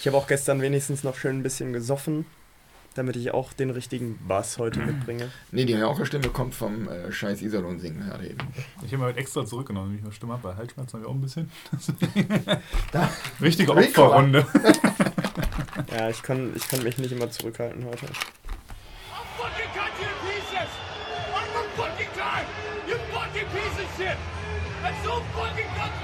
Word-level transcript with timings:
Ich 0.00 0.06
habe 0.06 0.16
auch 0.16 0.28
gestern 0.28 0.60
wenigstens 0.60 1.02
noch 1.02 1.16
schön 1.16 1.38
ein 1.38 1.42
bisschen 1.42 1.72
gesoffen, 1.72 2.24
damit 2.94 3.16
ich 3.16 3.32
auch 3.32 3.52
den 3.52 3.70
richtigen 3.70 4.16
Bass 4.28 4.58
heute 4.58 4.78
mitbringe. 4.78 5.30
Nee, 5.50 5.64
die 5.64 5.74
Raucherstimme 5.74 6.28
kommt 6.28 6.54
vom 6.54 6.88
äh, 6.88 7.10
scheiß 7.10 7.42
Iserlohn 7.42 7.80
singen 7.80 8.06
gerade 8.06 8.28
eben. 8.28 8.38
Ich 8.84 8.92
habe 8.92 8.98
mir 8.98 9.04
heute 9.06 9.18
extra 9.18 9.44
zurückgenommen, 9.44 9.88
nämlich 9.88 10.04
meine 10.04 10.14
Stimme 10.14 10.34
ab, 10.34 10.40
weil 10.42 10.56
Halsschmerzen 10.56 10.92
habe 10.94 11.04
ich 11.04 11.08
auch 11.08 11.14
ein 11.14 11.20
bisschen. 11.20 11.50
Richtige 13.40 13.72
Opferrunde. 13.72 14.46
ja, 15.98 16.08
ich 16.08 16.22
kann, 16.22 16.52
ich 16.54 16.68
kann 16.68 16.84
mich 16.84 16.96
nicht 16.98 17.10
immer 17.10 17.30
zurückhalten 17.30 17.84
heute. 17.84 18.06
That's 24.80 25.04
so 25.04 25.10
fucking 25.34 25.66
gutless! 25.74 25.97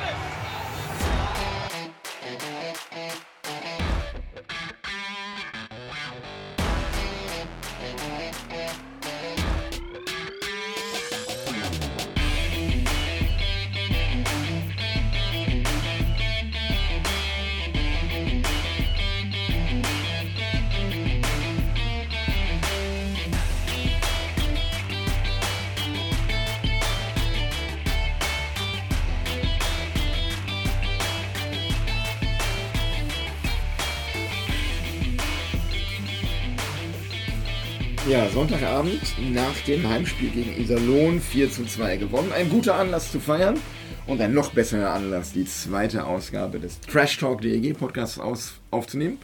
Sonntagabend 38.34 39.00
nach 39.32 39.56
dem 39.60 39.88
Heimspiel 39.88 40.28
gegen 40.28 40.60
Iserlohn 40.60 41.20
4 41.20 41.52
zu 41.52 41.66
2 41.66 41.98
gewonnen. 41.98 42.32
Ein 42.32 42.50
guter 42.50 42.74
Anlass 42.74 43.12
zu 43.12 43.20
feiern 43.20 43.60
und 44.08 44.20
ein 44.20 44.34
noch 44.34 44.52
besserer 44.52 44.90
Anlass, 44.90 45.32
die 45.32 45.44
zweite 45.44 46.04
Ausgabe 46.04 46.58
des 46.58 46.80
Trash 46.80 47.16
Talk 47.16 47.42
DEG 47.42 47.78
Podcasts 47.78 48.18
aus, 48.18 48.55
aufzunehmen. 48.72 49.18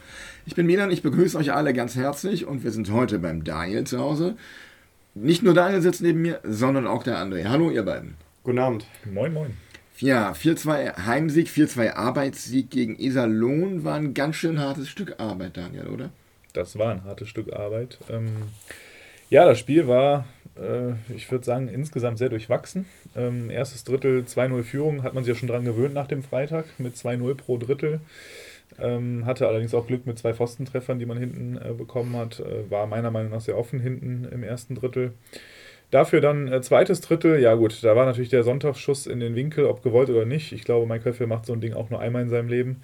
Ich 0.45 0.55
bin 0.55 0.65
Milan, 0.65 0.91
ich 0.91 1.03
begrüße 1.03 1.37
euch 1.37 1.51
alle 1.51 1.73
ganz 1.73 1.97
herzlich 1.97 2.45
und 2.45 2.63
wir 2.63 2.71
sind 2.71 2.89
heute 2.89 3.19
beim 3.19 3.43
Daniel 3.43 3.83
zu 3.83 3.99
Hause. 3.99 4.37
Nicht 5.13 5.43
nur 5.43 5.55
Daniel 5.55 5.81
sitzt 5.81 6.01
neben 6.01 6.21
mir, 6.21 6.39
sondern 6.45 6.87
auch 6.87 7.03
der 7.03 7.17
André. 7.17 7.49
Hallo, 7.49 7.69
ihr 7.69 7.83
beiden. 7.83 8.15
Guten 8.45 8.59
Abend. 8.59 8.85
Moin, 9.03 9.33
moin. 9.33 9.57
Ja, 9.97 10.31
4-2 10.31 11.05
Heimsieg, 11.05 11.49
4-2 11.49 11.95
Arbeitssieg 11.95 12.69
gegen 12.69 12.97
Iserlohn 12.97 13.83
war 13.83 13.95
ein 13.95 14.13
ganz 14.13 14.37
schön 14.37 14.57
hartes 14.57 14.87
Stück 14.87 15.15
Arbeit, 15.19 15.57
Daniel, 15.57 15.87
oder? 15.87 16.11
das 16.53 16.77
war 16.77 16.91
ein 16.91 17.03
hartes 17.03 17.29
Stück 17.29 17.53
Arbeit. 17.53 17.97
Ähm, 18.09 18.29
ja, 19.31 19.45
das 19.45 19.57
Spiel 19.59 19.87
war, 19.87 20.25
äh, 20.57 20.91
ich 21.15 21.31
würde 21.31 21.45
sagen, 21.45 21.69
insgesamt 21.69 22.17
sehr 22.17 22.27
durchwachsen. 22.27 22.85
Ähm, 23.15 23.49
erstes 23.49 23.85
Drittel 23.85 24.25
2-0 24.27 24.63
Führung, 24.63 25.03
hat 25.03 25.13
man 25.13 25.23
sich 25.23 25.33
ja 25.33 25.39
schon 25.39 25.47
dran 25.47 25.63
gewöhnt 25.63 25.93
nach 25.93 26.07
dem 26.07 26.21
Freitag 26.21 26.65
mit 26.77 26.95
2-0 26.95 27.33
pro 27.35 27.57
Drittel. 27.57 28.01
Ähm, 28.77 29.25
hatte 29.25 29.47
allerdings 29.47 29.73
auch 29.73 29.87
Glück 29.87 30.05
mit 30.05 30.19
zwei 30.19 30.33
Pfostentreffern, 30.33 30.99
die 30.99 31.05
man 31.05 31.17
hinten 31.17 31.57
äh, 31.57 31.73
bekommen 31.73 32.15
hat. 32.17 32.41
Äh, 32.41 32.69
war 32.69 32.87
meiner 32.87 33.09
Meinung 33.09 33.31
nach 33.31 33.39
sehr 33.39 33.57
offen 33.57 33.79
hinten 33.79 34.27
im 34.29 34.43
ersten 34.43 34.75
Drittel. 34.75 35.13
Dafür 35.91 36.19
dann 36.19 36.49
äh, 36.49 36.61
zweites 36.61 36.99
Drittel, 36.99 37.39
ja 37.39 37.55
gut, 37.55 37.83
da 37.83 37.95
war 37.95 38.05
natürlich 38.05 38.29
der 38.29 38.43
Sonntagsschuss 38.43 39.07
in 39.07 39.21
den 39.21 39.35
Winkel, 39.35 39.65
ob 39.65 39.81
gewollt 39.81 40.09
oder 40.09 40.25
nicht. 40.25 40.51
Ich 40.51 40.65
glaube, 40.65 40.87
Mike 40.87 41.05
Höffel 41.05 41.27
macht 41.27 41.45
so 41.45 41.53
ein 41.53 41.61
Ding 41.61 41.73
auch 41.73 41.89
nur 41.89 42.01
einmal 42.01 42.21
in 42.21 42.29
seinem 42.29 42.49
Leben. 42.49 42.81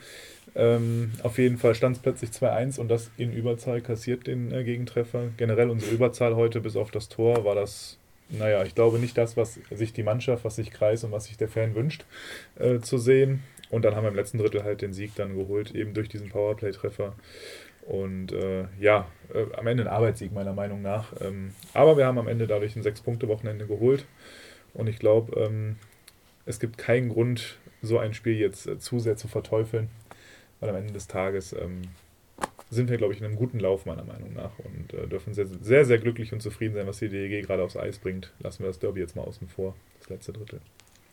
Ähm, 0.55 1.11
auf 1.23 1.37
jeden 1.37 1.57
Fall 1.57 1.75
stand 1.75 1.97
es 1.97 2.01
plötzlich 2.01 2.31
2-1 2.31 2.79
und 2.79 2.89
das 2.89 3.11
in 3.17 3.31
Überzahl 3.33 3.81
kassiert 3.81 4.27
den 4.27 4.51
äh, 4.51 4.63
Gegentreffer. 4.63 5.29
Generell 5.37 5.69
unsere 5.69 5.93
Überzahl 5.93 6.35
heute 6.35 6.61
bis 6.61 6.75
auf 6.75 6.91
das 6.91 7.09
Tor 7.09 7.45
war 7.45 7.55
das, 7.55 7.97
naja, 8.29 8.63
ich 8.63 8.73
glaube 8.73 8.99
nicht 8.99 9.17
das, 9.17 9.37
was 9.37 9.59
sich 9.71 9.93
die 9.93 10.03
Mannschaft, 10.03 10.45
was 10.45 10.55
sich 10.55 10.71
Kreis 10.71 11.03
und 11.03 11.11
was 11.11 11.25
sich 11.25 11.37
der 11.37 11.47
Fan 11.47 11.75
wünscht, 11.75 12.05
äh, 12.57 12.79
zu 12.79 12.97
sehen. 12.97 13.43
Und 13.69 13.83
dann 13.83 13.95
haben 13.95 14.03
wir 14.03 14.09
im 14.09 14.15
letzten 14.15 14.37
Drittel 14.37 14.63
halt 14.63 14.81
den 14.81 14.93
Sieg 14.93 15.13
dann 15.15 15.35
geholt, 15.35 15.75
eben 15.75 15.93
durch 15.93 16.09
diesen 16.09 16.29
Powerplay-Treffer. 16.29 17.13
Und 17.85 18.31
äh, 18.31 18.65
ja, 18.79 19.07
äh, 19.33 19.45
am 19.57 19.67
Ende 19.67 19.83
ein 19.83 19.89
Arbeitssieg 19.89 20.33
meiner 20.33 20.53
Meinung 20.53 20.81
nach. 20.81 21.13
Ähm, 21.21 21.53
aber 21.73 21.97
wir 21.97 22.05
haben 22.05 22.17
am 22.17 22.27
Ende 22.27 22.47
dadurch 22.47 22.75
ein 22.75 22.83
Sechs-Punkte-Wochenende 22.83 23.65
geholt. 23.65 24.05
Und 24.73 24.87
ich 24.87 24.99
glaube, 24.99 25.39
ähm, 25.39 25.77
es 26.45 26.59
gibt 26.59 26.77
keinen 26.77 27.09
Grund, 27.09 27.57
so 27.81 27.97
ein 27.97 28.13
Spiel 28.13 28.37
jetzt 28.37 28.67
äh, 28.67 28.79
zu 28.79 28.99
sehr 28.99 29.17
zu 29.17 29.27
verteufeln. 29.27 29.89
Weil 30.59 30.69
am 30.69 30.75
Ende 30.75 30.93
des 30.93 31.07
Tages 31.07 31.53
ähm, 31.53 31.83
sind 32.69 32.89
wir, 32.89 32.97
glaube 32.97 33.13
ich, 33.13 33.19
in 33.19 33.25
einem 33.25 33.35
guten 33.35 33.59
Lauf, 33.59 33.85
meiner 33.85 34.03
Meinung 34.03 34.33
nach. 34.33 34.51
Und 34.59 34.93
äh, 34.93 35.07
dürfen 35.07 35.33
sehr, 35.33 35.47
sehr, 35.47 35.85
sehr 35.85 35.99
glücklich 35.99 36.33
und 36.33 36.41
zufrieden 36.41 36.75
sein, 36.75 36.87
was 36.87 36.99
die 36.99 37.09
DEG 37.09 37.45
gerade 37.45 37.63
aufs 37.63 37.77
Eis 37.77 37.97
bringt. 37.99 38.33
Lassen 38.39 38.63
wir 38.63 38.67
das 38.67 38.79
Derby 38.79 38.99
jetzt 38.99 39.15
mal 39.15 39.23
außen 39.23 39.47
vor, 39.47 39.75
das 39.99 40.09
letzte 40.09 40.33
Drittel. 40.33 40.59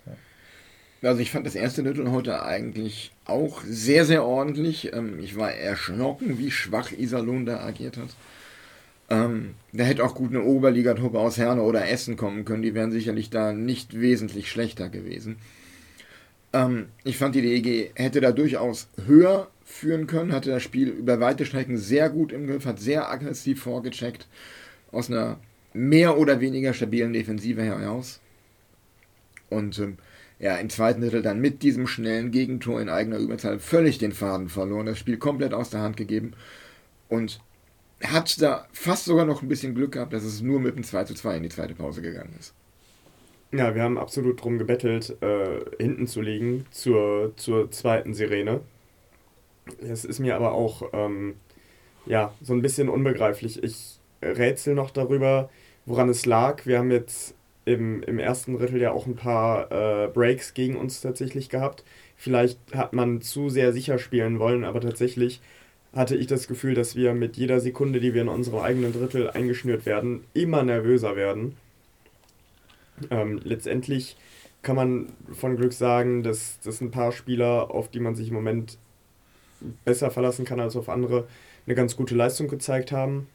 Ja. 0.07 1.09
Also 1.09 1.21
ich 1.21 1.31
fand 1.31 1.47
das 1.47 1.55
erste 1.55 1.83
Drittel 1.83 2.11
heute 2.11 2.43
eigentlich 2.43 3.13
auch 3.27 3.63
sehr, 3.63 4.05
sehr 4.05 4.25
ordentlich. 4.25 4.93
Ähm, 4.93 5.21
ich 5.21 5.37
war 5.37 5.53
erschrocken, 5.53 6.39
wie 6.39 6.51
schwach 6.51 6.93
Iserlohn 6.93 7.47
da 7.47 7.61
agiert 7.61 7.99
hat. 7.99 8.17
Ähm, 9.11 9.55
da 9.73 9.85
hätte 9.85 10.03
auch 10.03 10.15
gut 10.15 10.31
eine 10.31 10.43
Oberligatruppe 10.43 11.19
aus 11.19 11.37
Herne 11.37 11.63
oder 11.63 11.89
Essen 11.89 12.17
kommen 12.17 12.45
können. 12.45 12.63
Die 12.63 12.75
wären 12.75 12.91
sicherlich 12.91 13.31
da 13.31 13.53
nicht 13.53 14.01
wesentlich 14.01 14.51
schlechter 14.51 14.89
gewesen. 14.89 15.37
Ähm, 16.55 16.87
ich 17.03 17.19
fand, 17.19 17.35
die 17.35 17.43
DEG 17.43 17.91
hätte 17.97 18.21
da 18.21 18.31
durchaus 18.33 18.89
höher 19.07 19.51
führen 19.65 20.07
können, 20.07 20.33
hatte 20.33 20.51
das 20.51 20.63
Spiel 20.63 20.89
über 20.89 21.19
weite 21.19 21.45
Strecken 21.45 21.77
sehr 21.77 22.09
gut 22.09 22.33
im 22.33 22.47
Griff, 22.47 22.65
hat 22.65 22.79
sehr 22.79 23.11
aggressiv 23.11 23.63
vorgecheckt, 23.63 24.29
aus 24.93 25.11
einer 25.11 25.39
mehr 25.73 26.17
oder 26.17 26.41
weniger 26.41 26.73
stabilen 26.73 27.13
Defensive 27.13 27.61
heraus. 27.61 28.21
Und 29.51 29.79
ähm, 29.81 29.99
ja, 30.39 30.57
im 30.57 30.71
zweiten 30.71 31.01
Drittel 31.01 31.23
dann 31.23 31.41
mit 31.41 31.63
diesem 31.63 31.89
schnellen 31.89 32.31
Gegentor 32.31 32.81
in 32.81 32.89
eigener 32.89 33.19
Überzahl 33.19 33.59
völlig 33.59 33.99
den 33.99 34.13
Faden 34.13 34.49
verloren, 34.49 34.87
das 34.87 34.99
Spiel 34.99 35.17
komplett 35.17 35.55
aus 35.55 35.71
der 35.71 35.81
Hand 35.81 35.97
gegeben 35.97 36.35
und 37.09 37.41
hat 38.03 38.41
da 38.41 38.69
fast 38.73 39.07
sogar 39.07 39.25
noch 39.25 39.43
ein 39.43 39.49
bisschen 39.49 39.75
Glück 39.75 39.93
gehabt, 39.93 40.13
dass 40.13 40.23
es 40.23 40.41
nur 40.41 40.61
mit 40.61 40.77
dem 40.77 40.85
2 40.85 41.05
zu 41.05 41.15
2 41.15 41.37
in 41.39 41.43
die 41.43 41.49
zweite 41.49 41.75
Pause 41.75 42.01
gegangen 42.01 42.35
ist. 42.39 42.55
Ja, 43.57 43.73
wir 43.77 43.85
haben 43.85 43.99
absolut 43.99 44.43
drum 44.43 44.59
gebettelt, 44.59 45.17
äh, 45.23 45.61
hinten 45.79 46.09
zu 46.09 46.21
liegen 46.21 46.67
zur, 46.73 47.37
zur 47.37 47.71
zweiten 47.71 48.13
Sirene. 48.13 48.63
Es 49.81 50.05
ist 50.05 50.19
mir 50.19 50.35
aber 50.35 50.53
auch 50.53 50.91
ähm, 50.93 51.37
ja, 52.05 52.35
so 52.43 52.53
ein 52.53 52.63
bisschen 52.63 52.89
unbegreiflich. 52.89 53.63
Ich 53.63 54.01
rätsel 54.21 54.75
noch 54.75 54.91
darüber, 54.91 55.51
woran 55.87 56.09
es 56.09 56.27
lag. 56.27 56.67
Wir 56.67 56.79
haben 56.79 56.91
jetzt 56.91 57.37
im, 57.65 58.03
im 58.03 58.19
ersten 58.19 58.59
Drittel 58.59 58.81
ja 58.81 58.91
auch 58.91 59.07
ein 59.07 59.15
paar 59.15 59.71
äh, 59.71 60.09
Breaks 60.09 60.55
gegen 60.55 60.75
uns 60.75 61.01
tatsächlich 61.01 61.49
gehabt. 61.49 61.85
Vielleicht 62.17 62.59
hat 62.75 62.93
man 62.93 63.21
zu 63.21 63.51
sehr 63.51 63.73
sicher 63.73 63.99
spielen 63.99 64.41
wollen, 64.41 64.65
aber 64.65 64.81
tatsächlich 64.81 65.41
hatte 65.93 66.17
ich 66.17 66.27
das 66.27 66.49
Gefühl, 66.49 66.75
dass 66.75 66.97
wir 66.97 67.15
mit 67.15 67.37
jeder 67.37 67.61
Sekunde, 67.61 68.01
die 68.01 68.15
wir 68.15 68.23
in 68.23 68.29
unserem 68.29 68.59
eigenen 68.59 68.93
Drittel 68.93 69.31
eingeschnürt 69.31 69.87
werden, 69.87 70.25
immer 70.35 70.65
nervöser 70.65 71.15
werden. 71.15 71.57
Ähm, 73.11 73.41
letztendlich 73.43 74.17
kann 74.63 74.77
man 74.77 75.13
von 75.33 75.57
Glück 75.57 75.73
sagen, 75.73 76.23
dass, 76.23 76.59
dass 76.61 76.81
ein 76.81 76.91
paar 76.91 77.13
Spieler, 77.13 77.71
auf 77.71 77.91
die 77.91 78.01
man 78.01 78.15
sich 78.15 78.29
im 78.29 78.35
Moment 78.35 78.79
besser 79.85 80.11
verlassen 80.11 80.45
kann 80.45 80.61
als 80.61 80.77
auf 80.77 80.89
andere, 80.89 81.27
eine 81.67 81.75
ganz 81.75 81.97
gute 81.97 82.15
Leistung 82.15 82.49
gezeigt 82.49 82.93
haben. 82.93 83.29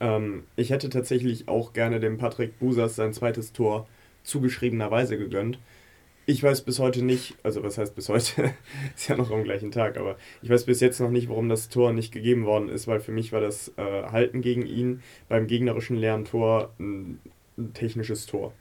Ähm, 0.00 0.44
ich 0.56 0.70
hätte 0.70 0.88
tatsächlich 0.88 1.48
auch 1.48 1.72
gerne 1.72 2.00
dem 2.00 2.18
Patrick 2.18 2.58
Busas 2.58 2.96
sein 2.96 3.12
zweites 3.12 3.52
Tor 3.52 3.86
zugeschriebenerweise 4.24 5.16
gegönnt. 5.18 5.58
Ich 6.28 6.42
weiß 6.42 6.62
bis 6.62 6.80
heute 6.80 7.04
nicht, 7.04 7.36
also 7.44 7.62
was 7.62 7.78
heißt 7.78 7.94
bis 7.94 8.08
heute, 8.08 8.52
ist 8.96 9.08
ja 9.08 9.16
noch 9.16 9.30
am 9.30 9.44
gleichen 9.44 9.70
Tag, 9.70 9.96
aber 9.96 10.16
ich 10.42 10.50
weiß 10.50 10.64
bis 10.64 10.80
jetzt 10.80 11.00
noch 11.00 11.10
nicht, 11.10 11.28
warum 11.28 11.48
das 11.48 11.68
Tor 11.68 11.92
nicht 11.92 12.10
gegeben 12.12 12.44
worden 12.46 12.68
ist, 12.68 12.88
weil 12.88 12.98
für 12.98 13.12
mich 13.12 13.32
war 13.32 13.40
das 13.40 13.72
äh, 13.76 13.82
Halten 13.82 14.40
gegen 14.40 14.66
ihn 14.66 15.02
beim 15.28 15.46
gegnerischen 15.46 15.96
leeren 15.96 16.24
Tor 16.24 16.74
ein 16.80 17.20
ein 17.58 17.72
technisches 17.72 18.26
Tor. 18.26 18.52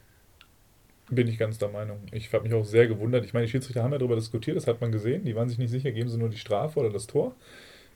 Bin 1.09 1.27
ich 1.27 1.37
ganz 1.37 1.57
der 1.57 1.69
Meinung. 1.69 1.99
Ich 2.11 2.33
habe 2.33 2.43
mich 2.43 2.53
auch 2.53 2.65
sehr 2.65 2.87
gewundert. 2.87 3.25
Ich 3.25 3.33
meine, 3.33 3.45
die 3.45 3.51
Schiedsrichter 3.51 3.83
haben 3.83 3.91
ja 3.91 3.99
darüber 3.99 4.15
diskutiert, 4.15 4.57
das 4.57 4.65
hat 4.65 4.81
man 4.81 4.91
gesehen. 4.91 5.23
Die 5.23 5.35
waren 5.35 5.49
sich 5.49 5.59
nicht 5.59 5.69
sicher, 5.69 5.91
geben 5.91 6.09
sie 6.09 6.17
nur 6.17 6.29
die 6.29 6.37
Strafe 6.37 6.79
oder 6.79 6.89
das 6.89 7.05
Tor. 7.05 7.35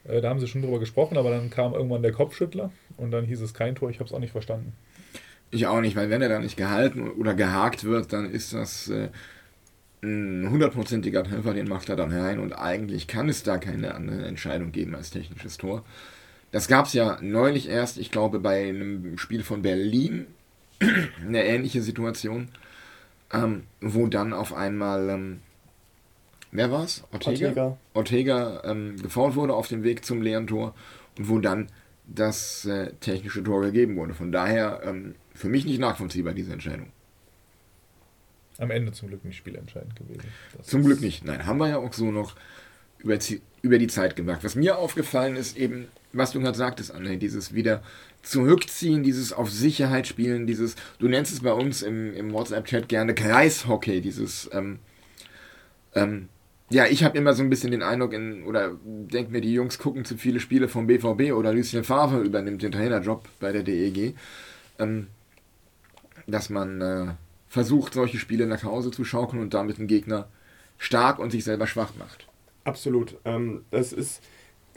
Äh, 0.03 0.21
da 0.21 0.29
haben 0.29 0.39
sie 0.39 0.47
schon 0.47 0.61
drüber 0.61 0.79
gesprochen, 0.79 1.17
aber 1.17 1.31
dann 1.31 1.49
kam 1.49 1.73
irgendwann 1.73 2.03
der 2.03 2.11
Kopfschüttler 2.11 2.71
und 2.97 3.11
dann 3.11 3.25
hieß 3.25 3.41
es 3.41 3.53
kein 3.53 3.75
Tor. 3.75 3.89
Ich 3.89 3.99
habe 3.99 4.07
es 4.07 4.13
auch 4.13 4.19
nicht 4.19 4.31
verstanden. 4.31 4.73
Ich 5.51 5.65
auch 5.65 5.81
nicht, 5.81 5.95
weil 5.95 6.11
wenn 6.11 6.21
er 6.21 6.29
da 6.29 6.39
nicht 6.39 6.57
gehalten 6.57 7.09
oder 7.09 7.33
gehakt 7.33 7.83
wird, 7.83 8.13
dann 8.13 8.29
ist 8.29 8.53
das 8.53 8.89
äh, 8.89 9.09
ein 10.03 10.47
hundertprozentiger 10.49 11.23
Treffer, 11.23 11.53
den 11.53 11.67
macht 11.67 11.89
er 11.89 11.95
dann 11.95 12.11
rein 12.11 12.39
und 12.39 12.53
eigentlich 12.53 13.07
kann 13.07 13.27
es 13.27 13.43
da 13.43 13.57
keine 13.57 13.95
andere 13.95 14.25
Entscheidung 14.25 14.71
geben 14.71 14.95
als 14.95 15.09
technisches 15.09 15.57
Tor. 15.57 15.83
Das 16.51 16.67
gab 16.67 16.85
es 16.85 16.93
ja 16.93 17.17
neulich 17.21 17.67
erst, 17.67 17.97
ich 17.97 18.11
glaube, 18.11 18.39
bei 18.39 18.69
einem 18.69 19.17
Spiel 19.17 19.43
von 19.43 19.61
Berlin 19.61 20.27
eine 21.25 21.43
ähnliche 21.45 21.81
Situation, 21.81 22.49
ähm, 23.33 23.63
wo 23.81 24.07
dann 24.07 24.33
auf 24.33 24.53
einmal 24.53 25.09
ähm, 25.09 25.39
wer 26.51 26.71
war's? 26.71 27.03
Ortega. 27.11 27.47
Ortega, 27.47 27.77
Ortega 27.93 28.61
ähm, 28.65 29.01
gefault 29.01 29.35
wurde 29.35 29.53
auf 29.53 29.67
dem 29.67 29.83
Weg 29.83 30.05
zum 30.05 30.21
leeren 30.21 30.47
Tor 30.47 30.73
und 31.17 31.29
wo 31.29 31.39
dann 31.39 31.67
das 32.07 32.65
äh, 32.65 32.93
technische 32.99 33.43
Tor 33.43 33.61
gegeben 33.61 33.95
wurde. 33.95 34.13
Von 34.13 34.31
daher 34.31 34.81
ähm, 34.83 35.15
für 35.33 35.49
mich 35.49 35.65
nicht 35.65 35.79
nachvollziehbar, 35.79 36.33
diese 36.33 36.53
Entscheidung. 36.53 36.91
Am 38.57 38.71
Ende 38.71 38.91
zum 38.91 39.07
Glück 39.07 39.23
nicht 39.23 39.37
spielentscheidend 39.37 39.95
gewesen. 39.95 40.23
Das 40.57 40.67
zum 40.67 40.83
Glück 40.83 41.01
nicht. 41.01 41.23
Nein, 41.23 41.45
haben 41.45 41.59
wir 41.59 41.69
ja 41.69 41.77
auch 41.77 41.93
so 41.93 42.11
noch 42.11 42.35
über, 42.97 43.17
über 43.61 43.77
die 43.77 43.87
Zeit 43.87 44.15
gemacht. 44.15 44.43
Was 44.43 44.55
mir 44.55 44.77
aufgefallen 44.77 45.37
ist, 45.37 45.55
eben, 45.55 45.87
was 46.11 46.31
du 46.31 46.41
gerade 46.41 46.57
sagtest, 46.57 46.91
Anne, 46.93 47.17
dieses 47.17 47.53
wieder 47.53 47.81
zurückziehen, 48.29 49.03
dieses 49.03 49.33
auf 49.33 49.49
Sicherheit 49.49 50.07
spielen, 50.07 50.47
dieses, 50.47 50.75
du 50.99 51.07
nennst 51.07 51.33
es 51.33 51.41
bei 51.41 51.53
uns 51.53 51.81
im, 51.81 52.13
im 52.13 52.31
WhatsApp-Chat 52.33 52.87
gerne 52.87 53.15
Kreishockey, 53.15 54.01
dieses, 54.01 54.49
ähm, 54.53 54.79
ähm, 55.95 56.29
ja, 56.69 56.85
ich 56.85 57.03
habe 57.03 57.17
immer 57.17 57.33
so 57.33 57.41
ein 57.41 57.49
bisschen 57.49 57.71
den 57.71 57.81
Eindruck, 57.81 58.13
in, 58.13 58.43
oder 58.43 58.77
denke 58.83 59.31
mir, 59.31 59.41
die 59.41 59.53
Jungs 59.53 59.79
gucken 59.79 60.05
zu 60.05 60.17
viele 60.17 60.39
Spiele 60.39 60.67
vom 60.67 60.85
BVB 60.85 61.33
oder 61.33 61.51
Lucien 61.51 61.83
Favre 61.83 62.21
übernimmt 62.21 62.61
den 62.61 62.71
Trainerjob 62.71 63.27
bei 63.39 63.51
der 63.51 63.63
DEG, 63.63 64.15
ähm, 64.77 65.07
dass 66.27 66.49
man 66.51 66.81
äh, 66.81 67.07
versucht, 67.47 67.95
solche 67.95 68.19
Spiele 68.19 68.45
nach 68.45 68.63
Hause 68.63 68.91
zu 68.91 69.03
schaukeln 69.03 69.41
und 69.41 69.55
damit 69.55 69.79
den 69.79 69.87
Gegner 69.87 70.27
stark 70.77 71.17
und 71.17 71.31
sich 71.31 71.43
selber 71.43 71.65
schwach 71.65 71.93
macht. 71.97 72.27
Absolut. 72.63 73.15
Ähm, 73.25 73.65
das 73.71 73.91
ist, 73.91 74.21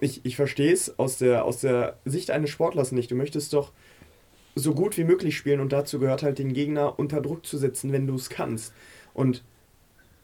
ich, 0.03 0.25
ich 0.25 0.35
verstehe 0.35 0.73
es 0.73 0.99
aus 0.99 1.19
der, 1.19 1.45
aus 1.45 1.61
der 1.61 1.97
Sicht 2.05 2.33
eines 2.33 2.51
Sportlers 2.51 2.91
nicht. 2.91 3.11
Du 3.11 3.15
möchtest 3.15 3.53
doch 3.53 3.71
so 4.57 4.75
gut 4.75 4.99
wie 4.99 5.05
möglich 5.05 5.37
spielen 5.37 5.61
und 5.61 5.73
dazu 5.73 6.01
gehört 6.01 6.25
halt, 6.25 6.41
den 6.41 6.53
Gegner 6.53 6.99
unter 6.99 7.21
Druck 7.21 7.47
zu 7.47 7.57
setzen, 7.57 7.93
wenn 7.93 8.09
du 8.09 8.17
es 8.17 8.29
kannst. 8.29 8.75
Und 9.15 9.45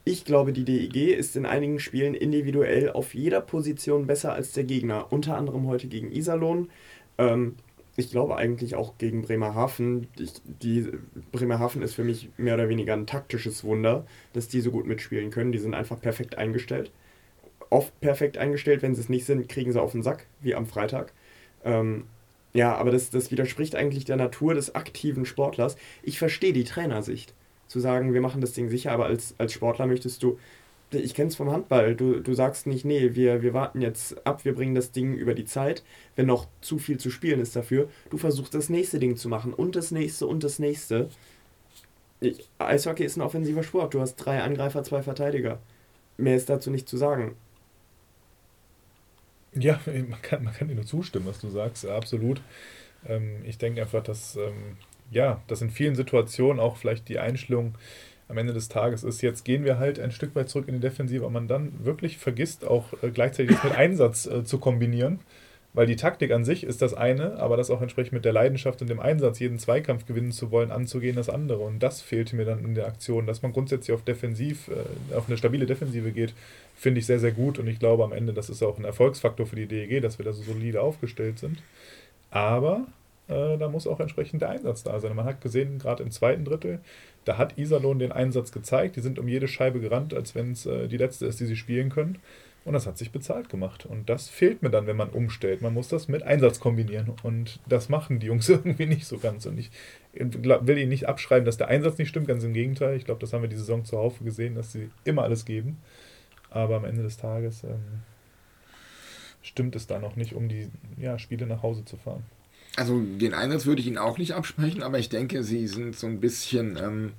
ich 0.05 0.25
glaube, 0.25 0.53
die 0.53 0.65
DEG 0.65 1.15
ist 1.17 1.37
in 1.37 1.47
einigen 1.47 1.79
Spielen 1.79 2.15
individuell 2.15 2.91
auf 2.91 3.15
jeder 3.15 3.41
Position 3.41 4.09
besser 4.09 4.33
als 4.33 4.53
der 4.53 4.65
Gegner. 4.65 5.13
Unter 5.13 5.37
anderem 5.37 5.69
heute 5.69 5.87
gegen 5.87 6.11
Iserlohn. 6.11 6.71
Ähm, 7.17 7.55
ich 7.95 8.11
glaube 8.11 8.37
eigentlich 8.37 8.75
auch 8.75 8.99
gegen 8.99 9.23
Bremerhaven. 9.23 10.09
Ich, 10.19 10.33
die, 10.45 10.89
Bremerhaven 11.31 11.83
ist 11.83 11.95
für 11.95 12.05
mich 12.05 12.31
mehr 12.37 12.55
oder 12.55 12.69
weniger 12.69 12.95
ein 12.95 13.07
taktisches 13.07 13.63
Wunder, 13.63 14.07
dass 14.33 14.49
die 14.49 14.61
so 14.61 14.73
gut 14.73 14.87
mitspielen 14.87 15.31
können. 15.31 15.53
Die 15.53 15.59
sind 15.59 15.75
einfach 15.75 16.01
perfekt 16.01 16.37
eingestellt. 16.37 16.91
Oft 17.71 17.99
perfekt 18.01 18.39
eingestellt. 18.39 18.83
Wenn 18.83 18.95
sie 18.95 19.01
es 19.01 19.09
nicht 19.09 19.27
sind, 19.27 19.49
kriegen 19.49 19.73
sie 19.73 19.81
auf 19.81 19.93
den 19.93 20.03
Sack, 20.03 20.27
wie 20.41 20.55
am 20.55 20.67
Freitag. 20.67 21.13
Ähm, 21.65 22.05
ja, 22.55 22.75
aber 22.75 22.91
das, 22.91 23.11
das 23.11 23.31
widerspricht 23.31 23.77
eigentlich 23.77 24.05
der 24.05 24.17
Natur 24.17 24.55
des 24.55 24.75
aktiven 24.75 25.25
Sportlers. 25.27 25.77
Ich 26.03 26.19
verstehe 26.19 26.53
die 26.53 26.65
Trainersicht 26.65 27.35
zu 27.67 27.81
sagen, 27.81 28.15
wir 28.15 28.21
machen 28.21 28.41
das 28.41 28.53
Ding 28.53 28.69
sicher, 28.69 28.93
aber 28.93 29.07
als, 29.07 29.35
als 29.39 29.53
Sportler 29.53 29.87
möchtest 29.87 30.23
du, 30.23 30.39
ich 30.91 31.15
kenne 31.15 31.29
es 31.29 31.37
vom 31.37 31.51
Handball, 31.53 31.95
du, 31.95 32.21
du 32.21 32.33
sagst 32.33 32.67
nicht, 32.67 32.85
nee, 32.85 33.15
wir, 33.15 33.43
wir 33.43 33.53
warten 33.53 33.83
jetzt 33.83 34.27
ab, 34.27 34.45
wir 34.47 34.55
bringen 34.55 34.75
das 34.75 34.91
Ding 34.91 35.15
über 35.15 35.35
die 35.35 35.45
Zeit, 35.45 35.85
wenn 36.17 36.27
noch 36.27 36.49
zu 36.63 36.79
viel 36.79 36.99
zu 36.99 37.11
spielen 37.11 37.41
ist 37.41 37.55
dafür, 37.55 37.89
du 38.09 38.17
versuchst 38.17 38.55
das 38.55 38.71
nächste 38.71 38.99
Ding 38.99 39.17
zu 39.17 39.29
machen 39.29 39.53
und 39.53 39.77
das 39.77 39.91
nächste 39.91 40.27
und 40.27 40.43
das 40.43 40.59
nächste. 40.59 41.11
Ich, 42.21 42.49
Eishockey 42.59 43.05
ist 43.05 43.17
ein 43.17 43.23
offensiver 43.23 43.63
Sport, 43.63 43.95
du 43.95 44.01
hast 44.01 44.17
drei 44.17 44.43
Angreifer, 44.43 44.83
zwei 44.83 45.03
Verteidiger. 45.03 45.61
Mehr 46.17 46.37
ist 46.37 46.49
dazu 46.49 46.71
nicht 46.71 46.89
zu 46.89 46.97
sagen. 46.97 47.37
Ja, 49.59 49.81
man 49.87 50.23
kann, 50.23 50.45
man 50.45 50.55
kann 50.55 50.69
dir 50.69 50.75
nur 50.75 50.87
zustimmen, 50.87 51.27
was 51.27 51.41
du 51.41 51.49
sagst, 51.49 51.87
absolut. 51.87 52.41
Ähm, 53.07 53.43
ich 53.45 53.59
denke 53.59 53.83
einfach, 53.83 54.03
dass 54.03 54.37
ähm, 54.37 54.77
ja, 55.11 55.41
dass 55.47 55.63
in 55.63 55.71
vielen 55.71 55.95
Situationen 55.95 56.61
auch 56.61 56.77
vielleicht 56.77 57.09
die 57.09 57.19
Einstellung 57.19 57.75
am 58.29 58.37
Ende 58.37 58.53
des 58.53 58.69
Tages 58.69 59.05
ist, 59.05 59.23
jetzt 59.23 59.45
gehen 59.45 59.65
wir 59.65 59.79
halt 59.79 59.99
ein 59.99 60.11
Stück 60.11 60.35
weit 60.35 60.51
zurück 60.51 60.69
in 60.69 60.75
die 60.75 60.81
Defensive, 60.81 61.23
aber 61.23 61.31
man 61.31 61.49
dann 61.49 61.85
wirklich 61.85 62.19
vergisst, 62.19 62.67
auch 62.67 62.93
äh, 63.03 63.11
gleichzeitig 63.11 63.57
das 63.57 63.65
mit 63.65 63.73
Einsatz 63.77 64.27
äh, 64.27 64.45
zu 64.45 64.59
kombinieren. 64.59 65.21
Weil 65.75 65.87
die 65.87 65.97
Taktik 65.97 66.33
an 66.33 66.45
sich 66.45 66.65
ist 66.65 66.81
das 66.81 66.95
eine, 66.95 67.39
aber 67.39 67.57
das 67.57 67.71
auch 67.71 67.83
entsprechend 67.83 68.15
mit 68.15 68.25
der 68.25 68.33
Leidenschaft 68.33 68.81
und 68.81 68.89
dem 68.89 69.01
Einsatz, 69.01 69.39
jeden 69.39 69.59
Zweikampf 69.59 70.07
gewinnen 70.07 70.33
zu 70.33 70.51
wollen, 70.51 70.71
anzugehen, 70.71 71.15
das 71.15 71.29
andere. 71.29 71.61
Und 71.61 71.81
das 71.81 72.01
fehlte 72.01 72.37
mir 72.37 72.47
dann 72.47 72.65
in 72.65 72.75
der 72.75 72.87
Aktion. 72.87 73.27
Dass 73.27 73.43
man 73.43 73.53
grundsätzlich 73.53 73.95
auf 73.95 74.03
Defensiv, 74.03 74.69
äh, 74.69 75.15
auf 75.15 75.29
eine 75.29 75.37
stabile 75.37 75.67
Defensive 75.67 76.11
geht, 76.11 76.35
finde 76.75 77.01
ich 77.01 77.07
sehr, 77.07 77.21
sehr 77.21 77.33
gut. 77.33 77.59
Und 77.59 77.69
ich 77.69 77.79
glaube 77.79 78.03
am 78.03 78.13
Ende, 78.13 78.33
das 78.33 78.49
ist 78.49 78.63
auch 78.63 78.79
ein 78.79 78.85
Erfolgsfaktor 78.85 79.47
für 79.47 79.57
die 79.57 79.67
DEG, 79.67 80.01
dass 80.01 80.19
wir 80.19 80.25
da 80.25 80.33
so 80.33 80.43
solide 80.43 80.81
aufgestellt 80.81 81.39
sind. 81.39 81.63
Aber 82.31 82.87
äh, 83.29 83.59
da 83.59 83.69
muss 83.69 83.87
auch 83.87 84.01
entsprechend 84.01 84.43
der 84.43 84.51
Einsatz 84.51 84.83
da 84.83 84.99
sein. 85.01 85.15
Man 85.15 85.27
hat 85.27 85.41
gesehen, 85.41 85.79
gerade 85.79 86.03
im 86.03 86.11
zweiten 86.11 86.45
Drittel, 86.45 86.81
da 87.25 87.37
hat 87.37 87.59
Iserlohn 87.59 87.99
den 87.99 88.11
Einsatz 88.11 88.53
gezeigt. 88.53 88.97
Die 88.97 89.01
sind 89.01 89.19
um 89.19 89.29
jede 89.29 89.49
Scheibe 89.49 89.81
gerannt, 89.81 90.15
als 90.15 90.35
wenn 90.35 90.53
es 90.53 90.67
äh, 90.67 90.89
die 90.89 90.97
letzte 90.97 91.27
ist, 91.27 91.41
die 91.41 91.47
sie 91.47 91.57
spielen 91.57 91.91
können. 91.91 92.19
Und 92.69 92.75
das 92.75 92.87
hat 92.87 92.99
sich 92.99 93.13
bezahlt 93.13 93.49
gemacht. 93.49 93.87
Und 93.87 94.11
das 94.11 94.29
fehlt 94.29 94.61
mir 94.61 94.69
dann, 94.69 94.87
wenn 94.87 94.97
man 94.99 95.09
umstellt. 95.09 95.63
Man 95.63 95.73
muss 95.73 95.89
das 95.89 96.07
mit 96.07 96.23
Einsatz 96.23 96.61
kombinieren. 96.61 97.15
Und 97.23 97.61
das 97.67 97.89
machen 97.89 98.21
die 98.21 98.27
Jungs 98.27 98.47
irgendwie 98.51 98.85
nicht 98.85 99.07
so 99.07 99.17
ganz. 99.17 99.47
Und 99.47 99.57
ich 99.59 99.71
will 100.13 100.77
ihnen 100.77 100.91
nicht 100.91 101.09
abschreiben, 101.09 101.47
dass 101.47 101.57
der 101.57 101.69
Einsatz 101.69 101.97
nicht 101.97 102.11
stimmt. 102.11 102.29
Ganz 102.29 102.45
im 102.45 102.53
Gegenteil. 102.53 102.95
Ich 102.99 103.07
glaube, 103.07 103.21
das 103.21 103.33
haben 103.33 103.41
wir 103.41 103.49
die 103.49 103.57
Saison 103.57 103.87
zuhauf 103.87 104.19
gesehen, 104.23 104.55
dass 104.55 104.71
sie 104.71 104.91
immer 105.05 105.23
alles 105.23 105.47
geben. 105.47 105.79
Aber 106.51 106.77
am 106.77 106.85
Ende 106.85 107.03
des 107.03 107.17
Tages 107.17 107.65
ähm, 107.65 108.03
stimmt 109.41 109.75
es 109.75 109.87
da 109.87 109.99
noch 109.99 110.17
nicht, 110.17 110.35
um 110.35 110.51
die 110.51 110.69
ja, 110.99 111.19
Spiele 111.19 111.47
nach 111.47 111.63
Hause 111.63 111.87
zu 111.87 111.97
fahren. 111.97 112.25
Also 112.77 113.01
den 113.01 113.33
Einsatz 113.33 113.65
würde 113.65 113.81
ich 113.81 113.87
Ihnen 113.87 113.97
auch 113.97 114.19
nicht 114.19 114.35
absprechen, 114.35 114.83
aber 114.83 114.99
ich 114.99 115.09
denke, 115.09 115.43
Sie 115.43 115.67
sind 115.67 115.97
so 115.97 116.07
ein 116.07 116.21
bisschen 116.21 116.77
ähm, 116.77 117.13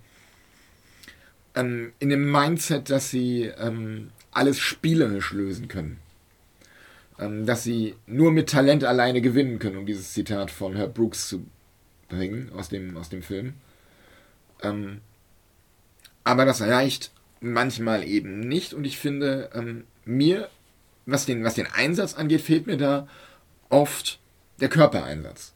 ähm, 1.55 1.91
in 1.97 2.09
dem 2.09 2.31
Mindset, 2.31 2.91
dass 2.91 3.09
Sie 3.09 3.45
ähm, 3.45 4.11
alles 4.31 4.59
spielerisch 4.59 5.31
lösen 5.31 5.67
können. 5.67 5.99
Ähm, 7.19 7.45
dass 7.45 7.63
Sie 7.63 7.95
nur 8.07 8.31
mit 8.31 8.49
Talent 8.49 8.83
alleine 8.83 9.21
gewinnen 9.21 9.59
können, 9.59 9.77
um 9.77 9.85
dieses 9.85 10.13
Zitat 10.13 10.51
von 10.51 10.75
Herr 10.75 10.87
Brooks 10.87 11.27
zu 11.27 11.45
bringen 12.07 12.51
aus 12.55 12.69
dem, 12.69 12.95
aus 12.97 13.09
dem 13.09 13.21
Film. 13.21 13.53
Ähm, 14.61 15.01
aber 16.23 16.45
das 16.45 16.61
reicht 16.61 17.11
manchmal 17.41 18.03
eben 18.03 18.39
nicht 18.39 18.73
und 18.73 18.85
ich 18.85 18.97
finde, 18.97 19.49
ähm, 19.53 19.85
mir, 20.05 20.49
was 21.05 21.25
den, 21.25 21.43
was 21.43 21.55
den 21.55 21.67
Einsatz 21.67 22.13
angeht, 22.13 22.41
fehlt 22.41 22.67
mir 22.67 22.77
da 22.77 23.07
oft 23.69 24.19
der 24.59 24.69
Körpereinsatz. 24.69 25.53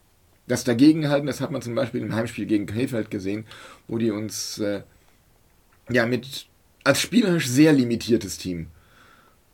Das 0.48 0.64
Dagegenhalten, 0.64 1.28
das 1.28 1.42
hat 1.42 1.52
man 1.52 1.62
zum 1.62 1.75
Beispiel 1.75 2.02
im 2.02 2.16
Heimspiel 2.16 2.46
gegen 2.46 2.66
Krefeld 2.66 3.10
gesehen, 3.10 3.46
wo 3.88 3.98
die 3.98 4.12
uns 4.12 4.60
äh, 4.60 4.84
ja 5.90 6.06
mit 6.06 6.48
als 6.83 7.00
spielerisch 7.01 7.47
sehr 7.47 7.74
limitiertes 7.74 8.38
Team 8.38 8.68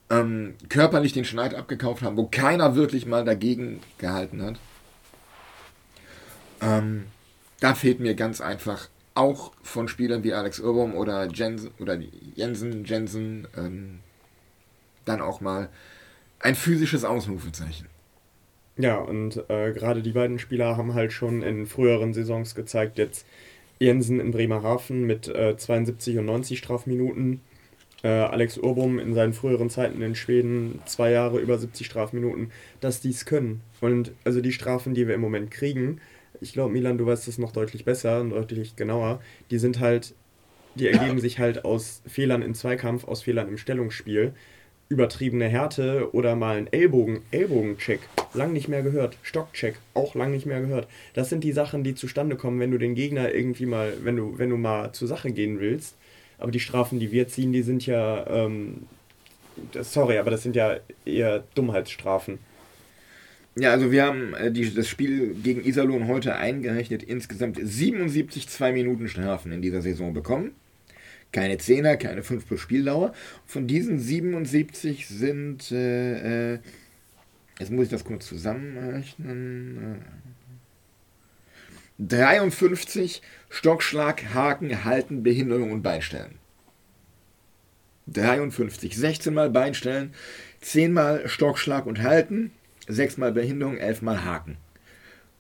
ähm, 0.10 0.56
körperlich 0.70 1.14
den 1.14 1.26
Schneid 1.26 1.54
abgekauft 1.54 2.02
haben, 2.02 2.18
wo 2.18 2.26
keiner 2.26 2.76
wirklich 2.76 3.06
mal 3.06 3.24
dagegen 3.24 3.80
gehalten 3.98 4.42
hat. 4.42 4.60
Ähm, 6.62 7.06
da 7.60 7.76
fehlt 7.76 8.00
mir 8.00 8.16
ganz 8.16 8.42
einfach 8.42 8.90
auch 9.14 9.52
von 9.62 9.88
Spielern 9.88 10.24
wie 10.24 10.34
Alex 10.34 10.60
Urbom 10.60 10.96
oder 10.96 11.28
Jensen 11.28 11.72
oder 11.80 12.00
Jensen, 12.36 12.86
Jensen 12.86 13.48
ähm, 13.58 14.00
dann 15.06 15.22
auch 15.22 15.42
mal 15.42 15.70
ein 16.40 16.56
physisches 16.56 17.04
Ausrufezeichen. 17.04 17.88
Ja, 18.78 18.96
und 18.96 19.44
äh, 19.50 19.74
gerade 19.74 20.02
die 20.02 20.14
beiden 20.14 20.40
Spieler 20.40 20.78
haben 20.78 20.94
halt 20.94 21.12
schon 21.12 21.42
in 21.44 21.68
früheren 21.68 22.14
Saisons 22.14 22.56
gezeigt, 22.56 22.98
jetzt 22.98 23.26
Jensen 23.80 24.20
in 24.20 24.32
Bremerhaven 24.32 25.06
mit 25.06 25.28
äh, 25.28 25.56
72 25.58 26.18
und 26.18 26.26
90 26.26 26.60
Strafminuten, 26.60 27.42
äh, 28.04 28.08
Alex 28.08 28.58
Urbum 28.58 29.00
in 29.00 29.14
seinen 29.14 29.34
früheren 29.34 29.70
Zeiten 29.70 30.02
in 30.02 30.16
Schweden 30.16 30.80
zwei 30.86 31.12
Jahre 31.12 31.40
über 31.40 31.58
70 31.58 31.86
Strafminuten, 31.86 32.52
dass 32.82 33.02
die 33.02 33.10
es 33.10 33.26
können. 33.26 33.62
Und 33.82 34.12
also 34.24 34.42
die 34.42 34.52
Strafen, 34.52 34.94
die 34.94 35.08
wir 35.08 35.16
im 35.16 35.22
Moment 35.22 35.52
kriegen, 35.52 36.00
ich 36.42 36.54
glaube, 36.54 36.72
Milan, 36.72 36.98
du 36.98 37.06
weißt 37.06 37.28
das 37.28 37.38
noch 37.38 37.52
deutlich 37.52 37.86
besser 37.86 38.22
und 38.22 38.30
deutlich 38.30 38.76
genauer, 38.76 39.22
die 39.52 39.60
sind 39.60 39.80
halt, 39.80 40.14
die 40.76 40.88
ergeben 40.88 41.20
sich 41.22 41.40
halt 41.40 41.66
aus 41.66 42.02
Fehlern 42.06 42.42
im 42.42 42.54
Zweikampf, 42.54 43.06
aus 43.06 43.24
Fehlern 43.24 43.48
im 43.48 43.58
Stellungsspiel 43.58 44.34
übertriebene 44.90 45.48
Härte 45.48 46.14
oder 46.14 46.36
mal 46.36 46.58
ein 46.58 46.74
Ellbogen, 46.74 47.22
Ellbogencheck, 47.30 48.00
lang 48.34 48.54
nicht 48.54 48.68
mehr 48.68 48.82
gehört. 48.82 49.18
Stockcheck, 49.22 49.76
auch 49.94 50.16
lang 50.16 50.32
nicht 50.32 50.48
mehr 50.48 50.62
gehört. 50.62 50.88
Das 51.14 51.30
sind 51.30 51.44
die 51.44 51.52
Sachen, 51.52 51.84
die 51.84 51.94
zustande 51.94 52.36
kommen, 52.36 52.60
wenn 52.60 52.72
du 52.72 52.80
den 52.80 52.96
Gegner 52.96 53.34
irgendwie 53.34 53.68
mal, 53.68 53.94
wenn 54.04 54.18
du, 54.18 54.38
wenn 54.40 54.50
du 54.50 54.58
mal 54.58 54.92
zur 54.92 55.08
Sache 55.08 55.32
gehen 55.32 55.60
willst. 55.60 55.96
Aber 56.40 56.52
die 56.52 56.60
Strafen, 56.60 57.00
die 57.00 57.12
wir 57.12 57.28
ziehen, 57.28 57.54
die 57.54 57.62
sind 57.62 57.86
ja, 57.86 58.26
ähm, 58.28 58.88
sorry, 59.80 60.18
aber 60.18 60.32
das 60.32 60.42
sind 60.42 60.56
ja 60.56 60.78
eher 61.06 61.44
Dummheitsstrafen. 61.54 62.40
Ja, 63.56 63.72
also 63.72 63.92
wir 63.92 64.06
haben 64.06 64.34
äh, 64.36 64.52
die, 64.52 64.74
das 64.74 64.88
Spiel 64.88 65.36
gegen 65.44 65.64
Iserlohn 65.64 66.08
heute 66.08 66.36
eingerechnet 66.36 67.04
insgesamt 67.04 67.60
77 67.62 68.48
2 68.48 68.72
Minuten 68.72 69.08
Strafen 69.08 69.52
in 69.52 69.62
dieser 69.62 69.82
Saison 69.82 70.14
bekommen. 70.14 70.52
Keine 71.32 71.58
Zehner, 71.58 71.98
keine 71.98 72.24
5 72.24 72.48
plus 72.48 72.60
Spieldauer. 72.60 73.14
Von 73.46 73.68
diesen 73.68 74.00
77 74.00 75.08
sind, 75.08 75.72
äh, 75.72 76.54
äh, 76.54 76.60
jetzt 77.60 77.72
muss 77.72 77.86
ich 77.86 77.92
das 77.92 78.04
kurz 78.04 78.26
zusammenrechnen, 78.26 80.02
53 82.00 83.22
Stockschlag, 83.50 84.34
Haken, 84.34 84.86
Halten, 84.86 85.22
Behinderung 85.22 85.72
und 85.72 85.82
Beistellen. 85.82 86.36
53. 88.08 88.96
16 88.96 89.34
mal 89.34 89.50
Beinstellen, 89.50 90.14
10 90.62 90.94
mal 90.94 91.28
Stockschlag 91.28 91.86
und 91.86 92.02
Halten, 92.02 92.52
6 92.88 93.18
mal 93.18 93.32
Behinderung, 93.32 93.78
11 93.78 94.02
mal 94.02 94.24
Haken. 94.24 94.58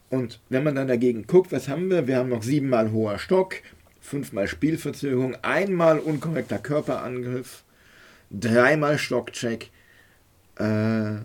Und 0.09 0.39
wenn 0.49 0.63
man 0.63 0.75
dann 0.75 0.87
dagegen 0.87 1.27
guckt, 1.27 1.51
was 1.51 1.67
haben 1.67 1.89
wir? 1.89 2.07
Wir 2.07 2.17
haben 2.17 2.29
noch 2.29 2.43
7 2.43 2.67
mal 2.67 2.91
hoher 2.91 3.19
Stock, 3.19 3.55
5 4.09 4.33
mal 4.33 4.47
Spielverzögerung, 4.47 5.35
einmal 5.43 5.99
unkorrekter 5.99 6.57
Körperangriff, 6.57 7.63
dreimal 8.31 8.97
Stockcheck, 8.97 9.69
äh, 10.57 11.17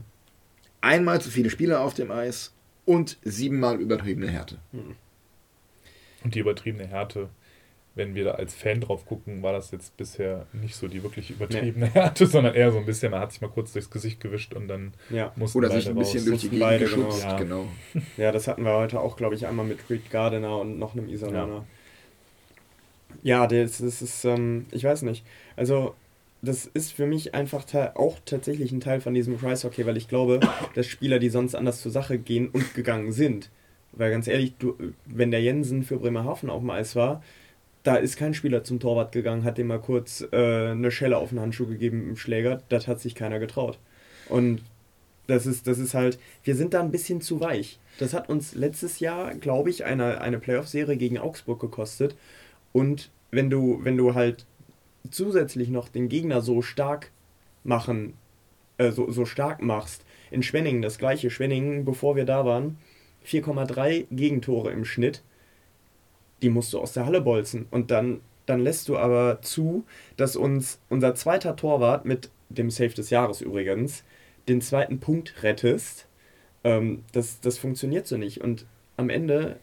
einmal 0.80 1.20
zu 1.20 1.30
viele 1.30 1.50
Spieler 1.50 1.80
auf 1.80 1.94
dem 1.94 2.10
Eis 2.10 2.52
und 2.84 3.18
siebenmal 3.22 3.80
übertriebene 3.80 4.30
Härte. 4.30 4.58
Und 6.22 6.34
die 6.34 6.40
übertriebene 6.40 6.86
Härte, 6.86 7.30
wenn 7.94 8.14
wir 8.14 8.24
da 8.24 8.32
als 8.32 8.54
Fan 8.54 8.82
drauf 8.82 9.06
gucken, 9.06 9.42
war 9.42 9.54
das 9.54 9.70
jetzt 9.70 9.96
bisher 9.96 10.46
nicht 10.52 10.76
so 10.76 10.86
die 10.86 11.02
wirklich 11.02 11.30
übertriebene 11.30 11.86
nee. 11.86 11.92
Härte, 11.92 12.26
sondern 12.26 12.54
eher 12.54 12.70
so 12.70 12.78
ein 12.78 12.86
bisschen, 12.86 13.12
man 13.12 13.20
hat 13.20 13.32
sich 13.32 13.40
mal 13.40 13.48
kurz 13.48 13.72
durchs 13.72 13.90
Gesicht 13.90 14.20
gewischt 14.20 14.52
und 14.52 14.68
dann 14.68 14.92
ja. 15.08 15.32
mussten 15.36 15.56
Oder 15.56 15.70
sich 15.70 15.88
ein 15.88 15.94
bisschen 15.94 16.20
raus. 16.20 16.28
durch 16.28 16.40
die 16.42 16.50
Gegend 16.50 16.80
geschubst, 16.80 17.22
genau. 17.22 17.32
Ja. 17.32 17.38
genau. 17.38 17.68
Ja, 18.18 18.32
das 18.32 18.46
hatten 18.46 18.64
wir 18.64 18.74
heute 18.74 19.00
auch, 19.00 19.16
glaube 19.16 19.36
ich, 19.36 19.46
einmal 19.46 19.64
mit 19.64 19.88
Reed 19.88 20.10
Gardiner 20.10 20.58
und 20.58 20.78
noch 20.78 20.94
einem 20.94 21.08
Iserlohner. 21.08 21.54
Ja, 21.54 21.64
ja 23.24 23.48
das, 23.48 23.78
das 23.78 24.00
ist, 24.02 24.24
ähm, 24.24 24.66
ich 24.70 24.84
weiß 24.84 25.02
nicht. 25.02 25.24
Also 25.56 25.96
das 26.42 26.66
ist 26.66 26.92
für 26.92 27.06
mich 27.06 27.34
einfach 27.34 27.64
auch 27.94 28.18
tatsächlich 28.24 28.70
ein 28.70 28.80
Teil 28.80 29.00
von 29.00 29.14
diesem 29.14 29.38
Kreishockey, 29.38 29.86
weil 29.86 29.96
ich 29.96 30.08
glaube, 30.08 30.40
dass 30.74 30.86
Spieler, 30.86 31.18
die 31.18 31.30
sonst 31.30 31.56
anders 31.56 31.82
zur 31.82 31.90
Sache 31.90 32.18
gehen 32.18 32.48
und 32.48 32.74
gegangen 32.74 33.10
sind, 33.10 33.50
weil 33.92 34.10
ganz 34.10 34.28
ehrlich, 34.28 34.54
du, 34.58 34.76
wenn 35.06 35.30
der 35.30 35.42
Jensen 35.42 35.82
für 35.82 35.98
Bremerhaven 35.98 36.50
auf 36.50 36.60
dem 36.60 36.70
Eis 36.70 36.94
war, 36.94 37.22
da 37.82 37.96
ist 37.96 38.16
kein 38.16 38.34
Spieler 38.34 38.64
zum 38.64 38.78
Torwart 38.80 39.12
gegangen, 39.12 39.44
hat 39.44 39.58
dem 39.58 39.66
mal 39.68 39.80
kurz 39.80 40.26
äh, 40.32 40.70
eine 40.70 40.90
Schelle 40.90 41.18
auf 41.18 41.30
den 41.30 41.40
Handschuh 41.40 41.66
gegeben 41.66 42.08
im 42.08 42.16
Schläger, 42.16 42.62
das 42.68 42.88
hat 42.88 43.00
sich 43.00 43.14
keiner 43.14 43.38
getraut. 43.38 43.78
Und 44.28 44.62
das 45.26 45.46
ist, 45.46 45.66
das 45.66 45.78
ist 45.78 45.94
halt, 45.94 46.18
wir 46.44 46.54
sind 46.54 46.74
da 46.74 46.80
ein 46.80 46.90
bisschen 46.90 47.20
zu 47.20 47.40
weich. 47.40 47.78
Das 47.98 48.12
hat 48.12 48.28
uns 48.28 48.54
letztes 48.54 49.00
Jahr, 49.00 49.34
glaube 49.34 49.70
ich, 49.70 49.84
eine, 49.84 50.20
eine 50.20 50.38
Playoff-Serie 50.38 50.96
gegen 50.96 51.18
Augsburg 51.18 51.60
gekostet. 51.60 52.16
Und 52.72 53.10
wenn 53.34 53.50
du, 53.50 53.80
wenn 53.82 53.96
du 53.96 54.14
halt 54.14 54.46
zusätzlich 55.10 55.68
noch 55.68 55.88
den 55.88 56.08
Gegner 56.08 56.40
so 56.40 56.62
stark 56.62 57.10
machen, 57.62 58.14
äh, 58.78 58.90
so, 58.90 59.10
so 59.10 59.24
stark 59.24 59.62
machst. 59.62 60.04
In 60.30 60.42
Schwenningen 60.42 60.82
das 60.82 60.98
gleiche. 60.98 61.30
Schwenningen, 61.30 61.84
bevor 61.84 62.16
wir 62.16 62.24
da 62.24 62.44
waren, 62.44 62.78
4,3 63.26 64.06
Gegentore 64.10 64.72
im 64.72 64.84
Schnitt. 64.84 65.22
Die 66.42 66.50
musst 66.50 66.72
du 66.72 66.80
aus 66.80 66.92
der 66.92 67.06
Halle 67.06 67.20
bolzen. 67.20 67.66
Und 67.70 67.90
dann, 67.90 68.20
dann 68.46 68.60
lässt 68.60 68.88
du 68.88 68.98
aber 68.98 69.40
zu, 69.42 69.84
dass 70.16 70.36
uns 70.36 70.80
unser 70.88 71.14
zweiter 71.14 71.56
Torwart 71.56 72.04
mit 72.04 72.30
dem 72.48 72.70
Save 72.70 72.90
des 72.94 73.10
Jahres 73.10 73.40
übrigens 73.40 74.04
den 74.48 74.60
zweiten 74.60 75.00
Punkt 75.00 75.42
rettest. 75.42 76.06
Ähm, 76.64 77.04
das, 77.12 77.40
das 77.40 77.58
funktioniert 77.58 78.06
so 78.06 78.16
nicht. 78.16 78.40
Und 78.40 78.66
am 78.96 79.10
Ende 79.10 79.56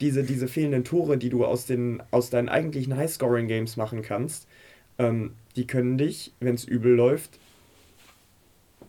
diese, 0.00 0.22
diese 0.22 0.48
fehlenden 0.48 0.84
Tore, 0.84 1.18
die 1.18 1.28
du 1.28 1.44
aus, 1.44 1.66
den, 1.66 2.02
aus 2.10 2.30
deinen 2.30 2.48
eigentlichen 2.48 2.96
High-Scoring-Games 2.96 3.76
machen 3.76 4.02
kannst, 4.02 4.48
ähm, 4.98 5.34
die 5.56 5.66
können 5.66 5.98
dich, 5.98 6.32
wenn 6.40 6.54
es 6.54 6.64
übel 6.64 6.94
läuft, 6.94 7.38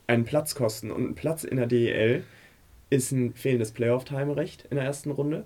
einen 0.08 0.25
Platz 0.25 0.56
kosten. 0.56 0.91
Und 0.91 1.10
ein 1.10 1.15
Platz 1.15 1.44
in 1.44 1.58
der 1.58 1.68
DEL 1.68 2.24
ist 2.89 3.12
ein 3.12 3.34
fehlendes 3.34 3.72
Playoff-Time-Recht 3.72 4.68
in 4.70 4.75
der 4.75 4.86
ersten 4.86 5.12
Runde, 5.12 5.46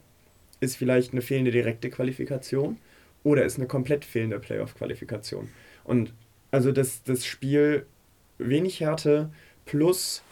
ist 0.60 0.78
vielleicht 0.78 1.12
eine 1.12 1.22
fehlende 1.22 1.52
direkte 1.52 1.90
Qualifikation 1.90 2.78
oder 3.24 3.46
ist 3.46 3.58
eine 3.58 3.68
komplett 3.68 4.06
fehlende 4.06 4.40
Playoff-Qualifikation. 4.40 5.50
Und 5.84 6.14
also 6.52 6.72
das, 6.72 7.04
das 7.04 7.26
Spiel 7.26 7.86
wenig 8.38 8.80
Härte 8.80 9.30
plus 9.66 10.24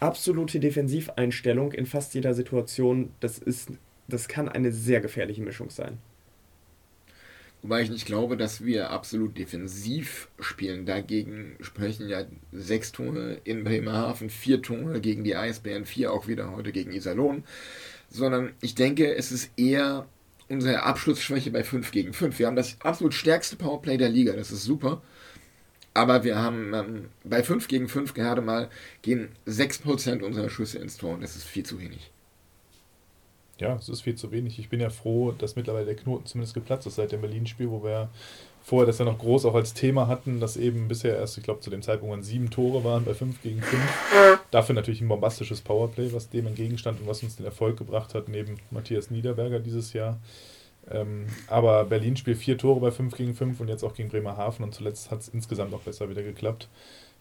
absolute 0.00 0.60
Defensiveinstellung 0.60 1.72
in 1.72 1.86
fast 1.86 2.14
jeder 2.14 2.34
Situation, 2.34 3.10
das 3.20 3.38
ist, 3.38 3.70
das 4.12 4.28
kann 4.28 4.48
eine 4.48 4.72
sehr 4.72 5.00
gefährliche 5.00 5.42
Mischung 5.42 5.70
sein. 5.70 5.98
Wobei 7.62 7.82
ich 7.82 7.90
nicht 7.90 8.06
glaube, 8.06 8.36
dass 8.36 8.64
wir 8.64 8.90
absolut 8.90 9.38
defensiv 9.38 10.28
spielen. 10.40 10.84
Dagegen 10.84 11.56
sprechen 11.60 12.08
ja 12.08 12.24
sechs 12.50 12.90
Tore 12.90 13.40
in 13.44 13.62
Bremerhaven, 13.62 14.30
vier 14.30 14.60
Tore 14.62 15.00
gegen 15.00 15.22
die 15.22 15.36
Eisbären, 15.36 15.84
vier 15.84 16.12
auch 16.12 16.26
wieder 16.26 16.50
heute 16.50 16.72
gegen 16.72 16.92
Iserlohn. 16.92 17.44
Sondern 18.10 18.52
ich 18.60 18.74
denke, 18.74 19.14
es 19.14 19.30
ist 19.30 19.50
eher 19.56 20.08
unsere 20.48 20.82
Abschlussschwäche 20.82 21.52
bei 21.52 21.62
5 21.62 21.92
gegen 21.92 22.12
5. 22.12 22.40
Wir 22.40 22.48
haben 22.48 22.56
das 22.56 22.76
absolut 22.80 23.14
stärkste 23.14 23.54
Powerplay 23.54 23.96
der 23.96 24.08
Liga, 24.10 24.32
das 24.32 24.50
ist 24.50 24.64
super. 24.64 25.00
Aber 25.94 26.24
wir 26.24 26.36
haben 26.36 26.74
ähm, 26.74 27.08
bei 27.22 27.44
5 27.44 27.68
gegen 27.68 27.88
5 27.88 28.12
gerade 28.12 28.42
mal 28.42 28.70
gehen 29.02 29.28
6% 29.46 30.22
unserer 30.22 30.50
Schüsse 30.50 30.78
ins 30.78 30.96
Tor 30.96 31.14
und 31.14 31.22
das 31.22 31.36
ist 31.36 31.44
viel 31.44 31.64
zu 31.64 31.80
wenig 31.80 32.10
ja, 33.60 33.76
es 33.76 33.88
ist 33.88 34.02
viel 34.02 34.14
zu 34.14 34.32
wenig. 34.32 34.58
Ich 34.58 34.68
bin 34.68 34.80
ja 34.80 34.90
froh, 34.90 35.32
dass 35.32 35.56
mittlerweile 35.56 35.86
der 35.86 35.96
Knoten 35.96 36.26
zumindest 36.26 36.54
geplatzt 36.54 36.86
ist 36.86 36.96
seit 36.96 37.12
dem 37.12 37.20
Berlin-Spiel, 37.20 37.70
wo 37.70 37.82
wir 37.84 38.08
vorher 38.62 38.86
das 38.86 38.98
ja 38.98 39.04
noch 39.04 39.18
groß 39.18 39.44
auch 39.44 39.54
als 39.54 39.74
Thema 39.74 40.06
hatten, 40.06 40.40
dass 40.40 40.56
eben 40.56 40.88
bisher 40.88 41.16
erst, 41.16 41.36
ich 41.36 41.44
glaube, 41.44 41.60
zu 41.60 41.70
dem 41.70 41.82
Zeitpunkt 41.82 42.12
waren 42.12 42.22
sieben 42.22 42.50
Tore 42.50 42.84
waren 42.84 43.04
bei 43.04 43.14
fünf 43.14 43.42
gegen 43.42 43.60
fünf. 43.60 43.82
Dafür 44.50 44.74
natürlich 44.74 45.00
ein 45.00 45.08
bombastisches 45.08 45.60
Powerplay, 45.60 46.12
was 46.12 46.30
dem 46.30 46.46
entgegenstand 46.46 47.00
und 47.00 47.06
was 47.06 47.22
uns 47.22 47.36
den 47.36 47.46
Erfolg 47.46 47.76
gebracht 47.76 48.14
hat, 48.14 48.28
neben 48.28 48.56
Matthias 48.70 49.10
Niederberger 49.10 49.60
dieses 49.60 49.92
Jahr. 49.92 50.20
Ähm, 50.90 51.26
aber 51.46 51.84
Berlin 51.84 52.16
spielt 52.16 52.38
vier 52.38 52.58
Tore 52.58 52.80
bei 52.80 52.90
5 52.90 53.14
gegen 53.16 53.34
5 53.34 53.60
und 53.60 53.68
jetzt 53.68 53.84
auch 53.84 53.94
gegen 53.94 54.08
Bremerhaven 54.08 54.64
und 54.64 54.74
zuletzt 54.74 55.10
hat 55.10 55.20
es 55.20 55.28
insgesamt 55.28 55.72
auch 55.74 55.80
besser 55.80 56.08
wieder 56.08 56.22
geklappt. 56.22 56.68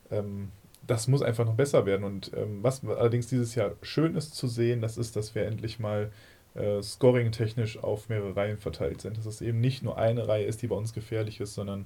Ähm, 0.10 0.50
das 0.86 1.08
muss 1.08 1.22
einfach 1.22 1.46
noch 1.46 1.56
besser 1.56 1.86
werden. 1.86 2.04
Und 2.04 2.32
ähm, 2.36 2.60
was 2.62 2.84
allerdings 2.86 3.28
dieses 3.28 3.56
Jahr 3.56 3.72
schön 3.82 4.16
ist 4.16 4.36
zu 4.36 4.48
sehen, 4.48 4.82
das 4.82 4.98
ist, 4.98 5.16
dass 5.16 5.36
wir 5.36 5.46
endlich 5.46 5.80
mal 5.80 6.12
äh, 6.56 6.82
scoring-technisch 6.82 7.82
auf 7.84 8.10
mehrere 8.10 8.36
Reihen 8.36 8.58
verteilt 8.58 9.02
sind. 9.02 9.18
Dass 9.18 9.26
es 9.26 9.42
eben 9.42 9.60
nicht 9.60 9.84
nur 9.84 9.98
eine 9.98 10.28
Reihe 10.28 10.46
ist, 10.46 10.62
die 10.62 10.68
bei 10.68 10.76
uns 10.76 10.94
gefährlich 10.94 11.40
ist, 11.40 11.54
sondern 11.54 11.86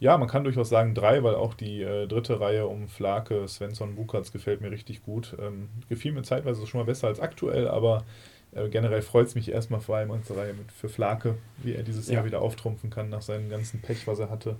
ja, 0.00 0.18
man 0.18 0.28
kann 0.28 0.44
durchaus 0.44 0.68
sagen 0.68 0.94
drei, 0.94 1.22
weil 1.22 1.34
auch 1.34 1.54
die 1.54 1.82
äh, 1.82 2.06
dritte 2.06 2.40
Reihe 2.40 2.66
um 2.66 2.88
Flake, 2.88 3.46
Svensson, 3.48 3.94
Bukatz 3.94 4.32
gefällt 4.32 4.60
mir 4.60 4.70
richtig 4.70 5.02
gut. 5.02 5.36
Ähm, 5.40 5.68
gefiel 5.88 6.12
mir 6.12 6.22
zeitweise 6.22 6.66
schon 6.66 6.80
mal 6.80 6.86
besser 6.86 7.06
als 7.06 7.20
aktuell, 7.20 7.68
aber 7.68 8.04
äh, 8.52 8.68
generell 8.68 9.02
freut 9.02 9.28
es 9.28 9.34
mich 9.34 9.50
erstmal 9.50 9.80
vor 9.80 9.96
allem 9.96 10.10
unsere 10.10 10.40
Reihe 10.40 10.54
mit 10.54 10.70
für 10.72 10.88
Flake, 10.88 11.36
wie 11.58 11.74
er 11.74 11.82
dieses 11.82 12.08
ja. 12.08 12.14
Jahr 12.14 12.24
wieder 12.24 12.42
auftrumpfen 12.42 12.90
kann 12.90 13.08
nach 13.08 13.22
seinem 13.22 13.48
ganzen 13.48 13.80
Pech, 13.80 14.06
was 14.06 14.18
er 14.18 14.30
hatte. 14.30 14.56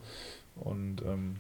Und 0.57 1.03
ähm, 1.03 1.37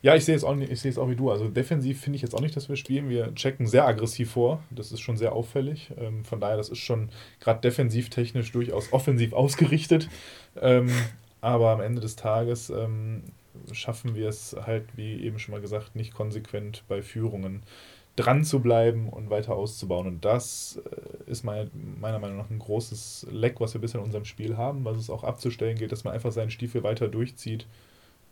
ja, 0.00 0.14
ich 0.14 0.24
sehe 0.24 0.36
es 0.36 0.44
auch, 0.44 0.56
ich 0.56 0.80
sehe 0.80 0.90
es 0.90 0.98
auch 0.98 1.08
wie 1.08 1.16
du. 1.16 1.30
Also 1.30 1.48
defensiv 1.48 2.00
finde 2.00 2.16
ich 2.16 2.22
jetzt 2.22 2.34
auch 2.34 2.40
nicht, 2.40 2.56
dass 2.56 2.68
wir 2.68 2.76
spielen. 2.76 3.08
Wir 3.08 3.34
checken 3.34 3.66
sehr 3.66 3.86
aggressiv 3.86 4.32
vor. 4.32 4.62
Das 4.70 4.92
ist 4.92 5.00
schon 5.00 5.16
sehr 5.16 5.32
auffällig. 5.32 5.90
Ähm, 5.98 6.24
von 6.24 6.40
daher, 6.40 6.56
das 6.56 6.68
ist 6.68 6.78
schon 6.78 7.08
gerade 7.40 7.60
defensivtechnisch 7.60 8.52
durchaus 8.52 8.92
offensiv 8.92 9.32
ausgerichtet. 9.32 10.08
Ähm, 10.60 10.90
aber 11.40 11.70
am 11.70 11.80
Ende 11.80 12.00
des 12.00 12.14
Tages 12.14 12.70
ähm, 12.70 13.24
schaffen 13.72 14.14
wir 14.14 14.28
es 14.28 14.56
halt, 14.66 14.84
wie 14.96 15.20
eben 15.20 15.38
schon 15.38 15.52
mal 15.52 15.60
gesagt, 15.60 15.96
nicht 15.96 16.14
konsequent 16.14 16.84
bei 16.88 17.02
Führungen 17.02 17.62
dran 18.14 18.44
zu 18.44 18.60
bleiben 18.60 19.08
und 19.08 19.30
weiter 19.30 19.54
auszubauen. 19.54 20.06
Und 20.06 20.24
das 20.24 20.80
äh, 21.26 21.30
ist 21.30 21.42
mein, 21.42 21.70
meiner 22.00 22.20
Meinung 22.20 22.36
nach 22.36 22.50
ein 22.50 22.58
großes 22.60 23.26
Leck, 23.32 23.60
was 23.60 23.74
wir 23.74 23.80
bisher 23.80 23.98
in 24.00 24.06
unserem 24.06 24.24
Spiel 24.24 24.56
haben, 24.56 24.84
was 24.84 24.96
es 24.96 25.10
auch 25.10 25.24
abzustellen 25.24 25.76
gilt, 25.76 25.90
dass 25.90 26.04
man 26.04 26.14
einfach 26.14 26.30
seinen 26.30 26.50
Stiefel 26.50 26.84
weiter 26.84 27.08
durchzieht 27.08 27.66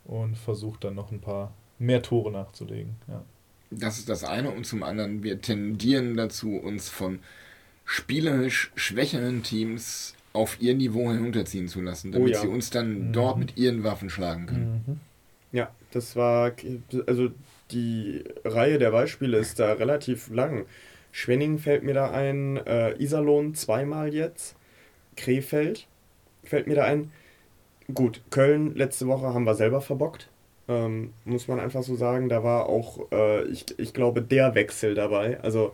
und 0.07 0.37
versucht 0.37 0.83
dann 0.83 0.95
noch 0.95 1.11
ein 1.11 1.21
paar 1.21 1.53
mehr 1.77 2.01
Tore 2.01 2.31
nachzulegen. 2.31 2.95
Ja. 3.07 3.23
Das 3.69 3.99
ist 3.99 4.09
das 4.09 4.23
eine 4.23 4.49
und 4.51 4.65
zum 4.65 4.81
anderen, 4.81 5.23
wir 5.23 5.41
tendieren 5.41 6.15
dazu, 6.15 6.55
uns 6.55 6.89
von 6.89 7.19
spielerisch 7.85 8.71
schwächeren 8.75 9.43
Teams 9.43 10.15
auf 10.33 10.61
ihr 10.61 10.73
Niveau 10.73 11.11
herunterziehen 11.11 11.67
zu 11.67 11.81
lassen, 11.81 12.11
damit 12.11 12.27
oh 12.27 12.31
ja. 12.31 12.41
sie 12.41 12.47
uns 12.47 12.69
dann 12.69 13.07
mhm. 13.07 13.13
dort 13.13 13.37
mit 13.37 13.57
ihren 13.57 13.83
Waffen 13.83 14.09
schlagen 14.09 14.45
können. 14.45 14.83
Mhm. 14.85 14.99
Ja, 15.51 15.71
das 15.91 16.15
war, 16.15 16.53
also 17.05 17.29
die 17.71 18.23
Reihe 18.45 18.77
der 18.77 18.91
Beispiele 18.91 19.37
ist 19.37 19.59
da 19.59 19.73
relativ 19.73 20.29
lang. 20.29 20.65
Schwenning 21.11 21.57
fällt 21.57 21.83
mir 21.83 21.93
da 21.93 22.11
ein, 22.11 22.57
äh, 22.57 22.93
Iserlohn 23.01 23.55
zweimal 23.55 24.13
jetzt, 24.13 24.55
Krefeld 25.15 25.87
fällt 26.43 26.67
mir 26.67 26.75
da 26.75 26.83
ein. 26.83 27.11
Gut, 27.93 28.21
Köln 28.31 28.75
letzte 28.75 29.07
Woche 29.07 29.33
haben 29.33 29.45
wir 29.45 29.55
selber 29.55 29.79
verbockt. 29.81 30.29
Ähm, 30.67 31.13
muss 31.23 31.47
man 31.47 31.59
einfach 31.59 31.83
so 31.83 31.95
sagen. 31.95 32.27
Da 32.27 32.43
war 32.43 32.67
auch, 32.67 33.11
äh, 33.11 33.45
ich, 33.45 33.65
ich 33.77 33.93
glaube, 33.93 34.21
der 34.21 34.55
Wechsel 34.55 34.93
dabei. 34.93 35.39
Also 35.41 35.71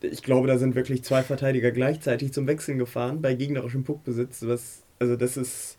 ich 0.00 0.22
glaube, 0.22 0.48
da 0.48 0.58
sind 0.58 0.74
wirklich 0.74 1.04
zwei 1.04 1.22
Verteidiger 1.22 1.70
gleichzeitig 1.70 2.32
zum 2.32 2.46
Wechseln 2.48 2.78
gefahren 2.78 3.22
bei 3.22 3.34
gegnerischem 3.34 3.84
Puckbesitz. 3.84 4.42
Was, 4.46 4.82
also 4.98 5.16
das 5.16 5.36
ist, 5.36 5.78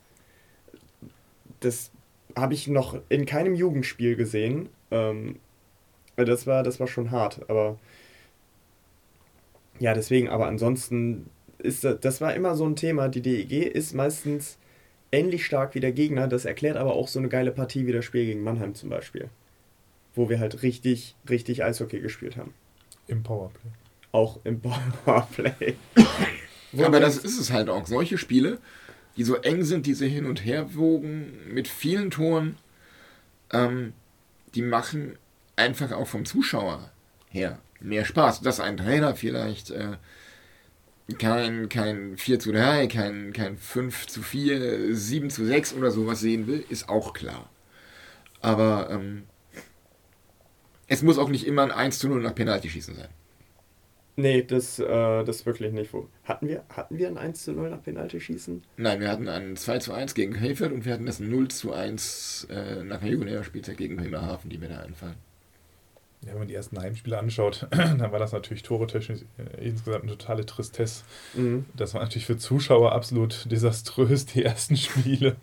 das 1.60 1.92
habe 2.36 2.54
ich 2.54 2.68
noch 2.68 3.00
in 3.10 3.26
keinem 3.26 3.56
Jugendspiel 3.56 4.16
gesehen. 4.16 4.70
Ähm, 4.92 5.38
das 6.16 6.48
war, 6.48 6.64
das 6.64 6.80
war 6.80 6.88
schon 6.88 7.12
hart. 7.12 7.42
Aber 7.50 7.78
ja, 9.80 9.94
deswegen. 9.94 10.30
Aber 10.30 10.48
ansonsten 10.48 11.30
ist 11.60 11.84
das, 11.84 12.00
das 12.00 12.22
war 12.22 12.34
immer 12.36 12.56
so 12.56 12.66
ein 12.66 12.78
Thema. 12.78 13.10
Die 13.10 13.22
DEG 13.22 13.64
ist 13.64 13.94
meistens 13.94 14.58
ähnlich 15.12 15.46
stark 15.46 15.76
wie 15.76 15.80
der 15.80 15.92
Gegner. 15.92 16.28
Das 16.28 16.46
erklärt 16.46 16.78
aber 16.78 16.94
auch 16.94 17.08
so 17.08 17.20
eine 17.20 17.30
geile 17.30 17.52
Partie 17.52 17.88
wie 17.88 17.92
das 17.92 18.06
Spiel 18.06 18.26
gegen 18.26 18.44
Mannheim 18.44 18.76
zum 18.76 18.90
Beispiel. 18.90 19.30
Wo 20.16 20.30
wir 20.30 20.40
halt 20.40 20.64
richtig, 20.64 21.16
richtig 21.30 21.64
Eishockey 21.64 22.00
gespielt 22.00 22.38
haben. 22.38 22.54
Im 23.08 23.24
Powerplay. 23.24 23.72
Auch 24.12 24.40
im 24.44 24.62
Powerplay. 25.06 25.76
aber 26.78 27.00
das 27.00 27.18
ist 27.18 27.40
es 27.40 27.52
halt 27.52 27.70
auch. 27.70 27.86
Solche 27.86 28.18
Spiele, 28.18 28.60
die 29.16 29.24
so 29.24 29.36
eng 29.36 29.64
sind, 29.64 29.86
diese 29.86 30.06
hin 30.06 30.26
und 30.26 30.46
her 30.46 30.76
wogen 30.76 31.34
mit 31.54 31.68
vielen 31.68 32.12
Toren, 32.12 32.58
ähm, 33.52 33.94
die 34.56 34.62
machen 34.62 35.18
einfach 35.56 35.92
auch 35.92 36.08
vom 36.08 36.26
Zuschauer 36.26 36.92
her 37.30 37.60
mehr 37.80 38.06
Spaß. 38.06 38.42
Dass 38.42 38.60
ein 38.60 38.78
Trainer 38.78 39.16
vielleicht 39.16 39.72
äh, 39.72 39.98
kein, 41.18 41.70
kein 41.70 42.18
4 42.18 42.40
zu 42.40 42.52
3, 42.52 42.88
kein, 42.88 43.34
kein 43.34 43.58
5 43.58 44.08
zu 44.08 44.22
4, 44.22 44.94
7 44.96 45.30
zu 45.30 45.46
6 45.46 45.74
oder 45.74 45.92
sowas 45.92 46.20
sehen 46.20 46.48
will, 46.48 46.64
ist 46.70 46.90
auch 46.90 47.14
klar. 47.14 47.50
Aber 48.42 48.90
ähm, 48.92 49.24
es 50.88 51.04
muss 51.04 51.18
auch 51.18 51.30
nicht 51.30 51.48
immer 51.48 51.64
ein 51.64 51.72
1 51.72 52.00
zu 52.00 52.10
0 52.10 52.22
nach 52.22 52.36
Penalty-Schießen 52.36 52.96
sein. 52.96 53.10
Nee, 54.20 54.42
das, 54.42 54.80
äh, 54.80 55.24
das 55.24 55.46
wirklich 55.46 55.72
nicht. 55.72 55.94
Hatten, 56.24 56.48
wir, 56.48 56.64
hatten 56.70 56.98
wir 56.98 57.08
ein 57.08 57.20
1 57.20 57.44
zu 57.44 57.54
0 57.54 57.70
nach 57.70 57.84
Penalty-Schießen? 57.84 58.64
Nein, 58.78 59.00
wir 59.00 59.10
hatten 59.10 59.30
ein 59.30 59.56
2 59.56 59.78
zu 59.78 59.94
1 59.94 60.16
gegen 60.16 60.40
Hayford 60.40 60.72
und 60.72 60.86
wir 60.86 60.94
hatten 60.94 61.06
das 61.06 61.20
0 61.20 61.50
zu 61.50 61.72
1 61.72 62.48
äh, 62.50 62.84
nach 62.84 63.00
der 63.00 63.10
Jugendliga-Spielzeit 63.10 63.78
gegen 63.78 63.96
Bremerhaven, 63.96 64.50
die 64.50 64.58
mir 64.58 64.70
da 64.70 64.80
einfallen. 64.80 65.27
Ja, 66.22 66.32
wenn 66.32 66.40
man 66.40 66.48
die 66.48 66.56
ersten 66.56 66.80
Heimspiele 66.80 67.18
anschaut, 67.18 67.68
dann 67.72 68.12
war 68.12 68.20
das 68.20 68.32
natürlich 68.32 68.64
toretechnisch 68.64 69.22
äh, 69.38 69.68
insgesamt 69.68 70.04
eine 70.04 70.18
totale 70.18 70.46
Tristesse. 70.46 71.04
Mhm. 71.36 71.66
Das 71.76 71.94
war 71.94 72.02
natürlich 72.02 72.26
für 72.26 72.38
Zuschauer 72.38 72.92
absolut 72.92 73.50
desaströs, 73.52 74.26
die 74.26 74.44
ersten 74.44 74.78
Spiele. 74.78 75.36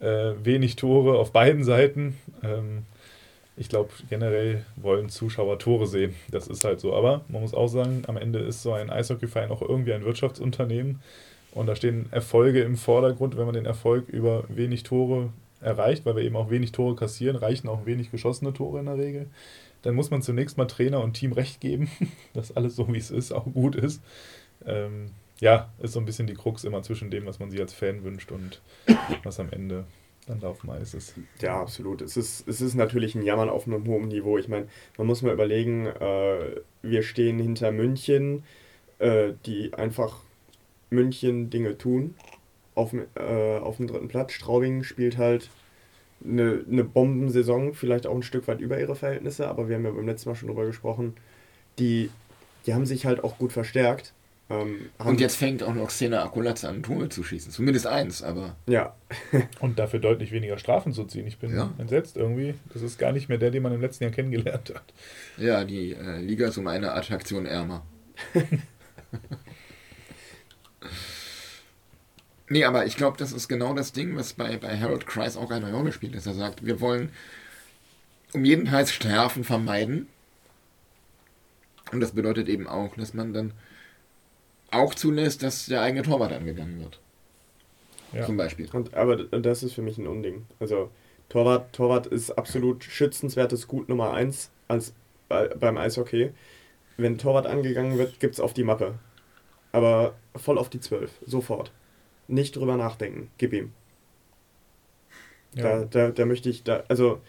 Äh, 0.00 0.34
wenig 0.44 0.76
Tore 0.76 1.18
auf 1.18 1.32
beiden 1.32 1.64
Seiten. 1.64 2.16
Ähm, 2.42 2.84
ich 3.56 3.68
glaube, 3.68 3.90
generell 4.08 4.64
wollen 4.76 5.08
Zuschauer 5.08 5.58
Tore 5.58 5.88
sehen. 5.88 6.14
Das 6.30 6.46
ist 6.46 6.62
halt 6.62 6.78
so. 6.78 6.94
Aber 6.94 7.24
man 7.28 7.42
muss 7.42 7.54
auch 7.54 7.66
sagen, 7.66 8.02
am 8.06 8.16
Ende 8.16 8.38
ist 8.38 8.62
so 8.62 8.72
ein 8.72 8.90
Eishockeyverein 8.90 9.50
auch 9.50 9.62
irgendwie 9.62 9.92
ein 9.92 10.04
Wirtschaftsunternehmen. 10.04 11.00
Und 11.52 11.66
da 11.66 11.74
stehen 11.74 12.06
Erfolge 12.12 12.60
im 12.60 12.76
Vordergrund. 12.76 13.36
Wenn 13.36 13.46
man 13.46 13.54
den 13.54 13.66
Erfolg 13.66 14.08
über 14.08 14.44
wenig 14.48 14.84
Tore 14.84 15.30
erreicht, 15.60 16.06
weil 16.06 16.14
wir 16.14 16.22
eben 16.22 16.36
auch 16.36 16.50
wenig 16.50 16.70
Tore 16.70 16.94
kassieren, 16.94 17.34
reichen 17.34 17.68
auch 17.68 17.84
wenig 17.84 18.12
geschossene 18.12 18.52
Tore 18.52 18.78
in 18.78 18.86
der 18.86 18.98
Regel 18.98 19.26
dann 19.88 19.94
muss 19.94 20.10
man 20.10 20.20
zunächst 20.20 20.58
mal 20.58 20.66
Trainer 20.66 21.02
und 21.02 21.14
Team 21.14 21.32
recht 21.32 21.62
geben, 21.62 21.90
dass 22.34 22.54
alles 22.54 22.76
so 22.76 22.92
wie 22.92 22.98
es 22.98 23.10
ist 23.10 23.32
auch 23.32 23.46
gut 23.46 23.74
ist. 23.74 24.02
Ähm, 24.66 25.12
ja, 25.40 25.70
ist 25.78 25.92
so 25.92 25.98
ein 25.98 26.04
bisschen 26.04 26.26
die 26.26 26.34
Krux 26.34 26.64
immer 26.64 26.82
zwischen 26.82 27.10
dem, 27.10 27.24
was 27.24 27.38
man 27.38 27.50
sich 27.50 27.58
als 27.58 27.72
Fan 27.72 28.04
wünscht 28.04 28.30
und 28.30 28.60
was 29.22 29.40
am 29.40 29.48
Ende 29.50 29.86
dann 30.26 30.42
Eis 30.68 30.92
ist. 30.92 31.14
Ja, 31.40 31.58
absolut. 31.58 32.02
Es 32.02 32.18
ist, 32.18 32.46
es 32.46 32.60
ist 32.60 32.74
natürlich 32.74 33.14
ein 33.14 33.22
Jammern 33.22 33.48
auf 33.48 33.66
einem 33.66 33.86
hohen 33.86 34.08
Niveau. 34.08 34.36
Ich 34.36 34.48
meine, 34.48 34.68
man 34.98 35.06
muss 35.06 35.22
mal 35.22 35.32
überlegen, 35.32 35.86
äh, 35.86 36.60
wir 36.82 37.02
stehen 37.02 37.38
hinter 37.38 37.72
München, 37.72 38.42
äh, 38.98 39.32
die 39.46 39.72
einfach 39.72 40.20
München 40.90 41.48
Dinge 41.48 41.78
tun. 41.78 42.14
Auf, 42.74 42.92
äh, 42.92 43.56
auf 43.56 43.78
dem 43.78 43.86
dritten 43.86 44.08
Platz. 44.08 44.32
Straubing 44.32 44.82
spielt 44.82 45.16
halt 45.16 45.48
eine, 46.24 46.64
eine 46.70 46.84
Bombensaison, 46.84 47.74
vielleicht 47.74 48.06
auch 48.06 48.14
ein 48.14 48.22
Stück 48.22 48.48
weit 48.48 48.60
über 48.60 48.78
ihre 48.78 48.96
Verhältnisse, 48.96 49.48
aber 49.48 49.68
wir 49.68 49.76
haben 49.76 49.84
ja 49.84 49.90
beim 49.90 50.06
letzten 50.06 50.30
Mal 50.30 50.34
schon 50.34 50.48
drüber 50.48 50.66
gesprochen, 50.66 51.14
die, 51.78 52.10
die 52.66 52.74
haben 52.74 52.86
sich 52.86 53.06
halt 53.06 53.22
auch 53.22 53.38
gut 53.38 53.52
verstärkt. 53.52 54.12
Ähm, 54.50 54.88
und 54.98 55.20
jetzt 55.20 55.36
fängt 55.36 55.62
auch 55.62 55.74
noch 55.74 55.90
Szene 55.90 56.22
Akulatze 56.22 56.68
an, 56.68 56.82
Tore 56.82 57.10
zu 57.10 57.22
schießen. 57.22 57.52
Zumindest 57.52 57.86
eins, 57.86 58.22
aber. 58.22 58.56
Ja. 58.66 58.96
und 59.60 59.78
dafür 59.78 60.00
deutlich 60.00 60.32
weniger 60.32 60.58
Strafen 60.58 60.92
zu 60.92 61.04
ziehen. 61.04 61.26
Ich 61.26 61.38
bin 61.38 61.54
ja. 61.54 61.70
entsetzt 61.76 62.16
irgendwie. 62.16 62.54
Das 62.72 62.80
ist 62.82 62.98
gar 62.98 63.12
nicht 63.12 63.28
mehr 63.28 63.38
der, 63.38 63.50
den 63.50 63.62
man 63.62 63.74
im 63.74 63.82
letzten 63.82 64.04
Jahr 64.04 64.12
kennengelernt 64.12 64.72
hat. 64.74 64.94
Ja, 65.36 65.64
die 65.64 65.92
äh, 65.92 66.20
Liga 66.20 66.48
ist 66.48 66.56
um 66.56 66.66
eine 66.66 66.92
Attraktion 66.92 67.44
ärmer. 67.44 67.84
Nee, 72.48 72.64
aber 72.64 72.86
ich 72.86 72.96
glaube, 72.96 73.18
das 73.18 73.32
ist 73.32 73.48
genau 73.48 73.74
das 73.74 73.92
Ding, 73.92 74.16
was 74.16 74.32
bei, 74.32 74.56
bei 74.56 74.78
Harold 74.78 75.06
Kreis 75.06 75.36
auch 75.36 75.50
eine 75.50 75.72
Rolle 75.72 75.92
spielt, 75.92 76.14
dass 76.14 76.26
er 76.26 76.34
sagt, 76.34 76.64
wir 76.64 76.80
wollen 76.80 77.10
um 78.32 78.44
jeden 78.44 78.64
Preis 78.64 78.92
Strafen 78.92 79.44
vermeiden. 79.44 80.08
Und 81.92 82.00
das 82.00 82.12
bedeutet 82.12 82.48
eben 82.48 82.66
auch, 82.66 82.94
dass 82.96 83.14
man 83.14 83.32
dann 83.32 83.52
auch 84.70 84.94
zulässt, 84.94 85.42
dass 85.42 85.66
der 85.66 85.82
eigene 85.82 86.02
Torwart 86.02 86.32
angegangen 86.32 86.80
wird. 86.80 87.00
Ja. 88.12 88.24
Zum 88.24 88.36
Beispiel. 88.36 88.68
Und, 88.72 88.94
aber 88.94 89.16
das 89.16 89.62
ist 89.62 89.74
für 89.74 89.82
mich 89.82 89.98
ein 89.98 90.06
Unding. 90.06 90.46
Also 90.60 90.90
Torwart, 91.28 91.74
Torwart 91.74 92.06
ist 92.06 92.30
absolut 92.32 92.84
schützenswertes 92.84 93.68
Gut 93.68 93.88
Nummer 93.88 94.12
1 94.12 94.50
als 94.68 94.94
bei, 95.28 95.48
beim 95.48 95.76
Eishockey. 95.76 96.30
Wenn 96.96 97.18
Torwart 97.18 97.46
angegangen 97.46 97.98
wird, 97.98 98.20
gibt 98.20 98.34
es 98.34 98.40
auf 98.40 98.54
die 98.54 98.64
Mappe. 98.64 98.98
Aber 99.72 100.14
voll 100.36 100.56
auf 100.56 100.70
die 100.70 100.80
12. 100.80 101.10
Sofort 101.26 101.70
nicht 102.28 102.54
drüber 102.56 102.76
nachdenken. 102.76 103.30
Gib 103.38 103.52
ihm. 103.52 103.72
Ja. 105.54 105.80
Da, 105.80 105.84
da, 105.84 106.10
da 106.10 106.26
möchte 106.26 106.50
ich, 106.50 106.62
da, 106.62 106.84
also 106.88 107.20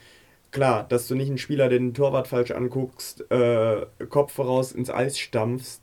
klar, 0.52 0.86
dass 0.88 1.08
du 1.08 1.16
nicht 1.16 1.30
einen 1.30 1.38
Spieler 1.38 1.70
den 1.70 1.94
Torwart 1.94 2.28
falsch 2.28 2.52
anguckst, 2.52 3.30
äh, 3.32 3.86
Kopf 4.10 4.34
voraus 4.34 4.72
ins 4.72 4.90
Eis 4.90 5.18
stampfst, 5.18 5.82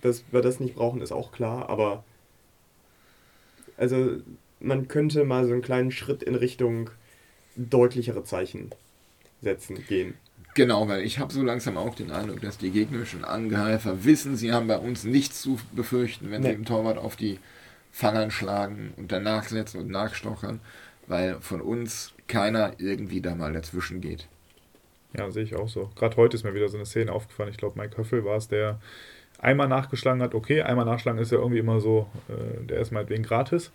dass 0.00 0.24
wir 0.32 0.40
das 0.40 0.60
nicht 0.60 0.74
brauchen, 0.74 1.02
ist 1.02 1.12
auch 1.12 1.30
klar, 1.30 1.68
aber 1.68 2.04
also 3.76 4.16
man 4.60 4.88
könnte 4.88 5.24
mal 5.24 5.46
so 5.46 5.52
einen 5.52 5.62
kleinen 5.62 5.90
Schritt 5.90 6.22
in 6.22 6.34
Richtung 6.34 6.90
deutlichere 7.56 8.24
Zeichen 8.24 8.70
setzen, 9.40 9.84
gehen. 9.86 10.14
Genau, 10.54 10.86
weil 10.88 11.02
ich 11.02 11.18
habe 11.18 11.32
so 11.32 11.42
langsam 11.42 11.76
auch 11.76 11.94
den 11.94 12.10
Eindruck, 12.10 12.42
dass 12.42 12.58
die 12.58 12.70
gegnerischen 12.70 13.24
Angreifer 13.24 14.04
wissen, 14.04 14.36
sie 14.36 14.52
haben 14.52 14.66
bei 14.66 14.78
uns 14.78 15.04
nichts 15.04 15.40
zu 15.40 15.58
befürchten, 15.72 16.30
wenn 16.30 16.42
nee. 16.42 16.50
sie 16.50 16.56
dem 16.56 16.64
Torwart 16.64 16.98
auf 16.98 17.16
die 17.16 17.38
Fangern 17.92 18.30
schlagen 18.30 18.94
und 18.96 19.12
dann 19.12 19.22
nachsetzen 19.22 19.80
und 19.80 19.90
nachstochern, 19.90 20.60
weil 21.06 21.40
von 21.40 21.60
uns 21.60 22.14
keiner 22.26 22.72
irgendwie 22.78 23.20
da 23.20 23.34
mal 23.34 23.52
dazwischen 23.52 24.00
geht. 24.00 24.26
Ja, 25.16 25.30
sehe 25.30 25.44
ich 25.44 25.54
auch 25.54 25.68
so. 25.68 25.90
Gerade 25.94 26.16
heute 26.16 26.36
ist 26.36 26.44
mir 26.44 26.54
wieder 26.54 26.68
so 26.68 26.78
eine 26.78 26.86
Szene 26.86 27.12
aufgefallen. 27.12 27.50
Ich 27.50 27.58
glaube, 27.58 27.78
Mike 27.78 27.98
Höffel 27.98 28.24
war 28.24 28.36
es, 28.36 28.48
der 28.48 28.80
einmal 29.38 29.68
nachgeschlagen 29.68 30.22
hat. 30.22 30.34
Okay, 30.34 30.62
einmal 30.62 30.86
nachschlagen 30.86 31.20
ist 31.20 31.32
ja 31.32 31.38
irgendwie 31.38 31.58
immer 31.58 31.80
so, 31.80 32.08
äh, 32.28 32.64
der 32.64 32.80
ist 32.80 32.92
meinetwegen 32.92 33.22
gratis. 33.22 33.70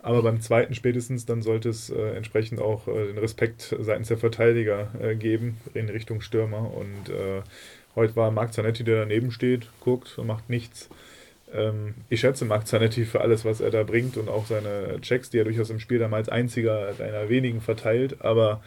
Aber 0.00 0.22
beim 0.22 0.40
zweiten 0.40 0.74
spätestens, 0.74 1.26
dann 1.26 1.42
sollte 1.42 1.68
es 1.68 1.90
äh, 1.90 2.16
entsprechend 2.16 2.60
auch 2.60 2.86
äh, 2.88 3.08
den 3.08 3.18
Respekt 3.18 3.76
seitens 3.80 4.08
der 4.08 4.16
Verteidiger 4.16 4.88
äh, 5.00 5.16
geben 5.16 5.58
in 5.74 5.88
Richtung 5.88 6.20
Stürmer. 6.20 6.72
Und 6.72 7.10
äh, 7.10 7.42
heute 7.96 8.16
war 8.16 8.30
Marc 8.30 8.54
Zanetti, 8.54 8.84
der 8.84 9.00
daneben 9.00 9.32
steht, 9.32 9.68
guckt 9.80 10.16
und 10.16 10.26
macht 10.26 10.48
nichts. 10.48 10.88
Ähm, 11.54 11.94
ich 12.08 12.20
schätze 12.20 12.44
Marc 12.44 12.66
Zanetti 12.66 13.04
für 13.04 13.20
alles, 13.20 13.44
was 13.44 13.60
er 13.60 13.70
da 13.70 13.82
bringt 13.82 14.16
und 14.16 14.28
auch 14.28 14.46
seine 14.46 15.00
Checks, 15.00 15.30
die 15.30 15.38
er 15.38 15.44
durchaus 15.44 15.70
im 15.70 15.80
Spiel 15.80 15.98
damals 15.98 16.28
einziger 16.28 16.94
einer 16.98 17.28
wenigen 17.28 17.60
verteilt. 17.60 18.20
Aber 18.20 18.62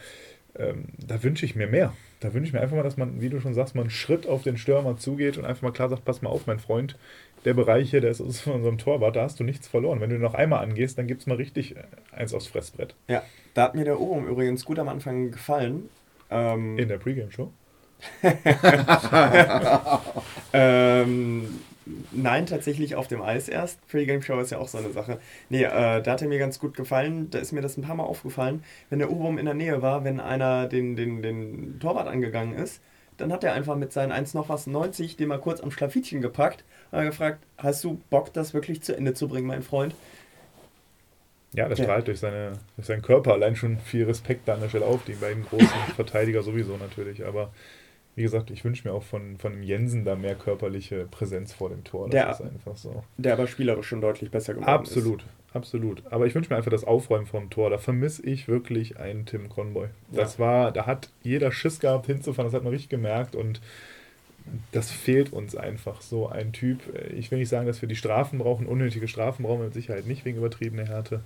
ähm, 0.58 0.86
da 0.98 1.22
wünsche 1.24 1.46
ich 1.46 1.56
mir 1.56 1.68
mehr. 1.68 1.94
Da 2.20 2.34
wünsche 2.34 2.48
ich 2.48 2.54
mir 2.54 2.62
einfach 2.62 2.76
mal, 2.76 2.84
dass 2.84 2.98
man, 2.98 3.20
wie 3.22 3.30
du 3.30 3.40
schon 3.40 3.54
sagst, 3.54 3.74
mal 3.74 3.82
einen 3.82 3.90
Schritt 3.90 4.28
auf 4.28 4.44
den 4.44 4.58
Stürmer 4.58 4.98
zugeht 4.98 5.38
und 5.38 5.46
einfach 5.46 5.64
mal 5.64 5.72
klar 5.72 5.90
sagt: 5.90 6.06
Pass 6.06 6.22
mal 6.22 6.30
auf, 6.30 6.46
mein 6.46 6.60
Freund, 6.60 6.98
der 7.46 7.54
Bereich 7.54 7.90
hier, 7.90 8.02
der 8.02 8.12
ist 8.12 8.42
von 8.42 8.54
unserem 8.58 8.78
Torwart, 8.78 9.16
da 9.16 9.24
hast 9.24 9.40
du 9.40 9.44
nichts 9.44 9.68
verloren. 9.68 10.02
Wenn 10.02 10.10
du 10.10 10.18
noch 10.18 10.34
einmal 10.34 10.64
angehst, 10.64 10.98
dann 10.98 11.08
gibt 11.08 11.22
es 11.22 11.28
mal 11.28 11.38
richtig 11.38 11.76
eins 12.12 12.34
aufs 12.34 12.48
Fressbrett. 12.48 12.96
Ja, 13.08 13.24
da 13.54 13.64
hat 13.64 13.76
mir 13.76 13.86
der 13.86 14.00
Ohrwurm 14.00 14.28
übrigens 14.28 14.66
gut 14.66 14.80
am 14.80 14.90
Anfang 14.90 15.32
gefallen. 15.32 15.90
Ähm, 16.30 16.78
In 16.78 16.88
der 16.88 16.98
Pre-Game-Show? 16.98 17.52
ähm, 20.54 21.48
Nein, 22.12 22.46
tatsächlich 22.46 22.96
auf 22.96 23.08
dem 23.08 23.22
Eis 23.22 23.50
erst. 23.50 23.86
Pre-Game 23.88 24.22
Show 24.22 24.40
ist 24.40 24.52
ja 24.52 24.60
auch 24.60 24.68
so 24.68 24.78
eine 24.78 24.92
Sache. 24.92 25.20
Nee, 25.50 25.64
äh, 25.64 26.02
da 26.02 26.12
hat 26.12 26.22
er 26.22 26.28
mir 26.28 26.38
ganz 26.38 26.60
gut 26.60 26.76
gefallen. 26.76 27.30
Da 27.32 27.40
ist 27.40 27.52
mir 27.52 27.62
das 27.62 27.78
ein 27.78 27.82
paar 27.82 27.96
Mal 27.96 28.04
aufgefallen. 28.04 28.64
Wenn 28.90 29.00
der 29.00 29.12
Urum 29.12 29.38
in 29.38 29.46
der 29.46 29.56
Nähe 29.56 29.82
war, 29.82 30.04
wenn 30.04 30.20
einer 30.20 30.68
den, 30.68 30.96
den, 30.96 31.22
den 31.22 31.80
Torwart 31.80 32.08
angegangen 32.08 32.54
ist, 32.54 32.82
dann 33.18 33.32
hat 33.32 33.44
er 33.44 33.54
einfach 33.54 33.76
mit 33.76 33.94
seinen 33.94 34.12
1 34.12 34.34
noch 34.34 34.50
was 34.50 34.68
90 34.68 35.18
den 35.18 35.28
mal 35.28 35.40
kurz 35.40 35.62
am 35.62 35.72
Schlafittchen 35.72 36.22
gepackt 36.22 36.64
und 36.92 37.04
gefragt, 37.04 37.40
hast 37.58 37.84
du 37.84 38.00
Bock, 38.10 38.34
das 38.34 38.54
wirklich 38.54 38.82
zu 38.82 38.96
Ende 38.96 39.14
zu 39.14 39.28
bringen, 39.28 39.48
mein 39.48 39.64
Freund? 39.64 39.96
Ja, 41.54 41.68
der 41.68 41.78
ja. 41.78 41.84
strahlt 41.84 42.08
durch, 42.08 42.20
seine, 42.20 42.54
durch 42.78 42.88
seinen 42.88 43.02
Körper 43.02 43.34
allein 43.34 43.56
schon 43.56 43.78
viel 43.80 44.06
Respekt 44.06 44.48
da 44.48 44.54
an 44.54 44.62
der 44.62 44.70
Stelle 44.70 44.86
auf, 44.86 45.04
die 45.04 45.14
beiden 45.14 45.44
großen 45.46 45.68
Verteidiger 45.96 46.44
sowieso 46.44 46.78
natürlich, 46.78 47.26
aber 47.26 47.52
wie 48.22 48.26
gesagt, 48.26 48.52
ich 48.52 48.64
wünsche 48.64 48.88
mir 48.88 48.94
auch 48.94 49.02
von, 49.02 49.38
von 49.38 49.64
Jensen 49.64 50.06
da 50.06 50.16
mehr 50.16 50.36
körperliche 50.36 51.08
Präsenz 51.10 51.54
vor 51.54 51.70
dem 51.70 51.84
Tor. 51.84 52.08
Das 52.08 52.12
der, 52.12 52.30
ist 52.30 52.42
einfach 52.42 52.78
so. 52.78 53.04
Der 53.18 53.34
aber 53.34 53.48
spielerisch 53.48 53.88
schon 53.88 54.00
deutlich 54.00 54.30
besser 54.30 54.54
geworden 54.54 54.70
absolut, 54.70 55.22
ist. 55.22 55.28
Absolut, 55.56 55.96
absolut. 55.96 56.14
Aber 56.14 56.28
ich 56.28 56.36
wünsche 56.36 56.52
mir 56.52 56.58
einfach 56.58 56.70
das 56.70 56.84
Aufräumen 56.84 57.26
vom 57.26 57.50
Tor. 57.50 57.72
Da 57.72 57.80
vermisse 57.80 58.24
ich 58.24 58.48
wirklich 58.48 59.00
einen 59.00 59.26
Tim 59.26 59.50
Conboy. 59.50 59.88
Das 60.12 60.38
ja. 60.38 60.46
war, 60.46 60.72
da 60.72 60.86
hat 60.86 61.10
jeder 61.24 61.52
Schiss 61.52 61.80
gehabt 61.80 62.06
hinzufahren, 62.06 62.48
das 62.48 62.56
hat 62.56 62.64
man 62.64 62.74
richtig 62.74 62.90
gemerkt 62.90 63.36
und 63.36 63.60
das 64.72 64.92
fehlt 64.92 65.34
uns 65.34 65.56
einfach 65.56 66.02
so 66.02 66.28
ein 66.28 66.54
Typ. 66.54 66.80
Ich 67.16 67.32
will 67.32 67.40
nicht 67.40 67.50
sagen, 67.50 67.66
dass 67.66 67.82
wir 67.82 67.90
die 67.90 67.96
Strafen 67.96 68.38
brauchen, 68.38 68.68
unnötige 68.68 69.08
Strafen 69.08 69.44
brauchen 69.44 69.62
wir 69.62 69.66
mit 69.66 69.74
Sicherheit 69.74 70.06
nicht 70.06 70.26
wegen 70.26 70.38
übertriebener 70.38 70.86
Härte. 70.86 71.22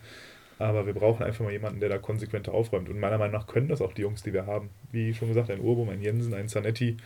Aber 0.57 0.85
wir 0.85 0.93
brauchen 0.93 1.23
einfach 1.23 1.43
mal 1.43 1.51
jemanden, 1.51 1.79
der 1.79 1.89
da 1.89 1.97
konsequenter 1.97 2.53
aufräumt. 2.53 2.89
Und 2.89 2.99
meiner 2.99 3.17
Meinung 3.17 3.33
nach 3.33 3.47
können 3.47 3.67
das 3.67 3.81
auch 3.81 3.93
die 3.93 4.01
Jungs, 4.01 4.23
die 4.23 4.33
wir 4.33 4.45
haben. 4.45 4.69
Wie 4.91 5.13
schon 5.13 5.27
gesagt, 5.27 5.49
ein 5.49 5.59
Urbum, 5.59 5.89
ein 5.89 6.01
Jensen, 6.01 6.33
ein 6.33 6.47
Zanetti, 6.47 6.97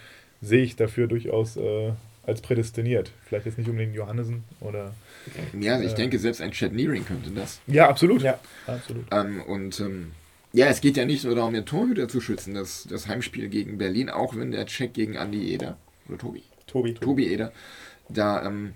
sehe 0.41 0.61
ich 0.63 0.75
dafür 0.75 1.07
durchaus 1.07 1.57
äh, 1.57 1.91
als 2.25 2.41
prädestiniert. 2.41 3.11
Vielleicht 3.25 3.47
jetzt 3.47 3.57
nicht 3.57 3.69
unbedingt 3.69 3.95
Johannesen 3.95 4.43
oder. 4.61 4.93
Ja, 5.59 5.81
ich 5.81 5.93
äh, 5.93 5.95
denke, 5.95 6.19
selbst 6.19 6.41
ein 6.41 6.51
Chad 6.51 6.73
Nearing 6.73 7.05
könnte 7.05 7.31
das. 7.31 7.59
Ja, 7.67 7.89
absolut. 7.89 8.21
Ja, 8.21 8.39
absolut. 8.67 9.05
Ähm, 9.11 9.41
und 9.41 9.79
ähm, 9.79 10.11
ja, 10.53 10.67
es 10.67 10.81
geht 10.81 10.97
ja 10.97 11.05
nicht 11.05 11.25
nur 11.25 11.35
darum, 11.35 11.53
den 11.53 11.65
Torhüter 11.65 12.07
zu 12.07 12.21
schützen, 12.21 12.53
das, 12.53 12.87
das 12.89 13.07
Heimspiel 13.07 13.49
gegen 13.49 13.77
Berlin, 13.77 14.09
auch 14.09 14.35
wenn 14.35 14.51
der 14.51 14.65
Check 14.65 14.93
gegen 14.93 15.17
Andi 15.17 15.53
Eder 15.53 15.77
oder 16.07 16.17
Tobi. 16.17 16.43
Tobi. 16.67 16.93
Tobi 16.93 17.33
Eder 17.33 17.51
da 18.09 18.45
ähm, 18.45 18.73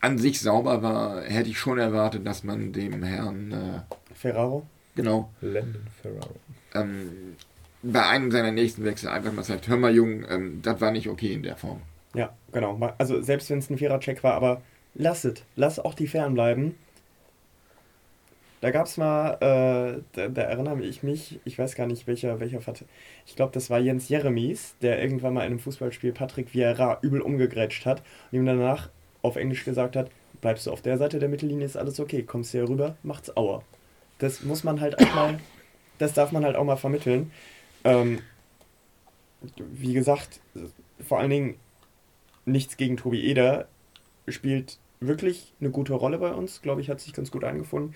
an 0.00 0.18
sich 0.18 0.40
sauber 0.40 0.82
war, 0.82 1.22
hätte 1.22 1.50
ich 1.50 1.58
schon 1.58 1.78
erwartet, 1.78 2.26
dass 2.26 2.44
man 2.44 2.72
dem 2.72 3.02
Herrn 3.02 3.52
äh, 3.52 4.14
Ferraro. 4.14 4.66
Genau. 4.96 5.30
Landon 5.40 5.86
Ferraro. 6.02 6.34
Ähm, 6.74 7.36
bei 7.82 8.06
einem 8.06 8.30
seiner 8.30 8.52
nächsten 8.52 8.84
Wechsel 8.84 9.08
einfach 9.08 9.32
mal 9.32 9.44
sagt, 9.44 9.68
hör 9.68 9.76
mal 9.76 9.94
Jung, 9.94 10.24
ähm, 10.28 10.60
das 10.62 10.80
war 10.80 10.90
nicht 10.90 11.08
okay 11.08 11.32
in 11.32 11.42
der 11.42 11.56
Form. 11.56 11.80
Ja, 12.14 12.34
genau. 12.52 12.78
Also 12.98 13.22
selbst 13.22 13.50
wenn 13.50 13.58
es 13.58 13.70
ein 13.70 13.78
fairer 13.78 14.00
Check 14.00 14.22
war, 14.22 14.34
aber 14.34 14.62
lass 14.94 15.24
es. 15.24 15.42
Lass 15.56 15.78
auch 15.78 15.94
die 15.94 16.08
Fern 16.08 16.34
bleiben. 16.34 16.74
Da 18.60 18.70
gab 18.70 18.86
es 18.86 18.98
mal, 18.98 19.34
äh, 19.40 20.02
da, 20.12 20.28
da, 20.28 20.42
erinnere 20.42 20.82
ich 20.82 21.02
mich, 21.02 21.40
ich 21.46 21.58
weiß 21.58 21.76
gar 21.76 21.86
nicht 21.86 22.06
welcher, 22.06 22.40
welcher 22.40 22.60
Vert 22.60 22.84
ich 23.26 23.34
glaube, 23.34 23.52
das 23.52 23.70
war 23.70 23.78
Jens 23.78 24.10
Jeremies, 24.10 24.74
der 24.82 25.00
irgendwann 25.00 25.32
mal 25.32 25.40
in 25.42 25.52
einem 25.52 25.60
Fußballspiel 25.60 26.12
Patrick 26.12 26.52
Vieira 26.52 26.98
übel 27.00 27.22
umgegrätscht 27.22 27.86
hat 27.86 28.02
und 28.30 28.38
ihm 28.38 28.44
danach 28.44 28.90
auf 29.22 29.36
Englisch 29.36 29.64
gesagt 29.64 29.96
hat, 29.96 30.10
bleibst 30.40 30.66
du 30.66 30.72
auf 30.72 30.82
der 30.82 30.98
Seite 30.98 31.18
der 31.18 31.28
Mittellinie, 31.28 31.66
ist 31.66 31.76
alles 31.76 32.00
okay, 32.00 32.22
kommst 32.22 32.52
hier 32.52 32.68
rüber, 32.68 32.96
macht's 33.02 33.36
Aua. 33.36 33.62
Das 34.18 34.42
muss 34.42 34.64
man 34.64 34.80
halt 34.80 34.98
auch 34.98 35.14
mal, 35.14 35.38
das 35.98 36.14
darf 36.14 36.32
man 36.32 36.44
halt 36.44 36.56
auch 36.56 36.64
mal 36.64 36.76
vermitteln. 36.76 37.30
Ähm, 37.84 38.20
wie 39.56 39.94
gesagt, 39.94 40.40
vor 41.06 41.18
allen 41.18 41.30
Dingen 41.30 41.56
nichts 42.44 42.76
gegen 42.76 42.96
Tobi 42.96 43.24
Eder, 43.24 43.68
spielt 44.28 44.78
wirklich 45.00 45.52
eine 45.60 45.70
gute 45.70 45.94
Rolle 45.94 46.18
bei 46.18 46.32
uns, 46.32 46.62
glaube 46.62 46.80
ich, 46.80 46.90
hat 46.90 47.00
sich 47.00 47.12
ganz 47.12 47.30
gut 47.30 47.44
eingefunden. 47.44 47.94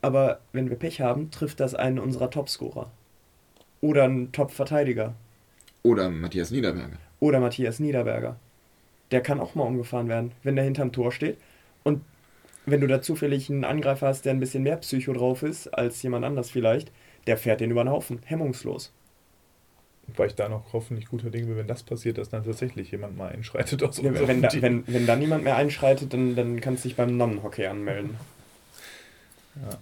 Aber 0.00 0.40
wenn 0.52 0.68
wir 0.68 0.76
Pech 0.76 1.00
haben, 1.00 1.30
trifft 1.30 1.60
das 1.60 1.74
einen 1.74 1.98
unserer 1.98 2.30
Topscorer. 2.30 2.90
Oder 3.80 4.04
einen 4.04 4.32
Top-Verteidiger. 4.32 5.14
Oder 5.82 6.08
Matthias 6.10 6.50
Niederberger. 6.50 6.98
Oder 7.20 7.40
Matthias 7.40 7.78
Niederberger. 7.78 8.36
Der 9.12 9.20
kann 9.20 9.40
auch 9.40 9.54
mal 9.54 9.64
umgefahren 9.64 10.08
werden, 10.08 10.32
wenn 10.42 10.56
der 10.56 10.64
hinterm 10.64 10.92
Tor 10.92 11.12
steht. 11.12 11.38
Und 11.84 12.02
wenn 12.66 12.80
du 12.80 12.86
da 12.86 13.02
zufällig 13.02 13.50
einen 13.50 13.64
Angreifer 13.64 14.08
hast, 14.08 14.24
der 14.24 14.32
ein 14.32 14.40
bisschen 14.40 14.62
mehr 14.62 14.76
Psycho 14.76 15.12
drauf 15.12 15.42
ist 15.42 15.68
als 15.68 16.02
jemand 16.02 16.24
anders 16.24 16.50
vielleicht, 16.50 16.90
der 17.26 17.36
fährt 17.36 17.60
den 17.60 17.70
über 17.70 17.84
den 17.84 17.90
Haufen, 17.90 18.20
hemmungslos. 18.24 18.92
Weil 20.16 20.28
ich 20.28 20.34
da 20.34 20.48
noch 20.48 20.72
hoffentlich 20.72 21.06
guter 21.06 21.30
Dinge 21.30 21.46
bin, 21.46 21.56
wenn 21.56 21.66
das 21.66 21.82
passiert, 21.82 22.18
dass 22.18 22.28
dann 22.28 22.44
tatsächlich 22.44 22.90
jemand 22.90 23.16
mal 23.16 23.30
einschreitet 23.30 23.82
aus 23.82 23.98
ja, 23.98 24.26
wenn, 24.26 24.42
da, 24.42 24.48
wenn, 24.54 24.84
wenn 24.86 25.06
dann 25.06 25.20
niemand 25.20 25.44
mehr 25.44 25.56
einschreitet, 25.56 26.12
dann, 26.12 26.34
dann 26.34 26.60
kannst 26.60 26.84
du 26.84 26.88
dich 26.88 26.96
beim 26.96 27.16
Nonnenhockey 27.16 27.66
anmelden. 27.66 28.16
Ja. 29.56 29.78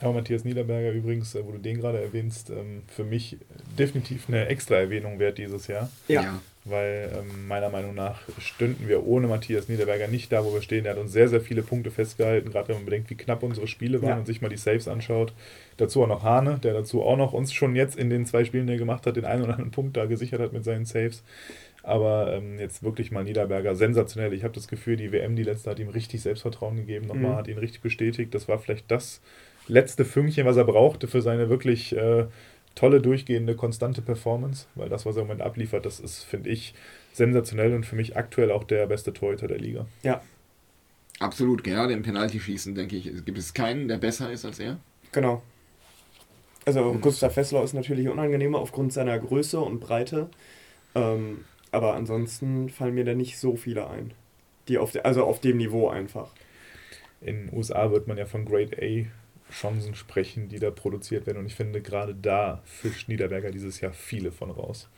Aber 0.00 0.14
Matthias 0.14 0.44
Niederberger 0.44 0.92
übrigens, 0.92 1.34
äh, 1.34 1.44
wo 1.44 1.52
du 1.52 1.58
den 1.58 1.78
gerade 1.78 2.02
erwähnst, 2.02 2.50
ähm, 2.50 2.82
für 2.88 3.04
mich 3.04 3.38
definitiv 3.78 4.28
eine 4.28 4.46
extra 4.46 4.76
Erwähnung 4.76 5.18
wert 5.18 5.38
dieses 5.38 5.66
Jahr. 5.66 5.90
Ja. 6.08 6.40
Weil 6.66 7.10
ähm, 7.14 7.46
meiner 7.46 7.68
Meinung 7.68 7.94
nach 7.94 8.22
stünden 8.38 8.88
wir 8.88 9.06
ohne 9.06 9.26
Matthias 9.26 9.68
Niederberger 9.68 10.08
nicht 10.08 10.32
da, 10.32 10.44
wo 10.46 10.54
wir 10.54 10.62
stehen. 10.62 10.86
Er 10.86 10.92
hat 10.92 10.98
uns 10.98 11.12
sehr, 11.12 11.28
sehr 11.28 11.42
viele 11.42 11.62
Punkte 11.62 11.90
festgehalten, 11.90 12.50
gerade 12.50 12.68
wenn 12.68 12.76
man 12.76 12.84
bedenkt, 12.86 13.10
wie 13.10 13.16
knapp 13.16 13.42
unsere 13.42 13.66
Spiele 13.66 14.00
waren 14.00 14.10
ja. 14.10 14.16
und 14.16 14.26
sich 14.26 14.40
mal 14.40 14.48
die 14.48 14.56
Saves 14.56 14.88
anschaut. 14.88 15.34
Dazu 15.76 16.02
auch 16.02 16.08
noch 16.08 16.22
Hane, 16.22 16.58
der 16.62 16.72
dazu 16.72 17.02
auch 17.02 17.18
noch 17.18 17.34
uns 17.34 17.52
schon 17.52 17.76
jetzt 17.76 17.96
in 17.96 18.08
den 18.08 18.24
zwei 18.24 18.44
Spielen, 18.44 18.66
die 18.66 18.74
er 18.74 18.78
gemacht 18.78 19.06
hat, 19.06 19.16
den 19.16 19.26
einen 19.26 19.42
oder 19.42 19.52
anderen 19.52 19.72
Punkt 19.72 19.96
da 19.96 20.06
gesichert 20.06 20.40
hat 20.40 20.54
mit 20.54 20.64
seinen 20.64 20.86
Saves. 20.86 21.22
Aber 21.82 22.32
ähm, 22.32 22.58
jetzt 22.58 22.82
wirklich 22.82 23.10
mal 23.10 23.24
Niederberger 23.24 23.74
sensationell. 23.74 24.32
Ich 24.32 24.42
habe 24.42 24.54
das 24.54 24.66
Gefühl, 24.66 24.96
die 24.96 25.12
WM, 25.12 25.36
die 25.36 25.42
letzte, 25.42 25.70
hat 25.70 25.78
ihm 25.78 25.90
richtig 25.90 26.22
Selbstvertrauen 26.22 26.76
gegeben, 26.76 27.06
nochmal, 27.06 27.32
mhm. 27.32 27.36
hat 27.36 27.48
ihn 27.48 27.58
richtig 27.58 27.82
bestätigt. 27.82 28.34
Das 28.34 28.48
war 28.48 28.58
vielleicht 28.58 28.90
das 28.90 29.20
letzte 29.68 30.06
Fünkchen, 30.06 30.46
was 30.46 30.56
er 30.56 30.64
brauchte 30.64 31.08
für 31.08 31.20
seine 31.20 31.50
wirklich 31.50 31.94
äh, 31.94 32.24
tolle, 32.74 33.00
durchgehende, 33.00 33.54
konstante 33.54 34.02
Performance. 34.02 34.66
Weil 34.74 34.88
das, 34.88 35.06
was 35.06 35.16
er 35.16 35.22
im 35.22 35.28
Moment 35.28 35.42
abliefert, 35.42 35.86
das 35.86 36.00
ist, 36.00 36.24
finde 36.24 36.50
ich, 36.50 36.74
sensationell 37.12 37.74
und 37.74 37.86
für 37.86 37.96
mich 37.96 38.16
aktuell 38.16 38.50
auch 38.50 38.64
der 38.64 38.86
beste 38.86 39.12
Torhüter 39.12 39.46
der 39.46 39.58
Liga. 39.58 39.86
Ja. 40.02 40.22
Absolut, 41.20 41.62
gerade 41.62 41.92
im 41.92 42.02
Penaltyschießen, 42.02 42.74
denke 42.74 42.96
ich, 42.96 43.24
gibt 43.24 43.38
es 43.38 43.54
keinen, 43.54 43.86
der 43.86 43.98
besser 43.98 44.32
ist 44.32 44.44
als 44.44 44.58
er. 44.58 44.78
Genau. 45.12 45.42
Also 46.66 46.82
und 46.82 47.00
Gustav 47.02 47.34
Fessler 47.34 47.62
ist 47.62 47.72
natürlich 47.72 48.08
unangenehmer 48.08 48.58
aufgrund 48.58 48.92
seiner 48.92 49.18
Größe 49.18 49.60
und 49.60 49.80
Breite. 49.80 50.28
Ähm, 50.94 51.44
aber 51.70 51.94
ansonsten 51.94 52.68
fallen 52.68 52.94
mir 52.94 53.04
da 53.04 53.14
nicht 53.14 53.38
so 53.38 53.56
viele 53.56 53.88
ein. 53.88 54.12
Die 54.68 54.78
auf 54.78 54.92
de, 54.92 55.02
also 55.02 55.24
auf 55.24 55.40
dem 55.40 55.58
Niveau 55.58 55.88
einfach. 55.88 56.30
In 57.20 57.46
den 57.46 57.56
USA 57.56 57.90
wird 57.90 58.08
man 58.08 58.16
ja 58.16 58.26
von 58.26 58.44
Grade 58.44 58.76
A 58.80 59.06
Chancen 59.50 59.94
sprechen, 59.94 60.48
die 60.48 60.58
da 60.58 60.70
produziert 60.70 61.26
werden. 61.26 61.38
Und 61.38 61.46
ich 61.46 61.54
finde, 61.54 61.80
gerade 61.80 62.14
da 62.14 62.62
fischt 62.64 63.08
Niederberger 63.08 63.50
dieses 63.50 63.80
Jahr 63.80 63.92
viele 63.92 64.32
von 64.32 64.50
raus. 64.50 64.88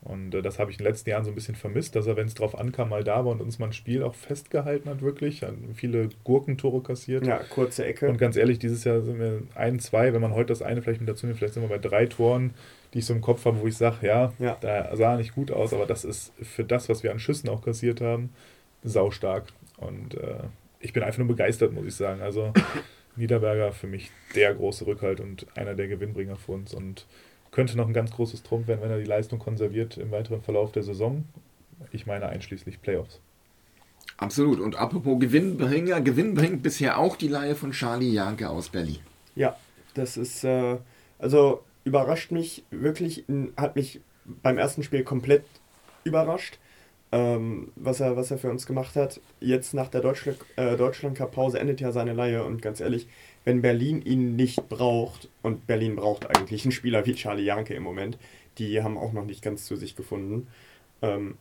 Und 0.00 0.34
äh, 0.34 0.42
das 0.42 0.58
habe 0.58 0.70
ich 0.70 0.78
in 0.78 0.84
den 0.84 0.92
letzten 0.92 1.10
Jahren 1.10 1.24
so 1.24 1.30
ein 1.30 1.34
bisschen 1.34 1.56
vermisst, 1.56 1.96
dass 1.96 2.06
er, 2.06 2.16
wenn 2.16 2.26
es 2.26 2.34
drauf 2.34 2.56
ankam, 2.56 2.90
mal 2.90 3.02
da 3.02 3.24
war 3.24 3.32
und 3.32 3.40
uns 3.40 3.58
mal 3.58 3.66
ein 3.66 3.72
Spiel 3.72 4.02
auch 4.02 4.14
festgehalten 4.14 4.88
hat, 4.88 5.02
wirklich. 5.02 5.42
Hat 5.42 5.54
viele 5.74 6.08
Gurkentore 6.24 6.82
kassiert. 6.82 7.26
Ja, 7.26 7.38
kurze 7.38 7.84
Ecke. 7.84 8.08
Und 8.08 8.18
ganz 8.18 8.36
ehrlich, 8.36 8.58
dieses 8.58 8.84
Jahr 8.84 9.02
sind 9.02 9.18
wir 9.18 9.42
ein, 9.54 9.80
zwei, 9.80 10.12
wenn 10.12 10.20
man 10.20 10.34
heute 10.34 10.48
das 10.48 10.62
eine 10.62 10.82
vielleicht 10.82 11.00
mit 11.00 11.08
dazu 11.08 11.26
nimmt, 11.26 11.38
vielleicht 11.38 11.54
sind 11.54 11.64
wir 11.64 11.68
bei 11.68 11.78
drei 11.78 12.06
Toren, 12.06 12.54
die 12.94 13.00
ich 13.00 13.06
so 13.06 13.14
im 13.14 13.20
Kopf 13.20 13.44
habe, 13.44 13.60
wo 13.60 13.66
ich 13.66 13.76
sage, 13.76 14.06
ja, 14.06 14.32
ja, 14.38 14.56
da 14.60 14.94
sah 14.96 15.16
nicht 15.16 15.34
gut 15.34 15.50
aus, 15.50 15.74
aber 15.74 15.86
das 15.86 16.04
ist 16.04 16.32
für 16.42 16.64
das, 16.64 16.88
was 16.88 17.02
wir 17.02 17.10
an 17.10 17.18
Schüssen 17.18 17.48
auch 17.48 17.62
kassiert 17.62 18.00
haben, 18.00 18.30
saustark. 18.84 19.46
Und 19.78 20.14
äh, 20.14 20.44
ich 20.80 20.92
bin 20.92 21.02
einfach 21.02 21.18
nur 21.18 21.28
begeistert, 21.28 21.72
muss 21.72 21.86
ich 21.86 21.96
sagen. 21.96 22.22
Also 22.22 22.52
Niederberger 23.18 23.72
für 23.72 23.86
mich 23.86 24.10
der 24.34 24.54
große 24.54 24.86
Rückhalt 24.86 25.20
und 25.20 25.46
einer 25.56 25.74
der 25.74 25.88
Gewinnbringer 25.88 26.36
für 26.36 26.52
uns 26.52 26.74
und 26.74 27.06
könnte 27.50 27.76
noch 27.76 27.86
ein 27.86 27.94
ganz 27.94 28.10
großes 28.12 28.42
Trumpf 28.42 28.68
werden, 28.68 28.82
wenn 28.82 28.90
er 28.90 28.98
die 28.98 29.04
Leistung 29.04 29.38
konserviert 29.38 29.96
im 29.96 30.10
weiteren 30.10 30.42
Verlauf 30.42 30.72
der 30.72 30.82
Saison. 30.82 31.24
Ich 31.92 32.06
meine 32.06 32.28
einschließlich 32.28 32.82
Playoffs. 32.82 33.20
Absolut. 34.16 34.60
Und 34.60 34.76
apropos 34.76 35.18
Gewinnbringer, 35.20 36.00
Gewinn 36.00 36.34
bringt 36.34 36.62
bisher 36.62 36.98
auch 36.98 37.16
die 37.16 37.28
Leihe 37.28 37.54
von 37.54 37.70
Charlie 37.70 38.12
Janke 38.12 38.50
aus 38.50 38.68
Berlin. 38.68 38.98
Ja, 39.36 39.56
das 39.94 40.16
ist, 40.16 40.44
äh, 40.44 40.76
also 41.18 41.62
überrascht 41.84 42.32
mich 42.32 42.64
wirklich, 42.70 43.24
hat 43.56 43.76
mich 43.76 44.00
beim 44.42 44.58
ersten 44.58 44.82
Spiel 44.82 45.04
komplett 45.04 45.44
überrascht, 46.04 46.58
ähm, 47.12 47.72
was, 47.76 48.00
er, 48.00 48.16
was 48.16 48.30
er 48.30 48.38
für 48.38 48.50
uns 48.50 48.66
gemacht 48.66 48.96
hat. 48.96 49.20
Jetzt 49.40 49.74
nach 49.74 49.88
der 49.88 50.00
Deutschland, 50.00 50.38
äh, 50.56 50.76
Deutschland 50.76 51.18
Pause 51.30 51.58
endet 51.58 51.80
ja 51.80 51.92
seine 51.92 52.12
Leihe 52.12 52.44
und 52.44 52.60
ganz 52.62 52.80
ehrlich, 52.80 53.06
wenn 53.44 53.62
Berlin 53.62 54.02
ihn 54.02 54.36
nicht 54.36 54.68
braucht, 54.68 55.28
und 55.42 55.66
Berlin 55.66 55.96
braucht 55.96 56.26
eigentlich 56.26 56.64
einen 56.64 56.72
Spieler 56.72 57.06
wie 57.06 57.14
Charlie 57.14 57.44
Janke 57.44 57.74
im 57.74 57.82
Moment, 57.82 58.18
die 58.58 58.82
haben 58.82 58.98
auch 58.98 59.12
noch 59.12 59.24
nicht 59.24 59.42
ganz 59.42 59.64
zu 59.64 59.76
sich 59.76 59.96
gefunden. 59.96 60.48
Ähm, 61.00 61.36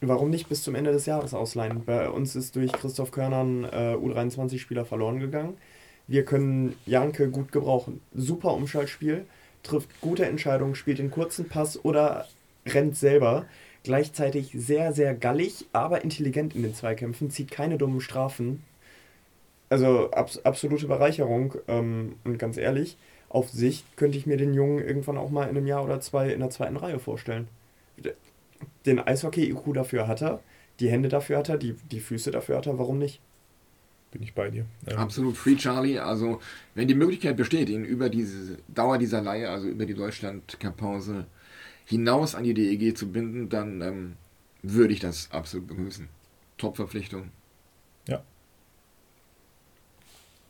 warum 0.00 0.30
nicht 0.30 0.48
bis 0.48 0.62
zum 0.62 0.74
Ende 0.74 0.92
des 0.92 1.06
Jahres 1.06 1.34
ausleihen? 1.34 1.84
Bei 1.84 2.08
uns 2.08 2.36
ist 2.36 2.56
durch 2.56 2.72
Christoph 2.72 3.10
Körner 3.10 3.44
ein 3.44 3.64
äh, 3.64 3.96
U23-Spieler 3.96 4.84
verloren 4.84 5.20
gegangen. 5.20 5.58
Wir 6.06 6.24
können 6.24 6.76
Janke 6.86 7.30
gut 7.30 7.52
gebrauchen. 7.52 8.00
Super 8.14 8.54
Umschaltspiel, 8.54 9.26
trifft 9.62 9.88
gute 10.00 10.24
Entscheidungen, 10.26 10.74
spielt 10.74 10.98
den 10.98 11.10
kurzen 11.10 11.48
Pass 11.48 11.84
oder 11.84 12.26
rennt 12.66 12.96
selber. 12.96 13.46
Gleichzeitig 13.82 14.52
sehr, 14.54 14.92
sehr 14.92 15.14
gallig, 15.14 15.66
aber 15.72 16.02
intelligent 16.02 16.54
in 16.54 16.62
den 16.62 16.74
Zweikämpfen, 16.74 17.30
zieht 17.30 17.50
keine 17.50 17.78
dummen 17.78 18.00
Strafen, 18.00 18.62
also 19.70 20.10
abs 20.10 20.38
absolute 20.38 20.86
Bereicherung. 20.86 21.54
Ähm, 21.66 22.16
und 22.24 22.38
ganz 22.38 22.58
ehrlich, 22.58 22.98
auf 23.30 23.48
Sicht 23.48 23.96
könnte 23.96 24.18
ich 24.18 24.26
mir 24.26 24.36
den 24.36 24.52
Jungen 24.52 24.84
irgendwann 24.84 25.16
auch 25.16 25.30
mal 25.30 25.44
in 25.44 25.56
einem 25.56 25.66
Jahr 25.66 25.84
oder 25.84 26.00
zwei 26.00 26.30
in 26.30 26.40
der 26.40 26.50
zweiten 26.50 26.76
Reihe 26.76 26.98
vorstellen. 26.98 27.48
Den 28.84 28.98
Eishockey-IQ 28.98 29.72
dafür 29.72 30.08
hat 30.08 30.20
er, 30.20 30.40
die 30.80 30.90
Hände 30.90 31.08
dafür 31.08 31.38
hat 31.38 31.48
er, 31.48 31.56
die, 31.56 31.74
die 31.90 32.00
Füße 32.00 32.30
dafür 32.30 32.58
hat 32.58 32.66
er, 32.66 32.78
warum 32.78 32.98
nicht? 32.98 33.20
Bin 34.10 34.22
ich 34.22 34.34
bei 34.34 34.50
dir. 34.50 34.66
Ähm. 34.88 34.98
Absolut 34.98 35.36
Free 35.36 35.54
Charlie. 35.54 35.98
Also, 35.98 36.40
wenn 36.74 36.88
die 36.88 36.94
Möglichkeit 36.94 37.36
besteht, 37.36 37.68
ihn 37.68 37.84
über 37.84 38.08
diese 38.08 38.58
Dauer 38.66 38.98
dieser 38.98 39.22
Leihe, 39.22 39.48
also 39.48 39.68
über 39.68 39.86
die 39.86 39.94
Deutschland-Cup-Pause 39.94 41.26
hinaus 41.86 42.34
an 42.34 42.44
die 42.44 42.54
DEG 42.54 42.96
zu 42.96 43.10
binden, 43.10 43.48
dann 43.48 43.80
ähm, 43.82 44.16
würde 44.62 44.92
ich 44.92 45.00
das 45.00 45.30
absolut 45.30 45.68
begrüßen. 45.68 46.08
Top-Verpflichtung. 46.58 47.30
Ja, 48.06 48.22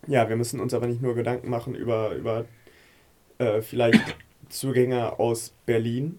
ja, 0.07 0.29
wir 0.29 0.37
müssen 0.37 0.61
uns 0.61 0.75
aber 0.75 0.87
nicht 0.87 1.03
nur 1.03 1.15
Gedanken 1.15 1.51
machen 1.51 1.75
über, 1.75 2.15
über 2.15 2.47
äh, 3.39 3.61
vielleicht 3.61 4.17
Zugänge 4.49 5.19
aus 5.19 5.53
Berlin, 5.67 6.19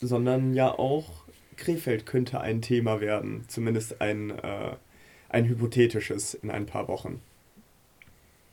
sondern 0.00 0.54
ja 0.54 0.70
auch 0.70 1.24
Krefeld 1.56 2.04
könnte 2.04 2.40
ein 2.40 2.60
Thema 2.60 3.00
werden, 3.00 3.44
zumindest 3.48 4.00
ein, 4.00 4.30
äh, 4.30 4.76
ein 5.30 5.48
hypothetisches 5.48 6.34
in 6.34 6.50
ein 6.50 6.66
paar 6.66 6.88
Wochen. 6.88 7.20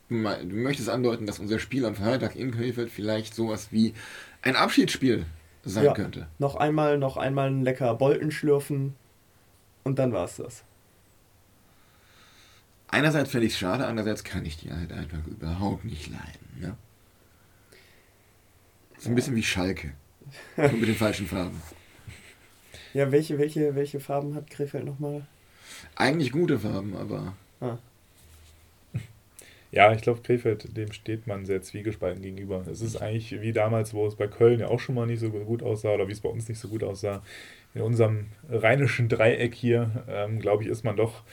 du 0.08 0.16
möchtest 0.16 0.88
andeuten, 0.88 1.26
dass 1.26 1.38
unser 1.38 1.58
Spiel 1.58 1.84
am 1.84 1.94
Freitag 1.94 2.34
in 2.34 2.50
Krefeld 2.50 2.90
vielleicht 2.90 3.34
sowas 3.34 3.68
wie 3.70 3.92
ein 4.42 4.56
Abschiedsspiel 4.56 5.26
sein 5.70 5.84
ja, 5.84 5.92
könnte. 5.92 6.26
Noch 6.38 6.56
einmal, 6.56 6.98
noch 6.98 7.16
einmal 7.16 7.48
ein 7.48 7.62
lecker 7.62 7.94
Bolten 7.94 8.30
schlürfen 8.30 8.94
und 9.82 9.98
dann 9.98 10.12
war 10.12 10.24
es 10.24 10.36
das. 10.36 10.64
Einerseits 12.88 13.30
fände 13.30 13.46
ich 13.46 13.54
es 13.54 13.58
schade, 13.58 13.86
andererseits 13.86 14.22
kann 14.22 14.44
ich 14.44 14.56
die 14.56 14.72
halt 14.72 14.92
einfach 14.92 15.26
überhaupt 15.26 15.84
nicht 15.84 16.08
leiden. 16.08 16.60
Ne? 16.60 16.76
ist 19.04 19.08
ein 19.08 19.14
bisschen 19.14 19.36
wie 19.36 19.42
Schalke. 19.42 19.92
Nur 20.56 20.72
mit 20.72 20.88
den 20.88 20.94
falschen 20.94 21.26
Farben. 21.26 21.60
Ja, 22.94 23.10
welche, 23.12 23.38
welche, 23.38 23.74
welche 23.74 24.00
Farben 24.00 24.34
hat 24.34 24.48
Krefeld 24.48 24.86
nochmal? 24.86 25.26
Eigentlich 25.94 26.32
gute 26.32 26.58
Farben, 26.58 26.96
aber. 26.96 27.34
Ah. 27.60 27.76
Ja, 29.74 29.92
ich 29.92 30.02
glaube, 30.02 30.20
Krefeld, 30.22 30.76
dem 30.76 30.92
steht 30.92 31.26
man 31.26 31.46
sehr 31.46 31.60
zwiegespalten 31.60 32.22
gegenüber. 32.22 32.64
Es 32.70 32.80
ist 32.80 33.02
eigentlich 33.02 33.40
wie 33.40 33.52
damals, 33.52 33.92
wo 33.92 34.06
es 34.06 34.14
bei 34.14 34.28
Köln 34.28 34.60
ja 34.60 34.68
auch 34.68 34.78
schon 34.78 34.94
mal 34.94 35.04
nicht 35.04 35.18
so 35.18 35.30
gut 35.30 35.64
aussah 35.64 35.90
oder 35.94 36.06
wie 36.06 36.12
es 36.12 36.20
bei 36.20 36.28
uns 36.28 36.48
nicht 36.48 36.60
so 36.60 36.68
gut 36.68 36.84
aussah. 36.84 37.24
In 37.74 37.80
unserem 37.80 38.26
rheinischen 38.48 39.08
Dreieck 39.08 39.52
hier, 39.52 40.04
ähm, 40.08 40.38
glaube 40.38 40.62
ich, 40.62 40.68
ist 40.68 40.84
man 40.84 40.96
doch 40.96 41.24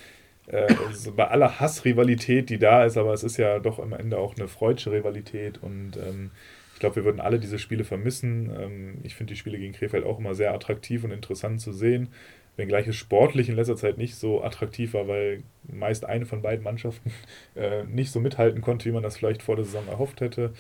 äh, 0.48 0.74
bei 1.16 1.28
aller 1.28 1.60
Hassrivalität, 1.60 2.50
die 2.50 2.58
da 2.58 2.84
ist, 2.84 2.98
aber 2.98 3.14
es 3.14 3.24
ist 3.24 3.38
ja 3.38 3.60
doch 3.60 3.78
am 3.78 3.94
Ende 3.94 4.18
auch 4.18 4.36
eine 4.36 4.48
freudsche 4.48 4.92
Rivalität 4.92 5.62
und 5.62 5.98
ähm, 5.98 6.32
ich 6.74 6.80
glaube, 6.80 6.96
wir 6.96 7.06
würden 7.06 7.22
alle 7.22 7.40
diese 7.40 7.60
Spiele 7.60 7.84
vermissen. 7.84 8.52
Ähm, 8.60 8.98
ich 9.04 9.14
finde 9.14 9.34
die 9.34 9.38
Spiele 9.38 9.60
gegen 9.60 9.74
Krefeld 9.74 10.04
auch 10.04 10.18
immer 10.18 10.34
sehr 10.34 10.52
attraktiv 10.52 11.04
und 11.04 11.12
interessant 11.12 11.62
zu 11.62 11.74
sehen 11.74 12.10
wenngleich 12.58 12.88
es 12.88 12.96
sportlich 12.96 13.50
in 13.50 13.56
letzter 13.56 13.76
Zeit 13.76 13.98
nicht 13.98 14.16
so 14.16 14.44
attraktiv 14.44 14.94
war, 14.94 15.08
weil 15.08 15.44
meist 15.64 16.06
eine 16.06 16.26
von 16.26 16.42
beiden 16.42 16.64
Mannschaften 16.64 17.12
äh, 17.56 17.84
nicht 17.86 18.12
so 18.12 18.20
mithalten 18.20 18.62
konnte, 18.62 18.86
wie 18.86 18.94
man 18.94 19.04
das 19.04 19.18
vielleicht 19.18 19.44
vor 19.44 19.56
der 19.56 19.66
Saison 19.66 19.88
erhofft 19.88 20.22
hätte. 20.22 20.54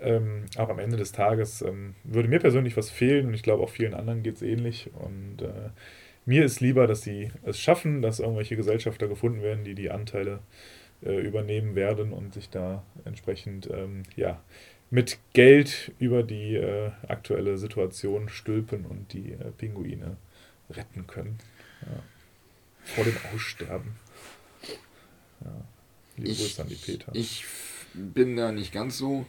Ähm, 0.00 0.44
auch 0.56 0.68
am 0.68 0.78
Ende 0.78 0.96
des 0.96 1.12
Tages 1.12 1.62
ähm, 1.62 1.96
würde 2.04 2.28
mir 2.28 2.38
persönlich 2.38 2.76
was 2.76 2.88
fehlen 2.90 3.26
und 3.26 3.34
ich 3.34 3.42
glaube 3.42 3.62
auch 3.64 3.70
vielen 3.70 3.94
anderen 3.94 4.22
geht 4.22 4.36
es 4.36 4.42
ähnlich. 4.42 4.90
Und 4.94 5.42
äh, 5.42 5.70
mir 6.24 6.44
ist 6.44 6.60
lieber, 6.60 6.86
dass 6.86 7.02
sie 7.02 7.30
es 7.44 7.58
schaffen, 7.58 8.02
dass 8.02 8.20
irgendwelche 8.20 8.56
Gesellschafter 8.56 9.08
gefunden 9.08 9.42
werden, 9.42 9.64
die 9.64 9.74
die 9.74 9.90
Anteile 9.90 10.40
äh, 11.04 11.20
übernehmen 11.20 11.74
werden 11.74 12.12
und 12.12 12.34
sich 12.34 12.50
da 12.50 12.84
entsprechend 13.04 13.68
ähm, 13.72 14.02
ja, 14.14 14.40
mit 14.90 15.18
Geld 15.32 15.92
über 15.98 16.22
die 16.22 16.56
äh, 16.56 16.90
aktuelle 17.08 17.58
Situation 17.58 18.28
stülpen 18.28 18.84
und 18.84 19.12
die 19.12 19.32
äh, 19.32 19.50
Pinguine 19.56 20.16
retten 20.70 21.06
können. 21.06 21.38
Ja. 21.82 22.02
Vor 22.84 23.04
dem 23.04 23.16
Aussterben. 23.34 23.92
Ja. 25.44 25.50
Liebe 26.16 26.30
ich, 26.30 26.38
Grüße 26.38 26.62
an 26.62 26.68
die 26.68 26.74
Peter. 26.74 27.14
Ich 27.14 27.44
bin 27.94 28.36
da 28.36 28.52
nicht 28.52 28.72
ganz 28.72 28.98
so 28.98 29.26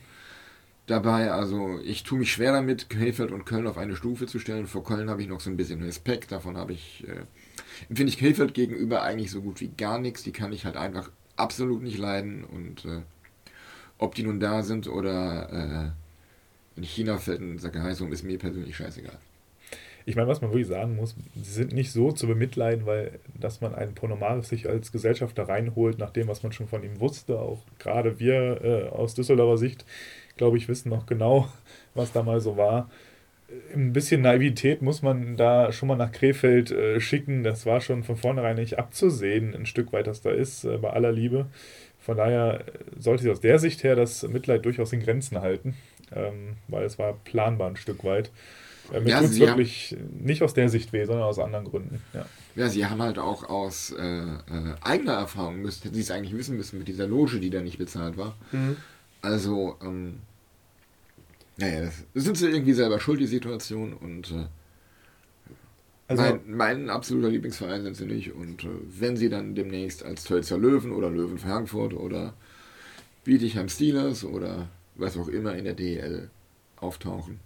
dabei. 0.87 1.31
Also 1.31 1.79
ich 1.83 2.03
tue 2.03 2.19
mich 2.19 2.31
schwer 2.31 2.53
damit, 2.53 2.89
Krefeld 2.89 3.31
und 3.31 3.45
Köln 3.45 3.67
auf 3.67 3.77
eine 3.77 3.95
Stufe 3.95 4.27
zu 4.27 4.39
stellen. 4.39 4.67
Vor 4.67 4.83
Köln 4.83 5.09
habe 5.09 5.21
ich 5.21 5.27
noch 5.27 5.39
so 5.39 5.49
ein 5.49 5.57
bisschen 5.57 5.83
Respekt. 5.83 6.31
Davon 6.31 6.57
habe 6.57 6.73
ich, 6.73 7.05
äh, 7.07 7.25
empfinde 7.89 8.11
ich 8.11 8.17
Krefeld 8.17 8.53
gegenüber 8.53 9.03
eigentlich 9.03 9.31
so 9.31 9.41
gut 9.41 9.61
wie 9.61 9.69
gar 9.69 9.99
nichts. 9.99 10.23
Die 10.23 10.31
kann 10.31 10.51
ich 10.51 10.65
halt 10.65 10.77
einfach 10.77 11.11
absolut 11.35 11.83
nicht 11.83 11.97
leiden. 11.97 12.43
Und 12.43 12.85
äh, 12.85 13.01
ob 13.97 14.15
die 14.15 14.23
nun 14.23 14.39
da 14.39 14.63
sind 14.63 14.87
oder 14.87 15.93
äh, 15.95 16.77
in 16.77 16.83
China 16.83 17.17
fällt 17.17 17.41
ein 17.41 17.59
Sack 17.59 17.77
heiß 17.77 18.01
um, 18.01 18.11
ist 18.11 18.23
mir 18.23 18.39
persönlich 18.39 18.75
scheißegal. 18.75 19.17
Ich 20.09 20.15
meine, 20.15 20.27
was 20.27 20.41
man 20.41 20.49
wirklich 20.49 20.67
sagen 20.67 20.95
muss, 20.95 21.15
sie 21.35 21.51
sind 21.51 21.71
nicht 21.71 21.91
so 21.91 22.11
zu 22.11 22.25
bemitleiden, 22.25 22.87
weil 22.87 23.19
dass 23.39 23.61
man 23.61 23.75
einen 23.75 23.93
Ponomaris 23.93 24.49
sich 24.49 24.67
als 24.67 24.91
Gesellschafter 24.91 25.43
reinholt, 25.47 25.99
nach 25.99 26.09
dem, 26.09 26.27
was 26.27 26.41
man 26.41 26.51
schon 26.51 26.67
von 26.67 26.83
ihm 26.83 26.99
wusste, 26.99 27.37
auch 27.37 27.61
gerade 27.77 28.19
wir 28.19 28.59
äh, 28.63 28.89
aus 28.89 29.13
Düsseldorfer 29.13 29.59
Sicht, 29.59 29.85
glaube 30.35 30.57
ich, 30.57 30.67
wissen 30.67 30.89
noch 30.89 31.05
genau, 31.05 31.47
was 31.93 32.11
da 32.11 32.23
mal 32.23 32.39
so 32.39 32.57
war. 32.57 32.89
Ein 33.71 33.93
bisschen 33.93 34.21
Naivität 34.21 34.81
muss 34.81 35.03
man 35.03 35.37
da 35.37 35.71
schon 35.71 35.87
mal 35.89 35.95
nach 35.95 36.11
Krefeld 36.11 36.71
äh, 36.71 36.99
schicken. 36.99 37.43
Das 37.43 37.67
war 37.67 37.79
schon 37.79 38.03
von 38.03 38.15
vornherein 38.17 38.55
nicht 38.55 38.79
abzusehen, 38.79 39.53
ein 39.53 39.67
Stück 39.67 39.93
weit, 39.93 40.07
das 40.07 40.21
da 40.21 40.31
ist, 40.31 40.63
äh, 40.63 40.77
bei 40.77 40.89
aller 40.89 41.11
Liebe. 41.11 41.45
Von 41.99 42.17
daher 42.17 42.61
äh, 42.61 42.71
sollte 42.99 43.21
sich 43.23 43.31
aus 43.31 43.41
der 43.41 43.59
Sicht 43.59 43.83
her 43.83 43.95
das 43.95 44.27
Mitleid 44.27 44.65
durchaus 44.65 44.91
in 44.91 45.01
Grenzen 45.01 45.39
halten, 45.39 45.75
ähm, 46.15 46.55
weil 46.67 46.85
es 46.85 46.97
war 46.97 47.13
planbar 47.25 47.69
ein 47.69 47.75
Stück 47.75 48.03
weit. 48.03 48.31
Äh, 48.93 49.01
mir 49.01 49.09
ja, 49.09 49.19
tut 49.19 49.31
es 49.31 49.39
wirklich 49.39 49.95
haben, 49.97 50.25
nicht 50.25 50.41
aus 50.41 50.53
der 50.53 50.69
Sicht 50.69 50.93
weh, 50.93 51.05
sondern 51.05 51.25
aus 51.25 51.39
anderen 51.39 51.65
Gründen. 51.65 52.01
Ja, 52.13 52.25
ja 52.55 52.69
sie 52.69 52.85
haben 52.85 53.01
halt 53.01 53.19
auch 53.19 53.43
aus 53.43 53.91
äh, 53.91 54.03
äh, 54.03 54.35
eigener 54.81 55.13
Erfahrung, 55.13 55.61
müssten 55.61 55.93
sie 55.93 56.01
es 56.01 56.11
eigentlich 56.11 56.35
wissen 56.37 56.57
müssen, 56.57 56.79
mit 56.79 56.87
dieser 56.87 57.07
Loge, 57.07 57.39
die 57.39 57.49
da 57.49 57.61
nicht 57.61 57.77
bezahlt 57.77 58.17
war. 58.17 58.35
Mhm. 58.51 58.77
Also, 59.21 59.77
ähm, 59.81 60.19
naja, 61.57 61.81
das 61.81 62.23
sind 62.23 62.37
sie 62.37 62.47
irgendwie 62.47 62.73
selber 62.73 62.99
schuld, 62.99 63.19
die 63.19 63.27
Situation. 63.27 63.93
Und 63.93 64.31
äh, 64.31 64.45
also, 66.07 66.23
mein, 66.23 66.41
mein, 66.47 66.89
absoluter 66.89 67.29
Lieblingsverein 67.29 67.83
sind 67.83 67.97
sie 67.97 68.05
nicht. 68.05 68.33
Und 68.33 68.63
äh, 68.63 68.69
wenn 68.97 69.17
sie 69.17 69.29
dann 69.29 69.55
demnächst 69.55 70.03
als 70.03 70.23
Tölzer 70.23 70.57
Löwen 70.57 70.91
oder 70.91 71.09
Löwen 71.09 71.37
Frankfurt 71.37 71.93
oder 71.93 72.33
Bietigheim 73.23 73.69
Steelers 73.69 74.23
oder 74.23 74.69
was 74.95 75.17
auch 75.17 75.27
immer 75.27 75.55
in 75.55 75.65
der 75.65 75.75
DL 75.75 76.29
auftauchen, 76.77 77.39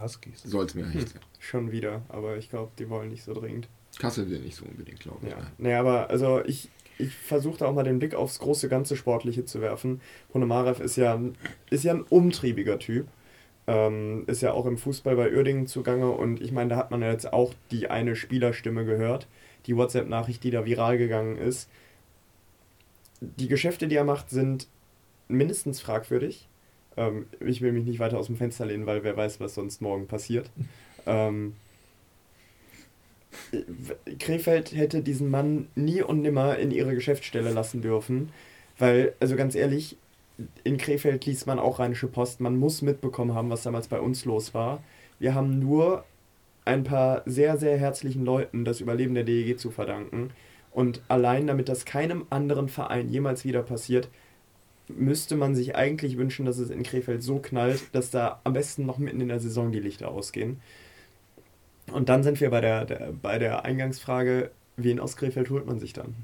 Huskies. 0.00 0.42
Soll 0.42 0.66
es 0.66 0.74
mir 0.74 0.86
nicht 0.86 0.94
hm. 0.94 1.06
sein. 1.06 1.20
Schon 1.38 1.72
wieder, 1.72 2.02
aber 2.08 2.36
ich 2.36 2.50
glaube, 2.50 2.72
die 2.78 2.88
wollen 2.88 3.08
nicht 3.08 3.24
so 3.24 3.34
dringend. 3.34 3.68
Kassel 3.98 4.28
will 4.30 4.40
nicht 4.40 4.56
so 4.56 4.64
unbedingt, 4.64 5.00
glaube 5.00 5.26
ich. 5.26 5.30
Ja, 5.30 5.38
nee, 5.58 5.74
aber 5.74 6.10
also 6.10 6.42
ich, 6.44 6.68
ich 6.98 7.14
versuche 7.14 7.58
da 7.58 7.66
auch 7.66 7.74
mal 7.74 7.84
den 7.84 7.98
Blick 7.98 8.14
aufs 8.14 8.38
große 8.38 8.68
ganze 8.68 8.96
Sportliche 8.96 9.44
zu 9.44 9.60
werfen. 9.60 10.00
Ponomarev 10.30 10.82
ist 10.82 10.96
ja, 10.96 11.20
ist 11.70 11.84
ja 11.84 11.94
ein 11.94 12.02
umtriebiger 12.02 12.78
Typ. 12.78 13.06
Ähm, 13.68 14.24
ist 14.28 14.42
ja 14.42 14.52
auch 14.52 14.66
im 14.66 14.78
Fußball 14.78 15.16
bei 15.16 15.32
Uerdingen 15.32 15.66
zugange 15.66 16.10
und 16.10 16.40
ich 16.40 16.52
meine, 16.52 16.70
da 16.70 16.76
hat 16.76 16.92
man 16.92 17.02
ja 17.02 17.10
jetzt 17.10 17.32
auch 17.32 17.52
die 17.72 17.90
eine 17.90 18.14
Spielerstimme 18.14 18.84
gehört, 18.84 19.26
die 19.66 19.76
WhatsApp-Nachricht, 19.76 20.44
die 20.44 20.52
da 20.52 20.64
viral 20.64 20.98
gegangen 20.98 21.36
ist. 21.36 21.68
Die 23.20 23.48
Geschäfte, 23.48 23.88
die 23.88 23.96
er 23.96 24.04
macht, 24.04 24.30
sind 24.30 24.68
mindestens 25.26 25.80
fragwürdig. 25.80 26.48
Ähm, 26.96 27.26
ich 27.40 27.62
will 27.62 27.72
mich 27.72 27.84
nicht 27.84 27.98
weiter 27.98 28.18
aus 28.18 28.26
dem 28.26 28.36
Fenster 28.36 28.66
lehnen, 28.66 28.86
weil 28.86 29.04
wer 29.04 29.16
weiß, 29.16 29.40
was 29.40 29.54
sonst 29.54 29.80
morgen 29.82 30.06
passiert. 30.06 30.50
Ähm, 31.08 31.52
Krefeld 34.18 34.74
hätte 34.74 35.02
diesen 35.02 35.30
Mann 35.30 35.68
nie 35.76 36.02
und 36.02 36.20
nimmer 36.20 36.58
in 36.58 36.72
ihre 36.72 36.96
Geschäftsstelle 36.96 37.52
lassen 37.52 37.80
dürfen, 37.80 38.30
weil, 38.76 39.14
also 39.20 39.36
ganz 39.36 39.54
ehrlich, 39.54 39.96
in 40.64 40.76
Krefeld 40.76 41.24
liest 41.26 41.46
man 41.46 41.60
auch 41.60 41.78
Rheinische 41.78 42.08
Post, 42.08 42.40
man 42.40 42.58
muss 42.58 42.82
mitbekommen 42.82 43.34
haben, 43.34 43.50
was 43.50 43.62
damals 43.62 43.86
bei 43.86 44.00
uns 44.00 44.24
los 44.24 44.52
war. 44.52 44.82
Wir 45.20 45.34
haben 45.34 45.60
nur 45.60 46.04
ein 46.64 46.84
paar 46.84 47.22
sehr, 47.24 47.56
sehr 47.56 47.78
herzlichen 47.78 48.24
Leuten 48.24 48.64
das 48.64 48.80
Überleben 48.80 49.14
der 49.14 49.24
DEG 49.24 49.58
zu 49.58 49.70
verdanken. 49.70 50.30
Und 50.72 51.00
allein 51.08 51.46
damit 51.46 51.68
das 51.70 51.86
keinem 51.86 52.26
anderen 52.28 52.68
Verein 52.68 53.08
jemals 53.08 53.44
wieder 53.44 53.62
passiert, 53.62 54.08
müsste 54.88 55.36
man 55.36 55.54
sich 55.54 55.74
eigentlich 55.74 56.16
wünschen, 56.16 56.46
dass 56.46 56.58
es 56.58 56.70
in 56.70 56.82
Krefeld 56.82 57.22
so 57.22 57.38
knallt, 57.38 57.82
dass 57.92 58.10
da 58.10 58.40
am 58.44 58.52
besten 58.52 58.86
noch 58.86 58.98
mitten 58.98 59.20
in 59.20 59.28
der 59.28 59.40
Saison 59.40 59.72
die 59.72 59.80
Lichter 59.80 60.08
ausgehen. 60.08 60.60
Und 61.92 62.08
dann 62.08 62.22
sind 62.22 62.40
wir 62.40 62.50
bei 62.50 62.60
der, 62.60 62.84
der 62.84 63.12
bei 63.12 63.38
der 63.38 63.64
Eingangsfrage, 63.64 64.50
wen 64.76 65.00
aus 65.00 65.16
Krefeld 65.16 65.50
holt 65.50 65.66
man 65.66 65.78
sich 65.78 65.92
dann? 65.92 66.14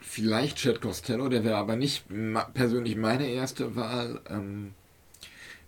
Vielleicht 0.00 0.58
Chad 0.58 0.80
Costello, 0.80 1.28
der 1.28 1.44
wäre 1.44 1.56
aber 1.56 1.76
nicht 1.76 2.04
persönlich 2.54 2.96
meine 2.96 3.28
erste 3.28 3.76
Wahl. 3.76 4.20
Ähm, 4.28 4.74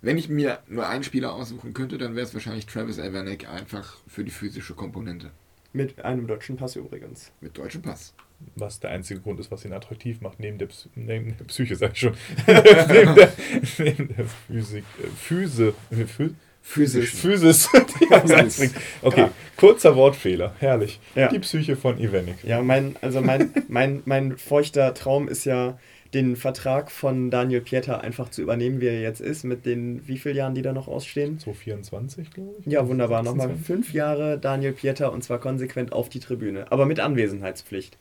wenn 0.02 0.18
ich 0.18 0.28
mir 0.28 0.60
nur 0.66 0.88
einen 0.88 1.04
Spieler 1.04 1.34
aussuchen 1.34 1.74
könnte, 1.74 1.98
dann 1.98 2.16
wäre 2.16 2.26
es 2.26 2.34
wahrscheinlich 2.34 2.66
Travis 2.66 2.98
Evernick, 2.98 3.48
einfach 3.48 3.98
für 4.08 4.24
die 4.24 4.30
physische 4.30 4.74
Komponente. 4.74 5.30
Mit 5.72 6.04
einem 6.04 6.26
deutschen 6.26 6.56
Pass 6.56 6.74
übrigens. 6.74 7.30
Mit 7.40 7.58
deutschem 7.58 7.82
Pass 7.82 8.12
was 8.56 8.80
der 8.80 8.90
einzige 8.90 9.20
Grund 9.20 9.40
ist, 9.40 9.50
was 9.50 9.64
ihn 9.64 9.72
attraktiv 9.72 10.20
macht, 10.20 10.40
neben 10.40 10.58
der, 10.58 10.66
Psy 10.66 10.88
neben 10.94 11.36
der 11.36 11.44
Psyche, 11.44 11.76
sag 11.76 11.92
ich 11.92 12.00
schon. 12.00 12.14
neben, 12.46 13.14
der, 13.14 13.32
neben 13.78 14.08
der 14.14 14.24
Physik, 14.26 14.84
äh, 15.02 15.06
Physe, 15.16 15.74
Phy 15.90 16.30
Physisch. 16.62 17.14
Physis. 17.14 17.68
okay, 19.02 19.20
ja. 19.20 19.30
kurzer 19.56 19.96
Wortfehler, 19.96 20.54
herrlich. 20.58 21.00
Ja. 21.14 21.28
Die 21.28 21.38
Psyche 21.38 21.74
von 21.74 21.98
Ivenik. 21.98 22.44
Ja, 22.44 22.60
mein, 22.60 22.96
also 23.00 23.22
mein, 23.22 23.50
mein, 23.68 24.02
mein 24.04 24.36
feuchter 24.36 24.92
Traum 24.92 25.26
ist 25.26 25.46
ja, 25.46 25.78
den 26.14 26.36
Vertrag 26.36 26.90
von 26.90 27.30
Daniel 27.30 27.60
Pieter 27.60 28.00
einfach 28.00 28.30
zu 28.30 28.42
übernehmen, 28.42 28.80
wie 28.80 28.86
er 28.86 29.00
jetzt 29.00 29.20
ist, 29.20 29.44
mit 29.44 29.64
den 29.64 30.06
wie 30.08 30.18
vielen 30.18 30.36
Jahren, 30.36 30.54
die 30.54 30.62
da 30.62 30.72
noch 30.72 30.88
ausstehen? 30.88 31.38
2024, 31.38 32.30
glaube 32.32 32.54
ich. 32.58 32.66
Ja, 32.66 32.86
wunderbar. 32.88 33.22
Nochmal 33.22 33.54
fünf 33.54 33.92
Jahre 33.92 34.38
Daniel 34.38 34.72
Pieter 34.72 35.12
und 35.12 35.22
zwar 35.22 35.38
konsequent 35.38 35.92
auf 35.92 36.08
die 36.08 36.20
Tribüne, 36.20 36.70
aber 36.70 36.86
mit 36.86 37.00
Anwesenheitspflicht 37.00 37.96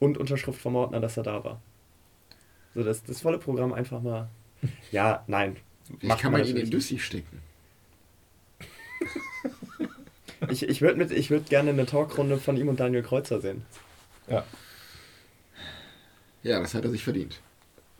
und 0.00 0.18
Unterschrift 0.18 0.60
vom 0.60 0.76
Ordner, 0.76 1.00
dass 1.00 1.16
er 1.16 1.22
da 1.22 1.44
war. 1.44 1.60
So, 2.74 2.82
das, 2.82 3.02
das 3.02 3.20
volle 3.20 3.38
Programm 3.38 3.72
einfach 3.72 4.00
mal. 4.00 4.28
Ja, 4.92 5.24
nein. 5.26 5.56
Wie 6.00 6.08
kann 6.08 6.32
man 6.32 6.44
ihn 6.44 6.56
in 6.56 6.70
Düssi 6.70 6.98
stecken? 6.98 7.40
ich 10.50 10.68
ich 10.68 10.80
würde 10.80 11.08
würd 11.08 11.48
gerne 11.48 11.70
eine 11.70 11.86
Talkrunde 11.86 12.38
von 12.38 12.56
ihm 12.56 12.68
und 12.68 12.78
Daniel 12.80 13.02
Kreuzer 13.02 13.40
sehen. 13.40 13.64
Ja. 14.28 14.44
Ja, 16.42 16.60
das 16.60 16.74
hat 16.74 16.84
er 16.84 16.90
sich 16.90 17.04
verdient. 17.04 17.40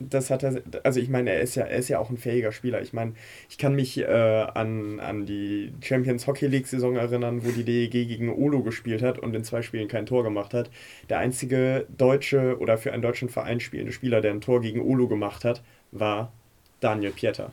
Das 0.01 0.31
hat 0.31 0.45
er, 0.45 0.63
also 0.85 1.01
ich 1.01 1.09
meine, 1.09 1.31
er 1.31 1.41
ist 1.41 1.57
ja, 1.57 1.65
er 1.65 1.79
ist 1.79 1.89
ja 1.89 1.99
auch 1.99 2.09
ein 2.09 2.19
fähiger 2.19 2.53
Spieler. 2.53 2.81
Ich 2.81 2.93
meine, 2.93 3.15
ich 3.51 3.59
kann 3.59 3.75
mich 3.75 3.99
äh, 3.99 4.05
an, 4.07 5.01
an 5.01 5.27
die 5.27 5.73
Champions 5.81 6.27
Hockey 6.29 6.47
League 6.47 6.69
Saison 6.69 6.95
erinnern, 6.97 7.45
wo 7.45 7.51
die 7.51 7.65
DEG 7.65 7.91
gegen 7.91 8.33
Olo 8.33 8.63
gespielt 8.63 9.03
hat 9.03 9.19
und 9.19 9.35
in 9.35 9.43
zwei 9.43 9.63
Spielen 9.63 9.89
kein 9.89 10.07
Tor 10.07 10.23
gemacht 10.23 10.55
hat. 10.55 10.71
Der 11.09 11.19
einzige 11.19 11.87
deutsche 11.97 12.59
oder 12.59 12.79
für 12.79 12.93
einen 12.93 13.03
deutschen 13.03 13.29
Verein 13.29 13.59
spielende 13.59 13.93
Spieler, 13.93 14.21
der 14.21 14.31
ein 14.33 14.41
Tor 14.41 14.61
gegen 14.61 14.81
Olo 14.81 15.09
gemacht 15.09 15.45
hat, 15.45 15.63
war 15.91 16.33
Daniel 16.81 17.11
Pieter. 17.11 17.51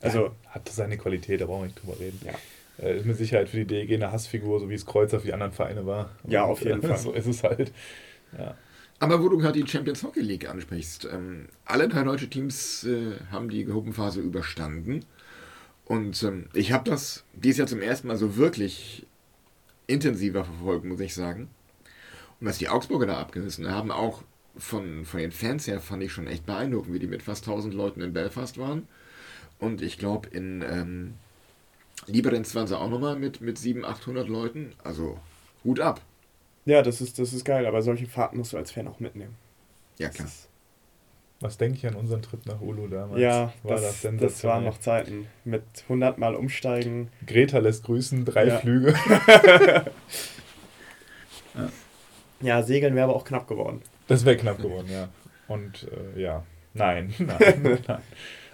Also 0.00 0.26
ja, 0.26 0.32
hat 0.48 0.68
seine 0.68 0.98
Qualität, 0.98 1.40
da 1.40 1.46
brauchen 1.46 1.62
wir 1.62 1.66
nicht 1.66 1.80
drüber 1.80 2.00
reden. 2.00 2.20
Ja. 2.26 2.32
Äh, 2.84 2.98
ist 2.98 3.06
mit 3.06 3.16
Sicherheit 3.16 3.48
für 3.48 3.58
die 3.58 3.66
DEG 3.66 3.94
eine 3.94 4.10
Hassfigur, 4.10 4.58
so 4.58 4.68
wie 4.68 4.74
es 4.74 4.84
Kreuzer 4.84 5.20
für 5.20 5.26
die 5.26 5.32
anderen 5.32 5.52
Vereine 5.52 5.86
war. 5.86 6.10
Ja, 6.26 6.44
auf 6.44 6.64
jeden 6.64 6.82
Fall. 6.82 6.98
So 6.98 7.12
ist 7.12 7.26
es 7.26 7.42
halt. 7.44 7.72
Ja. 8.36 8.56
Aber 8.98 9.22
wo 9.22 9.28
du 9.28 9.38
gerade 9.38 9.60
die 9.60 9.68
Champions 9.68 10.02
Hockey 10.02 10.20
League 10.20 10.48
ansprichst, 10.48 11.08
ähm, 11.10 11.48
alle 11.64 11.88
drei 11.88 12.04
deutsche 12.04 12.30
Teams 12.30 12.84
äh, 12.84 13.18
haben 13.30 13.48
die 13.48 13.64
Gruppenphase 13.64 14.20
überstanden. 14.20 15.04
Und 15.84 16.22
ähm, 16.22 16.46
ich 16.52 16.72
habe 16.72 16.88
das 16.88 17.24
dieses 17.32 17.58
Jahr 17.58 17.66
zum 17.66 17.80
ersten 17.80 18.08
Mal 18.08 18.16
so 18.16 18.36
wirklich 18.36 19.06
intensiver 19.86 20.44
verfolgt, 20.44 20.84
muss 20.84 21.00
ich 21.00 21.14
sagen. 21.14 21.48
Und 22.40 22.46
was 22.46 22.58
die 22.58 22.68
Augsburger 22.68 23.06
da 23.06 23.18
abgerissen 23.18 23.70
haben, 23.70 23.90
auch 23.90 24.22
von, 24.56 25.04
von 25.04 25.20
den 25.20 25.32
Fans 25.32 25.66
her, 25.66 25.80
fand 25.80 26.02
ich 26.02 26.12
schon 26.12 26.26
echt 26.26 26.46
beeindruckend, 26.46 26.94
wie 26.94 26.98
die 26.98 27.06
mit 27.06 27.22
fast 27.22 27.46
1000 27.46 27.74
Leuten 27.74 28.00
in 28.00 28.12
Belfast 28.12 28.58
waren. 28.58 28.86
Und 29.58 29.82
ich 29.82 29.98
glaube, 29.98 30.28
in 30.28 30.62
ähm, 30.62 31.14
Liberenz 32.06 32.54
waren 32.54 32.66
sie 32.66 32.78
auch 32.78 32.90
nochmal 32.90 33.16
mit, 33.16 33.40
mit 33.40 33.58
700, 33.58 33.98
800 33.98 34.28
Leuten. 34.28 34.72
Also 34.82 35.18
Hut 35.64 35.80
ab. 35.80 36.00
Ja, 36.64 36.82
das 36.82 37.00
ist, 37.00 37.18
das 37.18 37.32
ist 37.32 37.44
geil, 37.44 37.66
aber 37.66 37.82
solche 37.82 38.06
Fahrten 38.06 38.38
musst 38.38 38.52
du 38.52 38.56
als 38.56 38.70
Fan 38.70 38.86
auch 38.88 39.00
mitnehmen. 39.00 39.34
Ja, 39.98 40.08
klar. 40.08 40.28
Was 41.40 41.58
denke 41.58 41.76
ich 41.76 41.86
an 41.88 41.96
unseren 41.96 42.22
Trip 42.22 42.46
nach 42.46 42.60
Ulu 42.60 42.86
damals? 42.86 43.20
Ja, 43.20 43.52
war 43.64 43.80
das, 43.80 44.02
das, 44.02 44.14
das 44.16 44.44
waren 44.44 44.64
noch 44.64 44.78
Zeiten. 44.78 45.26
Mit 45.44 45.64
100 45.82 46.16
Mal 46.16 46.36
umsteigen. 46.36 47.10
Greta 47.26 47.58
lässt 47.58 47.82
grüßen, 47.82 48.24
drei 48.24 48.46
ja. 48.46 48.58
Flüge. 48.58 48.94
ja. 51.54 51.68
ja, 52.40 52.62
Segeln 52.62 52.94
wäre 52.94 53.06
aber 53.08 53.16
auch 53.16 53.24
knapp 53.24 53.48
geworden. 53.48 53.82
Das 54.06 54.24
wäre 54.24 54.36
knapp 54.36 54.58
geworden, 54.58 54.88
ja. 54.88 55.08
Und 55.48 55.88
äh, 56.16 56.20
ja, 56.20 56.44
nein, 56.74 57.12
nein, 57.18 57.78
nein. 57.88 58.02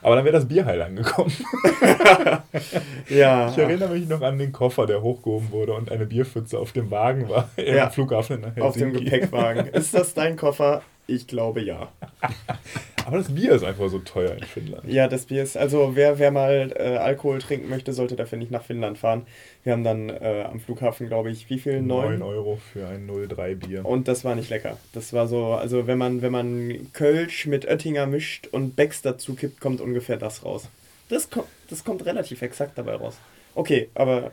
Aber 0.02 0.16
dann 0.16 0.24
wäre 0.24 0.34
das 0.34 0.46
Bier 0.46 0.64
heil 0.64 0.80
angekommen. 0.80 1.32
ja. 3.08 3.50
Ich 3.50 3.58
erinnere 3.58 3.94
mich 3.94 4.08
noch 4.08 4.22
an 4.22 4.38
den 4.38 4.52
Koffer, 4.52 4.86
der 4.86 5.02
hochgehoben 5.02 5.50
wurde 5.50 5.74
und 5.74 5.90
eine 5.90 6.06
Bierpfütze 6.06 6.58
auf 6.58 6.72
dem 6.72 6.90
Wagen 6.90 7.28
war 7.28 7.48
im 7.56 7.74
ja. 7.74 7.90
Flughafen 7.90 8.36
in 8.36 8.42
Helsinki. 8.44 8.62
Auf 8.62 8.76
dem 8.76 8.92
Gepäckwagen. 8.92 9.66
Ist 9.68 9.94
das 9.94 10.14
dein 10.14 10.36
Koffer? 10.36 10.82
Ich 11.06 11.26
glaube 11.26 11.60
ja. 11.62 11.88
Aber 13.08 13.16
das 13.16 13.34
Bier 13.34 13.52
ist 13.52 13.64
einfach 13.64 13.88
so 13.88 14.00
teuer 14.00 14.34
in 14.34 14.44
Finnland. 14.44 14.86
Ja, 14.86 15.08
das 15.08 15.24
Bier 15.24 15.42
ist, 15.42 15.56
also 15.56 15.96
wer, 15.96 16.18
wer 16.18 16.30
mal 16.30 16.74
äh, 16.76 16.98
Alkohol 16.98 17.38
trinken 17.38 17.70
möchte, 17.70 17.94
sollte 17.94 18.16
dafür 18.16 18.36
nicht 18.36 18.50
nach 18.50 18.62
Finnland 18.62 18.98
fahren. 18.98 19.26
Wir 19.64 19.72
haben 19.72 19.82
dann 19.82 20.10
äh, 20.10 20.44
am 20.46 20.60
Flughafen, 20.60 21.06
glaube 21.06 21.30
ich, 21.30 21.48
wie 21.48 21.58
viel? 21.58 21.80
9 21.80 22.20
Euro 22.20 22.60
für 22.70 22.86
ein 22.86 23.08
03 23.08 23.54
Bier. 23.54 23.86
Und 23.86 24.08
das 24.08 24.26
war 24.26 24.34
nicht 24.34 24.50
lecker. 24.50 24.76
Das 24.92 25.14
war 25.14 25.26
so, 25.26 25.54
also 25.54 25.86
wenn 25.86 25.96
man, 25.96 26.20
wenn 26.20 26.32
man 26.32 26.92
Kölsch 26.92 27.46
mit 27.46 27.64
Oettinger 27.64 28.06
mischt 28.06 28.46
und 28.48 28.76
Becks 28.76 29.00
dazu 29.00 29.34
kippt, 29.34 29.58
kommt 29.58 29.80
ungefähr 29.80 30.18
das 30.18 30.44
raus. 30.44 30.68
Das 31.08 31.30
kommt, 31.30 31.48
das 31.70 31.84
kommt 31.84 32.04
relativ 32.04 32.42
exakt 32.42 32.76
dabei 32.76 32.96
raus. 32.96 33.16
Okay, 33.54 33.88
aber. 33.94 34.32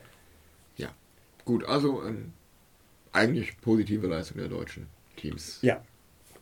Ja, 0.75 0.89
gut, 1.45 1.63
also 1.63 2.03
ähm, 2.05 2.33
eigentlich 3.13 3.57
positive 3.61 4.07
Leistung 4.07 4.39
der 4.39 4.49
deutschen 4.49 4.87
Teams. 5.15 5.59
Ja, 5.61 5.81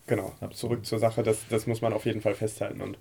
Genau, 0.07 0.33
zurück 0.51 0.85
zur 0.85 0.99
Sache, 0.99 1.23
das, 1.23 1.47
das 1.49 1.65
muss 1.65 1.81
man 1.81 1.93
auf 1.93 2.05
jeden 2.05 2.21
Fall 2.21 2.35
festhalten. 2.35 2.81
Und 2.81 2.97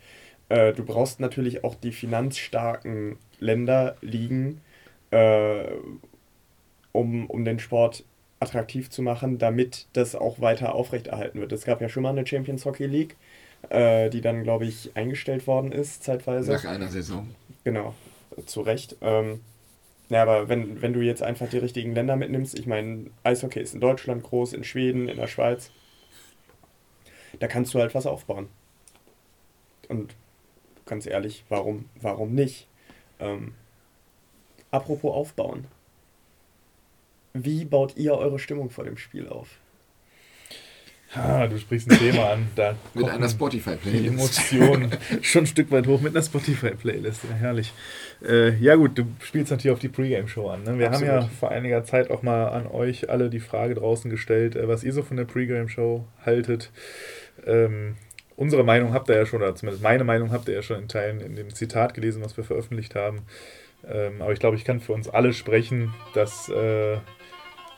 äh, 0.49 0.73
du 0.73 0.85
brauchst 0.85 1.19
natürlich 1.19 1.65
auch 1.65 1.75
die 1.75 1.93
finanzstarken 1.93 3.17
Länder 3.41 3.97
liegen, 4.01 4.61
äh, 5.11 5.65
um, 6.93 7.27
um 7.29 7.45
den 7.45 7.59
Sport 7.59 8.05
attraktiv 8.39 8.91
zu 8.91 9.03
machen, 9.03 9.39
damit 9.39 9.87
das 9.93 10.15
auch 10.15 10.41
weiter 10.41 10.75
aufrechterhalten 10.75 11.41
wird. 11.41 11.53
Es 11.53 11.65
gab 11.65 11.81
ja 11.81 11.89
schon 11.89 12.03
mal 12.03 12.11
eine 12.11 12.27
Champions 12.27 12.65
Hockey 12.65 12.87
League, 12.87 13.17
äh, 13.71 14.11
die 14.11 14.21
dann, 14.21 14.43
glaube 14.43 14.67
ich, 14.67 14.91
eingestellt 14.95 15.47
worden 15.47 15.73
ist, 15.73 16.05
zeitweise. 16.05 16.53
Nach 16.53 16.65
einer 16.65 16.89
Saison. 16.89 17.29
Genau, 17.65 17.95
zu 18.47 18.61
Recht. 18.61 18.97
Ähm, 19.01 19.41
ja, 20.09 20.23
aber 20.23 20.49
wenn, 20.49 20.83
wenn 20.83 20.93
du 20.93 21.01
jetzt 21.01 21.23
einfach 21.23 21.49
die 21.49 21.59
richtigen 21.59 21.95
Länder 21.95 22.17
mitnimmst, 22.17 22.59
ich 22.59 22.67
meine, 22.67 23.07
Eishockey 23.23 23.61
ist 23.61 23.75
in 23.75 23.81
Deutschland 23.81 24.23
groß, 24.23 24.53
in 24.53 24.65
Schweden, 24.65 25.09
in 25.09 25.17
der 25.17 25.29
Schweiz, 25.29 25.71
da 27.43 27.49
kannst 27.49 27.75
du 27.75 27.81
halt 27.81 27.93
was 27.93 28.07
aufbauen. 28.07 28.47
Und 29.89 30.15
ganz 30.87 31.07
ehrlich, 31.07 31.45
warum, 31.49 31.87
warum 32.01 32.37
nicht? 32.37 32.69
Ähm, 33.19 33.55
apropos 34.71 35.13
aufbauen. 35.13 35.67
Wie 37.33 37.65
baut 37.65 37.97
ihr 37.97 38.15
eure 38.15 38.39
Stimmung 38.39 38.71
vor 38.71 38.85
dem 38.85 38.97
Spiel 38.97 39.29
auf? 39.29 39.49
Ah, 41.15 41.49
du 41.49 41.59
sprichst 41.59 41.91
ein 41.91 41.99
Thema 41.99 42.31
an. 42.31 42.47
Da 42.55 42.77
mit 42.95 43.09
einer 43.09 43.29
Spotify-Playlist. 43.29 44.05
Die 44.05 44.09
Emotionen 44.09 44.91
schon 45.23 45.43
ein 45.43 45.47
Stück 45.47 45.71
weit 45.73 45.89
hoch 45.89 46.01
mit 46.01 46.15
einer 46.15 46.25
Spotify-Playlist. 46.25 47.25
Ja, 47.25 47.35
herrlich. 47.35 47.73
Äh, 48.25 48.57
ja, 48.59 48.77
gut, 48.77 48.97
du 48.97 49.05
spielst 49.21 49.51
natürlich 49.51 49.75
auf 49.75 49.81
die 49.81 49.89
Pre-Game-Show 49.89 50.49
an. 50.49 50.63
Ne? 50.63 50.79
Wir 50.79 50.89
Absolut. 50.89 51.13
haben 51.13 51.23
ja 51.23 51.29
vor 51.41 51.51
einiger 51.51 51.85
Zeit 51.85 52.11
auch 52.13 52.23
mal 52.23 52.51
an 52.51 52.69
euch 52.69 53.11
alle 53.11 53.31
die 53.31 53.41
Frage 53.41 53.75
draußen 53.75 54.11
gestellt, 54.11 54.55
äh, 54.55 54.69
was 54.69 54.85
ihr 54.85 54.93
so 54.93 55.03
von 55.03 55.17
der 55.17 55.25
Pre-Game-Show 55.25 56.05
haltet. 56.25 56.71
Ähm, 57.47 57.97
unsere 58.37 58.65
Meinung 58.65 58.93
habt 58.93 59.09
ihr 59.09 59.17
ja 59.17 59.27
schon, 59.27 59.43
oder 59.43 59.55
zumindest 59.55 59.83
meine 59.83 60.05
Meinung 60.05 60.33
habt 60.33 60.49
ihr 60.49 60.55
ja 60.55 60.63
schon 60.63 60.79
in 60.79 60.89
Teilen 60.89 61.21
in 61.21 61.37
dem 61.37 61.55
Zitat 61.55 61.95
gelesen, 61.95 62.23
was 62.25 62.37
wir 62.37 62.45
veröffentlicht 62.45 62.95
haben. 62.95 63.23
Ähm, 63.89 64.23
aber 64.23 64.33
ich 64.33 64.39
glaube, 64.39 64.57
ich 64.57 64.65
kann 64.65 64.81
für 64.81 64.93
uns 64.93 65.09
alle 65.09 65.33
sprechen, 65.33 65.93
dass 66.15 66.49
äh, 66.49 66.99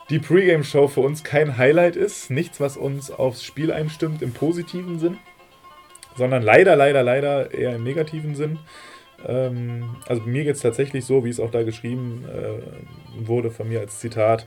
die 0.09 0.19
Pre-Game-Show 0.19 0.87
für 0.87 1.01
uns 1.01 1.23
kein 1.23 1.57
Highlight 1.57 1.95
ist. 1.95 2.29
Nichts, 2.29 2.59
was 2.59 2.77
uns 2.77 3.09
aufs 3.09 3.43
Spiel 3.43 3.71
einstimmt 3.71 4.21
im 4.21 4.33
positiven 4.33 4.99
Sinn, 4.99 5.17
sondern 6.15 6.43
leider, 6.43 6.75
leider, 6.75 7.01
leider 7.01 7.53
eher 7.53 7.75
im 7.75 7.83
negativen 7.83 8.35
Sinn. 8.35 8.59
Ähm, 9.25 9.95
also 10.07 10.21
mir 10.23 10.43
geht 10.43 10.55
es 10.55 10.61
tatsächlich 10.61 11.05
so, 11.05 11.25
wie 11.25 11.29
es 11.29 11.39
auch 11.39 11.51
da 11.51 11.63
geschrieben 11.63 12.25
äh, 12.29 13.25
wurde 13.25 13.49
von 13.49 13.67
mir 13.67 13.79
als 13.79 13.99
Zitat 13.99 14.45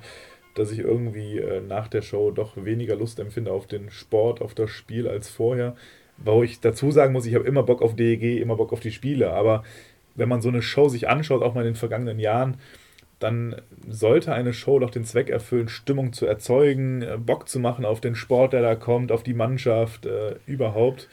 dass 0.54 0.70
ich 0.72 0.80
irgendwie 0.80 1.38
äh, 1.38 1.60
nach 1.60 1.88
der 1.88 2.02
Show 2.02 2.30
doch 2.30 2.52
weniger 2.56 2.96
Lust 2.96 3.20
empfinde 3.20 3.52
auf 3.52 3.66
den 3.66 3.90
Sport, 3.90 4.40
auf 4.40 4.54
das 4.54 4.70
Spiel 4.70 5.08
als 5.08 5.28
vorher. 5.28 5.76
Wo 6.16 6.42
ich 6.42 6.60
dazu 6.60 6.90
sagen 6.90 7.12
muss, 7.12 7.26
ich 7.26 7.34
habe 7.34 7.46
immer 7.46 7.62
Bock 7.62 7.80
auf 7.80 7.94
DEG, 7.94 8.40
immer 8.40 8.56
Bock 8.56 8.72
auf 8.72 8.80
die 8.80 8.90
Spiele, 8.90 9.32
aber 9.32 9.62
wenn 10.16 10.28
man 10.28 10.42
so 10.42 10.48
eine 10.48 10.62
Show 10.62 10.88
sich 10.88 11.08
anschaut, 11.08 11.42
auch 11.42 11.54
mal 11.54 11.60
in 11.60 11.72
den 11.72 11.76
vergangenen 11.76 12.18
Jahren, 12.18 12.56
dann 13.18 13.56
sollte 13.88 14.32
eine 14.32 14.52
Show 14.52 14.78
doch 14.78 14.90
den 14.90 15.04
Zweck 15.04 15.28
erfüllen, 15.28 15.68
Stimmung 15.68 16.12
zu 16.12 16.26
erzeugen, 16.26 17.02
äh, 17.02 17.16
Bock 17.18 17.48
zu 17.48 17.58
machen 17.58 17.84
auf 17.84 18.00
den 18.00 18.14
Sport, 18.14 18.52
der 18.52 18.62
da 18.62 18.74
kommt, 18.74 19.12
auf 19.12 19.22
die 19.22 19.34
Mannschaft, 19.34 20.06
äh, 20.06 20.36
überhaupt. 20.46 21.08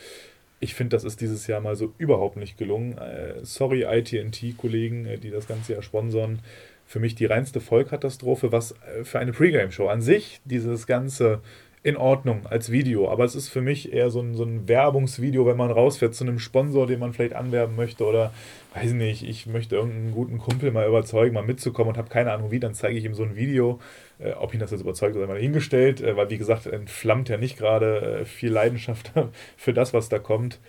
Ich 0.59 0.73
finde, 0.73 0.95
das 0.95 1.03
ist 1.03 1.21
dieses 1.21 1.47
Jahr 1.47 1.61
mal 1.61 1.75
so 1.75 1.93
überhaupt 1.97 2.37
nicht 2.37 2.57
gelungen. 2.57 2.97
Äh, 2.97 3.43
sorry, 3.43 3.83
ITNT-Kollegen, 3.83 5.05
äh, 5.05 5.17
die 5.17 5.31
das 5.31 5.47
ganze 5.47 5.73
Jahr 5.73 5.81
sponsern 5.81 6.39
für 6.85 6.99
mich 6.99 7.15
die 7.15 7.25
reinste 7.25 7.61
Vollkatastrophe, 7.61 8.51
was 8.51 8.71
äh, 8.71 9.03
für 9.03 9.19
eine 9.19 9.31
Pre-Game-Show. 9.31 9.87
An 9.87 10.01
sich 10.01 10.41
dieses 10.45 10.87
ganze 10.87 11.41
in 11.85 11.97
Ordnung 11.97 12.47
als 12.47 12.71
Video, 12.71 13.11
aber 13.11 13.25
es 13.25 13.35
ist 13.35 13.49
für 13.49 13.61
mich 13.61 13.93
eher 13.93 14.09
so 14.09 14.19
ein, 14.19 14.33
so 14.33 14.43
ein 14.43 14.67
Werbungsvideo, 14.67 15.45
wenn 15.45 15.55
man 15.55 15.69
rausfährt 15.69 16.15
zu 16.15 16.23
einem 16.23 16.39
Sponsor, 16.39 16.87
den 16.87 16.99
man 16.99 17.13
vielleicht 17.13 17.35
anwerben 17.35 17.75
möchte 17.75 18.05
oder 18.05 18.33
weiß 18.73 18.93
nicht, 18.93 19.21
ich 19.21 19.45
möchte 19.45 19.75
irgendeinen 19.75 20.11
guten 20.11 20.39
Kumpel 20.39 20.71
mal 20.71 20.87
überzeugen, 20.87 21.35
mal 21.35 21.43
mitzukommen 21.43 21.89
und 21.89 21.97
habe 21.99 22.09
keine 22.09 22.31
Ahnung 22.31 22.49
wie, 22.49 22.59
dann 22.59 22.73
zeige 22.73 22.97
ich 22.97 23.05
ihm 23.05 23.13
so 23.13 23.21
ein 23.21 23.35
Video, 23.35 23.79
äh, 24.17 24.31
ob 24.31 24.55
ihn 24.55 24.59
das 24.59 24.71
jetzt 24.71 24.81
überzeugt, 24.81 25.13
sei 25.13 25.27
mal 25.27 25.37
hingestellt, 25.37 26.01
äh, 26.01 26.17
weil 26.17 26.31
wie 26.31 26.39
gesagt, 26.39 26.65
entflammt 26.65 27.29
ja 27.29 27.37
nicht 27.37 27.55
gerade 27.55 28.21
äh, 28.21 28.25
viel 28.25 28.51
Leidenschaft 28.51 29.11
für 29.55 29.73
das, 29.73 29.93
was 29.93 30.09
da 30.09 30.17
kommt 30.17 30.59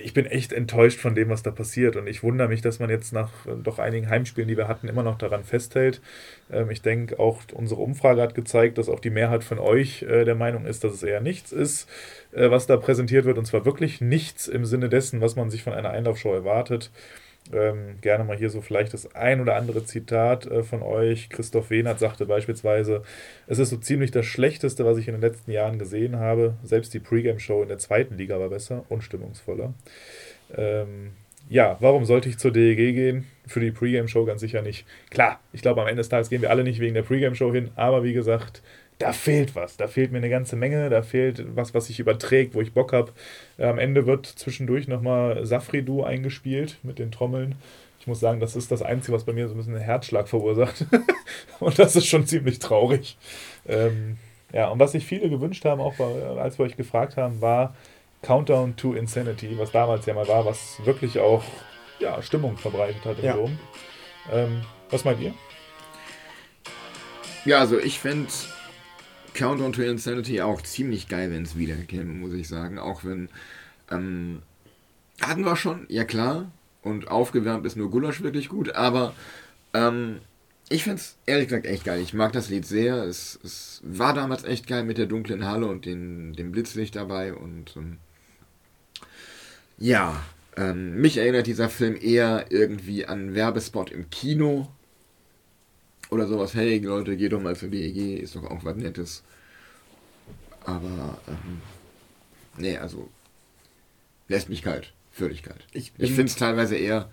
ich 0.00 0.14
bin 0.14 0.26
echt 0.26 0.52
enttäuscht 0.52 1.00
von 1.00 1.14
dem, 1.14 1.28
was 1.28 1.42
da 1.42 1.50
passiert. 1.50 1.96
Und 1.96 2.06
ich 2.06 2.22
wundere 2.22 2.48
mich, 2.48 2.62
dass 2.62 2.78
man 2.78 2.90
jetzt 2.90 3.12
nach 3.12 3.46
äh, 3.46 3.50
doch 3.62 3.78
einigen 3.78 4.08
Heimspielen, 4.08 4.48
die 4.48 4.56
wir 4.56 4.68
hatten, 4.68 4.88
immer 4.88 5.02
noch 5.02 5.18
daran 5.18 5.44
festhält. 5.44 6.00
Ähm, 6.50 6.70
ich 6.70 6.82
denke, 6.82 7.18
auch 7.18 7.42
unsere 7.52 7.80
Umfrage 7.80 8.22
hat 8.22 8.34
gezeigt, 8.34 8.78
dass 8.78 8.88
auch 8.88 9.00
die 9.00 9.10
Mehrheit 9.10 9.44
von 9.44 9.58
euch 9.58 10.02
äh, 10.02 10.24
der 10.24 10.34
Meinung 10.34 10.66
ist, 10.66 10.84
dass 10.84 10.94
es 10.94 11.02
eher 11.02 11.20
nichts 11.20 11.52
ist, 11.52 11.88
äh, 12.32 12.50
was 12.50 12.66
da 12.66 12.76
präsentiert 12.76 13.24
wird. 13.24 13.38
Und 13.38 13.46
zwar 13.46 13.64
wirklich 13.64 14.00
nichts 14.00 14.48
im 14.48 14.64
Sinne 14.64 14.88
dessen, 14.88 15.20
was 15.20 15.36
man 15.36 15.50
sich 15.50 15.62
von 15.62 15.74
einer 15.74 15.90
Einlaufshow 15.90 16.32
erwartet. 16.32 16.90
Ähm, 17.52 17.96
gerne 18.00 18.24
mal 18.24 18.36
hier 18.36 18.50
so 18.50 18.60
vielleicht 18.60 18.94
das 18.94 19.14
ein 19.14 19.40
oder 19.40 19.56
andere 19.56 19.84
Zitat 19.84 20.46
äh, 20.46 20.62
von 20.62 20.82
euch. 20.82 21.28
Christoph 21.28 21.70
Wehnert 21.70 21.98
sagte 21.98 22.24
beispielsweise, 22.26 23.02
es 23.46 23.58
ist 23.58 23.70
so 23.70 23.76
ziemlich 23.76 24.10
das 24.10 24.26
Schlechteste, 24.26 24.84
was 24.84 24.96
ich 24.98 25.08
in 25.08 25.14
den 25.14 25.20
letzten 25.20 25.50
Jahren 25.50 25.78
gesehen 25.78 26.16
habe. 26.16 26.54
Selbst 26.62 26.94
die 26.94 27.00
Pre-Game-Show 27.00 27.62
in 27.62 27.68
der 27.68 27.78
zweiten 27.78 28.16
Liga 28.16 28.38
war 28.38 28.48
besser 28.48 28.84
und 28.88 29.02
stimmungsvoller. 29.02 29.74
Ähm, 30.56 31.12
ja, 31.48 31.76
warum 31.80 32.04
sollte 32.04 32.28
ich 32.28 32.38
zur 32.38 32.52
DEG 32.52 32.94
gehen? 32.94 33.26
Für 33.46 33.60
die 33.60 33.72
Pre-Game-Show 33.72 34.24
ganz 34.24 34.40
sicher 34.40 34.62
nicht. 34.62 34.86
Klar, 35.10 35.40
ich 35.52 35.62
glaube, 35.62 35.82
am 35.82 35.88
Ende 35.88 36.00
des 36.00 36.08
Tages 36.08 36.30
gehen 36.30 36.42
wir 36.42 36.50
alle 36.50 36.64
nicht 36.64 36.80
wegen 36.80 36.94
der 36.94 37.02
Pre-Game-Show 37.02 37.52
hin, 37.52 37.70
aber 37.74 38.04
wie 38.04 38.12
gesagt, 38.12 38.62
da 39.02 39.12
fehlt 39.12 39.56
was. 39.56 39.76
Da 39.76 39.88
fehlt 39.88 40.12
mir 40.12 40.18
eine 40.18 40.30
ganze 40.30 40.54
Menge, 40.54 40.88
da 40.88 41.02
fehlt 41.02 41.56
was, 41.56 41.74
was 41.74 41.86
sich 41.86 41.98
überträgt, 41.98 42.54
wo 42.54 42.60
ich 42.60 42.72
Bock 42.72 42.92
habe. 42.92 43.12
Äh, 43.58 43.66
am 43.66 43.78
Ende 43.78 44.06
wird 44.06 44.26
zwischendurch 44.26 44.86
nochmal 44.86 45.44
Safridu 45.44 46.04
eingespielt 46.04 46.78
mit 46.84 47.00
den 47.00 47.10
Trommeln. 47.10 47.56
Ich 47.98 48.06
muss 48.06 48.20
sagen, 48.20 48.38
das 48.38 48.54
ist 48.54 48.70
das 48.70 48.80
Einzige, 48.80 49.12
was 49.12 49.24
bei 49.24 49.32
mir 49.32 49.48
so 49.48 49.54
ein 49.54 49.56
bisschen 49.56 49.74
einen 49.74 49.84
Herzschlag 49.84 50.28
verursacht. 50.28 50.86
und 51.60 51.78
das 51.78 51.96
ist 51.96 52.06
schon 52.06 52.26
ziemlich 52.26 52.60
traurig. 52.60 53.16
Ähm, 53.66 54.18
ja, 54.52 54.68
und 54.68 54.78
was 54.78 54.92
sich 54.92 55.04
viele 55.04 55.28
gewünscht 55.28 55.64
haben, 55.64 55.80
auch 55.80 55.98
als 56.38 56.58
wir 56.58 56.66
euch 56.66 56.76
gefragt 56.76 57.16
haben, 57.16 57.40
war 57.40 57.74
Countdown 58.22 58.76
to 58.76 58.94
Insanity, 58.94 59.58
was 59.58 59.72
damals 59.72 60.06
ja 60.06 60.14
mal 60.14 60.28
war, 60.28 60.44
was 60.44 60.80
wirklich 60.84 61.18
auch 61.18 61.42
ja, 61.98 62.22
Stimmung 62.22 62.56
verbreitet 62.56 63.04
hat 63.04 63.18
im 63.18 63.24
ja. 63.24 63.32
Dom. 63.34 63.58
Ähm, 64.32 64.62
was 64.90 65.04
meint 65.04 65.20
ihr? 65.20 65.34
Ja, 67.44 67.58
also 67.58 67.78
ich 67.80 67.98
fände 67.98 68.30
Countdown 69.34 69.72
to 69.72 69.82
Insanity 69.82 70.40
auch 70.40 70.62
ziemlich 70.62 71.08
geil, 71.08 71.30
wenn 71.30 71.42
es 71.42 71.56
wiederkäme, 71.56 72.12
muss 72.12 72.32
ich 72.32 72.48
sagen. 72.48 72.78
Auch 72.78 73.04
wenn. 73.04 73.28
Ähm, 73.90 74.42
hatten 75.20 75.44
wir 75.44 75.56
schon, 75.56 75.86
ja 75.88 76.04
klar. 76.04 76.50
Und 76.82 77.08
aufgewärmt 77.08 77.64
ist 77.64 77.76
nur 77.76 77.90
Gulasch 77.90 78.22
wirklich 78.22 78.48
gut, 78.48 78.74
aber 78.74 79.14
ähm, 79.72 80.18
ich 80.68 80.84
finde 80.84 80.98
es 80.98 81.16
ehrlich 81.26 81.48
gesagt 81.48 81.66
echt 81.66 81.84
geil. 81.84 82.00
Ich 82.00 82.14
mag 82.14 82.32
das 82.32 82.48
Lied 82.48 82.66
sehr. 82.66 83.04
Es, 83.04 83.38
es, 83.44 83.80
war 83.84 84.14
damals 84.14 84.44
echt 84.44 84.66
geil 84.66 84.84
mit 84.84 84.98
der 84.98 85.06
dunklen 85.06 85.44
Halle 85.46 85.66
und 85.66 85.86
den, 85.86 86.32
dem 86.32 86.50
Blitzlicht 86.52 86.96
dabei. 86.96 87.34
Und 87.34 87.76
ähm, 87.76 87.98
ja, 89.78 90.22
ähm, 90.56 91.00
mich 91.00 91.18
erinnert 91.18 91.46
dieser 91.46 91.68
Film 91.68 91.96
eher 92.00 92.46
irgendwie 92.50 93.06
an 93.06 93.34
Werbespot 93.34 93.90
im 93.90 94.08
Kino. 94.10 94.68
Oder 96.12 96.26
sowas. 96.26 96.54
Hey 96.54 96.78
Leute, 96.78 97.16
geht 97.16 97.32
doch 97.32 97.40
mal 97.40 97.56
zur 97.56 97.70
DEG, 97.70 98.20
ist 98.20 98.36
doch 98.36 98.44
auch 98.44 98.62
was 98.64 98.76
Nettes. 98.76 99.22
Aber, 100.62 101.18
ähm, 101.26 101.62
nee, 102.58 102.76
also, 102.76 103.08
lässt 104.28 104.50
mich 104.50 104.60
kalt. 104.60 104.92
Völlig 105.10 105.42
kalt. 105.42 105.66
Ich, 105.72 105.90
ich 105.96 106.10
finde 106.10 106.26
es 106.26 106.36
teilweise 106.36 106.76
eher 106.76 107.08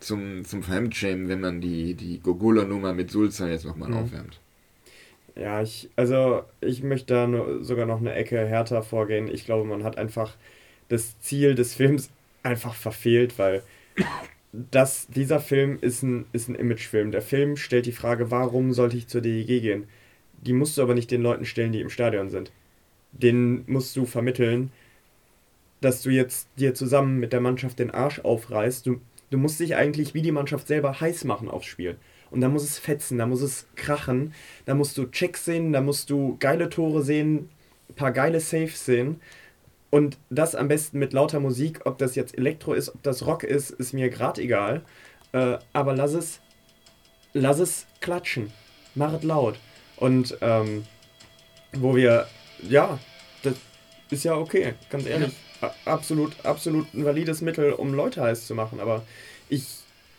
zum, 0.00 0.44
zum 0.44 0.64
Fremdschämen, 0.64 1.28
wenn 1.28 1.40
man 1.40 1.60
die, 1.60 1.94
die 1.94 2.18
Gogula-Nummer 2.18 2.92
mit 2.92 3.12
Sulza 3.12 3.46
jetzt 3.46 3.64
nochmal 3.64 3.90
mhm. 3.90 3.98
aufwärmt. 3.98 4.40
Ja, 5.36 5.62
ich, 5.62 5.88
also 5.94 6.42
ich 6.60 6.82
möchte 6.82 7.14
da 7.14 7.26
nur, 7.28 7.62
sogar 7.62 7.86
noch 7.86 8.00
eine 8.00 8.14
Ecke 8.14 8.44
härter 8.44 8.82
vorgehen. 8.82 9.28
Ich 9.32 9.44
glaube, 9.44 9.64
man 9.64 9.84
hat 9.84 9.96
einfach 9.96 10.34
das 10.88 11.20
Ziel 11.20 11.54
des 11.54 11.74
Films 11.74 12.10
einfach 12.42 12.74
verfehlt, 12.74 13.38
weil 13.38 13.62
das, 14.52 15.06
dieser 15.08 15.40
Film 15.40 15.78
ist 15.80 16.02
ein, 16.02 16.26
ist 16.32 16.48
ein 16.48 16.54
Imagefilm. 16.54 17.10
Der 17.10 17.22
Film 17.22 17.56
stellt 17.56 17.86
die 17.86 17.92
Frage, 17.92 18.30
warum 18.30 18.72
sollte 18.72 18.96
ich 18.96 19.08
zur 19.08 19.20
DEG 19.20 19.46
gehen? 19.46 19.84
Die 20.42 20.52
musst 20.52 20.76
du 20.78 20.82
aber 20.82 20.94
nicht 20.94 21.10
den 21.10 21.22
Leuten 21.22 21.44
stellen, 21.44 21.72
die 21.72 21.80
im 21.80 21.90
Stadion 21.90 22.30
sind. 22.30 22.50
Den 23.12 23.64
musst 23.66 23.96
du 23.96 24.06
vermitteln, 24.06 24.72
dass 25.80 26.02
du 26.02 26.10
jetzt 26.10 26.48
dir 26.58 26.74
zusammen 26.74 27.18
mit 27.18 27.32
der 27.32 27.40
Mannschaft 27.40 27.78
den 27.78 27.90
Arsch 27.90 28.20
aufreißt. 28.20 28.86
Du 28.86 29.00
Du 29.30 29.38
musst 29.38 29.60
dich 29.60 29.76
eigentlich 29.76 30.12
wie 30.12 30.22
die 30.22 30.32
Mannschaft 30.32 30.66
selber 30.66 31.00
heiß 31.00 31.24
machen 31.24 31.48
aufs 31.48 31.66
Spiel. 31.66 31.96
Und 32.30 32.40
da 32.40 32.48
muss 32.48 32.64
es 32.64 32.78
fetzen, 32.78 33.18
da 33.18 33.26
muss 33.26 33.42
es 33.42 33.66
krachen, 33.76 34.34
da 34.66 34.74
musst 34.74 34.98
du 34.98 35.06
Checks 35.06 35.44
sehen, 35.44 35.72
da 35.72 35.80
musst 35.80 36.10
du 36.10 36.36
geile 36.38 36.68
Tore 36.68 37.02
sehen, 37.02 37.48
paar 37.96 38.12
geile 38.12 38.40
Saves 38.40 38.84
sehen. 38.84 39.20
Und 39.90 40.18
das 40.30 40.54
am 40.54 40.68
besten 40.68 40.98
mit 40.98 41.12
lauter 41.12 41.40
Musik, 41.40 41.80
ob 41.84 41.98
das 41.98 42.14
jetzt 42.14 42.38
Elektro 42.38 42.74
ist, 42.74 42.94
ob 42.94 43.02
das 43.02 43.26
Rock 43.26 43.42
ist, 43.42 43.70
ist 43.70 43.92
mir 43.92 44.08
gerade 44.08 44.40
egal. 44.40 44.82
Äh, 45.32 45.58
aber 45.72 45.94
lass 45.96 46.14
es, 46.14 46.40
lass 47.32 47.58
es 47.58 47.86
klatschen. 48.00 48.52
Mach 48.94 49.12
es 49.12 49.22
laut. 49.22 49.58
Und 49.96 50.36
ähm, 50.40 50.84
wo 51.72 51.96
wir, 51.96 52.26
ja, 52.68 52.98
das 53.42 53.54
ist 54.10 54.24
ja 54.24 54.36
okay, 54.36 54.74
ganz 54.90 55.06
ehrlich 55.06 55.32
absolut, 55.84 56.32
absolut 56.44 56.92
ein 56.94 57.04
valides 57.04 57.40
Mittel, 57.40 57.72
um 57.72 57.94
Leute 57.94 58.22
heiß 58.22 58.46
zu 58.46 58.54
machen. 58.54 58.80
Aber 58.80 59.04
ich, 59.48 59.64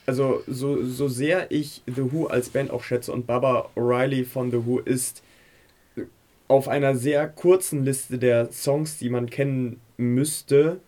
also 0.06 0.44
so, 0.48 0.84
so 0.86 1.08
sehr 1.08 1.52
ich 1.52 1.82
The 1.86 2.12
Who 2.12 2.28
als 2.28 2.50
Band 2.50 2.72
auch 2.72 2.84
schätze 2.84 3.12
und 3.12 3.28
Baba 3.28 3.70
O'Reilly 3.76 4.26
von 4.26 4.52
The 4.52 4.66
Who 4.66 4.80
ist 4.80 5.24
auf 6.52 6.68
einer 6.68 6.96
sehr 6.96 7.30
kurzen 7.30 7.86
Liste 7.86 8.18
der 8.20 8.52
Songs, 8.52 8.98
die 8.98 9.10
man 9.10 9.30
kennen 9.30 9.80
müsste, 9.96 10.82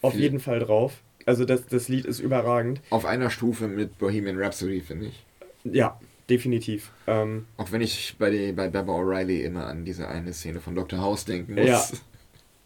auf 0.00 0.14
Viel. 0.14 0.22
jeden 0.22 0.40
Fall 0.40 0.60
drauf. 0.60 1.02
Also 1.26 1.44
das, 1.44 1.66
das 1.66 1.88
Lied 1.88 2.06
ist 2.06 2.20
überragend. 2.20 2.80
Auf 2.88 3.04
einer 3.04 3.28
Stufe 3.28 3.68
mit 3.68 3.98
Bohemian 3.98 4.38
Rhapsody, 4.42 4.80
finde 4.80 5.08
ich. 5.08 5.26
Ja, 5.64 6.00
definitiv. 6.30 6.90
Ähm, 7.06 7.44
auch 7.58 7.70
wenn 7.70 7.82
ich 7.82 8.16
bei, 8.18 8.30
die, 8.30 8.52
bei 8.52 8.68
Baba 8.68 8.94
O'Reilly 8.94 9.42
immer 9.42 9.66
an 9.66 9.84
diese 9.84 10.08
eine 10.08 10.32
Szene 10.32 10.58
von 10.58 10.74
Dr. 10.74 11.00
House 11.00 11.26
denken 11.26 11.54
muss. 11.54 11.66
Ja, 11.66 11.84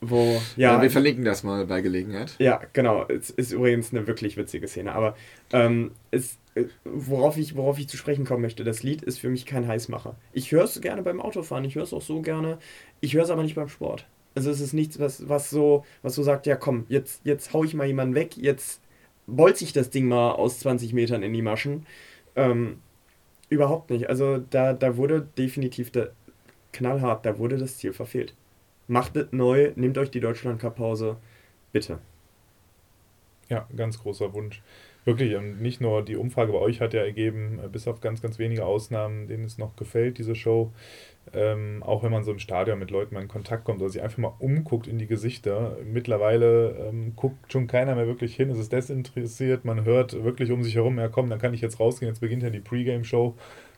wo, 0.01 0.41
ja, 0.57 0.77
ja, 0.77 0.83
wir 0.83 0.93
verlinken 0.93 1.25
das 1.25 1.43
mal 1.43 1.67
bei 1.67 1.81
Gelegenheit. 1.81 2.37
Ja, 2.39 2.61
genau. 2.73 3.05
Es 3.09 3.31
ist 3.31 3.51
übrigens 3.51 3.93
eine 3.93 4.07
wirklich 4.07 4.37
witzige 4.37 4.69
Szene. 4.69 4.95
Aber 4.95 5.17
ähm, 5.53 5.91
es, 6.13 6.39
worauf, 6.85 7.37
ich, 7.37 7.57
worauf 7.57 7.79
ich 7.79 7.89
zu 7.89 7.97
sprechen 7.97 8.25
kommen 8.25 8.43
möchte, 8.43 8.65
das 8.65 8.83
Lied 8.83 9.03
ist 9.03 9.19
für 9.19 9.29
mich 9.29 9.47
kein 9.47 9.67
Heißmacher. 9.67 10.17
Ich 10.33 10.53
höre 10.53 10.65
es 10.65 10.81
gerne 10.81 11.03
beim 11.03 11.21
Autofahren, 11.21 11.65
ich 11.65 11.75
höre 11.75 11.83
es 11.83 11.93
auch 11.93 12.03
so 12.03 12.23
gerne. 12.23 12.59
Ich 13.01 13.15
höre 13.15 13.25
es 13.25 13.31
aber 13.31 13.43
nicht 13.43 13.57
beim 13.57 13.69
Sport. 13.69 14.07
Also 14.35 14.51
es 14.51 14.61
ist 14.61 14.73
nichts, 14.73 14.99
was, 14.99 15.29
was 15.29 15.51
so, 15.51 15.85
was 16.03 16.15
so 16.15 16.23
sagt, 16.23 16.47
ja 16.47 16.57
komm, 16.57 16.87
jetzt, 16.89 17.21
jetzt 17.25 17.53
hau 17.53 17.65
ich 17.65 17.75
mal 17.75 17.87
jemanden 17.87 18.15
weg, 18.15 18.37
jetzt 18.37 18.81
bolze 19.27 19.65
ich 19.65 19.73
das 19.73 19.91
Ding 19.91 20.07
mal 20.07 20.33
aus 20.33 20.61
20 20.61 20.93
Metern 20.93 21.23
in 21.23 21.33
die 21.33 21.43
Maschen. 21.43 21.87
Ähm, 22.37 22.81
überhaupt 23.49 23.91
nicht. 23.91 24.09
Also 24.09 24.39
da, 24.39 24.73
da 24.73 24.97
wurde 24.97 25.27
definitiv 25.37 25.91
der, 25.91 26.13
knallhart, 26.73 27.25
da 27.25 27.39
wurde 27.39 27.57
das 27.57 27.79
Ziel 27.79 27.93
verfehlt. 27.93 28.35
Macht 28.87 29.17
es 29.17 29.29
neu, 29.33 29.73
nehmt 29.77 29.97
euch 29.97 30.11
die 30.11 30.21
Deutschland-Cup-Pause, 30.21 31.17
bitte. 31.73 32.01
Ja, 33.49 33.67
ganz 33.75 33.99
großer 33.99 34.33
Wunsch. 34.35 34.63
Wirklich, 35.05 35.37
und 35.37 35.61
nicht 35.61 35.81
nur 35.81 36.03
die 36.03 36.17
Umfrage 36.17 36.53
bei 36.53 36.59
euch 36.59 36.81
hat 36.81 36.95
ja 36.95 37.03
ergeben, 37.03 37.61
äh, 37.63 37.69
bis 37.69 37.87
auf 37.87 38.01
ganz, 38.01 38.23
ganz 38.23 38.39
wenige 38.39 38.65
Ausnahmen, 38.65 39.29
denen 39.29 39.45
es 39.45 39.59
noch 39.59 39.77
gefällt, 39.77 40.19
diese 40.19 40.35
Show, 40.35 40.73
ähm, 41.33 41.83
auch 41.83 42.03
wenn 42.03 42.13
man 42.13 42.25
so 42.25 42.33
im 42.33 42.39
Stadion 42.39 42.79
mit 42.79 42.91
Leuten 42.91 43.15
mal 43.15 43.23
in 43.23 43.29
Kontakt 43.29 43.65
kommt 43.65 43.81
oder 43.81 43.91
sich 43.91 44.03
einfach 44.03 44.19
mal 44.19 44.35
umguckt 44.39 44.87
in 44.87 44.99
die 44.99 45.07
Gesichter. 45.07 45.77
Mittlerweile 45.85 46.89
ähm, 46.89 47.15
guckt 47.17 47.53
schon 47.53 47.67
keiner 47.67 47.95
mehr 47.95 48.07
wirklich 48.07 48.35
hin, 48.35 48.51
es 48.51 48.59
ist 48.59 48.73
desinteressiert, 48.73 49.65
man 49.65 49.85
hört 49.85 50.25
wirklich 50.25 50.51
um 50.51 50.63
sich 50.63 50.75
herum, 50.75 50.99
ja 50.99 51.09
komm, 51.09 51.29
dann 51.31 51.39
kann 51.39 51.55
ich 51.55 51.61
jetzt 51.61 51.81
rausgehen, 51.81 52.11
jetzt 52.11 52.21
beginnt 52.21 52.43
ja 52.43 52.51
die 52.51 52.61
Pre-Game-Show 52.61 53.35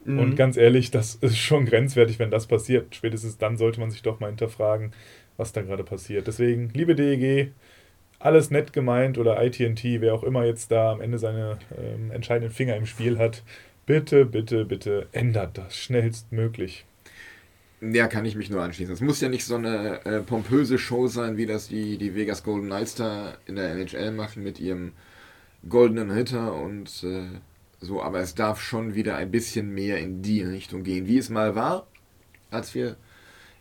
Mhm. 0.07 0.19
Und 0.19 0.37
ganz 0.37 0.57
ehrlich, 0.57 0.91
das 0.91 1.15
ist 1.21 1.37
schon 1.37 1.67
grenzwertig, 1.67 2.19
wenn 2.19 2.31
das 2.31 2.47
passiert. 2.47 2.95
Spätestens 2.95 3.39
dann 3.39 3.57
sollte 3.57 3.81
man 3.81 3.91
sich 3.91 4.03
doch 4.03 4.21
mal 4.21 4.29
hinterfragen, 4.29 4.93
was 5.37 5.53
da 5.53 5.63
gerade 5.63 5.85
passiert. 5.85 6.27
Deswegen, 6.27 6.71
liebe 6.71 6.95
DEG, 6.95 7.53
alles 8.19 8.51
nett 8.51 8.73
gemeint 8.73 9.19
oder 9.19 9.43
ITNT, 9.43 9.85
wer 10.01 10.15
auch 10.15 10.23
immer 10.23 10.45
jetzt 10.45 10.71
da 10.71 10.93
am 10.93 11.01
Ende 11.01 11.19
seine 11.19 11.59
ähm, 11.77 12.11
entscheidenden 12.11 12.53
Finger 12.53 12.77
im 12.77 12.87
Spiel 12.87 13.19
hat, 13.19 13.43
bitte, 13.85 14.25
bitte, 14.25 14.65
bitte 14.65 15.09
ändert 15.13 15.59
das 15.59 15.77
schnellstmöglich. 15.77 16.87
Ja, 17.81 18.09
kann 18.09 18.25
ich 18.25 18.37
mich 18.37 18.49
nur 18.49 18.63
anschließen. 18.63 18.95
Es 18.95 19.03
muss 19.03 19.21
ja 19.21 19.29
nicht 19.29 19.45
so 19.45 19.57
eine 19.57 20.05
äh, 20.07 20.21
pompöse 20.21 20.79
Show 20.79 21.09
sein, 21.09 21.37
wie 21.37 21.47
das 21.47 21.69
die, 21.69 21.99
die 21.99 22.15
Vegas 22.15 22.43
Golden 22.43 22.69
Knights 22.69 22.95
da 22.95 23.35
in 23.47 23.57
der 23.57 23.71
NHL 23.73 24.13
machen 24.13 24.43
mit 24.43 24.59
ihrem 24.59 24.93
goldenen 25.69 26.11
Hitter 26.11 26.55
und 26.55 27.05
äh, 27.05 27.27
so, 27.81 28.03
aber 28.03 28.21
es 28.21 28.35
darf 28.35 28.61
schon 28.63 28.95
wieder 28.95 29.17
ein 29.17 29.31
bisschen 29.31 29.75
mehr 29.75 29.99
in 29.99 30.23
die 30.23 30.43
Richtung 30.43 30.83
gehen, 30.83 31.07
wie 31.07 31.19
es 31.19 31.29
mal 31.29 31.55
war, 31.55 31.87
als 32.51 32.75
wir 32.75 32.97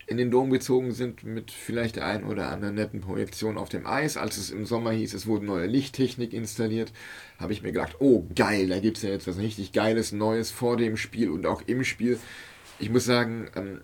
in 0.06 0.16
den 0.16 0.30
Dom 0.30 0.50
gezogen 0.50 0.92
sind 0.92 1.24
mit 1.24 1.50
vielleicht 1.50 1.96
der 1.96 2.26
oder 2.26 2.50
anderen 2.50 2.76
netten 2.76 3.00
Projektion 3.00 3.58
auf 3.58 3.68
dem 3.68 3.86
Eis. 3.86 4.16
Als 4.16 4.36
es 4.36 4.50
im 4.50 4.64
Sommer 4.64 4.92
hieß, 4.92 5.14
es 5.14 5.26
wurde 5.26 5.44
neue 5.44 5.66
Lichttechnik 5.66 6.32
installiert, 6.32 6.92
habe 7.38 7.52
ich 7.52 7.62
mir 7.62 7.72
gedacht, 7.72 7.96
oh 7.98 8.26
geil, 8.34 8.68
da 8.68 8.78
gibt 8.78 8.98
es 8.98 9.02
ja 9.02 9.10
jetzt 9.10 9.26
was 9.26 9.38
richtig 9.38 9.72
Geiles, 9.72 10.12
Neues 10.12 10.50
vor 10.50 10.76
dem 10.76 10.96
Spiel 10.96 11.30
und 11.30 11.44
auch 11.46 11.62
im 11.66 11.82
Spiel. 11.82 12.18
Ich 12.78 12.90
muss 12.90 13.04
sagen, 13.04 13.48
ähm, 13.56 13.80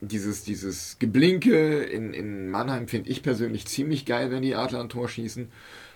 dieses, 0.00 0.42
dieses 0.42 0.98
Geblinke 0.98 1.82
in, 1.84 2.12
in 2.12 2.50
Mannheim 2.50 2.88
finde 2.88 3.10
ich 3.10 3.22
persönlich 3.22 3.66
ziemlich 3.66 4.04
geil, 4.04 4.32
wenn 4.32 4.42
die 4.42 4.56
Adler 4.56 4.80
ein 4.80 4.88
Tor 4.88 5.08
schießen 5.08 5.48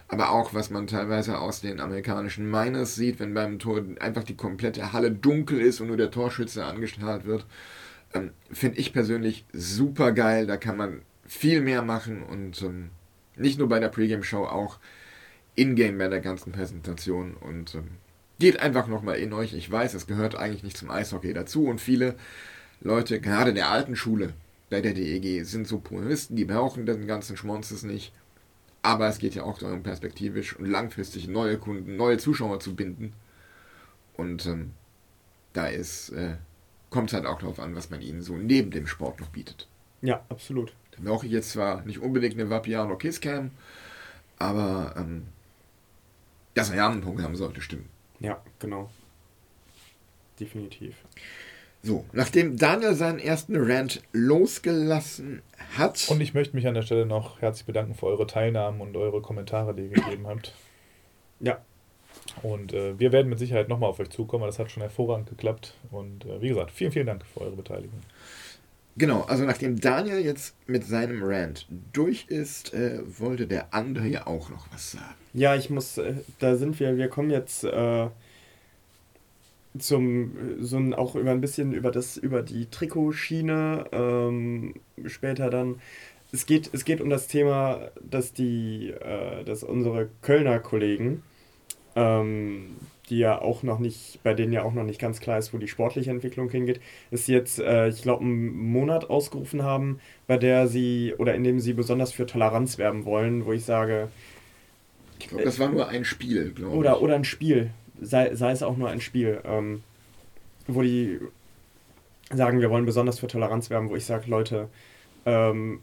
aber 0.08 0.30
auch 0.30 0.54
was 0.54 0.70
man 0.70 0.86
teilweise 0.86 1.38
aus 1.38 1.60
den 1.60 1.80
amerikanischen 1.80 2.48
Miners 2.50 2.94
sieht, 2.94 3.18
wenn 3.18 3.34
beim 3.34 3.58
Tor 3.58 3.82
einfach 4.00 4.22
die 4.22 4.36
komplette 4.36 4.92
Halle 4.92 5.10
dunkel 5.10 5.60
ist 5.60 5.80
und 5.80 5.88
nur 5.88 5.96
der 5.96 6.10
Torschütze 6.10 6.64
angestrahlt 6.64 7.24
wird, 7.24 7.44
ähm, 8.14 8.30
finde 8.50 8.78
ich 8.78 8.92
persönlich 8.92 9.44
super 9.52 10.12
geil. 10.12 10.46
Da 10.46 10.56
kann 10.56 10.76
man 10.76 11.02
viel 11.26 11.60
mehr 11.60 11.82
machen 11.82 12.22
und 12.22 12.62
ähm, 12.62 12.90
nicht 13.36 13.58
nur 13.58 13.68
bei 13.68 13.80
der 13.80 13.88
Pre-Game-Show, 13.88 14.44
auch 14.44 14.78
in-game 15.54 15.98
bei 15.98 16.08
der 16.08 16.20
ganzen 16.20 16.52
Präsentation 16.52 17.34
und 17.34 17.74
ähm, 17.74 17.88
geht 18.38 18.60
einfach 18.60 18.86
nochmal 18.86 19.16
in 19.16 19.32
euch. 19.32 19.54
Ich 19.54 19.70
weiß, 19.70 19.94
es 19.94 20.06
gehört 20.06 20.36
eigentlich 20.36 20.62
nicht 20.62 20.76
zum 20.76 20.90
Eishockey 20.90 21.32
dazu 21.32 21.66
und 21.66 21.80
viele 21.80 22.16
Leute, 22.80 23.20
gerade 23.20 23.54
der 23.54 23.70
alten 23.70 23.96
Schule 23.96 24.34
bei 24.68 24.80
der 24.80 24.92
DEG, 24.92 25.44
sind 25.44 25.66
so 25.66 25.78
Puristen, 25.78 26.36
die 26.36 26.44
brauchen 26.44 26.86
den 26.86 27.06
ganzen 27.06 27.36
Schmonzes 27.36 27.82
nicht 27.82 28.12
aber 28.86 29.08
es 29.08 29.18
geht 29.18 29.34
ja 29.34 29.42
auch 29.42 29.58
darum, 29.58 29.82
perspektivisch 29.82 30.56
und 30.56 30.66
langfristig 30.66 31.26
neue 31.26 31.58
Kunden, 31.58 31.96
neue 31.96 32.18
Zuschauer 32.18 32.60
zu 32.60 32.76
binden. 32.76 33.14
Und 34.14 34.46
ähm, 34.46 34.74
da 35.52 35.66
ist 35.66 36.10
äh, 36.10 36.36
kommt 36.90 37.10
es 37.10 37.14
halt 37.14 37.26
auch 37.26 37.38
darauf 37.38 37.58
an, 37.58 37.74
was 37.74 37.90
man 37.90 38.00
ihnen 38.00 38.22
so 38.22 38.36
neben 38.36 38.70
dem 38.70 38.86
Sport 38.86 39.20
noch 39.20 39.28
bietet. 39.28 39.68
Ja, 40.02 40.24
absolut. 40.28 40.72
Da 40.92 40.98
brauche 41.02 41.26
ich 41.26 41.32
jetzt 41.32 41.50
zwar 41.50 41.82
nicht 41.82 41.98
unbedingt 41.98 42.34
eine 42.34 42.48
Vapiano 42.50 42.96
Kisscam, 42.96 43.50
aber 44.38 44.94
ähm, 44.96 45.26
dass 46.54 46.70
er 46.70 46.76
ja 46.76 46.88
einen 46.88 47.02
Punkt 47.02 47.22
haben 47.22 47.36
sollte, 47.36 47.60
stimmen. 47.60 47.88
Ja, 48.20 48.42
genau. 48.58 48.90
Definitiv. 50.40 50.96
So, 51.82 52.04
nachdem 52.12 52.56
Daniel 52.56 52.94
seinen 52.94 53.18
ersten 53.18 53.56
Rant 53.56 54.02
losgelassen 54.12 55.42
hat. 55.76 56.06
Und 56.08 56.20
ich 56.20 56.34
möchte 56.34 56.56
mich 56.56 56.66
an 56.66 56.74
der 56.74 56.82
Stelle 56.82 57.06
noch 57.06 57.40
herzlich 57.40 57.66
bedanken 57.66 57.94
für 57.94 58.06
eure 58.06 58.26
Teilnahmen 58.26 58.80
und 58.80 58.96
eure 58.96 59.22
Kommentare, 59.22 59.74
die 59.74 59.82
ihr 59.82 59.90
gegeben 59.90 60.26
habt. 60.26 60.52
Ja. 61.40 61.60
Und 62.42 62.72
äh, 62.72 62.98
wir 62.98 63.12
werden 63.12 63.28
mit 63.28 63.38
Sicherheit 63.38 63.68
nochmal 63.68 63.90
auf 63.90 63.98
euch 63.98 64.10
zukommen, 64.10 64.42
weil 64.42 64.48
das 64.48 64.58
hat 64.58 64.70
schon 64.70 64.82
hervorragend 64.82 65.28
geklappt. 65.28 65.74
Und 65.90 66.24
äh, 66.24 66.40
wie 66.40 66.48
gesagt, 66.48 66.70
vielen, 66.70 66.92
vielen 66.92 67.06
Dank 67.06 67.24
für 67.24 67.40
eure 67.40 67.56
Beteiligung. 67.56 68.00
Genau, 68.98 69.22
also 69.22 69.44
nachdem 69.44 69.78
Daniel 69.78 70.20
jetzt 70.20 70.54
mit 70.66 70.84
seinem 70.84 71.22
Rant 71.22 71.66
durch 71.92 72.26
ist, 72.28 72.72
äh, 72.72 73.00
wollte 73.18 73.46
der 73.46 73.74
andere 73.74 74.06
ja 74.06 74.26
auch 74.26 74.48
noch 74.48 74.66
was 74.72 74.92
sagen. 74.92 75.14
Ja, 75.34 75.54
ich 75.54 75.68
muss, 75.68 75.98
äh, 75.98 76.14
da 76.38 76.56
sind 76.56 76.80
wir, 76.80 76.96
wir 76.96 77.08
kommen 77.08 77.30
jetzt 77.30 77.64
äh, 77.64 78.06
zum, 79.78 80.32
so 80.60 80.78
ein, 80.78 80.94
auch 80.94 81.14
über 81.14 81.30
ein 81.30 81.42
bisschen 81.42 81.72
über 81.72 81.90
das, 81.90 82.16
über 82.16 82.42
die 82.42 82.70
Trikotschiene, 82.70 83.84
ähm, 83.92 84.74
später 85.04 85.50
dann. 85.50 85.80
Es 86.32 86.46
geht, 86.46 86.70
es 86.72 86.86
geht 86.86 87.02
um 87.02 87.10
das 87.10 87.28
Thema, 87.28 87.90
dass 88.02 88.32
die, 88.32 88.90
äh, 88.90 89.44
dass 89.44 89.62
unsere 89.62 90.08
Kölner 90.22 90.58
Kollegen, 90.58 91.22
ähm, 91.96 92.76
die 93.08 93.18
ja 93.18 93.40
auch 93.40 93.62
noch 93.62 93.78
nicht, 93.78 94.20
bei 94.22 94.34
denen 94.34 94.52
ja 94.52 94.62
auch 94.62 94.72
noch 94.72 94.84
nicht 94.84 95.00
ganz 95.00 95.20
klar 95.20 95.38
ist, 95.38 95.52
wo 95.52 95.58
die 95.58 95.68
sportliche 95.68 96.10
Entwicklung 96.10 96.50
hingeht, 96.50 96.80
sie 97.10 97.32
jetzt, 97.32 97.58
äh, 97.58 97.88
ich 97.88 98.02
glaube, 98.02 98.24
einen 98.24 98.56
Monat 98.56 99.10
ausgerufen 99.10 99.62
haben, 99.62 100.00
bei 100.26 100.36
der 100.36 100.68
sie 100.68 101.14
oder 101.18 101.34
in 101.34 101.44
dem 101.44 101.60
sie 101.60 101.72
besonders 101.72 102.12
für 102.12 102.26
Toleranz 102.26 102.78
werben 102.78 103.04
wollen, 103.04 103.46
wo 103.46 103.52
ich 103.52 103.64
sage. 103.64 104.08
Ich 105.18 105.28
glaube, 105.28 105.44
das 105.44 105.58
war 105.58 105.70
nur 105.70 105.88
ein 105.88 106.04
Spiel, 106.04 106.52
glaube 106.52 106.72
ich. 106.72 106.78
Oder, 106.78 107.00
oder 107.00 107.14
ein 107.14 107.24
Spiel, 107.24 107.70
sei, 108.00 108.34
sei 108.34 108.50
es 108.50 108.62
auch 108.62 108.76
nur 108.76 108.88
ein 108.88 109.00
Spiel, 109.00 109.40
ähm, 109.44 109.82
wo 110.66 110.82
die 110.82 111.20
sagen, 112.32 112.60
wir 112.60 112.70
wollen 112.70 112.86
besonders 112.86 113.20
für 113.20 113.28
Toleranz 113.28 113.70
werben, 113.70 113.88
wo 113.88 113.96
ich 113.96 114.04
sage, 114.04 114.28
Leute, 114.28 114.68
ähm, 115.24 115.80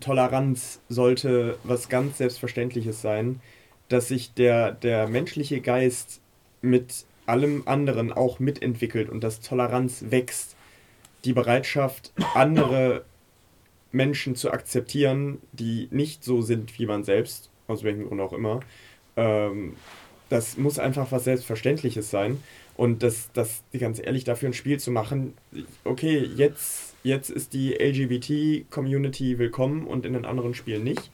Toleranz 0.00 0.80
sollte 0.88 1.58
was 1.64 1.88
ganz 1.88 2.18
Selbstverständliches 2.18 3.00
sein, 3.00 3.40
dass 3.90 4.08
sich 4.08 4.32
der, 4.32 4.72
der 4.72 5.08
menschliche 5.08 5.60
Geist 5.60 6.20
mit 6.62 7.04
allem 7.26 7.64
anderen 7.66 8.12
auch 8.12 8.38
mitentwickelt 8.38 9.10
und 9.10 9.22
dass 9.22 9.40
Toleranz 9.40 10.06
wächst. 10.08 10.56
Die 11.24 11.34
Bereitschaft, 11.34 12.12
andere 12.34 13.04
Menschen 13.92 14.36
zu 14.36 14.50
akzeptieren, 14.52 15.38
die 15.52 15.88
nicht 15.90 16.24
so 16.24 16.40
sind 16.40 16.78
wie 16.78 16.86
man 16.86 17.04
selbst, 17.04 17.50
aus 17.66 17.84
welchem 17.84 18.06
Grund 18.06 18.20
auch 18.20 18.32
immer, 18.32 18.60
ähm, 19.16 19.76
das 20.30 20.56
muss 20.56 20.78
einfach 20.78 21.10
was 21.12 21.24
Selbstverständliches 21.24 22.10
sein. 22.10 22.42
Und 22.76 23.02
das, 23.02 23.30
das, 23.34 23.62
ganz 23.78 24.00
ehrlich, 24.02 24.24
dafür 24.24 24.48
ein 24.48 24.54
Spiel 24.54 24.80
zu 24.80 24.90
machen, 24.90 25.34
okay, 25.84 26.18
jetzt, 26.36 26.94
jetzt 27.02 27.28
ist 27.28 27.52
die 27.52 27.74
LGBT-Community 27.74 29.38
willkommen 29.38 29.86
und 29.86 30.06
in 30.06 30.14
den 30.14 30.24
anderen 30.24 30.54
Spielen 30.54 30.84
nicht. 30.84 31.10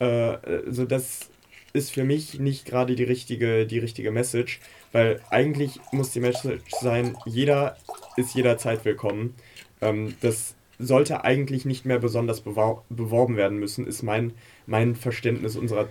Äh, 0.00 0.04
also 0.04 0.84
das 0.84 1.28
ist 1.76 1.92
für 1.92 2.04
mich 2.04 2.40
nicht 2.40 2.64
gerade 2.64 2.96
die 2.96 3.04
richtige, 3.04 3.66
die 3.66 3.78
richtige 3.78 4.10
Message, 4.10 4.60
weil 4.92 5.20
eigentlich 5.30 5.78
muss 5.92 6.10
die 6.10 6.20
Message 6.20 6.70
sein, 6.80 7.16
jeder 7.26 7.76
ist 8.16 8.34
jederzeit 8.34 8.84
willkommen. 8.84 9.34
Ähm, 9.82 10.14
das 10.22 10.54
sollte 10.78 11.24
eigentlich 11.24 11.66
nicht 11.66 11.84
mehr 11.84 11.98
besonders 11.98 12.40
beworben 12.40 13.36
werden 13.36 13.58
müssen, 13.58 13.86
ist 13.86 14.02
mein, 14.02 14.32
mein 14.66 14.94
Verständnis 14.96 15.56
unserer 15.56 15.88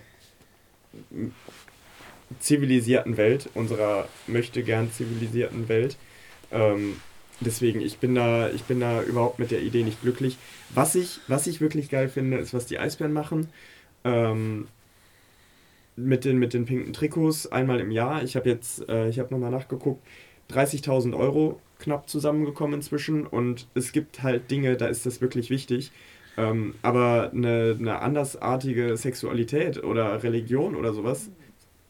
zivilisierten 2.40 3.18
Welt, 3.18 3.50
unserer 3.54 4.08
möchte 4.26 4.64
gern 4.64 4.92
zivilisierten 4.92 5.70
Welt. 5.70 5.98
Ähm, 6.52 7.00
deswegen, 7.40 7.82
ich 7.82 8.00
bin 8.00 8.16
da, 8.16 8.50
ich 8.50 8.64
bin 8.64 8.80
da 8.80 9.04
überhaupt 9.04 9.38
mit 9.38 9.52
der 9.52 9.62
Idee 9.62 9.84
nicht 9.84 10.02
glücklich. 10.02 10.38
Was 10.74 10.96
ich, 10.96 11.20
was 11.28 11.46
ich 11.46 11.62
wirklich 11.62 11.90
geil 11.90 12.10
finde, 12.10 12.38
ist, 12.38 12.54
was 12.54 12.66
die 12.66 12.80
Eisbären 12.80 13.14
machen. 13.14 13.50
Ähm, 14.04 14.68
mit 15.96 16.26
den, 16.26 16.38
mit 16.38 16.54
den 16.54 16.66
pinken 16.66 16.94
Trikots 16.94 17.52
einmal 17.52 17.80
im 17.80 17.92
Jahr. 17.92 18.24
Ich 18.24 18.36
habe 18.36 18.50
jetzt, 18.50 18.88
äh, 18.90 19.08
ich 19.08 19.20
habe 19.20 19.34
nochmal 19.34 19.52
nachgeguckt, 19.52 20.06
30.000 20.52 21.18
Euro 21.18 21.62
knapp 21.80 22.10
zusammengekommen 22.10 22.76
inzwischen 22.76 23.26
und 23.26 23.68
es 23.74 23.92
gibt 23.92 24.24
halt 24.24 24.52
Dinge, 24.52 24.78
da 24.78 24.88
ist 24.88 25.06
das 25.06 25.22
wirklich 25.22 25.50
wichtig. 25.50 25.92
Ähm, 26.38 26.76
aber 26.82 27.32
eine, 27.34 27.76
eine 27.80 28.02
andersartige 28.02 28.98
Sexualität 28.98 29.84
oder 29.84 30.22
Religion 30.24 30.76
oder 30.76 30.94
sowas, 30.94 31.30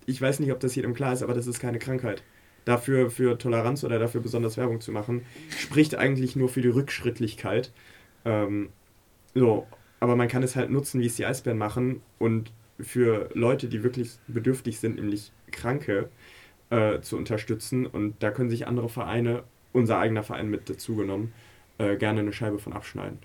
ich 0.05 0.21
weiß 0.21 0.39
nicht, 0.39 0.51
ob 0.51 0.59
das 0.59 0.75
jedem 0.75 0.93
klar 0.93 1.13
ist, 1.13 1.23
aber 1.23 1.33
das 1.33 1.47
ist 1.47 1.59
keine 1.59 1.79
Krankheit. 1.79 2.23
Dafür 2.63 3.09
für 3.09 3.37
Toleranz 3.37 3.83
oder 3.83 3.99
dafür 3.99 4.21
besonders 4.21 4.57
Werbung 4.57 4.81
zu 4.81 4.91
machen, 4.91 5.25
spricht 5.49 5.95
eigentlich 5.95 6.35
nur 6.35 6.49
für 6.49 6.61
die 6.61 6.67
Rückschrittlichkeit. 6.67 7.71
Ähm, 8.23 8.69
so, 9.33 9.67
aber 9.99 10.15
man 10.15 10.27
kann 10.27 10.43
es 10.43 10.55
halt 10.55 10.69
nutzen, 10.69 11.01
wie 11.01 11.07
es 11.07 11.15
die 11.15 11.25
Eisbären 11.25 11.57
machen 11.57 12.01
und 12.19 12.51
für 12.79 13.29
Leute, 13.33 13.67
die 13.67 13.83
wirklich 13.83 14.11
bedürftig 14.27 14.79
sind, 14.79 14.95
nämlich 14.95 15.31
Kranke, 15.51 16.09
äh, 16.69 16.99
zu 17.01 17.17
unterstützen. 17.17 17.85
Und 17.85 18.15
da 18.21 18.31
können 18.31 18.49
sich 18.49 18.67
andere 18.67 18.89
Vereine, 18.89 19.43
unser 19.73 19.99
eigener 19.99 20.23
Verein 20.23 20.49
mit 20.49 20.69
dazugenommen, 20.69 21.33
äh, 21.77 21.95
gerne 21.97 22.21
eine 22.21 22.33
Scheibe 22.33 22.59
von 22.59 22.73
abschneiden. 22.73 23.19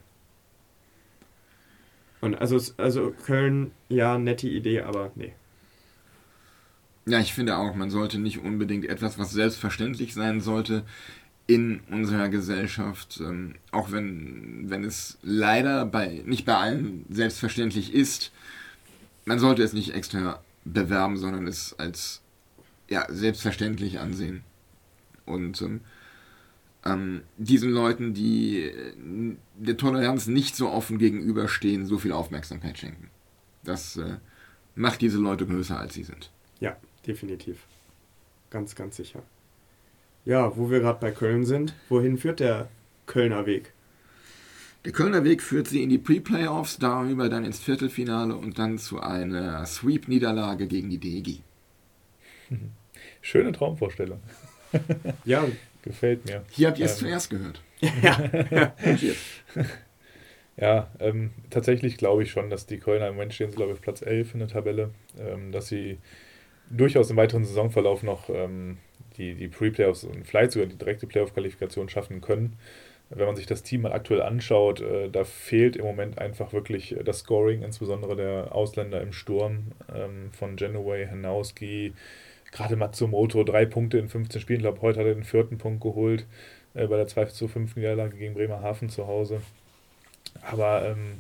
Und 2.20 2.34
also, 2.34 2.60
also 2.76 3.14
Köln, 3.24 3.72
ja, 3.88 4.18
nette 4.18 4.48
Idee, 4.48 4.82
aber 4.82 5.10
nee. 5.14 5.32
Ja, 7.06 7.18
ich 7.18 7.32
finde 7.32 7.56
auch, 7.56 7.74
man 7.74 7.90
sollte 7.90 8.18
nicht 8.18 8.38
unbedingt 8.38 8.84
etwas, 8.84 9.18
was 9.18 9.30
selbstverständlich 9.30 10.12
sein 10.12 10.40
sollte, 10.40 10.84
in 11.46 11.80
unserer 11.90 12.28
Gesellschaft, 12.28 13.20
ähm, 13.20 13.56
auch 13.72 13.90
wenn, 13.90 14.70
wenn 14.70 14.84
es 14.84 15.18
leider 15.22 15.84
bei, 15.86 16.22
nicht 16.24 16.44
bei 16.44 16.54
allen 16.54 17.04
selbstverständlich 17.08 17.92
ist, 17.92 18.30
man 19.24 19.38
sollte 19.38 19.62
es 19.62 19.72
nicht 19.72 19.94
extra 19.94 20.42
bewerben, 20.64 21.16
sondern 21.16 21.46
es 21.46 21.74
als 21.78 22.22
ja, 22.88 23.06
selbstverständlich 23.08 23.98
ansehen. 24.00 24.42
Und 25.26 25.62
ähm, 25.62 25.80
ähm, 26.84 27.22
diesen 27.36 27.70
Leuten, 27.70 28.14
die 28.14 28.62
äh, 28.62 28.94
der 29.56 29.76
Toleranz 29.76 30.26
nicht 30.26 30.56
so 30.56 30.70
offen 30.70 30.98
gegenüberstehen, 30.98 31.86
so 31.86 31.98
viel 31.98 32.12
Aufmerksamkeit 32.12 32.78
schenken. 32.78 33.10
Das 33.62 33.96
äh, 33.96 34.16
macht 34.74 35.00
diese 35.00 35.18
Leute 35.18 35.46
größer, 35.46 35.78
als 35.78 35.94
sie 35.94 36.04
sind. 36.04 36.30
Ja, 36.58 36.76
definitiv. 37.06 37.58
Ganz, 38.50 38.74
ganz 38.74 38.96
sicher. 38.96 39.22
Ja, 40.24 40.56
wo 40.56 40.70
wir 40.70 40.80
gerade 40.80 41.00
bei 41.00 41.12
Köln 41.12 41.44
sind, 41.44 41.74
wohin 41.88 42.18
führt 42.18 42.40
der 42.40 42.68
Kölner 43.06 43.46
Weg? 43.46 43.72
Der 44.84 44.92
Kölner 44.92 45.24
Weg 45.24 45.42
führt 45.42 45.68
sie 45.68 45.82
in 45.82 45.90
die 45.90 45.98
Pre-Playoffs, 45.98 46.78
darüber 46.78 47.28
dann 47.28 47.44
ins 47.44 47.60
Viertelfinale 47.60 48.34
und 48.34 48.58
dann 48.58 48.78
zu 48.78 49.00
einer 49.00 49.66
Sweep-Niederlage 49.66 50.66
gegen 50.66 50.88
die 50.88 50.98
DEG. 50.98 51.42
Schöne 53.20 53.52
Traumvorstellung. 53.52 54.20
ja. 55.24 55.46
Gefällt 55.82 56.26
mir. 56.26 56.44
Hier 56.50 56.68
habt 56.68 56.78
ihr 56.78 56.84
es 56.84 56.92
ähm, 56.92 56.98
zuerst 56.98 57.30
gehört. 57.30 57.62
ja. 58.02 58.74
ja, 60.58 60.90
ähm, 61.00 61.30
tatsächlich 61.48 61.96
glaube 61.96 62.22
ich 62.22 62.30
schon, 62.30 62.50
dass 62.50 62.66
die 62.66 62.78
Kölner 62.78 63.08
im 63.08 63.14
Moment 63.14 63.32
stehen, 63.32 63.50
glaube 63.50 63.72
ich, 63.72 63.80
Platz 63.80 64.02
11 64.02 64.34
in 64.34 64.40
der 64.40 64.48
Tabelle, 64.48 64.90
ähm, 65.18 65.52
dass 65.52 65.68
sie 65.68 65.98
durchaus 66.68 67.10
im 67.10 67.16
weiteren 67.16 67.44
Saisonverlauf 67.44 68.02
noch 68.02 68.28
ähm, 68.28 68.76
die, 69.16 69.34
die 69.34 69.48
Pre-Playoffs 69.48 70.04
und 70.04 70.26
vielleicht 70.26 70.52
sogar 70.52 70.68
die 70.68 70.76
direkte 70.76 71.06
Playoff-Qualifikation 71.06 71.88
schaffen 71.88 72.20
können. 72.20 72.58
Wenn 73.10 73.26
man 73.26 73.36
sich 73.36 73.46
das 73.46 73.64
Team 73.64 73.82
mal 73.82 73.92
aktuell 73.92 74.22
anschaut, 74.22 74.80
äh, 74.80 75.10
da 75.10 75.24
fehlt 75.24 75.76
im 75.76 75.84
Moment 75.84 76.18
einfach 76.18 76.52
wirklich 76.52 76.94
das 77.04 77.20
Scoring, 77.20 77.62
insbesondere 77.62 78.14
der 78.14 78.54
Ausländer 78.54 79.00
im 79.02 79.12
Sturm 79.12 79.72
ähm, 79.92 80.30
von 80.32 80.54
Genoway, 80.54 81.08
Hanowski, 81.08 81.92
gerade 82.52 82.76
Matsumoto, 82.76 83.42
drei 83.42 83.66
Punkte 83.66 83.98
in 83.98 84.08
15 84.08 84.40
Spielen. 84.40 84.60
Ich 84.60 84.64
glaube, 84.64 84.82
heute 84.82 85.00
hat 85.00 85.06
er 85.06 85.14
den 85.14 85.24
vierten 85.24 85.58
Punkt 85.58 85.82
geholt 85.82 86.24
äh, 86.74 86.86
bei 86.86 86.96
der 86.96 87.08
2 87.08 87.26
zu 87.26 87.48
5 87.48 87.76
Niederlage 87.76 88.16
gegen 88.16 88.34
Bremerhaven 88.34 88.88
zu 88.88 89.06
Hause. 89.08 89.42
Aber 90.42 90.86
ähm, 90.86 91.18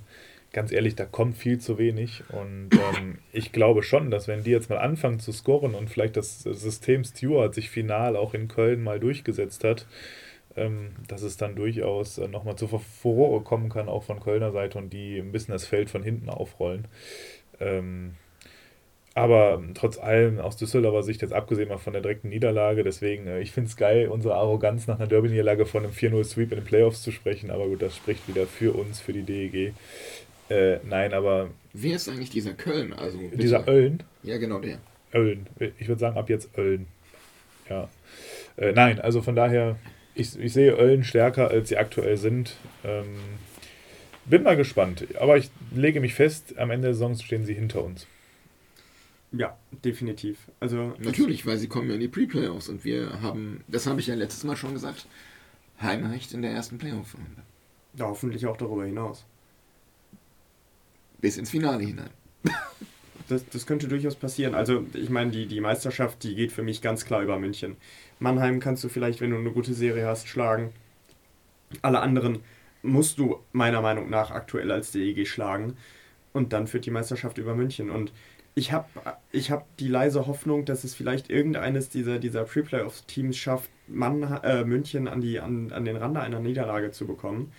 ganz 0.52 0.72
ehrlich, 0.72 0.94
da 0.94 1.04
kommt 1.04 1.36
viel 1.36 1.58
zu 1.58 1.78
wenig. 1.78 2.22
Und 2.28 2.70
ähm, 2.72 3.18
ich 3.32 3.52
glaube 3.52 3.82
schon, 3.82 4.10
dass 4.10 4.28
wenn 4.28 4.44
die 4.44 4.50
jetzt 4.50 4.70
mal 4.70 4.78
anfangen 4.78 5.20
zu 5.20 5.32
scoren 5.32 5.74
und 5.74 5.90
vielleicht 5.90 6.16
das 6.16 6.42
System 6.42 7.04
Stewart 7.04 7.54
sich 7.54 7.70
final 7.70 8.16
auch 8.16 8.34
in 8.34 8.48
Köln 8.48 8.82
mal 8.82 9.00
durchgesetzt 9.00 9.64
hat, 9.64 9.86
dass 10.54 11.22
es 11.22 11.36
dann 11.36 11.54
durchaus 11.54 12.18
äh, 12.18 12.28
nochmal 12.28 12.56
zu 12.56 12.66
Furore 12.66 13.42
kommen 13.42 13.68
kann, 13.68 13.88
auch 13.88 14.02
von 14.02 14.20
Kölner 14.20 14.52
Seite 14.52 14.78
und 14.78 14.92
die 14.92 15.18
ein 15.18 15.32
bisschen 15.32 15.52
das 15.52 15.66
Feld 15.66 15.90
von 15.90 16.02
hinten 16.02 16.28
aufrollen. 16.28 16.86
Ähm, 17.60 18.14
aber 19.14 19.62
trotz 19.74 19.98
allem 19.98 20.38
aus 20.38 20.56
Düsseldorfer 20.56 21.02
Sicht, 21.02 21.22
jetzt 21.22 21.32
abgesehen 21.32 21.68
mal 21.68 21.78
von 21.78 21.92
der 21.92 22.02
direkten 22.02 22.28
Niederlage, 22.28 22.84
deswegen, 22.84 23.26
äh, 23.26 23.40
ich 23.40 23.52
finde 23.52 23.68
es 23.68 23.76
geil, 23.76 24.08
unsere 24.08 24.34
Arroganz 24.34 24.86
nach 24.86 24.98
einer 24.98 25.08
Derby-Niederlage 25.08 25.66
von 25.66 25.84
einem 25.84 25.92
4-0-Sweep 25.92 26.52
in 26.52 26.58
den 26.60 26.64
Playoffs 26.64 27.02
zu 27.02 27.10
sprechen, 27.10 27.50
aber 27.50 27.66
gut, 27.66 27.82
das 27.82 27.96
spricht 27.96 28.28
wieder 28.28 28.46
für 28.46 28.72
uns, 28.74 29.00
für 29.00 29.12
die 29.12 29.22
DEG. 29.22 29.74
Äh, 30.48 30.78
nein, 30.84 31.12
aber. 31.12 31.50
Wer 31.72 31.96
ist 31.96 32.08
eigentlich 32.08 32.30
dieser 32.30 32.54
Köln? 32.54 32.92
Also, 32.92 33.18
dieser 33.34 33.66
Ölln? 33.68 34.02
Ja, 34.22 34.38
genau 34.38 34.60
der. 34.60 34.78
Ölln. 35.12 35.46
Ich 35.78 35.88
würde 35.88 36.00
sagen, 36.00 36.16
ab 36.16 36.28
jetzt 36.28 36.56
Ölln. 36.56 36.86
Ja. 37.68 37.88
Äh, 38.56 38.72
nein, 38.72 39.00
also 39.00 39.22
von 39.22 39.34
daher, 39.34 39.76
ich, 40.20 40.38
ich 40.38 40.52
sehe 40.52 40.76
Ölln 40.76 41.04
stärker, 41.04 41.48
als 41.48 41.68
sie 41.68 41.76
aktuell 41.76 42.16
sind. 42.16 42.56
Ähm, 42.84 43.16
bin 44.26 44.42
mal 44.42 44.56
gespannt. 44.56 45.06
Aber 45.18 45.36
ich 45.36 45.50
lege 45.74 46.00
mich 46.00 46.14
fest, 46.14 46.58
am 46.58 46.70
Ende 46.70 46.88
der 46.88 46.94
Saison 46.94 47.16
stehen 47.16 47.44
sie 47.44 47.54
hinter 47.54 47.84
uns. 47.84 48.06
Ja, 49.32 49.56
definitiv. 49.84 50.38
Also 50.58 50.94
Natürlich, 50.98 51.46
weil 51.46 51.56
sie 51.56 51.68
kommen 51.68 51.88
ja 51.88 51.94
in 51.94 52.00
die 52.00 52.08
Pre-Playoffs 52.08 52.68
und 52.68 52.84
wir 52.84 53.22
haben, 53.22 53.62
das 53.68 53.86
habe 53.86 54.00
ich 54.00 54.08
ja 54.08 54.14
letztes 54.14 54.44
Mal 54.44 54.56
schon 54.56 54.74
gesagt, 54.74 55.06
Heimrecht 55.80 56.32
in 56.32 56.42
der 56.42 56.50
ersten 56.50 56.78
Playoff-Runde. 56.78 57.42
Ja, 57.94 58.06
hoffentlich 58.06 58.46
auch 58.46 58.56
darüber 58.56 58.84
hinaus. 58.84 59.24
Bis 61.20 61.36
ins 61.36 61.50
Finale 61.50 61.84
hinein. 61.84 62.10
Das, 63.28 63.48
das 63.48 63.66
könnte 63.66 63.86
durchaus 63.86 64.16
passieren. 64.16 64.56
Also, 64.56 64.84
ich 64.94 65.08
meine, 65.08 65.30
die, 65.30 65.46
die 65.46 65.60
Meisterschaft, 65.60 66.24
die 66.24 66.34
geht 66.34 66.50
für 66.50 66.64
mich 66.64 66.82
ganz 66.82 67.04
klar 67.04 67.22
über 67.22 67.38
München. 67.38 67.76
Mannheim 68.20 68.60
kannst 68.60 68.84
du 68.84 68.88
vielleicht, 68.88 69.20
wenn 69.20 69.30
du 69.30 69.36
eine 69.36 69.50
gute 69.50 69.74
Serie 69.74 70.06
hast, 70.06 70.28
schlagen. 70.28 70.72
Alle 71.82 72.00
anderen 72.00 72.40
musst 72.82 73.18
du 73.18 73.40
meiner 73.52 73.80
Meinung 73.80 74.08
nach 74.08 74.30
aktuell 74.30 74.70
als 74.70 74.92
DEG 74.92 75.26
schlagen. 75.26 75.76
Und 76.32 76.52
dann 76.52 76.68
führt 76.68 76.86
die 76.86 76.90
Meisterschaft 76.90 77.38
über 77.38 77.54
München. 77.54 77.90
Und 77.90 78.12
ich 78.54 78.72
habe 78.72 78.86
ich 79.32 79.50
hab 79.50 79.76
die 79.78 79.88
leise 79.88 80.26
Hoffnung, 80.26 80.64
dass 80.64 80.84
es 80.84 80.94
vielleicht 80.94 81.30
irgendeines 81.30 81.88
dieser, 81.88 82.18
dieser 82.18 82.44
Pre-Playoff-Teams 82.44 83.36
schafft, 83.36 83.70
Mann, 83.88 84.22
äh, 84.22 84.64
München 84.64 85.08
an, 85.08 85.20
die, 85.20 85.40
an, 85.40 85.72
an 85.72 85.84
den 85.84 85.96
Rand 85.96 86.16
einer 86.16 86.40
Niederlage 86.40 86.92
zu 86.92 87.06
bekommen. 87.06 87.52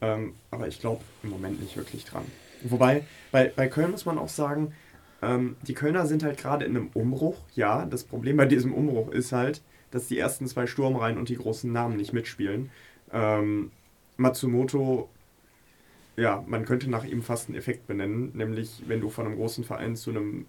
Ähm, 0.00 0.34
aber 0.50 0.68
ich 0.68 0.80
glaube 0.80 1.02
im 1.22 1.30
Moment 1.30 1.60
nicht 1.60 1.76
wirklich 1.76 2.04
dran. 2.04 2.24
Wobei, 2.62 3.04
bei, 3.32 3.52
bei 3.54 3.68
Köln 3.68 3.90
muss 3.90 4.06
man 4.06 4.18
auch 4.18 4.28
sagen, 4.28 4.74
ähm, 5.22 5.56
die 5.62 5.74
Kölner 5.74 6.06
sind 6.06 6.22
halt 6.22 6.38
gerade 6.38 6.64
in 6.64 6.76
einem 6.76 6.90
Umbruch. 6.94 7.36
Ja, 7.54 7.86
das 7.86 8.04
Problem 8.04 8.36
bei 8.36 8.46
diesem 8.46 8.72
Umbruch 8.72 9.10
ist 9.10 9.32
halt, 9.32 9.62
dass 9.90 10.08
die 10.08 10.18
ersten 10.18 10.46
zwei 10.46 10.66
Sturmreihen 10.66 11.18
und 11.18 11.28
die 11.28 11.36
großen 11.36 11.72
Namen 11.72 11.96
nicht 11.96 12.12
mitspielen. 12.12 12.70
Ähm, 13.12 13.70
Matsumoto 14.16 15.08
ja, 16.20 16.44
man 16.46 16.64
könnte 16.64 16.90
nach 16.90 17.04
ihm 17.04 17.22
fast 17.22 17.48
einen 17.48 17.58
Effekt 17.58 17.86
benennen, 17.86 18.32
nämlich 18.34 18.82
wenn 18.86 19.00
du 19.00 19.08
von 19.08 19.26
einem 19.26 19.36
großen 19.36 19.64
Verein 19.64 19.96
zu 19.96 20.10
einem, 20.10 20.46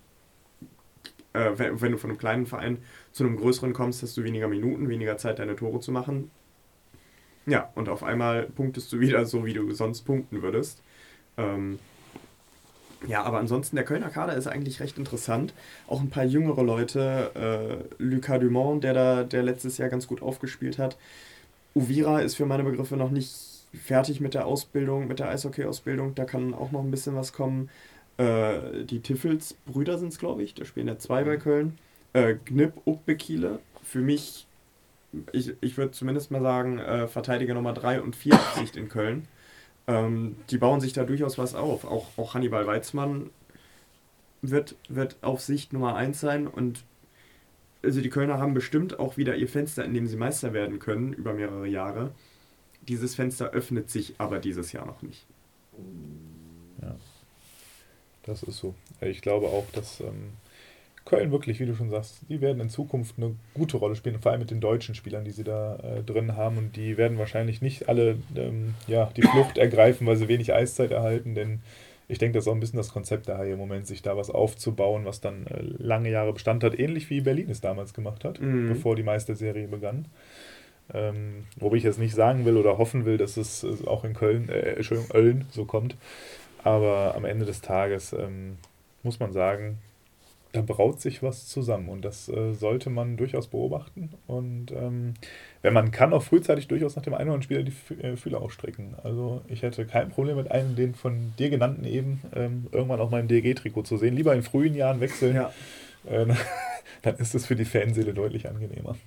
äh, 1.34 1.52
wenn 1.58 1.94
du 1.94 1.98
von 1.98 2.10
einem 2.10 2.20
kleinen 2.20 2.46
Verein 2.46 2.80
zu 3.12 3.24
einem 3.24 3.38
größeren 3.38 3.74
kommst, 3.74 4.04
hast 4.04 4.18
du 4.18 4.24
weniger 4.24 4.48
Minuten, 4.50 4.90
weniger 4.90 5.18
Zeit, 5.18 5.40
deine 5.40 5.56
Tore 5.56 5.80
zu 5.80 5.92
machen. 5.92 6.30
Ja, 7.46 7.72
und 7.76 7.90
auf 7.90 8.04
einmal 8.04 8.44
punktest 8.44 8.92
du 8.92 9.00
wieder 9.00 9.26
so, 9.26 9.46
wie 9.46 9.54
du 9.54 9.72
sonst 9.72 10.02
punkten 10.02 10.42
würdest. 10.42 10.84
Ähm, 11.38 11.80
ja, 13.08 13.24
aber 13.24 13.40
ansonsten, 13.40 13.76
der 13.76 13.86
Kölner 13.86 14.10
Kader 14.10 14.36
ist 14.36 14.48
eigentlich 14.48 14.80
recht 14.80 14.98
interessant. 14.98 15.54
Auch 15.88 16.02
ein 16.02 16.10
paar 16.10 16.24
jüngere 16.24 16.64
Leute, 16.64 17.88
äh, 18.00 18.04
Lucas 18.04 18.40
Dumont, 18.40 18.84
der 18.84 18.94
da, 18.94 19.24
der 19.24 19.44
letztes 19.44 19.78
Jahr 19.78 19.90
ganz 19.90 20.08
gut 20.08 20.22
aufgespielt 20.22 20.78
hat. 20.78 20.98
Uvira 21.74 22.22
ist 22.22 22.36
für 22.36 22.46
meine 22.46 22.64
Begriffe 22.64 22.98
noch 22.98 23.12
nicht 23.12 23.32
fertig 23.74 24.20
mit 24.20 24.34
der 24.34 24.46
Ausbildung, 24.46 25.08
mit 25.08 25.20
der 25.20 25.30
Eishockey-Ausbildung. 25.30 26.16
Da 26.16 26.26
kann 26.26 26.54
auch 26.54 26.72
noch 26.72 26.82
ein 26.84 26.92
bisschen 26.92 27.16
was 27.16 27.34
kommen. 27.34 27.70
Äh, 28.18 28.84
die 28.84 29.00
Tiffels 29.00 29.56
Brüder 29.66 29.98
sind 29.98 30.10
es, 30.10 30.20
glaube 30.20 30.44
ich. 30.44 30.54
Da 30.54 30.66
spielen 30.66 30.88
ja 30.88 30.98
zwei 30.98 31.24
bei 31.24 31.38
Köln. 31.38 31.78
Äh, 32.14 32.36
Gnip 32.46 32.74
Ukbekiele. 32.86 33.60
Für 33.84 34.00
mich, 34.00 34.46
ich, 35.32 35.54
ich 35.62 35.78
würde 35.78 35.92
zumindest 35.92 36.30
mal 36.30 36.42
sagen, 36.42 36.78
äh, 36.78 37.08
Verteidiger 37.08 37.54
Nummer 37.54 37.74
3 37.74 38.02
und 38.02 38.16
4 38.16 38.34
auf 38.36 38.58
Sicht 38.58 38.76
in 38.76 38.90
Köln. 38.90 39.28
Ähm, 39.92 40.38
die 40.50 40.58
bauen 40.58 40.80
sich 40.80 40.94
da 40.94 41.04
durchaus 41.04 41.38
was 41.38 41.56
auf. 41.56 41.86
Auch, 41.86 42.18
auch 42.18 42.34
Hannibal 42.34 42.66
Weizmann 42.66 43.30
wird, 44.42 44.76
wird 44.90 45.18
auf 45.22 45.42
Sicht 45.42 45.74
Nummer 45.74 45.96
1 45.96 46.20
sein 46.20 46.48
und 46.48 46.84
also 47.84 48.02
die 48.02 48.10
Kölner 48.10 48.38
haben 48.38 48.54
bestimmt 48.54 49.00
auch 49.00 49.18
wieder 49.18 49.36
ihr 49.36 49.48
Fenster, 49.48 49.84
in 49.84 49.94
dem 49.94 50.08
sie 50.08 50.16
Meister 50.16 50.54
werden 50.54 50.80
können 50.80 51.14
über 51.14 51.34
mehrere 51.34 51.68
Jahre. 51.68 52.12
Dieses 52.82 53.16
Fenster 53.16 53.52
öffnet 53.52 53.90
sich 53.90 54.16
aber 54.20 54.40
dieses 54.40 54.72
Jahr 54.72 54.86
noch 54.86 55.02
nicht. 55.02 55.26
Ja, 56.82 56.96
das 58.24 58.44
ist 58.44 58.58
so. 58.58 58.76
Ich 59.02 59.22
glaube 59.22 59.48
auch, 59.48 59.66
dass 59.72 60.00
ähm, 60.00 60.34
Köln 61.06 61.32
wirklich, 61.32 61.60
wie 61.60 61.66
du 61.66 61.76
schon 61.76 61.90
sagst, 61.90 62.22
die 62.30 62.42
werden 62.42 62.62
in 62.62 62.70
Zukunft 62.70 63.16
eine 63.18 63.36
gute 63.54 63.78
Rolle 63.78 63.96
spielen, 63.96 64.20
vor 64.20 64.32
allem 64.32 64.42
mit 64.42 64.52
den 64.52 64.62
deutschen 64.62 64.96
Spielern, 64.96 65.26
die 65.26 65.32
sie 65.32 65.44
da 65.44 65.78
äh, 65.78 66.04
drin 66.04 66.36
haben. 66.36 66.58
Und 66.58 66.76
die 66.76 66.98
werden 66.98 67.18
wahrscheinlich 67.18 67.62
nicht 67.62 67.90
alle 67.90 68.18
ähm, 68.36 68.76
ja, 68.88 69.10
die 69.16 69.24
Flucht 69.24 69.58
ergreifen, 69.58 70.06
weil 70.06 70.16
sie 70.16 70.28
wenig 70.28 70.54
Eiszeit 70.54 70.92
erhalten, 70.92 71.36
denn 71.36 71.60
ich 72.08 72.18
denke, 72.18 72.38
das 72.38 72.44
ist 72.44 72.50
auch 72.50 72.54
ein 72.54 72.60
bisschen 72.60 72.78
das 72.78 72.92
Konzept 72.92 73.30
daher 73.30 73.54
im 73.54 73.58
Moment, 73.58 73.88
sich 73.88 74.02
da 74.02 74.18
was 74.18 74.30
aufzubauen, 74.30 75.06
was 75.06 75.22
dann 75.22 75.48
äh, 75.48 75.62
lange 75.62 76.10
Jahre 76.10 76.34
Bestand 76.34 76.62
hat, 76.62 76.78
ähnlich 76.78 77.10
wie 77.10 77.22
Berlin 77.22 77.50
es 77.50 77.62
damals 77.62 77.94
gemacht 77.94 78.26
hat, 78.26 78.42
mhm. 78.42 78.68
bevor 78.68 78.98
die 78.98 79.04
Meisterserie 79.04 79.70
begann. 79.70 80.06
Ähm, 80.94 81.46
wobei 81.56 81.78
ich 81.78 81.84
jetzt 81.84 82.00
nicht 82.00 82.14
sagen 82.14 82.44
will 82.44 82.58
oder 82.58 82.78
hoffen 82.78 83.06
will, 83.06 83.18
dass 83.18 83.38
es 83.38 83.66
auch 83.88 84.04
in 84.04 84.14
Köln, 84.14 84.50
äh, 84.50 84.74
Entschuldigung, 84.74 85.16
Ölln 85.16 85.46
so 85.52 85.64
kommt. 85.64 85.96
Aber 86.64 87.16
am 87.16 87.24
Ende 87.24 87.46
des 87.46 87.62
Tages 87.62 88.12
ähm, 88.12 88.58
muss 89.04 89.22
man 89.22 89.32
sagen, 89.32 89.78
da 90.52 90.62
braut 90.62 91.00
sich 91.00 91.24
was 91.24 91.48
zusammen 91.48 91.88
und 91.88 92.04
das 92.04 92.28
äh, 92.28 92.54
sollte 92.54 92.90
man 92.90 93.16
durchaus 93.16 93.48
beobachten. 93.48 94.10
Und 94.28 94.72
ähm, 94.72 95.14
wenn 95.62 95.74
man 95.74 95.92
kann, 95.92 96.14
auch 96.14 96.24
frühzeitig 96.24 96.68
durchaus 96.68 96.96
nach 96.96 97.04
dem 97.04 97.14
einen 97.14 97.30
oder 97.30 97.36
anderen 97.36 97.44
Spieler 97.44 97.64
die 97.64 98.04
äh, 98.04 98.18
Fühler 98.18 98.42
ausstrecken. 98.42 98.96
Also 99.04 99.42
ich 99.48 99.62
hätte 99.62 99.86
kein 99.86 100.10
Problem 100.10 100.36
mit 100.36 100.52
einem 100.52 100.76
den 100.76 100.94
von 100.94 101.34
dir 101.40 101.50
genannten 101.50 101.86
eben 101.86 102.22
ähm, 102.36 102.68
irgendwann 102.72 103.00
auch 103.00 103.10
mal 103.10 103.22
im 103.22 103.28
DG-Trikot 103.28 103.84
zu 103.84 103.98
sehen. 103.98 104.16
Lieber 104.16 104.36
in 104.36 104.44
frühen 104.44 104.76
Jahren 104.76 105.00
wechseln. 105.00 105.36
Ja. 105.36 105.54
Äh, 106.06 106.26
dann 107.02 107.16
ist 107.16 107.34
es 107.34 107.46
für 107.46 107.56
die 107.56 107.66
Fanseele 107.66 108.14
deutlich 108.14 108.50
angenehmer. 108.50 108.98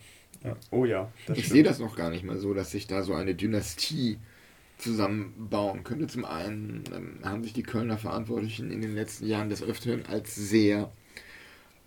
Ja. 0.43 0.57
Oh 0.71 0.85
ja. 0.85 1.11
ich 1.35 1.49
sehe 1.49 1.63
das 1.63 1.79
noch 1.79 1.97
gar 1.97 2.11
nicht 2.11 2.25
mal 2.25 2.39
so, 2.39 2.55
dass 2.55 2.71
sich 2.71 2.87
da 2.87 3.03
so 3.03 3.15
eine 3.15 3.35
Dynastie 3.35 4.19
zusammenbauen 4.79 5.85
könnte. 5.85 6.07
Zum 6.07 6.25
einen 6.25 6.85
ähm, 6.95 7.19
haben 7.23 7.45
sich 7.45 7.53
die 7.53 7.63
Kölner 7.63 7.99
Verantwortlichen 7.99 8.71
in 8.71 8.81
den 8.81 8.95
letzten 8.95 9.27
Jahren 9.27 9.49
des 9.49 9.63
Öfteren 9.63 10.05
als 10.07 10.35
sehr 10.35 10.91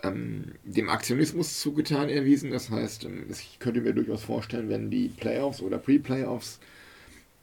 ähm, 0.04 0.54
dem 0.64 0.90
Aktionismus 0.90 1.60
zugetan 1.60 2.10
erwiesen. 2.10 2.52
Das 2.52 2.70
heißt, 2.70 3.06
ähm, 3.06 3.26
ich 3.30 3.60
könnte 3.60 3.82
mir 3.82 3.94
durchaus 3.94 4.24
vorstellen, 4.24 4.70
wenn 4.70 4.90
die 4.90 5.10
Playoffs 5.10 5.62
oder 5.62 5.78
Pre-Playoffs 5.78 6.60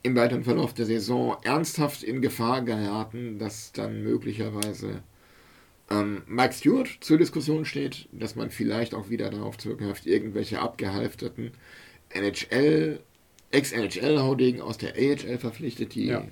im 0.03 0.15
weiteren 0.17 0.45
Verlauf 0.45 0.75
der 0.75 0.87
Saison 0.87 1.37
ernsthaft 1.43 2.03
in 2.03 2.21
Gefahr 2.21 2.63
geraten, 2.63 3.39
dass 3.39 3.73
dann 3.73 4.03
möglicherweise 4.03 5.03
ähm, 5.91 6.23
Mike 6.27 6.53
Stewart 6.55 6.89
zur 7.01 7.19
Diskussion 7.19 7.65
steht, 7.65 8.09
dass 8.13 8.37
man 8.37 8.51
vielleicht 8.51 8.95
auch 8.95 9.11
wieder 9.11 9.31
darauf 9.31 9.59
zurückgreift, 9.59 10.07
irgendwelche 10.07 10.61
abgehalfterten 10.61 11.53
NHL, 12.11 13.01
Ex-NHL-Haudegen 13.51 14.61
aus 14.61 14.79
der 14.79 14.95
AHL 14.95 15.39
verpflichtet, 15.39 15.95
die 15.95 16.07
ja. 16.07 16.27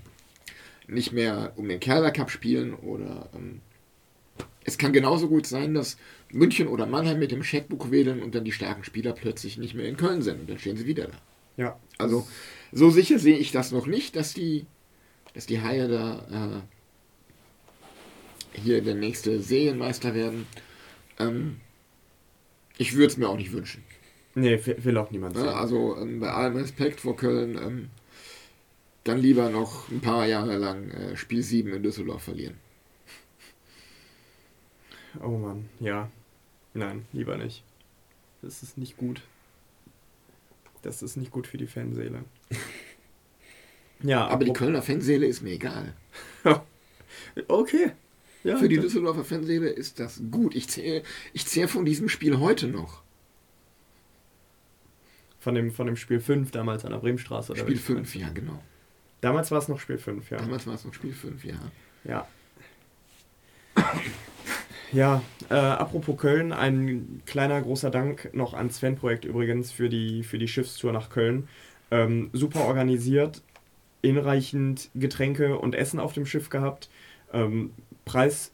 nicht 0.87 1.13
mehr 1.13 1.53
um 1.57 1.69
den 1.69 1.81
Kerler 1.81 2.11
Cup 2.11 2.31
spielen 2.31 2.75
oder 2.75 3.31
ähm, 3.35 3.61
es 4.65 4.79
kann 4.79 4.93
genauso 4.93 5.29
gut 5.29 5.47
sein, 5.47 5.75
dass 5.75 5.97
München 6.31 6.69
oder 6.69 6.87
Mannheim 6.87 7.19
mit 7.19 7.33
dem 7.33 7.43
Scheckbuch 7.43 7.91
wählen 7.91 8.23
und 8.23 8.35
dann 8.35 8.45
die 8.45 8.53
starken 8.53 8.85
Spieler 8.85 9.13
plötzlich 9.13 9.59
nicht 9.59 9.75
mehr 9.75 9.87
in 9.87 9.97
Köln 9.97 10.23
sind 10.23 10.41
und 10.41 10.51
dann 10.51 10.59
stehen 10.59 10.77
sie 10.77 10.87
wieder 10.87 11.09
da. 11.09 11.19
Ja. 11.57 11.79
Also 11.99 12.27
so 12.73 12.91
sicher 12.91 13.19
sehe 13.19 13.37
ich 13.37 13.53
das 13.53 13.73
noch 13.73 13.87
nicht, 13.87 14.17
dass 14.17 14.35
die, 14.35 14.67
dass 15.35 15.47
die 15.47 15.61
Haie 15.61 15.89
da 15.89 16.63
äh, 18.55 18.61
hier 18.61 18.83
der 18.83 18.95
nächste 18.95 19.41
Serienmeister 19.41 20.15
werden. 20.15 20.47
Ähm, 21.19 21.61
ich 22.79 22.95
würde 22.95 23.09
es 23.09 23.17
mir 23.17 23.29
auch 23.29 23.37
nicht 23.37 23.53
wünschen. 23.53 23.83
Nee, 24.35 24.59
will 24.65 24.97
auch 24.97 25.11
niemand 25.11 25.37
sagen. 25.37 25.49
also 25.51 25.97
ähm, 25.99 26.21
bei 26.21 26.31
allem 26.31 26.57
Respekt 26.57 27.01
vor 27.01 27.17
Köln, 27.17 27.59
ähm, 27.59 27.91
dann 29.05 29.19
lieber 29.19 29.51
noch 29.51 29.91
ein 29.91 30.01
paar 30.01 30.27
Jahre 30.27 30.57
lang 30.57 30.91
äh, 30.91 31.17
Spiel 31.17 31.43
7 31.43 31.73
in 31.75 31.83
Düsseldorf 31.83 32.23
verlieren. 32.23 32.57
Oh 35.21 35.37
Mann, 35.37 35.69
ja. 35.81 36.11
Nein, 36.75 37.07
lieber 37.13 37.37
nicht. 37.37 37.65
Das 38.41 38.63
ist 38.63 38.79
nicht 38.79 38.97
gut. 38.97 39.23
Das 40.83 41.03
ist 41.03 41.17
nicht 41.17 41.31
gut 41.31 41.47
für 41.47 41.59
die 41.59 41.67
Fanseele. 41.67 42.25
ja, 44.03 44.27
aber 44.27 44.45
die 44.45 44.53
Kölner 44.53 44.83
Fanseele 44.83 45.27
ist 45.27 45.43
mir 45.43 45.53
egal. 45.53 45.95
okay. 47.49 47.93
Ja, 48.45 48.57
Für 48.57 48.69
die 48.69 48.79
Düsseldorfer 48.79 49.25
Fanseele 49.25 49.69
ist 49.69 50.01
das 50.01 50.21
gut. 50.31 50.57
Ich 50.57 50.69
zähle 50.69 51.05
ich 51.33 51.47
zähl 51.47 51.69
von 51.69 51.85
diesem 51.85 52.09
Spiel 52.09 52.41
heute 52.41 52.67
noch. 52.67 53.03
Von 55.39 55.55
dem, 55.55 55.71
von 55.71 55.87
dem 55.87 55.97
Spiel 55.97 56.21
5 56.21 56.51
damals 56.51 56.85
an 56.85 56.93
der 56.93 56.99
Bremenstraße? 56.99 57.53
Oder 57.53 57.63
Spiel 57.63 57.77
5, 57.77 58.15
ja, 58.17 58.29
genau. 58.31 58.61
Damals 59.21 59.51
war 59.53 59.59
es 59.59 59.69
noch 59.69 59.79
Spiel 59.79 59.99
5, 59.99 60.31
ja. 60.31 60.39
Damals 60.39 60.67
war 60.67 60.75
es 60.75 60.85
noch 60.85 60.95
Spiel 60.95 61.13
5, 61.13 61.45
ja. 61.45 61.59
Ja. 62.05 62.29
Ja, 64.93 65.23
äh, 65.49 65.55
apropos 65.55 66.19
Köln, 66.19 66.53
ein 66.53 67.23
kleiner 67.25 67.63
großer 67.63 67.91
Dank 67.91 68.29
noch 68.35 68.53
ans 68.53 68.79
Fanprojekt 68.79 69.25
übrigens 69.25 69.73
für 69.73 69.89
die, 69.89 70.23
für 70.23 70.39
die 70.39 70.49
Schiffstour 70.49 70.93
nach 70.93 71.09
Köln. 71.09 71.49
Ähm, 71.91 72.29
super 72.35 72.67
organisiert, 72.67 73.43
hinreichend 74.03 74.91
Getränke 74.95 75.59
und 75.59 75.75
Essen 75.75 75.99
auf 75.99 76.13
dem 76.13 76.27
Schiff 76.27 76.51
gehabt. 76.51 76.91
Ähm, 77.33 77.71
Preis 78.05 78.53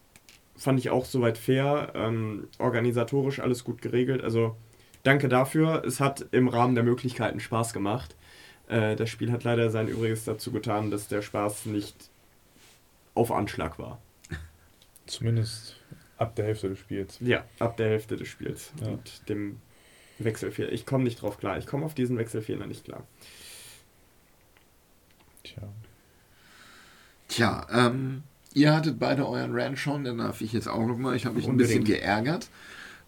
fand 0.56 0.78
ich 0.78 0.90
auch 0.90 1.06
soweit 1.06 1.38
fair, 1.38 1.92
ähm, 1.96 2.46
organisatorisch 2.58 3.40
alles 3.40 3.64
gut 3.64 3.82
geregelt. 3.82 4.22
Also 4.22 4.56
danke 5.02 5.28
dafür. 5.28 5.82
Es 5.84 5.98
hat 5.98 6.26
im 6.30 6.46
Rahmen 6.46 6.76
der 6.76 6.84
Möglichkeiten 6.84 7.40
Spaß 7.40 7.72
gemacht. 7.72 8.14
Äh, 8.68 8.94
das 8.94 9.10
Spiel 9.10 9.32
hat 9.32 9.42
leider 9.42 9.70
sein 9.70 9.88
Übriges 9.88 10.24
dazu 10.24 10.52
getan, 10.52 10.92
dass 10.92 11.08
der 11.08 11.22
Spaß 11.22 11.66
nicht 11.66 12.10
auf 13.14 13.32
Anschlag 13.32 13.80
war. 13.80 13.98
Zumindest 15.06 15.76
ab 16.18 16.34
der 16.36 16.46
Hälfte 16.46 16.68
des 16.68 16.78
Spiels. 16.78 17.18
Ja, 17.20 17.44
ab 17.58 17.76
der 17.76 17.88
Hälfte 17.88 18.16
des 18.16 18.28
Spiels. 18.28 18.72
Ja. 18.80 18.88
Und 18.88 19.28
dem 19.28 19.60
Wechselfehler. 20.18 20.72
Ich 20.72 20.84
komme 20.84 21.04
nicht 21.04 21.22
drauf 21.22 21.38
klar. 21.38 21.58
Ich 21.58 21.66
komme 21.66 21.86
auf 21.86 21.94
diesen 21.94 22.18
Wechselfehler 22.18 22.66
nicht 22.66 22.84
klar. 22.84 23.06
Tja. 25.44 25.62
Tja, 27.28 27.66
ähm, 27.70 28.22
ihr 28.52 28.74
hattet 28.74 28.98
beide 28.98 29.28
euren 29.28 29.58
Rant 29.58 29.78
schon, 29.78 30.04
dann 30.04 30.18
darf 30.18 30.40
ich 30.40 30.52
jetzt 30.52 30.68
auch 30.68 30.86
nochmal. 30.86 31.14
Ich 31.14 31.24
habe 31.24 31.36
mich 31.36 31.46
Unbedingt. 31.46 31.80
ein 31.80 31.84
bisschen 31.84 32.00
geärgert. 32.00 32.48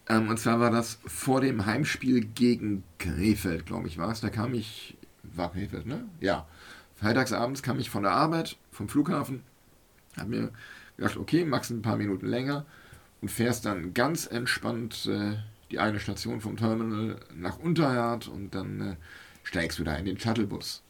Ähm, 0.07 0.29
und 0.29 0.39
zwar 0.39 0.59
war 0.59 0.71
das 0.71 0.99
vor 1.05 1.41
dem 1.41 1.65
Heimspiel 1.65 2.25
gegen 2.25 2.83
Krefeld, 2.97 3.65
glaube 3.65 3.87
ich, 3.87 3.97
war 3.97 4.11
es. 4.11 4.21
Da 4.21 4.29
kam 4.29 4.53
ich, 4.53 4.97
war 5.23 5.51
Krefeld, 5.51 5.85
ne? 5.85 6.05
Ja. 6.19 6.47
Freitagsabends 6.95 7.63
kam 7.63 7.79
ich 7.79 7.89
von 7.89 8.03
der 8.03 8.11
Arbeit, 8.11 8.57
vom 8.71 8.87
Flughafen, 8.87 9.41
habe 10.17 10.29
mir 10.29 10.51
gedacht, 10.97 11.17
okay, 11.17 11.45
machst 11.45 11.71
ein 11.71 11.81
paar 11.81 11.97
Minuten 11.97 12.27
länger 12.27 12.65
und 13.21 13.29
fährst 13.29 13.65
dann 13.65 13.93
ganz 13.93 14.25
entspannt 14.27 15.05
äh, 15.05 15.37
die 15.71 15.79
eine 15.79 15.99
Station 15.99 16.41
vom 16.41 16.57
Terminal 16.57 17.17
nach 17.33 17.57
Unterhard 17.59 18.27
und 18.27 18.53
dann 18.53 18.81
äh, 18.81 18.95
steigst 19.43 19.79
du 19.79 19.83
da 19.83 19.95
in 19.95 20.05
den 20.05 20.19
Shuttlebus. 20.19 20.83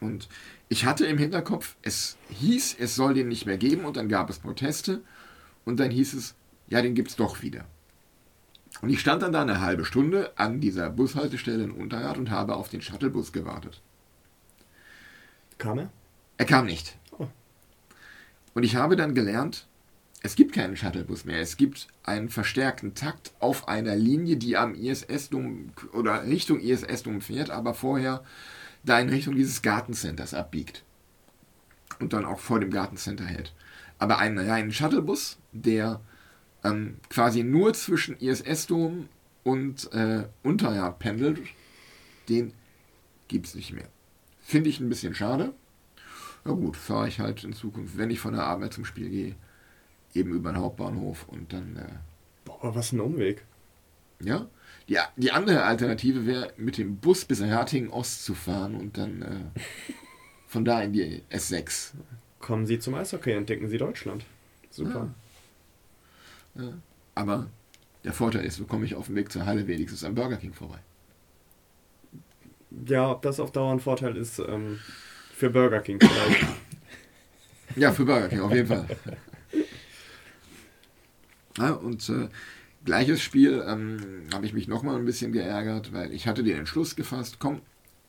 Und 0.00 0.28
ich 0.68 0.84
hatte 0.84 1.06
im 1.06 1.18
Hinterkopf, 1.18 1.76
es 1.82 2.16
hieß, 2.28 2.76
es 2.78 2.94
soll 2.94 3.14
den 3.14 3.28
nicht 3.28 3.46
mehr 3.46 3.58
geben 3.58 3.84
und 3.84 3.96
dann 3.96 4.08
gab 4.08 4.30
es 4.30 4.38
Proteste 4.38 5.02
und 5.64 5.80
dann 5.80 5.90
hieß 5.90 6.14
es, 6.14 6.34
ja, 6.68 6.82
den 6.82 6.94
gibt 6.94 7.10
es 7.10 7.16
doch 7.16 7.42
wieder. 7.42 7.64
Und 8.80 8.90
ich 8.90 9.00
stand 9.00 9.22
dann 9.22 9.32
da 9.32 9.42
eine 9.42 9.60
halbe 9.60 9.84
Stunde 9.84 10.32
an 10.36 10.60
dieser 10.60 10.90
Bushaltestelle 10.90 11.64
in 11.64 11.70
Unterhard 11.70 12.18
und 12.18 12.30
habe 12.30 12.54
auf 12.54 12.68
den 12.68 12.82
Shuttlebus 12.82 13.32
gewartet. 13.32 13.80
Kam 15.56 15.78
er? 15.78 15.90
Er 16.36 16.44
kam 16.44 16.66
nicht. 16.66 16.96
Oh. 17.18 17.26
Und 18.54 18.62
ich 18.62 18.76
habe 18.76 18.94
dann 18.94 19.14
gelernt, 19.14 19.66
es 20.22 20.34
gibt 20.34 20.52
keinen 20.52 20.76
Shuttlebus 20.76 21.24
mehr. 21.24 21.40
Es 21.40 21.56
gibt 21.56 21.88
einen 22.02 22.28
verstärkten 22.28 22.94
Takt 22.94 23.32
auf 23.38 23.68
einer 23.68 23.94
Linie, 23.94 24.36
die 24.36 24.56
am 24.56 24.74
ISS-Dom 24.74 25.72
oder 25.92 26.26
Richtung 26.26 26.60
ISS-Dom 26.60 27.20
fährt, 27.20 27.50
aber 27.50 27.74
vorher 27.74 28.24
da 28.82 28.98
in 28.98 29.08
Richtung 29.08 29.36
dieses 29.36 29.62
Gartencenters 29.62 30.34
abbiegt. 30.34 30.82
Und 32.00 32.12
dann 32.12 32.24
auch 32.24 32.40
vor 32.40 32.60
dem 32.60 32.70
Gartencenter 32.70 33.24
hält. 33.24 33.54
Aber 33.98 34.18
einen 34.18 34.38
reinen 34.38 34.72
Shuttlebus, 34.72 35.38
der 35.52 36.00
ähm, 36.64 36.96
quasi 37.10 37.42
nur 37.42 37.74
zwischen 37.74 38.16
ISS-Dom 38.18 39.08
und 39.44 39.92
äh, 39.92 40.24
Unterjahr 40.42 40.98
pendelt, 40.98 41.40
den 42.28 42.52
gibt 43.28 43.46
es 43.46 43.54
nicht 43.54 43.72
mehr. 43.72 43.88
Finde 44.40 44.70
ich 44.70 44.80
ein 44.80 44.88
bisschen 44.88 45.14
schade. 45.14 45.52
Na 46.44 46.52
gut, 46.52 46.76
fahre 46.76 47.08
ich 47.08 47.20
halt 47.20 47.44
in 47.44 47.52
Zukunft, 47.52 47.98
wenn 47.98 48.10
ich 48.10 48.20
von 48.20 48.34
der 48.34 48.44
Arbeit 48.44 48.72
zum 48.72 48.84
Spiel 48.84 49.10
gehe, 49.10 49.36
eben 50.14 50.32
über 50.32 50.52
den 50.52 50.60
Hauptbahnhof 50.60 51.26
und 51.28 51.52
dann. 51.52 51.76
Äh, 51.76 51.94
Boah, 52.44 52.74
was 52.74 52.92
ein 52.92 53.00
Umweg. 53.00 53.44
Ja. 54.20 54.48
Die, 54.88 54.96
die 55.16 55.32
andere 55.32 55.64
Alternative 55.64 56.26
wäre, 56.26 56.52
mit 56.56 56.78
dem 56.78 56.96
Bus 56.96 57.24
bis 57.24 57.42
Hertingen 57.42 57.90
Ost 57.90 58.24
zu 58.24 58.34
fahren 58.34 58.74
und 58.74 58.96
dann 58.96 59.22
äh, 59.22 59.60
von 60.46 60.64
da 60.64 60.80
in 60.82 60.92
die 60.92 61.22
S6. 61.30 61.92
Kommen 62.40 62.66
Sie 62.66 62.78
zum 62.78 62.94
Eishockey, 62.94 63.32
entdecken 63.32 63.68
Sie 63.68 63.78
Deutschland. 63.78 64.24
Super. 64.70 65.14
Ja. 66.54 66.64
Ja. 66.64 66.72
Aber 67.14 67.48
der 68.04 68.12
Vorteil 68.12 68.44
ist, 68.44 68.58
bekomme 68.58 68.84
ich 68.84 68.94
auf 68.94 69.06
dem 69.06 69.16
Weg 69.16 69.30
zur 69.30 69.44
Halle 69.44 69.66
wenigstens 69.66 70.04
am 70.04 70.14
Burger 70.14 70.36
King 70.36 70.54
vorbei. 70.54 70.78
Ja, 72.86 73.10
ob 73.10 73.22
das 73.22 73.40
auf 73.40 73.52
Dauer 73.52 73.72
ein 73.72 73.80
Vorteil 73.80 74.16
ist, 74.16 74.38
ähm, 74.38 74.78
für 75.32 75.50
Burger 75.50 75.80
King 75.80 75.98
vielleicht. 76.00 76.46
ja, 77.76 77.92
für 77.92 78.04
Burger 78.04 78.28
King, 78.28 78.40
auf 78.40 78.52
jeden 78.52 78.68
Fall. 78.68 78.86
Ja, 81.58 81.72
und 81.72 82.08
äh, 82.08 82.28
gleiches 82.84 83.20
Spiel 83.20 83.64
ähm, 83.66 83.98
habe 84.32 84.46
ich 84.46 84.52
mich 84.52 84.68
nochmal 84.68 84.96
ein 84.96 85.04
bisschen 85.04 85.32
geärgert, 85.32 85.92
weil 85.92 86.12
ich 86.12 86.26
hatte 86.26 86.42
den 86.42 86.58
Entschluss 86.58 86.96
gefasst, 86.96 87.36
komm, 87.38 87.60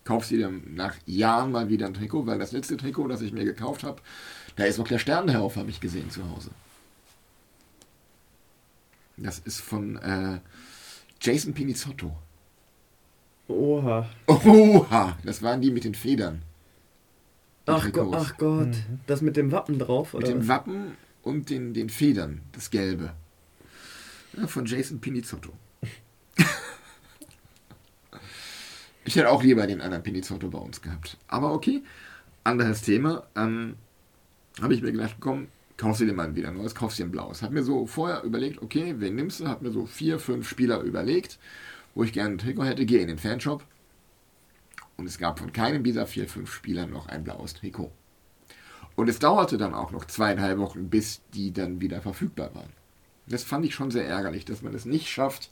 kauf 0.03 0.25
sie 0.25 0.39
dann 0.39 0.63
nach 0.73 0.95
Jahren 1.05 1.51
mal 1.51 1.69
wieder 1.69 1.87
ein 1.87 1.93
Trikot, 1.93 2.25
weil 2.25 2.39
das 2.39 2.51
letzte 2.51 2.77
Trikot, 2.77 3.07
das 3.07 3.21
ich 3.21 3.33
mir 3.33 3.45
gekauft 3.45 3.83
habe, 3.83 4.01
da 4.55 4.65
ist 4.65 4.77
noch 4.77 4.87
der 4.87 4.99
Stern 4.99 5.27
drauf, 5.27 5.55
habe 5.55 5.69
ich 5.69 5.79
gesehen 5.79 6.09
zu 6.09 6.29
Hause. 6.29 6.51
Das 9.17 9.39
ist 9.39 9.59
von 9.59 9.97
äh, 9.97 10.39
Jason 11.19 11.53
Pinizotto. 11.53 12.15
Oha. 13.47 14.09
Oha, 14.27 15.17
das 15.23 15.41
waren 15.41 15.61
die 15.61 15.71
mit 15.71 15.83
den 15.83 15.95
Federn. 15.95 16.43
Ach, 17.65 17.91
Go 17.91 18.11
ach 18.15 18.37
Gott, 18.37 18.67
mhm. 18.67 18.99
das 19.05 19.21
mit 19.21 19.37
dem 19.37 19.51
Wappen 19.51 19.77
drauf, 19.79 20.13
oder? 20.13 20.27
Mit 20.27 20.35
dem 20.35 20.47
Wappen 20.47 20.97
und 21.21 21.49
den, 21.49 21.73
den 21.73 21.89
Federn, 21.89 22.41
das 22.53 22.71
Gelbe. 22.71 23.13
Von 24.47 24.65
Jason 24.65 24.99
Pinizotto. 25.01 25.51
ich 29.05 29.15
hätte 29.15 29.29
auch 29.29 29.43
lieber 29.43 29.65
den 29.67 29.81
anderen 29.81 30.03
Pinizotto 30.03 30.49
bei 30.49 30.59
uns 30.59 30.81
gehabt. 30.81 31.17
Aber 31.27 31.53
okay, 31.53 31.83
anderes 32.43 32.81
Thema. 32.81 33.27
Ähm, 33.35 33.75
Habe 34.61 34.73
ich 34.73 34.81
mir 34.81 34.91
gedacht, 34.91 35.17
komm, 35.19 35.47
kaufst 35.77 36.01
du 36.01 36.05
dir 36.05 36.13
mal 36.13 36.35
wieder 36.35 36.49
ein 36.49 36.57
neues, 36.57 36.75
kaufst 36.75 36.99
dir 36.99 37.05
ein 37.05 37.11
blaues. 37.11 37.41
Hab 37.41 37.51
mir 37.51 37.63
so 37.63 37.85
vorher 37.85 38.23
überlegt, 38.23 38.61
okay, 38.61 38.95
wen 38.99 39.15
nimmst 39.15 39.39
du? 39.39 39.47
Hab 39.47 39.61
mir 39.61 39.71
so 39.71 39.85
vier, 39.85 40.19
fünf 40.19 40.47
Spieler 40.47 40.81
überlegt, 40.81 41.39
wo 41.95 42.03
ich 42.03 42.13
gerne 42.13 42.35
ein 42.35 42.37
Trikot 42.37 42.65
hätte. 42.65 42.85
Gehe 42.85 43.01
in 43.01 43.07
den 43.07 43.17
Fanshop. 43.17 43.63
Und 44.97 45.05
es 45.05 45.17
gab 45.17 45.39
von 45.39 45.53
keinem 45.53 45.83
dieser 45.83 46.05
vier, 46.05 46.27
fünf 46.27 46.53
Spieler 46.53 46.85
noch 46.85 47.07
ein 47.07 47.23
blaues 47.23 47.53
Trikot. 47.53 47.91
Und 48.95 49.07
es 49.07 49.19
dauerte 49.19 49.57
dann 49.57 49.73
auch 49.73 49.91
noch 49.91 50.03
zweieinhalb 50.05 50.59
Wochen, 50.59 50.89
bis 50.89 51.21
die 51.33 51.53
dann 51.53 51.79
wieder 51.79 52.01
verfügbar 52.01 52.53
waren. 52.53 52.73
Das 53.29 53.43
fand 53.43 53.65
ich 53.65 53.75
schon 53.75 53.91
sehr 53.91 54.07
ärgerlich, 54.07 54.45
dass 54.45 54.61
man 54.61 54.73
es 54.73 54.85
nicht 54.85 55.09
schafft, 55.09 55.49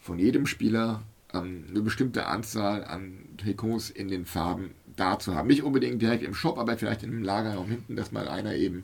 von 0.00 0.18
jedem 0.18 0.46
Spieler 0.46 1.02
ähm, 1.32 1.64
eine 1.68 1.80
bestimmte 1.80 2.26
Anzahl 2.26 2.84
an 2.84 3.18
Trikots 3.38 3.90
in 3.90 4.08
den 4.08 4.26
Farben 4.26 4.74
da 4.96 5.18
zu 5.18 5.34
haben. 5.34 5.48
Nicht 5.48 5.62
unbedingt 5.62 6.02
direkt 6.02 6.22
im 6.22 6.34
Shop, 6.34 6.58
aber 6.58 6.76
vielleicht 6.76 7.02
in 7.02 7.10
einem 7.10 7.22
Lagerraum 7.22 7.68
hinten, 7.68 7.96
dass 7.96 8.12
mal 8.12 8.28
einer 8.28 8.54
eben 8.54 8.82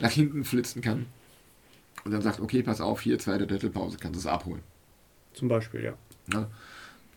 nach 0.00 0.10
hinten 0.10 0.44
flitzen 0.44 0.82
kann 0.82 1.06
und 2.04 2.12
dann 2.12 2.22
sagt, 2.22 2.40
okay, 2.40 2.62
pass 2.62 2.80
auf, 2.80 3.00
hier, 3.00 3.18
zweite 3.18 3.46
Drittelpause, 3.46 3.98
kannst 3.98 4.16
du 4.16 4.20
es 4.20 4.32
abholen. 4.32 4.62
Zum 5.34 5.48
Beispiel, 5.48 5.82
ja. 5.82 5.94
ja 6.32 6.48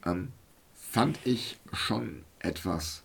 ähm, 0.05 0.29
fand 0.75 1.19
ich 1.23 1.59
schon 1.71 2.23
etwas 2.39 3.03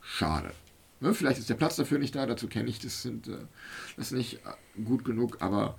schade. 0.00 0.52
Ne, 1.00 1.14
vielleicht 1.14 1.38
ist 1.38 1.50
der 1.50 1.54
Platz 1.54 1.76
dafür 1.76 1.98
nicht 1.98 2.14
da, 2.14 2.26
dazu 2.26 2.48
kenne 2.48 2.68
ich, 2.68 2.80
das 2.80 3.02
sind 3.02 3.28
äh, 3.28 3.36
das 3.96 4.06
ist 4.06 4.12
nicht 4.12 4.34
äh, 4.46 4.82
gut 4.82 5.04
genug, 5.04 5.36
aber 5.40 5.78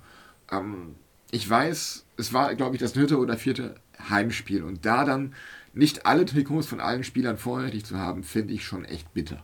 ähm, 0.50 0.96
ich 1.30 1.48
weiß, 1.48 2.06
es 2.16 2.32
war, 2.32 2.54
glaube 2.54 2.76
ich, 2.76 2.80
das 2.80 2.92
dritte 2.92 3.18
oder 3.18 3.36
vierte 3.36 3.76
Heimspiel 4.08 4.62
und 4.62 4.84
da 4.84 5.04
dann 5.04 5.34
nicht 5.72 6.06
alle 6.06 6.24
Trikots 6.24 6.66
von 6.66 6.80
allen 6.80 7.04
Spielern 7.04 7.36
vorrätig 7.36 7.84
zu 7.84 7.98
haben, 7.98 8.24
finde 8.24 8.54
ich 8.54 8.64
schon 8.64 8.84
echt 8.84 9.12
bitter. 9.14 9.42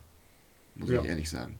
Muss 0.75 0.89
ja. 0.89 1.01
ich 1.01 1.07
ehrlich 1.07 1.29
sagen. 1.29 1.57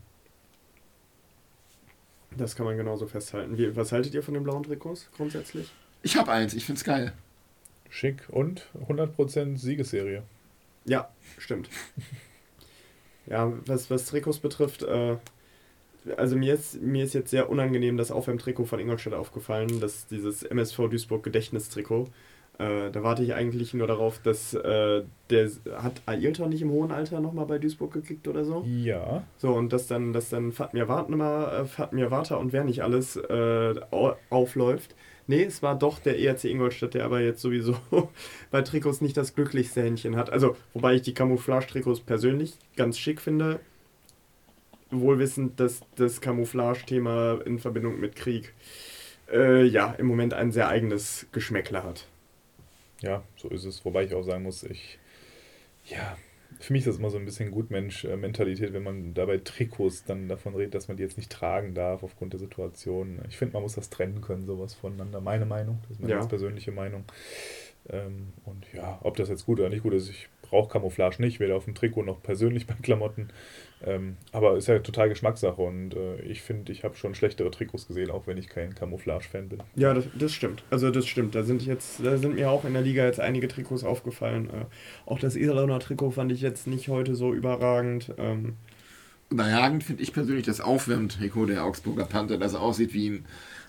Das 2.35 2.55
kann 2.55 2.65
man 2.65 2.77
genauso 2.77 3.07
festhalten. 3.07 3.57
Wie, 3.57 3.75
was 3.75 3.91
haltet 3.91 4.13
ihr 4.13 4.21
von 4.21 4.33
den 4.33 4.43
blauen 4.43 4.63
Trikots 4.63 5.09
grundsätzlich? 5.15 5.71
Ich 6.03 6.17
habe 6.17 6.31
eins, 6.31 6.53
ich 6.53 6.65
finde 6.65 6.79
es 6.79 6.83
geil. 6.83 7.13
Schick 7.89 8.23
und 8.29 8.67
100% 8.87 9.57
Siegesserie. 9.57 10.23
Ja, 10.85 11.09
stimmt. 11.37 11.69
ja, 13.25 13.51
was, 13.65 13.89
was 13.89 14.05
Trikots 14.05 14.39
betrifft, 14.39 14.83
äh, 14.83 15.17
also 16.15 16.35
mir 16.35 16.53
ist, 16.53 16.81
mir 16.81 17.03
ist 17.03 17.13
jetzt 17.13 17.31
sehr 17.31 17.49
unangenehm 17.49 17.97
das 17.97 18.11
Aufwärmtrikot 18.11 18.65
von 18.65 18.79
Ingolstadt 18.79 19.13
aufgefallen, 19.13 19.79
dass 19.79 20.07
dieses 20.07 20.43
MSV 20.43 20.89
Duisburg 20.89 21.23
Gedächtnistrikot. 21.23 22.07
Äh, 22.59 22.89
da 22.91 23.03
warte 23.03 23.23
ich 23.23 23.35
eigentlich 23.35 23.73
nur 23.75 23.85
darauf, 23.85 24.19
dass 24.19 24.53
äh, 24.53 25.03
der 25.29 25.49
hat 25.75 26.01
Ailton 26.07 26.49
nicht 26.49 26.63
im 26.63 26.71
hohen 26.71 26.91
Alter 26.91 27.19
nochmal 27.19 27.45
bei 27.45 27.59
Duisburg 27.59 27.93
gekickt 27.93 28.27
oder 28.27 28.45
so. 28.45 28.63
Ja. 28.65 29.23
So, 29.37 29.53
und 29.53 29.71
dass 29.73 29.85
dann, 29.85 30.11
dass 30.11 30.29
dann 30.29 30.51
Fatmir 30.51 30.87
Wartner, 30.87 31.51
äh, 31.51 31.65
Fatmir 31.65 32.09
Warter 32.09 32.39
und 32.39 32.53
wer 32.53 32.63
nicht 32.63 32.81
alles 32.81 33.15
äh, 33.15 33.75
aufläuft. 34.29 34.95
Nee, 35.27 35.43
es 35.43 35.61
war 35.61 35.77
doch 35.77 35.99
der 35.99 36.19
ERC 36.19 36.45
Ingolstadt, 36.45 36.93
der 36.93 37.05
aber 37.05 37.19
jetzt 37.19 37.41
sowieso 37.41 37.75
bei 38.51 38.61
Trikots 38.63 39.01
nicht 39.01 39.17
das 39.17 39.35
glücklichste 39.35 39.83
Händchen 39.83 40.15
hat. 40.15 40.31
Also, 40.31 40.55
wobei 40.73 40.95
ich 40.95 41.01
die 41.03 41.13
Camouflage-Trikots 41.13 41.99
persönlich 41.99 42.57
ganz 42.75 42.97
schick 42.97 43.21
finde 43.21 43.59
wohlwissend, 44.91 45.59
dass 45.59 45.81
das 45.95 46.21
Camouflage-Thema 46.21 47.41
in 47.45 47.59
Verbindung 47.59 47.99
mit 47.99 48.15
Krieg 48.15 48.53
äh, 49.31 49.63
ja, 49.63 49.93
im 49.97 50.05
Moment 50.05 50.33
ein 50.33 50.51
sehr 50.51 50.69
eigenes 50.69 51.27
Geschmäckler 51.31 51.83
hat. 51.83 52.07
Ja, 53.01 53.23
so 53.35 53.49
ist 53.49 53.65
es. 53.65 53.85
Wobei 53.85 54.03
ich 54.05 54.13
auch 54.13 54.23
sagen 54.23 54.43
muss, 54.43 54.63
ich, 54.63 54.97
ja, 55.85 56.17
für 56.59 56.73
mich 56.73 56.81
ist 56.81 56.87
das 56.87 56.97
immer 56.97 57.09
so 57.09 57.17
ein 57.17 57.25
bisschen 57.25 57.51
Gutmensch-Mentalität, 57.51 58.73
wenn 58.73 58.83
man 58.83 59.13
dabei 59.13 59.37
Trikots 59.37 60.05
dann 60.05 60.27
davon 60.27 60.55
redet, 60.55 60.73
dass 60.73 60.87
man 60.87 60.97
die 60.97 61.03
jetzt 61.03 61.17
nicht 61.17 61.31
tragen 61.31 61.73
darf 61.75 62.01
aufgrund 62.03 62.33
der 62.33 62.39
Situation. 62.39 63.19
Ich 63.29 63.37
finde, 63.37 63.53
man 63.53 63.63
muss 63.63 63.75
das 63.75 63.89
trennen 63.89 64.21
können, 64.21 64.45
sowas 64.45 64.73
voneinander. 64.73 65.21
Meine 65.21 65.45
Meinung, 65.45 65.79
das 65.83 65.91
ist 65.91 65.99
meine 65.99 66.13
Ja. 66.13 66.17
ganz 66.19 66.29
persönliche 66.29 66.71
Meinung. 66.71 67.03
Ähm, 67.89 68.29
und 68.45 68.65
ja, 68.73 68.97
ob 69.03 69.15
das 69.17 69.29
jetzt 69.29 69.45
gut 69.45 69.59
oder 69.59 69.69
nicht 69.69 69.83
gut 69.83 69.93
ist, 69.93 70.09
ich 70.09 70.29
brauche 70.49 70.69
Camouflage 70.69 71.21
nicht, 71.21 71.39
weder 71.39 71.55
auf 71.55 71.65
dem 71.65 71.75
Trikot 71.75 72.03
noch 72.03 72.21
persönlich 72.21 72.67
bei 72.67 72.75
Klamotten. 72.81 73.29
Ähm, 73.85 74.17
aber 74.31 74.57
ist 74.57 74.67
ja 74.67 74.79
total 74.79 75.09
Geschmackssache 75.09 75.61
und 75.61 75.93
äh, 75.93 76.21
ich 76.21 76.41
finde, 76.41 76.71
ich 76.71 76.83
habe 76.83 76.95
schon 76.95 77.13
schlechtere 77.13 77.51
Trikots 77.51 77.87
gesehen, 77.87 78.09
auch 78.09 78.25
wenn 78.25 78.37
ich 78.37 78.49
kein 78.49 78.73
Camouflage-Fan 78.73 79.49
bin. 79.49 79.59
Ja, 79.75 79.93
das, 79.93 80.05
das 80.17 80.33
stimmt. 80.33 80.63
Also 80.71 80.89
das 80.89 81.05
stimmt. 81.05 81.35
Da 81.35 81.43
sind 81.43 81.63
jetzt, 81.63 82.03
da 82.03 82.17
sind 82.17 82.35
mir 82.35 82.49
auch 82.49 82.65
in 82.65 82.73
der 82.73 82.81
Liga 82.81 83.05
jetzt 83.05 83.19
einige 83.19 83.47
Trikots 83.47 83.83
aufgefallen. 83.83 84.49
Äh, 84.49 84.65
auch 85.09 85.19
das 85.19 85.35
Iserlohner 85.35 85.79
Trikot 85.79 86.11
fand 86.11 86.31
ich 86.31 86.41
jetzt 86.41 86.65
nicht 86.65 86.89
heute 86.89 87.15
so 87.15 87.33
überragend. 87.33 88.13
Ähm, 88.17 88.55
Überragend 89.29 89.83
finde 89.83 90.03
ich 90.03 90.13
persönlich 90.13 90.45
das 90.45 90.61
Aufwärmtrikot 90.61 91.47
der 91.47 91.65
Augsburger 91.65 92.05
Panther, 92.05 92.37
das 92.37 92.55
aussieht 92.55 92.93
wie 92.93 93.09
ein 93.09 93.25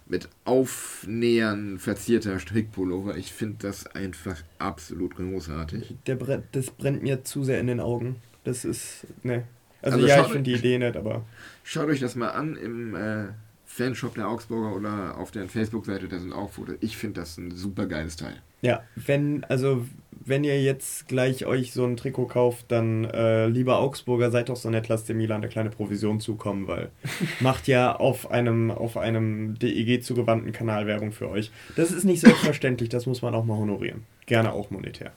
mit 0.08 0.28
Aufnähern 0.44 1.78
verzierter 1.78 2.38
Strickpullover. 2.38 3.16
Ich 3.16 3.32
finde 3.32 3.56
das 3.60 3.86
einfach 3.86 4.42
absolut 4.58 5.16
großartig. 5.16 5.96
der 6.06 6.16
brennt, 6.16 6.44
das 6.52 6.70
brennt 6.70 7.02
mir 7.02 7.24
zu 7.24 7.44
sehr 7.44 7.60
in 7.60 7.66
den 7.66 7.80
Augen. 7.80 8.16
Das 8.44 8.64
ist, 8.64 9.06
ne. 9.22 9.44
Also, 9.82 9.96
Also 9.98 10.08
ja, 10.08 10.22
ich 10.22 10.28
finde 10.28 10.50
die 10.50 10.54
Idee 10.54 10.78
nett, 10.78 10.96
aber 10.96 11.24
Schaut 11.62 11.88
euch 11.88 12.00
das 12.00 12.16
mal 12.16 12.30
an 12.30 12.56
im 12.56 12.94
äh, 12.96 13.26
Fanshop 13.66 14.14
der 14.14 14.28
Augsburger 14.28 14.74
oder 14.74 15.18
auf 15.18 15.30
der 15.30 15.48
Facebook-Seite, 15.48 16.08
da 16.08 16.18
sind 16.18 16.32
auch 16.32 16.50
Fotos. 16.50 16.76
Ich 16.80 16.96
finde 16.96 17.20
das 17.20 17.36
ein 17.36 17.50
super 17.50 17.86
geiles 17.86 18.16
Teil. 18.16 18.42
Ja, 18.62 18.82
wenn, 18.96 19.44
also 19.44 19.84
wenn 20.28 20.44
ihr 20.44 20.62
jetzt 20.62 21.08
gleich 21.08 21.46
euch 21.46 21.72
so 21.72 21.84
ein 21.84 21.96
Trikot 21.96 22.26
kauft, 22.26 22.66
dann 22.68 23.04
äh, 23.04 23.46
lieber 23.46 23.78
Augsburger, 23.78 24.30
seid 24.30 24.48
doch 24.48 24.56
so 24.56 24.68
nett, 24.68 24.88
lasst 24.88 25.08
dem 25.08 25.16
Milan 25.16 25.42
eine 25.42 25.48
kleine 25.48 25.70
Provision 25.70 26.20
zukommen, 26.20 26.66
weil 26.66 26.90
macht 27.40 27.66
ja 27.66 27.96
auf 27.96 28.30
einem, 28.30 28.70
auf 28.70 28.96
einem 28.96 29.58
DEG 29.58 30.04
zugewandten 30.04 30.52
Kanal 30.52 30.86
Werbung 30.86 31.12
für 31.12 31.30
euch. 31.30 31.50
Das 31.76 31.90
ist 31.90 32.04
nicht 32.04 32.20
selbstverständlich, 32.20 32.88
das 32.88 33.06
muss 33.06 33.22
man 33.22 33.34
auch 33.34 33.44
mal 33.44 33.56
honorieren. 33.56 34.04
Gerne 34.26 34.52
auch 34.52 34.70
monetär. 34.70 35.12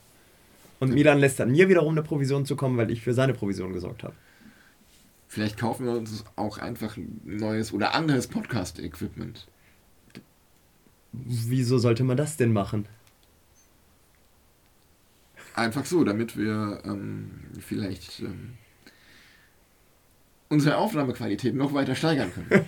Und 0.80 0.94
Milan 0.94 1.20
lässt 1.20 1.38
dann 1.38 1.52
mir 1.52 1.68
wiederum 1.68 1.92
eine 1.92 2.02
Provision 2.02 2.44
zukommen, 2.44 2.76
weil 2.76 2.90
ich 2.90 3.02
für 3.02 3.14
seine 3.14 3.34
Provision 3.34 3.72
gesorgt 3.72 4.02
habe. 4.02 4.14
Vielleicht 5.28 5.56
kaufen 5.56 5.86
wir 5.86 5.92
uns 5.92 6.24
auch 6.36 6.58
einfach 6.58 6.96
neues 7.24 7.72
oder 7.72 7.94
anderes 7.94 8.26
Podcast-Equipment. 8.26 9.46
Wieso 11.12 11.78
sollte 11.78 12.04
man 12.04 12.16
das 12.16 12.36
denn 12.36 12.52
machen? 12.52 12.86
Einfach 15.54 15.84
so, 15.84 16.04
damit 16.04 16.36
wir 16.36 16.82
ähm, 16.84 17.30
vielleicht 17.60 18.20
ähm, 18.20 18.54
unsere 20.48 20.76
Aufnahmequalität 20.78 21.54
noch 21.54 21.74
weiter 21.74 21.94
steigern 21.94 22.32
können. 22.32 22.64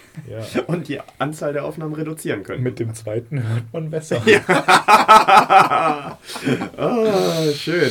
Ja. 0.28 0.62
Und 0.66 0.88
die 0.88 1.00
Anzahl 1.18 1.52
der 1.52 1.64
Aufnahmen 1.64 1.94
reduzieren 1.94 2.42
können. 2.42 2.62
Mit 2.62 2.78
dem 2.78 2.94
zweiten 2.94 3.42
hört 3.42 3.72
man 3.72 3.90
besser. 3.90 4.22
Ah, 6.76 7.52
schön. 7.54 7.90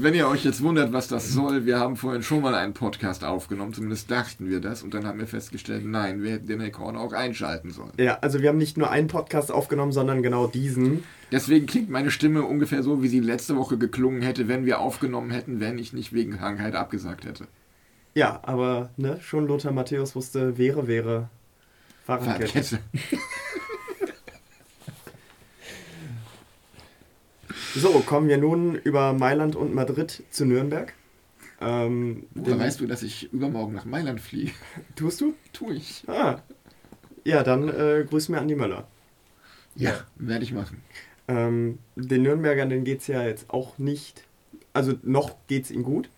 Wenn 0.00 0.14
ihr 0.14 0.28
euch 0.28 0.44
jetzt 0.44 0.62
wundert, 0.62 0.92
was 0.92 1.08
das 1.08 1.30
soll, 1.32 1.64
wir 1.64 1.78
haben 1.78 1.96
vorhin 1.96 2.22
schon 2.22 2.42
mal 2.42 2.54
einen 2.54 2.74
Podcast 2.74 3.24
aufgenommen, 3.24 3.72
zumindest 3.72 4.10
dachten 4.10 4.48
wir 4.50 4.60
das, 4.60 4.82
und 4.82 4.94
dann 4.94 5.06
haben 5.06 5.18
wir 5.18 5.26
festgestellt, 5.26 5.84
nein, 5.84 6.22
wir 6.22 6.32
hätten 6.32 6.46
den 6.46 6.60
Rekorder 6.60 7.00
auch 7.00 7.12
einschalten 7.12 7.70
sollen. 7.70 7.92
Ja, 7.98 8.18
also 8.20 8.42
wir 8.42 8.50
haben 8.50 8.58
nicht 8.58 8.76
nur 8.76 8.90
einen 8.90 9.08
Podcast 9.08 9.50
aufgenommen, 9.50 9.92
sondern 9.92 10.22
genau 10.22 10.46
diesen. 10.46 11.04
Deswegen 11.32 11.66
klingt 11.66 11.90
meine 11.90 12.10
Stimme 12.10 12.42
ungefähr 12.42 12.82
so, 12.82 13.02
wie 13.02 13.08
sie 13.08 13.20
letzte 13.20 13.56
Woche 13.56 13.78
geklungen 13.78 14.22
hätte, 14.22 14.48
wenn 14.48 14.66
wir 14.66 14.80
aufgenommen 14.80 15.30
hätten, 15.30 15.60
wenn 15.60 15.78
ich 15.78 15.92
nicht 15.92 16.12
wegen 16.12 16.36
Krankheit 16.36 16.74
abgesagt 16.74 17.24
hätte. 17.24 17.46
Ja, 18.14 18.40
aber 18.42 18.90
ne, 18.96 19.18
schon 19.20 19.46
Lothar 19.46 19.72
Matthäus 19.72 20.14
wusste, 20.14 20.58
wäre, 20.58 20.86
wäre. 20.86 21.28
Fahrradkette. 22.06 22.78
Fahrradkette. 22.78 22.78
So, 27.78 28.00
kommen 28.00 28.26
wir 28.26 28.38
nun 28.38 28.74
über 28.74 29.12
Mailand 29.12 29.54
und 29.54 29.74
Madrid 29.74 30.22
zu 30.30 30.46
Nürnberg. 30.46 30.94
Ähm, 31.60 32.24
Woher 32.34 32.58
weißt 32.58 32.80
du, 32.80 32.86
dass 32.86 33.02
ich 33.02 33.30
übermorgen 33.34 33.74
nach 33.74 33.84
Mailand 33.84 34.18
fliege? 34.18 34.52
Tust 34.96 35.20
du? 35.20 35.34
Tu 35.52 35.72
ich. 35.72 36.02
Ah. 36.06 36.40
Ja, 37.24 37.42
dann 37.42 37.68
äh, 37.68 38.06
grüß 38.08 38.30
mir 38.30 38.38
Andi 38.40 38.54
Möller. 38.54 38.86
Ja, 39.74 39.92
werde 40.16 40.44
ich 40.44 40.54
machen. 40.54 40.80
Ähm, 41.28 41.78
den 41.96 42.22
Nürnbergern, 42.22 42.70
denen 42.70 42.84
geht 42.84 43.00
es 43.02 43.08
ja 43.08 43.22
jetzt 43.22 43.50
auch 43.50 43.76
nicht. 43.76 44.24
Also 44.72 44.94
noch 45.02 45.36
geht 45.46 45.64
es 45.64 45.70
ihnen 45.70 45.82
gut. 45.82 46.08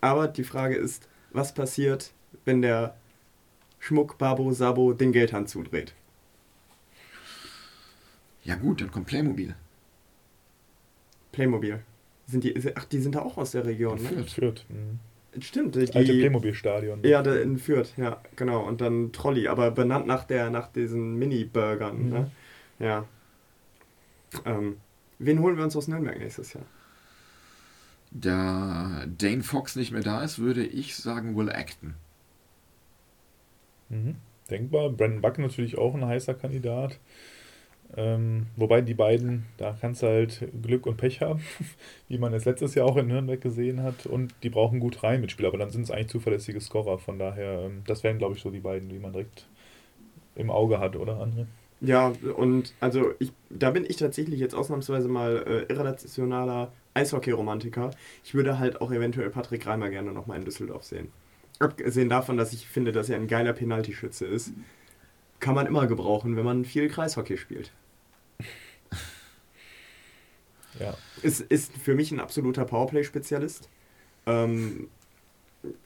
Aber 0.00 0.28
die 0.28 0.44
Frage 0.44 0.76
ist, 0.76 1.08
was 1.30 1.52
passiert, 1.52 2.12
wenn 2.46 2.62
der 2.62 2.96
Schmuck 3.78 4.18
Babo 4.18 4.52
Sabo 4.52 4.92
den 4.92 5.12
Geldhand 5.12 5.48
zudreht? 5.48 5.94
Ja 8.44 8.54
gut, 8.56 8.80
dann 8.80 8.90
kommt 8.90 9.06
Playmobil. 9.06 9.54
Playmobil. 11.32 11.80
Sind 12.26 12.44
die, 12.44 12.54
ach, 12.76 12.84
die 12.84 13.00
sind 13.00 13.14
da 13.14 13.20
auch 13.22 13.36
aus 13.36 13.52
der 13.52 13.64
Region, 13.66 14.02
ne? 14.02 14.08
Fürth. 14.08 14.32
Fürth. 14.32 14.64
Mhm. 14.68 14.98
Stimmt, 15.42 15.76
Das 15.76 15.90
alte 15.94 16.12
die, 16.12 16.20
Playmobil-Stadion. 16.20 17.00
Ja, 17.04 17.22
da 17.22 17.36
in 17.36 17.58
Fürth, 17.58 17.92
ja, 17.98 18.22
genau. 18.36 18.66
Und 18.66 18.80
dann 18.80 19.12
Trolley, 19.12 19.48
aber 19.48 19.70
benannt 19.70 20.06
nach 20.06 20.24
der, 20.24 20.48
nach 20.50 20.68
diesen 20.72 21.16
Mini-Burgern, 21.16 22.04
Mhm. 22.04 22.08
ne? 22.08 22.30
Ja. 22.78 23.04
Ähm, 24.44 24.78
wen 25.18 25.40
holen 25.40 25.56
wir 25.56 25.64
uns 25.64 25.76
aus 25.76 25.88
Nürnberg 25.88 26.18
nächstes 26.18 26.54
Jahr? 26.54 26.64
Da 28.12 29.04
Dane 29.18 29.42
Fox 29.42 29.76
nicht 29.76 29.92
mehr 29.92 30.02
da 30.02 30.22
ist, 30.22 30.38
würde 30.38 30.64
ich 30.64 30.96
sagen 30.96 31.36
Will 31.36 31.50
Acton. 31.50 31.94
Mhm. 33.88 34.16
Denkbar. 34.50 34.90
Brandon 34.90 35.20
Buck 35.20 35.38
natürlich 35.38 35.78
auch 35.78 35.94
ein 35.94 36.06
heißer 36.06 36.34
Kandidat. 36.34 36.98
Ähm, 37.96 38.46
wobei 38.56 38.80
die 38.80 38.94
beiden, 38.94 39.46
da 39.58 39.76
kannst 39.80 40.02
du 40.02 40.08
halt 40.08 40.48
Glück 40.60 40.86
und 40.86 40.96
Pech 40.96 41.20
haben, 41.20 41.40
wie 42.08 42.18
man 42.18 42.34
es 42.34 42.44
letztes 42.44 42.74
Jahr 42.74 42.86
auch 42.86 42.96
in 42.96 43.06
Nürnberg 43.06 43.40
gesehen 43.40 43.82
hat. 43.82 44.06
Und 44.06 44.34
die 44.42 44.50
brauchen 44.50 44.80
gut 44.80 45.02
rein 45.02 45.20
Mitspieler, 45.20 45.48
aber 45.48 45.58
dann 45.58 45.70
sind 45.70 45.82
es 45.82 45.90
eigentlich 45.90 46.08
zuverlässige 46.08 46.60
Scorer. 46.60 46.98
Von 46.98 47.18
daher, 47.18 47.62
ähm, 47.66 47.82
das 47.86 48.02
wären, 48.02 48.18
glaube 48.18 48.34
ich, 48.34 48.42
so 48.42 48.50
die 48.50 48.60
beiden, 48.60 48.88
die 48.88 48.98
man 48.98 49.12
direkt 49.12 49.46
im 50.34 50.50
Auge 50.50 50.78
hat, 50.78 50.96
oder 50.96 51.20
André? 51.20 51.46
Ja, 51.80 52.12
und 52.36 52.72
also 52.80 53.12
ich, 53.18 53.32
da 53.50 53.70
bin 53.70 53.84
ich 53.86 53.96
tatsächlich 53.96 54.40
jetzt 54.40 54.54
ausnahmsweise 54.54 55.08
mal 55.08 55.66
äh, 55.68 55.72
irrationaler 55.72 56.72
Eishockey-Romantiker. 56.94 57.90
Ich 58.24 58.34
würde 58.34 58.58
halt 58.58 58.80
auch 58.80 58.90
eventuell 58.90 59.30
Patrick 59.30 59.66
Reimer 59.66 59.90
gerne 59.90 60.12
nochmal 60.12 60.38
in 60.38 60.44
Düsseldorf 60.44 60.84
sehen. 60.84 61.08
Abgesehen 61.58 62.08
davon, 62.08 62.36
dass 62.36 62.52
ich 62.52 62.66
finde, 62.66 62.92
dass 62.92 63.08
er 63.08 63.16
ein 63.16 63.28
geiler 63.28 63.52
Penaltyschütze 63.52 64.26
ist, 64.26 64.52
kann 65.40 65.54
man 65.54 65.66
immer 65.66 65.86
gebrauchen, 65.86 66.36
wenn 66.36 66.44
man 66.44 66.64
viel 66.64 66.88
Kreishockey 66.88 67.36
spielt. 67.36 67.72
Ja. 70.78 70.94
Ist, 71.22 71.40
ist 71.40 71.72
für 71.72 71.94
mich 71.94 72.12
ein 72.12 72.20
absoluter 72.20 72.66
Powerplay-Spezialist. 72.66 73.70
Ähm, 74.26 74.90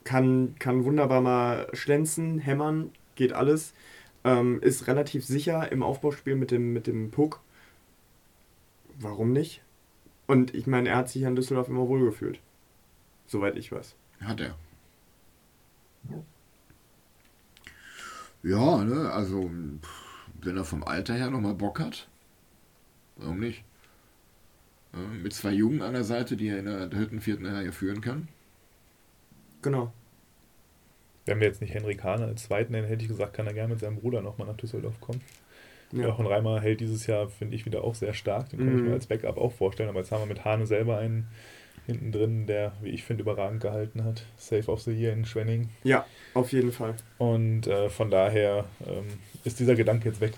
kann, 0.03 0.57
kann 0.59 0.85
wunderbar 0.85 1.21
mal 1.21 1.69
schlänzen, 1.75 2.41
hämmern, 2.41 2.91
geht 3.15 3.33
alles. 3.33 3.73
Ähm, 4.25 4.61
ist 4.63 4.89
relativ 4.89 5.25
sicher 5.25 5.71
im 5.71 5.85
Aufbauspiel 5.85 6.35
mit 6.35 6.51
dem, 6.51 6.73
mit 6.73 6.89
dem 6.89 7.13
Puck. 7.13 7.41
Warum 8.99 9.33
nicht? 9.33 9.63
Und 10.27 10.55
ich 10.55 10.67
meine, 10.67 10.89
er 10.89 10.97
hat 10.97 11.09
sich 11.09 11.27
an 11.27 11.37
Düsseldorf 11.37 11.69
immer 11.69 11.89
wohlgefühlt. 11.89 12.41
Soweit 13.27 13.57
ich 13.57 13.73
weiß. 13.73 13.95
Hat 14.21 14.41
er. 14.41 14.57
Ja, 18.43 18.85
ne, 18.85 19.11
also 19.13 19.51
wenn 20.43 20.57
er 20.57 20.65
vom 20.65 20.83
Alter 20.83 21.15
her 21.15 21.31
nochmal 21.31 21.55
Bock 21.55 21.81
hat, 21.81 22.09
warum 23.17 23.41
nicht? 23.41 23.63
Ja, 24.93 25.01
mit 25.23 25.33
zwei 25.35 25.53
Jungen 25.53 25.83
an 25.83 25.93
der 25.93 26.05
Seite, 26.05 26.37
die 26.37 26.49
er 26.49 26.59
in 26.59 26.65
der 26.65 26.87
dritten, 26.89 27.21
vierten 27.21 27.47
Reihe 27.47 27.73
führen 27.73 28.01
kann. 28.01 28.29
Genau. 29.63 29.93
Wenn 31.27 31.39
wir 31.39 31.47
jetzt 31.47 31.61
nicht 31.61 31.75
Henrik 31.75 32.03
Hahn 32.03 32.23
als 32.23 32.45
Zweiten 32.45 32.73
nennen, 32.73 32.89
hätte 32.89 33.03
ich 33.03 33.09
gesagt, 33.09 33.35
kann 33.35 33.47
er 33.47 33.53
gerne 33.53 33.75
mit 33.75 33.81
seinem 33.81 33.97
Bruder 33.97 34.23
nochmal 34.23 34.49
nach 34.49 34.57
Düsseldorf 34.57 35.01
kommen. 35.01 35.21
Ja. 35.93 36.07
Jochen 36.07 36.27
Reimer 36.27 36.61
hält 36.61 36.81
dieses 36.81 37.07
Jahr, 37.07 37.29
finde 37.29 37.57
ich, 37.57 37.67
wieder 37.67 37.85
auch 37.85 37.95
sehr 37.95 38.15
stark. 38.15 38.49
Den 38.51 38.61
kann 38.61 38.69
ich 38.69 38.83
Mhm. 38.83 38.89
mir 38.89 38.95
als 38.95 39.07
Backup 39.07 39.37
auch 39.37 39.53
vorstellen. 39.53 39.89
Aber 39.91 39.99
jetzt 40.01 40.13
haben 40.13 40.23
wir 40.23 40.27
mit 40.27 40.45
Hane 40.45 40.67
selber 40.67 40.99
einen 40.99 41.29
hinten 41.91 42.13
drin, 42.13 42.47
der, 42.47 42.73
wie 42.81 42.91
ich 42.91 43.05
finde, 43.05 43.23
überragend 43.23 43.61
gehalten 43.61 44.05
hat. 44.05 44.25
Safe 44.37 44.71
of 44.71 44.81
the 44.83 44.93
Year 44.93 45.13
in 45.13 45.25
Schwenning. 45.25 45.69
ja, 45.85 46.07
auf 46.35 46.53
jeden 46.53 46.73
Fall. 46.73 46.95
Und 47.19 47.67
äh, 47.67 47.89
von 47.89 48.11
daher 48.11 48.65
ähm, 48.87 49.07
ist 49.45 49.61
dieser 49.61 49.75
Gedanke 49.75 50.09
jetzt 50.09 50.21
weg. 50.21 50.33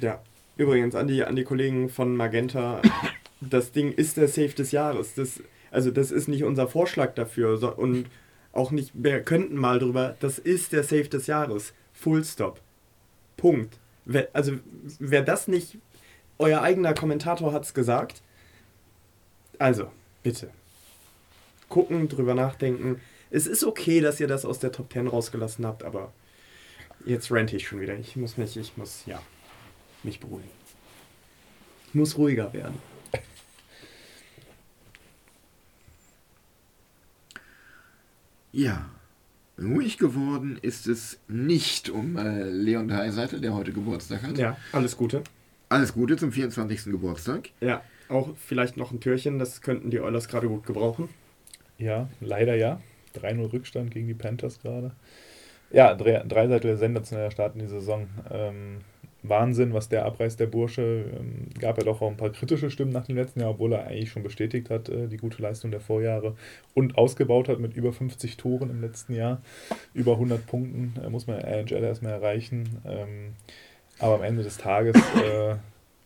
Ja. 0.00 0.20
Übrigens, 0.56 0.94
an 0.94 1.06
die, 1.06 1.24
an 1.24 1.36
die 1.36 1.44
Kollegen 1.44 1.88
von 1.88 2.16
Magenta, 2.16 2.82
das 3.40 3.72
Ding 3.72 3.92
ist 3.92 4.16
der 4.16 4.28
Safe 4.28 4.48
des 4.50 4.72
Jahres. 4.72 5.14
Das, 5.14 5.42
also 5.70 5.90
das 5.90 6.10
ist 6.10 6.28
nicht 6.28 6.44
unser 6.44 6.68
Vorschlag 6.68 7.14
dafür. 7.14 7.56
So, 7.56 7.74
und 7.74 8.06
auch 8.52 8.70
nicht, 8.70 8.90
wir 8.94 9.22
könnten 9.22 9.56
mal 9.56 9.78
drüber, 9.78 10.16
das 10.20 10.38
ist 10.38 10.72
der 10.72 10.82
Safe 10.82 11.08
des 11.08 11.26
Jahres. 11.26 11.72
Full 11.92 12.24
stop. 12.24 12.60
Punkt. 13.36 13.78
Wer, 14.04 14.28
also, 14.32 14.52
wer 14.98 15.22
das 15.22 15.48
nicht, 15.48 15.78
euer 16.38 16.60
eigener 16.62 16.94
Kommentator 16.94 17.52
hat 17.52 17.64
es 17.64 17.74
gesagt. 17.74 18.22
Also, 19.58 19.90
bitte. 20.22 20.50
Gucken, 21.72 22.06
drüber 22.06 22.34
nachdenken. 22.34 23.00
Es 23.30 23.46
ist 23.46 23.64
okay, 23.64 24.02
dass 24.02 24.20
ihr 24.20 24.26
das 24.26 24.44
aus 24.44 24.58
der 24.58 24.72
Top 24.72 24.92
10 24.92 25.06
rausgelassen 25.06 25.64
habt, 25.64 25.84
aber 25.84 26.12
jetzt 27.06 27.32
rente 27.32 27.56
ich 27.56 27.66
schon 27.66 27.80
wieder. 27.80 27.96
Ich 27.96 28.14
muss 28.14 28.36
mich, 28.36 28.58
ich 28.58 28.76
muss, 28.76 29.04
ja, 29.06 29.22
mich 30.02 30.20
beruhigen. 30.20 30.50
Ich 31.88 31.94
muss 31.94 32.18
ruhiger 32.18 32.52
werden. 32.52 32.74
Ja, 38.54 38.90
ruhig 39.58 39.96
geworden 39.96 40.58
ist 40.60 40.86
es 40.86 41.18
nicht 41.26 41.88
um 41.88 42.18
äh, 42.18 42.50
Leon 42.50 42.86
Dreiseitel, 42.86 43.40
der 43.40 43.54
heute 43.54 43.72
Geburtstag 43.72 44.24
hat. 44.24 44.36
Ja, 44.36 44.58
alles 44.72 44.94
Gute. 44.94 45.24
Alles 45.70 45.94
Gute 45.94 46.18
zum 46.18 46.32
24. 46.32 46.84
Geburtstag. 46.92 47.48
Ja, 47.62 47.82
auch 48.10 48.36
vielleicht 48.36 48.76
noch 48.76 48.92
ein 48.92 49.00
Türchen, 49.00 49.38
das 49.38 49.62
könnten 49.62 49.88
die 49.88 50.00
Oilers 50.00 50.28
gerade 50.28 50.48
gut 50.48 50.66
gebrauchen. 50.66 51.08
Ja, 51.82 52.08
leider 52.20 52.54
ja. 52.54 52.80
3-0 53.16 53.52
Rückstand 53.52 53.90
gegen 53.90 54.06
die 54.06 54.14
Panthers 54.14 54.60
gerade. 54.62 54.92
Ja, 55.70 55.94
Dreiseitel 55.94 56.76
sensationeller 56.76 57.30
Start 57.30 57.54
in 57.54 57.60
die 57.60 57.68
Saison. 57.68 58.08
Ähm, 58.30 58.78
Wahnsinn, 59.22 59.72
was 59.72 59.88
der 59.88 60.04
abreißt, 60.04 60.38
der 60.40 60.46
Bursche. 60.46 61.04
Ähm, 61.18 61.48
gab 61.58 61.78
ja 61.78 61.84
doch 61.84 62.02
auch 62.02 62.10
ein 62.10 62.16
paar 62.16 62.30
kritische 62.30 62.70
Stimmen 62.70 62.92
nach 62.92 63.06
dem 63.06 63.16
letzten 63.16 63.40
Jahr, 63.40 63.50
obwohl 63.50 63.72
er 63.72 63.86
eigentlich 63.86 64.10
schon 64.10 64.22
bestätigt 64.22 64.70
hat, 64.70 64.88
äh, 64.88 65.08
die 65.08 65.16
gute 65.16 65.40
Leistung 65.42 65.70
der 65.70 65.80
Vorjahre 65.80 66.36
und 66.74 66.98
ausgebaut 66.98 67.48
hat 67.48 67.58
mit 67.58 67.74
über 67.74 67.92
50 67.92 68.36
Toren 68.36 68.70
im 68.70 68.80
letzten 68.80 69.14
Jahr. 69.14 69.40
Über 69.94 70.12
100 70.12 70.46
Punkten 70.46 70.94
äh, 71.02 71.08
muss 71.08 71.26
man 71.26 71.36
AHL 71.42 71.84
erstmal 71.84 72.12
erreichen. 72.12 72.80
Ähm, 72.84 73.34
aber 73.98 74.16
am 74.16 74.22
Ende 74.22 74.42
des 74.42 74.58
Tages 74.58 74.96
äh, 75.16 75.56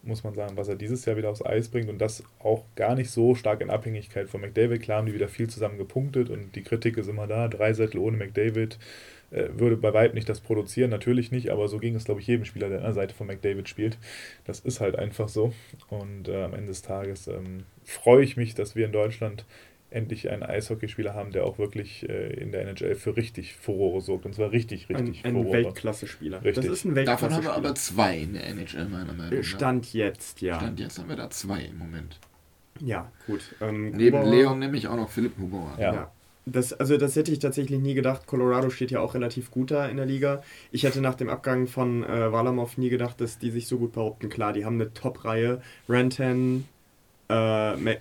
muss 0.07 0.25
man 0.25 0.35
sagen, 0.35 0.57
was 0.57 0.69
er 0.69 0.77
dieses 0.77 1.05
Jahr 1.05 1.17
wieder 1.17 1.31
aufs 1.31 1.45
Eis 1.45 1.69
bringt 1.69 1.89
und 1.89 1.99
das 1.99 2.23
auch 2.39 2.65
gar 2.75 2.95
nicht 2.95 3.11
so 3.11 3.35
stark 3.35 3.61
in 3.61 3.71
Abhängigkeit 3.71 4.29
von 4.29 4.41
McDavid. 4.41 4.83
Klar 4.83 4.99
haben 4.99 5.07
die 5.07 5.15
wieder 5.15 5.29
viel 5.29 5.49
zusammen 5.49 5.79
gepunktet 5.79 6.31
und 6.31 6.55
die 6.55 6.63
Kritik 6.63 6.97
ist 6.97 7.09
immer 7.09 7.27
da. 7.27 7.49
Drei 7.49 7.73
Sättel 7.73 7.99
ohne 7.99 8.17
McDavid 8.17 8.79
äh, 9.31 9.49
würde 9.55 9.77
bei 9.77 9.93
weitem 9.93 10.15
nicht 10.15 10.29
das 10.29 10.41
produzieren, 10.41 10.91
natürlich 10.91 11.33
nicht, 11.33 11.51
aber 11.51 11.69
so 11.69 11.79
ging 11.79 11.95
es, 11.95 12.05
glaube 12.05 12.21
ich, 12.21 12.27
jedem 12.27 12.45
Spieler, 12.45 12.69
der 12.69 12.79
an 12.79 12.85
der 12.85 12.95
Seite 12.95 13.15
von 13.15 13.27
McDavid 13.27 13.69
spielt. 13.69 13.99
Das 14.45 14.61
ist 14.61 14.81
halt 14.81 14.97
einfach 14.97 15.29
so. 15.29 15.53
Und 15.89 16.29
äh, 16.29 16.45
am 16.45 16.55
Ende 16.55 16.69
des 16.69 16.83
Tages 16.83 17.27
ähm, 17.27 17.65
freue 17.85 18.23
ich 18.23 18.37
mich, 18.37 18.55
dass 18.55 18.77
wir 18.77 18.87
in 18.87 18.93
Deutschland 18.93 19.45
endlich 19.91 20.31
einen 20.31 20.43
Eishockeyspieler 20.43 21.15
haben, 21.15 21.31
der 21.31 21.45
auch 21.45 21.59
wirklich 21.59 22.09
äh, 22.09 22.35
in 22.35 22.53
der 22.53 22.63
NHL 22.63 22.95
für 22.95 23.17
richtig 23.17 23.55
Furore 23.55 24.01
sorgt. 24.01 24.27
Und 24.27 24.35
zwar 24.35 24.51
richtig, 24.51 24.89
richtig 24.89 25.25
ein, 25.25 25.37
ein 25.37 25.53
Weltklasse-Spieler. 25.53 26.41
Das 26.41 26.65
ist 26.65 26.85
ein 26.85 26.95
Weltklasse 26.95 27.23
Davon 27.23 27.37
haben 27.37 27.45
wir 27.45 27.55
aber 27.55 27.75
zwei 27.75 28.19
in 28.19 28.35
der 28.35 28.47
NHL, 28.49 28.89
meiner 28.89 29.13
Meinung 29.13 29.39
nach. 29.39 29.45
Stand 29.45 29.93
jetzt, 29.93 30.41
ja. 30.41 30.57
Stand 30.57 30.81
jetzt 30.81 30.99
haben 30.99 31.09
wir 31.09 31.17
da 31.17 31.31
zwei 31.31 31.63
im 31.63 31.79
Moment. 31.79 32.19
Ja, 32.81 33.11
gut. 33.27 33.55
Ähm, 33.61 33.91
Neben 33.91 34.19
Huber, 34.19 34.31
Leon 34.31 34.59
nämlich 34.59 34.89
auch 34.89 34.97
noch 34.97 35.11
Philipp 35.11 35.39
Huber. 35.39 35.75
Ja. 35.79 35.95
ja. 35.95 36.13
Das, 36.49 36.73
also 36.73 36.97
das 36.97 37.17
hätte 37.17 37.33
ich 37.33 37.41
tatsächlich 37.41 37.81
nie 37.81 37.95
gedacht. 37.95 38.27
Colorado 38.27 38.71
steht 38.71 38.93
ja 38.93 39.01
auch 39.01 39.15
relativ 39.15 39.51
gut 39.51 39.73
da 39.73 39.87
in 39.87 39.97
der 39.97 40.07
Liga. 40.07 40.43
Ich 40.71 40.85
hätte 40.85 41.01
nach 41.01 41.17
dem 41.17 41.29
Abgang 41.29 41.67
von 41.67 42.05
äh, 42.05 42.33
Walamov 42.33 42.79
nie 42.79 42.89
gedacht, 42.89 43.21
dass 43.21 43.39
die 43.39 43.51
sich 43.51 43.67
so 43.67 43.79
gut 43.79 43.93
behaupten. 43.93 44.29
Klar, 44.29 44.53
die 44.53 44.65
haben 44.65 44.75
eine 44.75 44.95
Top-Reihe. 44.95 45.61
Rantan, 45.89 46.65
äh, 47.29 47.97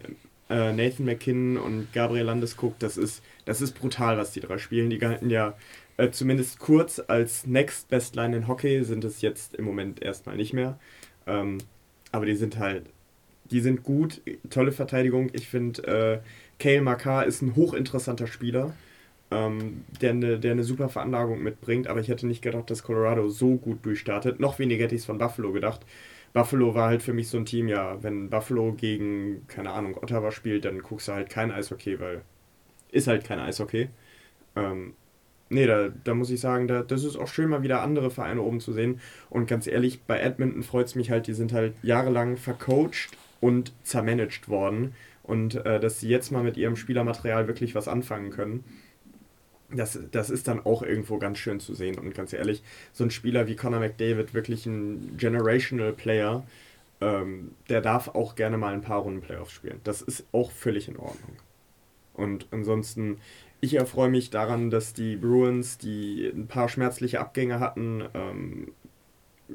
äh, 0.50 0.74
Nathan 0.74 1.06
McKinnon 1.06 1.58
und 1.58 1.94
Gabriel 1.94 2.26
Landeskog, 2.26 2.78
das 2.80 2.98
ist, 2.98 3.24
das 3.46 3.62
ist 3.62 3.74
brutal, 3.74 4.18
was 4.18 4.32
die 4.32 4.40
drei 4.42 4.58
spielen. 4.58 4.90
Die 4.90 4.98
galten 5.00 5.30
ja 5.30 5.56
äh, 5.98 6.12
zumindest 6.12 6.60
kurz 6.60 7.02
als 7.08 7.48
Next 7.48 7.90
Best 7.90 8.16
Line 8.16 8.36
in 8.36 8.48
Hockey, 8.48 8.84
sind 8.84 9.04
es 9.04 9.22
jetzt 9.22 9.56
im 9.56 9.66
Moment 9.66 10.02
erstmal 10.02 10.36
nicht 10.36 10.54
mehr. 10.54 10.80
Ähm, 11.28 11.60
aber 12.12 12.26
die 12.26 12.36
sind 12.36 12.60
halt, 12.60 12.86
die 13.52 13.62
sind 13.62 13.84
gut, 13.84 14.22
tolle 14.50 14.72
Verteidigung. 14.72 15.30
Ich 15.34 15.48
finde, 15.48 15.84
äh, 15.84 16.20
Kale 16.60 16.82
Makar 16.82 17.26
ist 17.26 17.42
ein 17.42 17.56
hochinteressanter 17.56 18.28
Spieler, 18.28 18.74
ähm, 19.32 19.84
der, 20.02 20.12
eine, 20.12 20.40
der 20.40 20.52
eine 20.52 20.64
super 20.64 20.90
Veranlagung 20.90 21.42
mitbringt, 21.42 21.88
aber 21.88 22.00
ich 22.00 22.08
hätte 22.10 22.28
nicht 22.28 22.42
gedacht, 22.42 22.70
dass 22.70 22.84
Colorado 22.84 23.30
so 23.30 23.56
gut 23.56 23.86
durchstartet. 23.86 24.40
Noch 24.40 24.60
weniger 24.60 24.84
hätte 24.86 24.96
ich 24.96 25.02
es 25.02 25.06
von 25.06 25.18
Buffalo 25.18 25.52
gedacht. 25.52 25.82
Buffalo 26.36 26.76
war 26.76 26.90
halt 26.90 27.02
für 27.02 27.14
mich 27.14 27.30
so 27.30 27.38
ein 27.38 27.46
Team, 27.46 27.70
ja, 27.70 28.04
wenn 28.04 28.30
Buffalo 28.30 28.74
gegen, 28.74 29.48
keine 29.48 29.72
Ahnung, 29.72 29.96
Ottawa 29.96 30.34
spielt, 30.34 30.66
dann 30.66 30.80
guckst 30.80 31.08
du 31.08 31.14
halt 31.14 31.30
kein 31.30 31.50
Eishockey, 31.50 31.98
weil 32.02 32.24
ist 32.92 33.08
halt 33.08 33.24
kein 33.24 33.40
Eishockey. 33.40 33.88
Ähm, 34.58 34.96
nee, 35.48 35.66
da, 35.66 35.88
da 36.04 36.14
muss 36.14 36.30
ich 36.30 36.42
sagen, 36.42 36.68
da, 36.68 36.84
das 36.84 37.06
ist 37.06 37.16
auch 37.16 37.30
schön, 37.30 37.50
mal 37.50 37.64
wieder 37.64 37.82
andere 37.82 38.12
Vereine 38.12 38.42
oben 38.42 38.60
zu 38.60 38.74
sehen. 38.74 39.00
Und 39.30 39.48
ganz 39.48 39.66
ehrlich, 39.66 40.02
bei 40.02 40.20
Edmonton 40.20 40.64
freut 40.64 40.88
es 40.88 40.96
mich 40.96 41.10
halt, 41.10 41.28
die 41.28 41.34
sind 41.34 41.54
halt 41.54 41.74
jahrelang 41.84 42.36
vercoacht 42.36 43.18
und 43.40 43.72
zermanagt 43.84 44.50
worden. 44.50 44.94
Und 45.24 45.66
äh, 45.66 45.80
dass 45.80 46.02
sie 46.02 46.10
jetzt 46.10 46.34
mal 46.34 46.44
mit 46.44 46.58
ihrem 46.58 46.76
Spielermaterial 46.76 47.48
wirklich 47.48 47.76
was 47.76 47.88
anfangen 47.88 48.32
können 48.32 48.66
das, 49.70 50.00
das 50.12 50.30
ist 50.30 50.48
dann 50.48 50.66
auch 50.66 50.84
irgendwo 50.84 51.18
ganz 51.18 51.38
schön 51.38 51.60
zu 51.60 51.74
sehen. 51.74 51.98
Und 51.98 52.14
ganz 52.14 52.34
ehrlich, 52.34 52.64
so 52.94 53.04
ein 53.04 53.12
Spieler 53.12 53.48
wie 53.48 53.56
Conor 53.56 53.80
McDavid, 53.80 54.34
wirklich 54.34 54.66
ein 54.66 55.18
Generational 55.18 55.94
Player, 55.94 56.44
ähm, 57.02 57.52
der 57.70 57.82
darf 57.82 58.10
auch 58.10 58.36
gerne 58.36 58.58
mal 58.58 58.74
ein 58.74 58.82
paar 58.82 59.02
Runden 59.02 59.22
Playoffs 59.22 59.52
spielen. 59.54 59.82
Das 59.84 60.02
ist 60.02 60.26
auch 60.32 60.52
völlig 60.52 60.88
in 60.88 60.98
Ordnung. 60.98 61.38
Und 62.14 62.48
ansonsten, 62.52 63.18
ich 63.60 63.76
erfreue 63.76 64.10
mich 64.10 64.30
daran, 64.30 64.70
dass 64.70 64.94
die 64.94 65.18
Bruins, 65.18 65.78
die 65.78 66.32
ein 66.34 66.48
paar 66.48 66.70
schmerzliche 66.70 67.20
Abgänge 67.20 67.60
hatten, 67.60 68.04
ähm, 68.14 68.72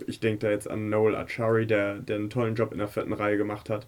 ich 0.07 0.21
denke 0.21 0.47
da 0.47 0.51
jetzt 0.51 0.71
an 0.71 0.89
Noel 0.89 1.17
Achari, 1.17 1.67
der, 1.67 1.99
der 1.99 2.17
einen 2.17 2.31
tollen 2.31 2.55
Job 2.55 2.73
in 2.73 2.79
der 2.79 2.89
vierten 2.89 3.13
Reihe 3.13 3.37
gemacht 3.37 3.71
hat, 3.71 3.87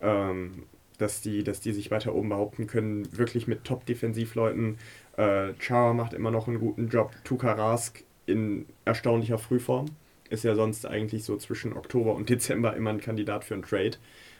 ähm, 0.00 0.64
dass, 0.98 1.20
die, 1.22 1.44
dass 1.44 1.60
die 1.60 1.72
sich 1.72 1.90
weiter 1.90 2.14
oben 2.14 2.28
behaupten 2.28 2.66
können, 2.66 3.08
wirklich 3.16 3.46
mit 3.46 3.64
Top-Defensivleuten 3.64 4.78
äh, 5.18 5.52
Chara 5.58 5.92
macht 5.92 6.14
immer 6.14 6.30
noch 6.30 6.46
einen 6.46 6.60
guten 6.60 6.88
Job. 6.88 7.12
Tuka 7.24 7.52
Rask 7.52 8.02
in 8.26 8.66
erstaunlicher 8.84 9.38
Frühform. 9.38 9.86
Ist 10.30 10.44
ja 10.44 10.54
sonst 10.54 10.86
eigentlich 10.86 11.24
so 11.24 11.36
zwischen 11.36 11.72
Oktober 11.72 12.14
und 12.14 12.28
Dezember 12.28 12.76
immer 12.76 12.90
ein 12.90 13.00
Kandidat 13.00 13.44
für 13.44 13.54
einen 13.54 13.62
Trade, 13.64 13.96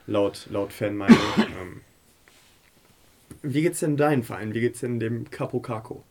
laut, 0.06 0.46
laut 0.50 0.72
Fanmeinung. 0.72 1.18
ähm, 1.38 1.80
wie 3.42 3.62
geht's 3.62 3.80
denn 3.80 3.96
deinem 3.96 4.22
Verein? 4.22 4.54
Wie 4.54 4.60
geht's 4.60 4.80
denn 4.80 5.00
dem 5.00 5.30
Capo 5.30 5.60
Caco? 5.60 6.04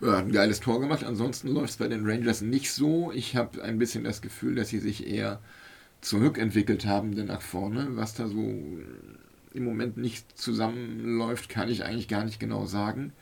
Ja, 0.00 0.18
ein 0.18 0.32
geiles 0.32 0.60
Tor 0.60 0.80
gemacht. 0.80 1.04
Ansonsten 1.04 1.48
läuft 1.48 1.70
es 1.70 1.76
bei 1.76 1.88
den 1.88 2.04
Rangers 2.04 2.40
nicht 2.40 2.72
so. 2.72 3.12
Ich 3.12 3.36
habe 3.36 3.62
ein 3.62 3.78
bisschen 3.78 4.02
das 4.02 4.20
Gefühl, 4.20 4.56
dass 4.56 4.68
sie 4.68 4.80
sich 4.80 5.06
eher 5.06 5.38
zurückentwickelt 6.00 6.86
haben, 6.86 7.14
denn 7.14 7.26
nach 7.26 7.42
vorne, 7.42 7.88
was 7.90 8.14
da 8.14 8.26
so 8.26 8.40
im 9.54 9.64
Moment 9.64 9.96
nicht 9.96 10.36
zusammenläuft, 10.36 11.48
kann 11.48 11.68
ich 11.68 11.84
eigentlich 11.84 12.08
gar 12.08 12.24
nicht 12.24 12.40
genau 12.40 12.66
sagen. 12.66 13.12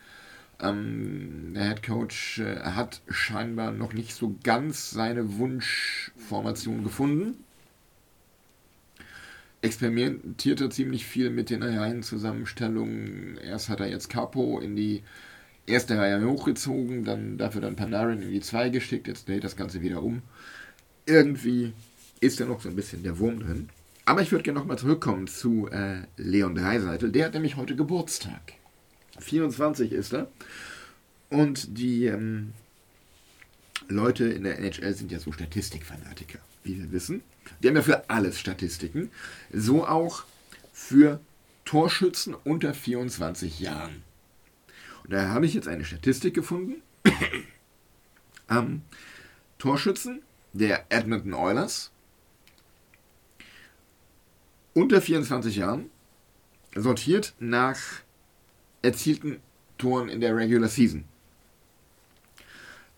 Ähm, 0.63 1.53
der 1.55 1.69
Head 1.69 1.83
Coach 1.83 2.41
äh, 2.41 2.61
hat 2.61 3.01
scheinbar 3.09 3.73
noch 3.73 3.93
nicht 3.93 4.15
so 4.15 4.37
ganz 4.43 4.91
seine 4.91 5.39
Wunschformation 5.39 6.85
gefunden. 6.85 7.45
Experimentiert 9.63 10.61
er 10.61 10.71
ziemlich 10.71 11.07
viel 11.07 11.31
mit 11.31 11.51
den 11.51 11.63
Reihenzusammenstellungen. 11.63 13.39
Erst 13.39 13.69
hat 13.69 13.81
er 13.81 13.89
jetzt 13.89 14.09
Capo 14.09 14.59
in 14.59 14.77
die 14.77 15.03
erste 15.67 15.99
Reihe 15.99 16.25
hochgezogen, 16.25 17.05
dann 17.05 17.39
dafür 17.39 17.61
dann 17.61 17.77
Panarin 17.77 18.23
in 18.23 18.31
die 18.31 18.41
zwei 18.41 18.71
geschickt, 18.71 19.07
jetzt 19.07 19.29
dreht 19.29 19.45
das 19.45 19.57
Ganze 19.57 19.83
wieder 19.83 20.03
um. 20.03 20.23
Irgendwie 21.07 21.73
ist 22.21 22.41
da 22.41 22.45
noch 22.45 22.61
so 22.61 22.69
ein 22.69 22.77
bisschen 22.77 23.03
der 23.03 23.19
Wurm 23.19 23.41
drin. 23.41 23.69
Aber 24.05 24.23
ich 24.23 24.33
würde 24.33 24.43
gerne 24.43 24.59
nochmal 24.59 24.79
zurückkommen 24.79 25.27
zu 25.27 25.69
äh, 25.71 26.03
Leon 26.17 26.55
Dreiseitel. 26.55 27.13
Der 27.13 27.27
hat 27.27 27.35
nämlich 27.35 27.57
heute 27.57 27.77
Geburtstag. 27.77 28.60
24 29.21 29.93
ist 29.93 30.13
er. 30.13 30.29
Und 31.29 31.79
die 31.79 32.07
ähm, 32.07 32.53
Leute 33.89 34.25
in 34.25 34.45
der 34.45 34.59
NHL 34.59 34.95
sind 34.95 35.13
ja 35.13 35.19
so 35.19 35.33
Statistikfanatiker, 35.33 36.39
wie 36.65 36.79
wir 36.79 36.91
wissen. 36.93 37.23
Die 37.63 37.69
haben 37.69 37.77
ja 37.77 37.83
für 37.83 38.09
alles 38.11 38.39
Statistiken. 38.39 39.11
So 39.53 39.87
auch 39.87 40.25
für 40.73 41.21
Torschützen 41.65 42.35
unter 42.35 42.75
24 42.75 43.61
Jahren. 43.61 44.03
Und 45.05 45.13
da 45.13 45.29
habe 45.29 45.47
ich 45.47 45.55
jetzt 45.55 45.69
eine 45.69 45.85
Statistik 45.85 46.35
gefunden. 46.35 46.83
ähm, 48.51 48.83
Torschützen 49.59 50.23
der 50.53 50.87
Edmonton 50.89 51.35
Oilers 51.35 51.91
unter 54.75 55.01
24 55.01 55.57
Jahren 55.57 55.91
sortiert 56.75 57.35
nach 57.39 57.79
erzielten 58.83 59.41
Toren 59.79 60.09
in 60.09 60.21
der 60.21 60.37
Regular 60.37 60.69
Season. 60.69 61.05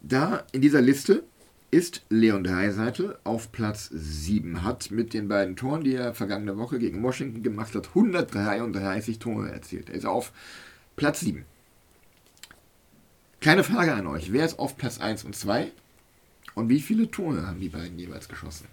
Da 0.00 0.44
in 0.52 0.60
dieser 0.60 0.80
Liste 0.80 1.22
ist 1.70 2.04
Leon 2.10 2.44
Dreiseitel 2.44 3.18
auf 3.24 3.50
Platz 3.50 3.88
7, 3.92 4.62
hat 4.62 4.90
mit 4.90 5.14
den 5.14 5.28
beiden 5.28 5.56
Toren, 5.56 5.84
die 5.84 5.94
er 5.94 6.12
vergangene 6.12 6.58
Woche 6.58 6.78
gegen 6.78 7.02
Washington 7.02 7.42
gemacht 7.42 7.74
hat, 7.74 7.88
133 7.88 9.18
Tore 9.18 9.50
erzielt. 9.50 9.88
Er 9.88 9.94
ist 9.94 10.04
auf 10.04 10.32
Platz 10.96 11.20
7. 11.20 11.44
Kleine 13.40 13.64
Frage 13.64 13.94
an 13.94 14.06
euch, 14.06 14.32
wer 14.32 14.44
ist 14.44 14.58
auf 14.58 14.76
Platz 14.76 15.00
1 15.00 15.24
und 15.24 15.34
2? 15.34 15.72
Und 16.54 16.68
wie 16.68 16.80
viele 16.80 17.10
Tore 17.10 17.46
haben 17.46 17.60
die 17.60 17.70
beiden 17.70 17.98
jeweils 17.98 18.28
geschossen? 18.28 18.66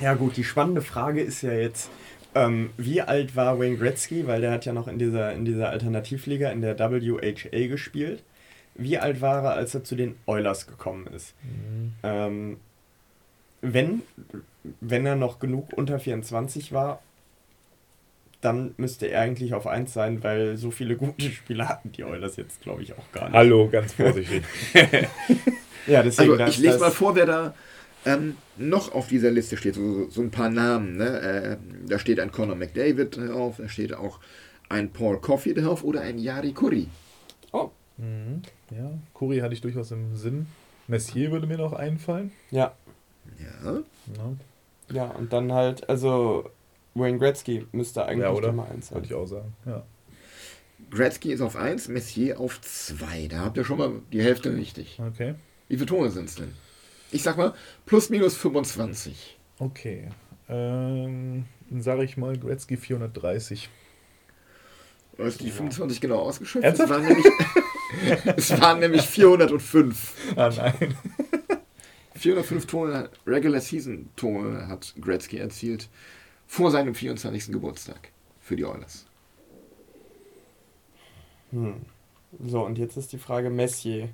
Ja 0.00 0.14
gut, 0.14 0.36
die 0.36 0.44
spannende 0.44 0.82
Frage 0.82 1.22
ist 1.22 1.42
ja 1.42 1.52
jetzt, 1.52 1.88
ähm, 2.34 2.70
wie 2.76 3.00
alt 3.00 3.36
war 3.36 3.58
Wayne 3.58 3.76
Gretzky, 3.76 4.26
weil 4.26 4.40
der 4.40 4.50
hat 4.52 4.64
ja 4.64 4.72
noch 4.72 4.88
in 4.88 4.98
dieser, 4.98 5.32
in 5.32 5.44
dieser 5.44 5.70
Alternativliga, 5.70 6.50
in 6.50 6.60
der 6.62 6.78
WHA 6.78 7.66
gespielt. 7.68 8.22
Wie 8.74 8.98
alt 8.98 9.20
war 9.20 9.44
er, 9.44 9.52
als 9.52 9.74
er 9.74 9.84
zu 9.84 9.94
den 9.94 10.16
Oilers 10.26 10.66
gekommen 10.66 11.06
ist? 11.14 11.34
Ähm, 12.02 12.58
wenn, 13.62 14.02
wenn 14.80 15.06
er 15.06 15.16
noch 15.16 15.38
genug 15.38 15.72
unter 15.74 15.98
24 16.00 16.72
war, 16.72 17.00
dann 18.40 18.74
müsste 18.76 19.06
er 19.06 19.22
eigentlich 19.22 19.54
auf 19.54 19.66
1 19.66 19.92
sein, 19.92 20.22
weil 20.22 20.56
so 20.56 20.70
viele 20.70 20.96
gute 20.96 21.30
Spieler 21.30 21.68
hatten 21.68 21.92
die 21.92 22.04
Oilers 22.04 22.36
jetzt, 22.36 22.60
glaube 22.60 22.82
ich, 22.82 22.92
auch 22.92 23.12
gar 23.12 23.24
nicht. 23.26 23.34
Hallo, 23.34 23.68
ganz 23.70 23.92
vorsichtig. 23.94 24.42
Ja, 25.86 26.02
deswegen 26.02 26.30
Also 26.32 26.44
das- 26.44 26.50
ich 26.54 26.58
lese 26.60 26.78
mal 26.78 26.90
vor, 26.90 27.14
wer 27.14 27.26
da 27.26 27.54
ähm, 28.06 28.36
noch 28.56 28.92
auf 28.94 29.08
dieser 29.08 29.30
Liste 29.30 29.56
steht. 29.56 29.74
So, 29.74 30.08
so 30.10 30.20
ein 30.22 30.30
paar 30.30 30.50
Namen. 30.50 30.96
Ne? 30.96 31.20
Äh, 31.20 31.56
da 31.88 31.98
steht 31.98 32.20
ein 32.20 32.30
Conor 32.32 32.56
McDavid 32.56 33.16
drauf, 33.16 33.56
da 33.58 33.68
steht 33.68 33.94
auch 33.94 34.20
ein 34.68 34.90
Paul 34.90 35.20
Coffey 35.20 35.54
drauf 35.54 35.84
oder 35.84 36.00
ein 36.02 36.18
Yari 36.18 36.52
Curry. 36.52 36.88
Oh, 37.52 37.70
Mhm. 37.96 38.42
Ja, 38.76 38.90
Kuri 39.12 39.38
hatte 39.38 39.54
ich 39.54 39.60
durchaus 39.60 39.92
im 39.92 40.16
Sinn. 40.16 40.46
Messier 40.88 41.30
würde 41.30 41.46
mir 41.46 41.58
noch 41.58 41.72
einfallen. 41.72 42.32
ja. 42.50 42.74
Ja. 43.38 43.72
Ja, 44.16 44.32
Ja, 44.92 45.04
und 45.12 45.32
dann 45.32 45.52
halt, 45.52 45.88
also 45.88 46.50
Wayne 46.94 47.18
Gretzky 47.18 47.66
müsste 47.72 48.04
eigentlich 48.04 48.22
ja 48.24 48.32
oder? 48.32 48.48
Nummer 48.48 48.68
1 48.70 48.88
sein. 48.88 48.96
Würde 48.96 49.06
ich 49.06 49.14
auch 49.14 49.26
sagen. 49.26 49.54
Ja. 49.64 49.84
Gretzky 50.90 51.32
ist 51.32 51.40
auf 51.40 51.56
1, 51.56 51.88
Messier 51.88 52.38
auf 52.38 52.60
2. 52.60 53.28
Da 53.28 53.38
habt 53.44 53.56
ihr 53.56 53.64
schon 53.64 53.78
mal 53.78 53.92
die 54.12 54.22
Hälfte 54.22 54.54
richtig. 54.54 55.00
Okay. 55.00 55.34
Wie 55.68 55.76
viele 55.76 55.86
Tore 55.86 56.10
sind 56.10 56.28
es 56.28 56.34
denn? 56.34 56.52
Ich 57.14 57.22
sag 57.22 57.36
mal, 57.36 57.54
plus 57.86 58.10
minus 58.10 58.36
25. 58.36 59.38
Okay. 59.60 60.08
Ähm, 60.48 61.44
dann 61.70 61.80
sage 61.80 62.02
ich 62.02 62.16
mal 62.16 62.36
Gretzky 62.36 62.76
430. 62.76 63.68
Da 65.16 65.24
ist 65.24 65.40
die 65.40 65.52
25 65.52 66.00
genau 66.00 66.18
ausgeschöpft. 66.18 66.66
Es 66.66 66.90
waren, 66.90 67.04
nämlich, 67.04 67.26
es 68.36 68.60
waren 68.60 68.80
nämlich 68.80 69.02
405. 69.02 70.34
Ah 70.34 70.50
nein. 70.56 70.96
405 72.16 72.66
Tore, 72.66 73.10
Regular 73.26 73.60
Season 73.60 74.08
Tore 74.16 74.66
hat 74.66 74.92
Gretzky 75.00 75.38
erzielt 75.38 75.88
vor 76.48 76.72
seinem 76.72 76.96
24. 76.96 77.52
Geburtstag 77.52 78.10
für 78.40 78.56
die 78.56 78.64
Oilers. 78.64 79.06
Hm. 81.52 81.82
So, 82.44 82.64
und 82.64 82.76
jetzt 82.76 82.96
ist 82.96 83.12
die 83.12 83.18
Frage 83.18 83.50
Messier. 83.50 84.08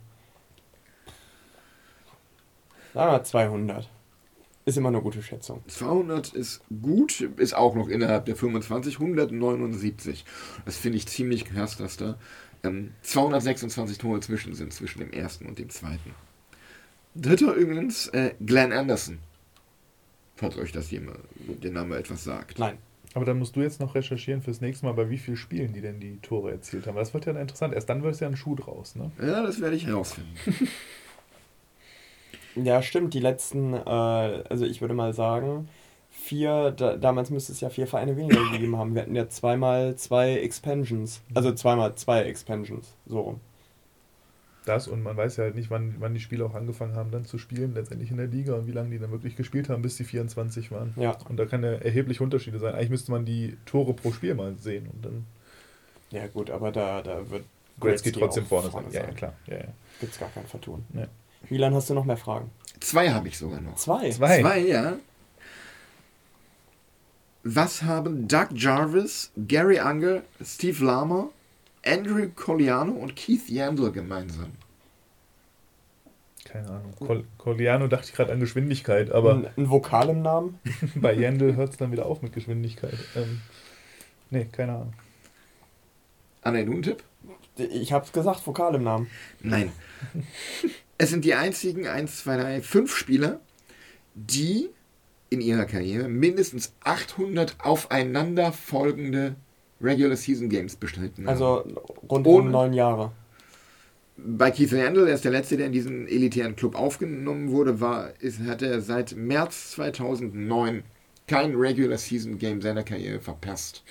Sagen 2.95 3.13
wir 3.13 3.23
200. 3.23 3.89
Ist 4.67 4.77
immer 4.77 4.89
eine 4.89 5.01
gute 5.01 5.23
Schätzung. 5.23 5.63
200 5.69 6.35
ist 6.35 6.61
gut, 6.83 7.21
ist 7.21 7.55
auch 7.55 7.75
noch 7.75 7.89
innerhalb 7.89 8.27
der 8.27 8.37
25, 8.37 9.01
179. 9.01 10.25
Das 10.65 10.77
finde 10.77 10.99
ich 10.99 11.07
ziemlich 11.09 11.47
krass, 11.47 11.77
dass 11.77 11.97
da 11.97 12.19
ähm, 12.63 12.93
226 13.03 13.99
Tore 13.99 14.21
zwischen 14.21 14.55
sind, 14.55 14.73
zwischen 14.73 15.01
dem 15.01 15.13
ersten 15.13 15.47
und 15.47 15.59
dem 15.59 15.71
zweiten. 15.71 16.15
Dritter 17.15 17.55
übrigens, 17.55 18.09
äh, 18.09 18.35
Glenn 18.45 18.73
Anderson. 18.73 19.19
Falls 20.37 20.57
euch 20.57 20.73
das 20.73 20.91
jemand, 20.91 21.19
der 21.63 21.71
Name 21.71 21.97
etwas 21.97 22.25
sagt. 22.25 22.59
Nein. 22.59 22.79
Aber 23.15 23.25
dann 23.25 23.39
musst 23.39 23.57
du 23.57 23.61
jetzt 23.61 23.81
noch 23.81 23.97
recherchieren 23.97 24.41
fürs 24.41 24.61
nächste 24.61 24.87
Mal, 24.87 24.93
bei 24.93 25.11
wie 25.11 25.19
vielen 25.19 25.37
Spielen 25.37 25.73
die 25.73 25.81
denn 25.81 25.99
die 25.99 26.19
Tore 26.19 26.53
erzielt 26.53 26.87
haben. 26.87 26.97
Das 26.97 27.13
wird 27.13 27.27
ja 27.27 27.33
dann 27.33 27.43
interessant. 27.43 27.75
Erst 27.75 27.89
dann 27.89 28.03
wird 28.03 28.21
ja 28.21 28.29
ein 28.29 28.37
Schuh 28.37 28.55
draus, 28.55 28.95
ne? 28.95 29.11
Ja, 29.21 29.43
das 29.43 29.61
werde 29.61 29.75
ich 29.75 29.87
herausfinden. 29.87 30.33
Ja, 32.57 32.83
stimmt. 32.83 33.15
Die 33.15 33.21
letzten, 33.21 33.75
äh, 33.75 33.79
also 33.79 34.65
ich 34.65 34.81
würde 34.81 34.95
mal 34.95 35.13
sagen, 35.15 35.69
vier, 36.11 36.73
da, 36.73 36.97
damals 36.97 37.31
müsste 37.31 37.53
es 37.53 37.61
ja 37.61 37.71
vier 37.71 37.87
Vereine 37.87 38.17
weniger 38.17 38.43
gegeben 38.53 38.77
haben. 38.77 38.95
Wir 38.95 39.03
hatten 39.03 39.17
ja 39.17 39.29
zweimal 39.29 39.97
zwei 39.97 40.35
Expansions. 40.35 41.23
Also 41.35 41.53
zweimal 41.53 41.95
zwei 41.95 42.23
Expansions. 42.23 42.95
So 43.07 43.21
rum. 43.21 43.41
Das 44.67 44.89
und 44.89 45.03
man 45.03 45.17
weiß 45.17 45.39
ja 45.39 45.45
halt 45.45 45.55
nicht, 45.55 45.71
wann, 45.71 45.97
wann 46.01 46.13
die 46.13 46.21
Spieler 46.21 46.47
auch 46.47 46.55
angefangen 46.55 46.95
haben, 46.95 47.11
dann 47.11 47.25
zu 47.25 47.39
spielen, 47.39 47.73
letztendlich 47.75 48.11
in 48.11 48.19
der 48.19 48.27
Liga 48.27 48.55
und 48.55 48.67
wie 48.67 48.73
lange 48.73 48.91
die 48.91 48.99
dann 48.99 49.11
wirklich 49.11 49.35
gespielt 49.35 49.71
haben, 49.71 49.81
bis 49.81 49.97
die 49.97 50.05
24 50.05 50.71
waren. 50.71 50.93
Ja. 50.97 51.17
Und 51.29 51.39
da 51.39 51.47
kann 51.47 51.65
ja 51.65 51.73
erhebliche 51.73 52.23
Unterschiede 52.23 52.59
sein. 52.59 52.75
Eigentlich 52.75 52.91
müsste 52.91 53.11
man 53.11 53.25
die 53.25 53.57
Tore 53.65 53.95
pro 53.95 54.13
Spiel 54.13 54.35
mal 54.35 54.55
sehen 54.59 54.89
und 54.93 55.05
dann 55.05 55.27
Ja, 56.11 56.27
gut, 56.27 56.51
aber 56.51 56.73
da, 56.73 57.01
da 57.01 57.31
wird 57.31 57.45
Gretzky 57.81 58.13
trotzdem 58.13 58.45
vorne, 58.45 58.71
sein. 58.71 58.85
Ja, 58.93 59.01
ja, 59.03 59.13
klar. 59.13 59.33
Ja, 59.47 59.57
ja. 59.57 59.65
Gibt's 59.99 60.19
gar 60.19 60.29
kein 60.29 60.47
Vertun. 60.47 60.85
Ja. 60.93 61.07
Milan, 61.49 61.75
hast 61.75 61.91
du 61.91 61.95
noch 61.95 62.05
mehr 62.05 62.17
Fragen? 62.17 62.51
Zwei 62.81 63.11
habe 63.11 63.29
ich 63.29 63.39
sogar 63.39 63.61
noch. 63.61 63.77
Zwei. 63.77 64.11
Zwei. 64.11 64.41
Zwei, 64.41 64.59
ja. 64.61 64.97
Was 67.43 67.83
haben 67.83 68.29
Doug 68.29 68.49
Jarvis, 68.55 69.31
Gary 69.49 69.81
Unger, 69.81 70.23
Steve 70.43 70.85
Lama, 70.85 71.31
Andrew 71.85 72.29
Coliano 72.35 72.93
und 72.93 73.17
Keith 73.17 73.49
Yandel 73.49 73.93
gemeinsam? 73.93 74.53
Keine 76.45 76.69
Ahnung. 76.69 76.93
Col 76.99 77.25
Coliano 77.39 77.87
dachte 77.87 78.07
ich 78.07 78.13
gerade 78.13 78.33
an 78.33 78.41
Geschwindigkeit, 78.41 79.13
aber 79.13 79.35
ein, 79.35 79.47
ein 79.57 79.71
Vokal 79.71 80.11
im 80.11 80.23
Namen? 80.23 80.59
bei 80.97 81.15
Jendel 81.15 81.57
hört 81.57 81.71
es 81.71 81.77
dann 81.77 81.93
wieder 81.93 82.07
auf 82.07 82.23
mit 82.23 82.33
Geschwindigkeit. 82.33 82.99
Ähm, 83.15 83.41
nee, 84.31 84.47
keine 84.51 84.73
Ahnung. 84.73 84.93
Anne, 86.43 86.65
du 86.65 86.73
einen 86.73 86.83
Tipp? 86.83 87.03
Ich 87.57 87.93
hab's 87.93 88.13
gesagt, 88.13 88.47
Vokal 88.47 88.75
im 88.75 88.83
Namen. 88.83 89.11
Nein. 89.41 89.73
es 91.01 91.09
sind 91.09 91.25
die 91.25 91.33
einzigen 91.35 91.87
1, 91.87 92.25
2, 92.25 92.37
3, 92.37 92.61
5 92.61 92.95
Spieler, 92.95 93.41
die 94.15 94.69
in 95.31 95.41
ihrer 95.41 95.65
Karriere 95.65 96.09
mindestens 96.09 96.75
800 96.85 97.57
aufeinander 97.59 98.53
folgende 98.53 99.35
Regular 99.81 100.15
Season 100.17 100.51
Games 100.51 100.77
bestritten 100.77 101.25
haben. 101.25 101.31
Also 101.31 101.65
rund 102.11 102.27
um 102.27 102.51
neun 102.51 102.75
Jahre. 102.75 103.13
Bei 104.19 104.51
Keith 104.51 104.75
Randall, 104.75 105.09
er 105.09 105.15
ist 105.15 105.25
der 105.25 105.31
Letzte, 105.31 105.57
der 105.57 105.67
in 105.69 105.73
diesen 105.73 106.07
elitären 106.07 106.55
Club 106.55 106.75
aufgenommen 106.75 107.51
wurde, 107.51 107.81
war, 107.81 108.11
ist, 108.21 108.41
hat 108.41 108.61
er 108.61 108.83
seit 108.83 109.17
März 109.17 109.71
2009 109.71 110.83
kein 111.27 111.55
Regular 111.55 111.97
Season 111.97 112.37
Game 112.37 112.61
seiner 112.61 112.83
Karriere 112.83 113.21
verpasst. 113.21 113.85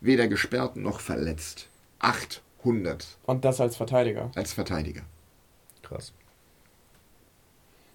Weder 0.00 0.28
gesperrt 0.28 0.76
noch 0.76 1.00
verletzt. 1.00 1.68
800 1.98 3.18
Und 3.26 3.44
das 3.44 3.60
als 3.60 3.74
Verteidiger. 3.74 4.30
als 4.36 4.52
Verteidiger. 4.52 5.02
Krass. 5.82 6.12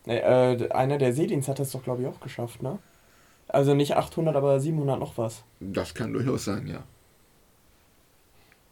Nee, 0.10 0.18
äh, 0.18 0.72
einer 0.72 0.98
der 0.98 1.14
Seedins 1.14 1.48
hat 1.48 1.60
das 1.60 1.70
doch, 1.70 1.84
glaube 1.84 2.02
ich, 2.02 2.08
auch 2.08 2.20
geschafft, 2.20 2.64
ne? 2.64 2.80
Also 3.48 3.76
nicht 3.76 3.96
800, 3.96 4.36
aber 4.36 4.60
700 4.60 5.00
noch 5.00 5.20
was. 5.20 5.44
Das 5.60 5.94
kann 5.94 6.14
durchaus 6.14 6.46
sein, 6.46 6.66
ja. 6.66 6.84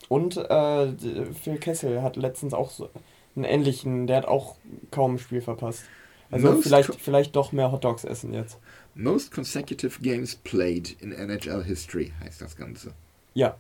Und 0.10 0.36
äh, 0.36 0.94
Phil 1.34 1.60
Kessel 1.60 2.02
hat 2.02 2.16
letztens 2.16 2.56
auch 2.56 2.72
so 2.72 2.90
einen 3.36 3.46
ähnlichen, 3.46 4.08
der 4.08 4.18
hat 4.18 4.26
auch 4.26 4.56
kaum 4.90 5.14
ein 5.14 5.20
Spiel 5.20 5.42
verpasst. 5.42 5.84
Also 6.32 6.54
Most 6.54 6.64
vielleicht, 6.64 6.96
vielleicht 6.96 7.36
doch 7.36 7.52
mehr 7.52 7.72
Hotdogs 7.72 8.04
essen 8.04 8.34
jetzt. 8.34 8.58
Most 8.96 9.32
consecutive 9.32 10.02
games 10.02 10.36
played 10.38 11.00
in 11.04 11.12
NHL 11.12 11.64
history 11.64 12.14
heißt 12.20 12.42
das 12.42 12.56
Ganze. 12.56 12.94
Ja. 13.36 13.56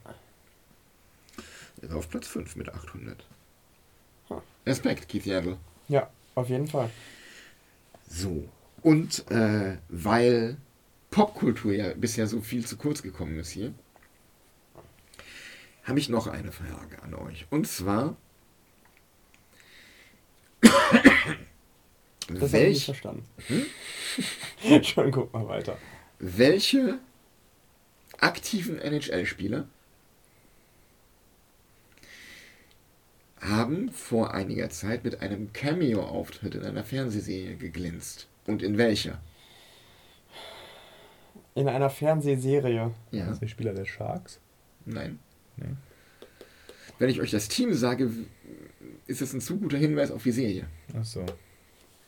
Er 1.84 1.90
ist 1.90 1.94
auf 1.94 2.10
Platz 2.10 2.28
5 2.28 2.56
mit 2.56 2.74
800. 2.74 3.24
Huh. 4.32 4.42
Respekt, 4.66 5.08
Keith 5.08 5.28
Yandel. 5.28 5.58
Ja, 5.90 6.10
auf 6.34 6.50
jeden 6.50 6.68
Fall. 6.68 6.90
So. 8.08 8.48
Und 8.82 9.30
äh, 9.32 9.78
weil 9.90 10.58
Popkultur 11.12 11.74
ja 11.74 11.94
bisher 11.94 12.28
so 12.28 12.42
viel 12.42 12.66
zu 12.66 12.78
kurz 12.78 13.02
gekommen 13.02 13.38
ist 13.40 13.50
hier, 13.50 13.74
habe 15.84 16.00
ich 16.00 16.10
noch 16.10 16.28
eine 16.28 16.52
Frage 16.52 17.02
an 17.02 17.14
euch. 17.14 17.48
Und 17.50 17.68
zwar, 17.68 18.18
Das 22.30 22.54
habe 22.54 22.64
ich 22.64 22.76
nicht 22.76 22.86
verstanden. 22.86 23.26
Hm? 23.48 24.84
Schon, 24.84 25.12
guck 25.12 25.34
mal 25.34 25.48
weiter. 25.48 25.78
welche 26.20 27.00
aktiven 28.20 28.80
NHL-Spieler 28.80 29.68
haben 33.42 33.90
vor 33.92 34.34
einiger 34.34 34.70
Zeit 34.70 35.04
mit 35.04 35.22
einem 35.22 35.54
Cameo-Auftritt 35.54 36.56
in 36.56 36.64
einer 36.64 36.84
Fernsehserie 36.84 37.56
geglänzt? 37.56 38.28
Und 38.46 38.64
in 38.64 38.78
welcher? 38.78 39.20
In 41.56 41.68
einer 41.68 41.90
Fernsehserie. 41.90 42.92
Ja. 43.12 43.26
Das 43.26 43.36
ist 43.36 43.42
nicht 43.42 43.52
Spieler 43.52 43.74
der 43.74 43.86
Sharks. 43.86 44.40
Nein. 44.86 45.20
Nee. 45.58 45.66
Wenn 47.00 47.10
ich 47.10 47.20
euch 47.22 47.32
das 47.32 47.48
Team 47.48 47.74
sage, 47.74 48.10
ist 49.06 49.22
es 49.22 49.34
ein 49.34 49.42
zu 49.42 49.58
guter 49.58 49.78
Hinweis 49.78 50.12
auf 50.12 50.24
die 50.24 50.32
Serie. 50.32 50.66
Achso. 50.98 51.22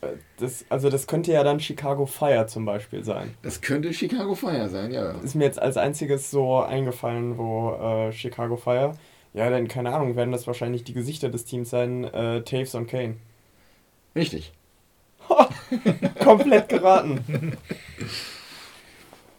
Äh, 0.01 0.07
Das, 0.37 0.65
also 0.69 0.89
das 0.89 1.07
könnte 1.07 1.31
ja 1.31 1.43
dann 1.43 1.59
Chicago 1.59 2.05
Fire 2.05 2.47
zum 2.47 2.65
Beispiel 2.65 3.03
sein. 3.03 3.33
Das 3.41 3.61
könnte 3.61 3.93
Chicago 3.93 4.33
Fire 4.35 4.69
sein, 4.69 4.91
ja. 4.91 5.11
Ist 5.19 5.35
mir 5.35 5.45
jetzt 5.45 5.61
als 5.61 5.77
einziges 5.77 6.31
so 6.31 6.59
eingefallen, 6.61 7.37
wo 7.37 7.73
äh, 7.73 8.11
Chicago 8.11 8.55
Fire. 8.55 8.95
Ja, 9.33 9.49
dann 9.49 9.67
keine 9.67 9.93
Ahnung, 9.93 10.15
werden 10.15 10.31
das 10.31 10.47
wahrscheinlich 10.47 10.83
die 10.83 10.93
Gesichter 10.93 11.29
des 11.29 11.45
Teams 11.45 11.69
sein, 11.69 12.03
äh, 12.03 12.41
Taves 12.41 12.75
und 12.75 12.87
Kane. 12.87 13.17
Richtig. 14.15 14.53
Komplett 16.19 16.69
geraten. 16.69 17.57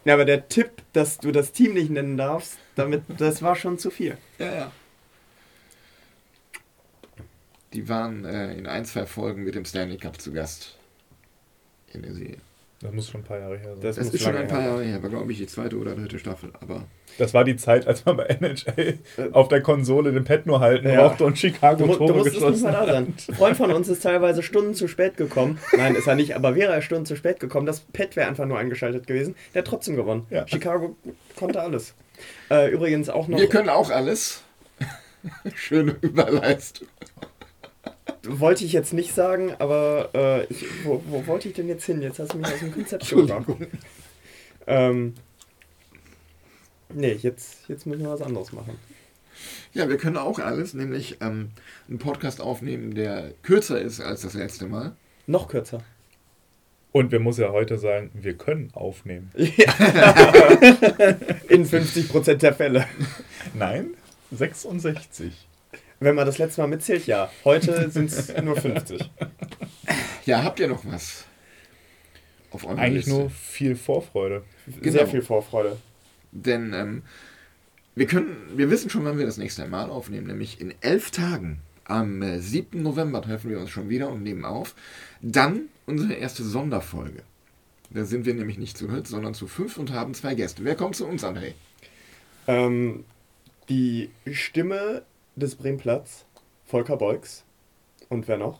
Ja, 0.03 0.15
aber 0.15 0.25
der 0.25 0.47
Tipp, 0.47 0.81
dass 0.93 1.19
du 1.19 1.31
das 1.31 1.51
Team 1.51 1.75
nicht 1.75 1.91
nennen 1.91 2.17
darfst, 2.17 2.57
damit, 2.75 3.03
das 3.19 3.43
war 3.43 3.55
schon 3.55 3.77
zu 3.77 3.91
viel. 3.91 4.17
Ja, 4.39 4.51
ja. 4.51 4.71
Die 7.73 7.87
waren 7.87 8.25
äh, 8.25 8.53
in 8.53 8.65
ein, 8.65 8.83
zwei 8.85 9.05
Folgen 9.05 9.43
mit 9.43 9.53
dem 9.53 9.63
Stanley 9.63 9.97
Cup 9.97 10.19
zu 10.19 10.33
Gast. 10.33 10.75
In 11.93 12.01
der 12.01 12.13
Serie. 12.13 12.37
Das 12.81 12.91
muss 12.91 13.09
schon 13.09 13.21
ein 13.21 13.23
paar 13.23 13.37
Jahre 13.39 13.57
her 13.57 13.73
sein. 13.75 13.81
Das 13.81 13.95
Das 13.97 14.07
ist 14.13 14.23
schon 14.23 14.35
ein 14.35 14.47
paar 14.47 14.61
Jahre 14.61 14.83
her, 14.83 15.01
war 15.03 15.09
glaube 15.09 15.31
ich 15.31 15.37
die 15.37 15.45
zweite 15.47 15.77
oder 15.77 15.93
dritte 15.95 16.17
Staffel, 16.17 16.51
aber 16.59 16.85
Das 17.19 17.33
war 17.33 17.43
die 17.43 17.55
Zeit, 17.55 17.85
als 17.87 18.05
man 18.05 18.17
bei 18.17 18.23
NHL 18.25 18.97
auf 19.33 19.49
der 19.49 19.61
Konsole 19.61 20.11
den 20.11 20.23
Pad 20.23 20.45
nur 20.47 20.59
halten 20.61 20.87
Ja. 20.89 21.07
brauchte 21.07 21.25
und 21.25 21.37
Chicago 21.37 21.85
Du, 21.85 21.91
du 21.91 21.97
Tore 21.97 22.13
nicht 22.23 22.33
geschossen 22.33 22.71
hat. 22.71 22.89
Ein 22.89 23.13
Freund 23.37 23.55
von 23.57 23.71
uns 23.71 23.87
ist 23.87 24.01
teilweise 24.01 24.41
Stunden 24.41 24.73
zu 24.73 24.87
spät 24.87 25.15
gekommen. 25.17 25.59
Nein, 25.77 25.93
ist 25.95 26.07
er 26.07 26.15
nicht, 26.15 26.35
aber 26.35 26.55
wäre 26.55 26.73
er 26.73 26.81
Stunden 26.81 27.05
zu 27.05 27.15
spät 27.15 27.39
gekommen, 27.39 27.65
das 27.67 27.81
Pad 27.81 28.15
wäre 28.15 28.27
einfach 28.27 28.45
nur 28.45 28.57
eingeschaltet 28.57 29.05
gewesen. 29.05 29.35
Der 29.53 29.61
hat 29.61 29.67
trotzdem 29.67 29.95
gewonnen. 29.95 30.25
Ja. 30.29 30.47
Chicago 30.47 30.95
konnte 31.35 31.61
alles. 31.61 31.93
Äh, 32.49 32.71
übrigens 32.71 33.09
auch 33.09 33.27
noch. 33.27 33.37
wir 33.39 33.49
können 33.49 33.69
auch 33.69 33.89
alles. 33.91 34.43
Schöne 35.55 35.95
Überleistung. 36.01 36.87
Wollte 38.23 38.65
ich 38.65 38.73
jetzt 38.73 38.93
nicht 38.93 39.13
sagen, 39.15 39.53
aber 39.57 40.09
äh, 40.13 40.45
ich, 40.45 40.65
wo, 40.83 41.01
wo 41.07 41.25
wollte 41.25 41.47
ich 41.47 41.55
denn 41.55 41.67
jetzt 41.67 41.85
hin? 41.85 42.01
Jetzt 42.01 42.19
hast 42.19 42.33
du 42.33 42.37
mich 42.37 42.53
aus 42.53 42.59
dem 42.59 42.71
Konzept 42.71 43.09
gebracht. 43.09 43.45
Ähm, 44.67 45.15
nee, 46.93 47.13
jetzt, 47.13 47.67
jetzt 47.67 47.87
müssen 47.87 48.03
wir 48.03 48.11
was 48.11 48.21
anderes 48.21 48.51
machen. 48.51 48.77
Ja, 49.73 49.89
wir 49.89 49.97
können 49.97 50.17
auch 50.17 50.37
alles, 50.37 50.73
nämlich 50.75 51.17
ähm, 51.21 51.49
einen 51.89 51.97
Podcast 51.97 52.41
aufnehmen, 52.41 52.93
der 52.93 53.33
kürzer 53.41 53.81
ist 53.81 54.01
als 54.01 54.21
das 54.21 54.35
letzte 54.35 54.67
Mal. 54.67 54.95
Noch 55.25 55.47
kürzer. 55.47 55.83
Und 56.91 57.11
wir 57.11 57.19
muss 57.19 57.37
ja 57.37 57.51
heute 57.51 57.77
sagen, 57.77 58.11
wir 58.13 58.33
können 58.33 58.69
aufnehmen. 58.73 59.31
In 59.35 59.45
50% 61.65 62.35
der 62.35 62.53
Fälle. 62.53 62.85
Nein, 63.53 63.95
66. 64.31 65.47
Wenn 66.01 66.15
man 66.15 66.25
das 66.25 66.39
letzte 66.39 66.61
Mal 66.61 66.67
mitzählt, 66.67 67.05
ja. 67.05 67.31
Heute 67.45 67.89
sind 67.91 68.11
es 68.11 68.35
nur 68.41 68.57
50. 68.57 69.09
Ja, 70.25 70.43
habt 70.43 70.59
ihr 70.59 70.67
noch 70.67 70.83
was? 70.83 71.25
Auf 72.49 72.65
eurer 72.65 72.79
Eigentlich 72.79 73.05
Liste? 73.05 73.21
nur 73.21 73.29
viel 73.29 73.75
Vorfreude. 73.75 74.43
Genau. 74.65 74.91
Sehr 74.91 75.07
viel 75.07 75.21
Vorfreude. 75.21 75.77
Denn 76.31 76.73
ähm, 76.73 77.03
wir 77.93 78.07
können, 78.07 78.35
wir 78.55 78.71
wissen 78.71 78.89
schon, 78.89 79.05
wann 79.05 79.19
wir 79.19 79.27
das 79.27 79.37
nächste 79.37 79.67
Mal 79.67 79.91
aufnehmen, 79.91 80.25
nämlich 80.25 80.59
in 80.59 80.73
elf 80.81 81.11
Tagen. 81.11 81.59
Am 81.85 82.23
äh, 82.23 82.39
7. 82.39 82.81
November 82.81 83.21
treffen 83.21 83.51
wir 83.51 83.59
uns 83.59 83.69
schon 83.69 83.89
wieder 83.89 84.09
und 84.09 84.23
nehmen 84.23 84.43
auf. 84.43 84.73
Dann 85.21 85.69
unsere 85.85 86.13
erste 86.13 86.43
Sonderfolge. 86.43 87.21
Da 87.91 88.05
sind 88.05 88.25
wir 88.25 88.33
nämlich 88.33 88.57
nicht 88.57 88.75
zu 88.75 88.87
dritt, 88.87 89.05
sondern 89.05 89.35
zu 89.35 89.45
fünf 89.45 89.77
und 89.77 89.91
haben 89.91 90.15
zwei 90.15 90.33
Gäste. 90.33 90.63
Wer 90.63 90.75
kommt 90.75 90.95
zu 90.95 91.05
uns, 91.05 91.23
André? 91.23 91.53
Ähm, 92.47 93.05
die 93.69 94.09
Stimme 94.31 95.03
des 95.35 95.55
Bremplatz, 95.55 96.25
Volker 96.65 96.97
Beugs. 96.97 97.43
Und 98.09 98.27
wer 98.27 98.37
noch? 98.37 98.59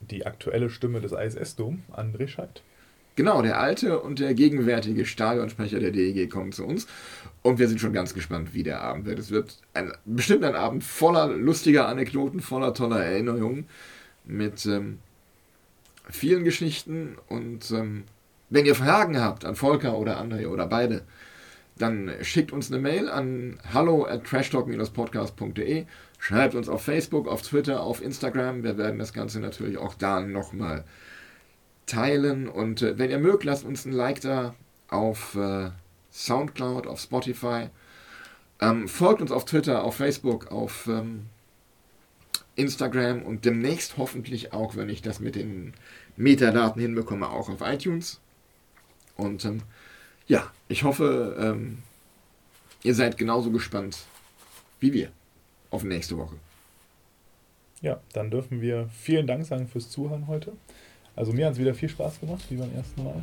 Die 0.00 0.26
aktuelle 0.26 0.70
Stimme 0.70 1.00
des 1.00 1.12
ISS-Dom, 1.12 1.82
André 1.92 2.28
Scheidt. 2.28 2.62
Genau, 3.16 3.40
der 3.40 3.58
alte 3.58 3.98
und 4.00 4.18
der 4.18 4.34
gegenwärtige 4.34 5.06
Stadionsprecher 5.06 5.80
der 5.80 5.90
DEG 5.90 6.28
kommen 6.30 6.52
zu 6.52 6.66
uns. 6.66 6.86
Und 7.40 7.58
wir 7.58 7.66
sind 7.66 7.80
schon 7.80 7.94
ganz 7.94 8.12
gespannt, 8.12 8.52
wie 8.52 8.62
der 8.62 8.82
Abend 8.82 9.06
wird. 9.06 9.18
Es 9.18 9.30
wird 9.30 9.58
ein, 9.72 9.90
bestimmt 10.04 10.44
ein 10.44 10.54
Abend 10.54 10.84
voller 10.84 11.28
lustiger 11.28 11.88
Anekdoten, 11.88 12.40
voller 12.40 12.74
toller 12.74 13.02
Erinnerungen, 13.02 13.66
mit 14.26 14.66
ähm, 14.66 14.98
vielen 16.10 16.44
Geschichten. 16.44 17.16
Und 17.28 17.70
ähm, 17.70 18.04
wenn 18.50 18.66
ihr 18.66 18.74
Fragen 18.74 19.18
habt 19.18 19.46
an 19.46 19.56
Volker 19.56 19.96
oder 19.96 20.20
André 20.20 20.46
oder 20.46 20.66
beide, 20.66 21.02
dann 21.78 22.10
schickt 22.22 22.52
uns 22.52 22.72
eine 22.72 22.80
Mail 22.80 23.08
an 23.08 23.58
hallo 23.72 24.06
at 24.06 24.24
trashtalk-podcast.de. 24.24 25.86
Schreibt 26.18 26.54
uns 26.54 26.68
auf 26.68 26.82
Facebook, 26.82 27.28
auf 27.28 27.42
Twitter, 27.42 27.82
auf 27.82 28.02
Instagram. 28.02 28.62
Wir 28.62 28.78
werden 28.78 28.98
das 28.98 29.12
Ganze 29.12 29.40
natürlich 29.40 29.76
auch 29.76 29.94
da 29.94 30.20
nochmal 30.20 30.84
teilen. 31.84 32.48
Und 32.48 32.82
äh, 32.82 32.98
wenn 32.98 33.10
ihr 33.10 33.18
mögt, 33.18 33.44
lasst 33.44 33.64
uns 33.64 33.84
ein 33.84 33.92
Like 33.92 34.22
da 34.22 34.54
auf 34.88 35.34
äh, 35.34 35.70
Soundcloud, 36.10 36.86
auf 36.86 37.00
Spotify. 37.00 37.68
Ähm, 38.60 38.88
folgt 38.88 39.20
uns 39.20 39.30
auf 39.30 39.44
Twitter, 39.44 39.84
auf 39.84 39.96
Facebook, 39.96 40.50
auf 40.50 40.86
ähm, 40.86 41.26
Instagram 42.54 43.22
und 43.22 43.44
demnächst 43.44 43.98
hoffentlich 43.98 44.54
auch, 44.54 44.76
wenn 44.76 44.88
ich 44.88 45.02
das 45.02 45.20
mit 45.20 45.34
den 45.34 45.74
Metadaten 46.16 46.80
hinbekomme, 46.80 47.28
auch 47.28 47.50
auf 47.50 47.60
iTunes. 47.60 48.20
Und 49.16 49.44
ähm, 49.44 49.62
ja, 50.26 50.50
ich 50.68 50.84
hoffe, 50.84 51.36
ähm, 51.38 51.78
ihr 52.82 52.94
seid 52.94 53.16
genauso 53.16 53.50
gespannt 53.50 53.98
wie 54.80 54.92
wir 54.92 55.10
auf 55.70 55.84
nächste 55.84 56.16
Woche. 56.16 56.36
Ja, 57.80 58.00
dann 58.12 58.30
dürfen 58.30 58.60
wir 58.60 58.88
vielen 58.88 59.26
Dank 59.26 59.44
sagen 59.44 59.68
fürs 59.68 59.90
Zuhören 59.90 60.26
heute. 60.26 60.52
Also 61.14 61.32
mir 61.32 61.46
hat 61.46 61.54
es 61.54 61.58
wieder 61.58 61.74
viel 61.74 61.88
Spaß 61.88 62.20
gemacht, 62.20 62.44
wie 62.50 62.56
beim 62.56 62.74
ersten 62.74 63.04
Mal. 63.04 63.22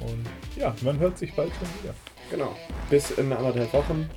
Und 0.00 0.26
ja, 0.56 0.74
man 0.82 0.98
hört 0.98 1.18
sich 1.18 1.32
bald 1.34 1.52
schon 1.54 1.68
wieder. 1.82 1.94
Genau. 2.30 2.56
Bis 2.90 3.10
in 3.12 3.32
anderthalb 3.32 3.72
Wochen. 3.72 4.08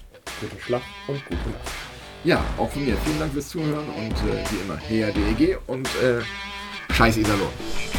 Gute 0.42 0.60
Schlacht 0.62 0.86
und 1.08 1.24
gute 1.26 1.50
Nacht. 1.50 1.72
Ja, 2.24 2.44
auch 2.58 2.70
von 2.70 2.86
mir 2.86 2.98
vielen 2.98 3.20
Dank 3.20 3.34
fürs 3.34 3.50
Zuhören 3.50 3.88
und 3.90 4.14
äh, 4.14 4.44
wie 4.52 4.62
immer, 4.64 4.78
her 4.78 5.12
DEG 5.12 5.58
und 5.68 5.88
äh, 6.02 6.22
Scheiß 6.94 7.18
Iserlohn. 7.18 7.97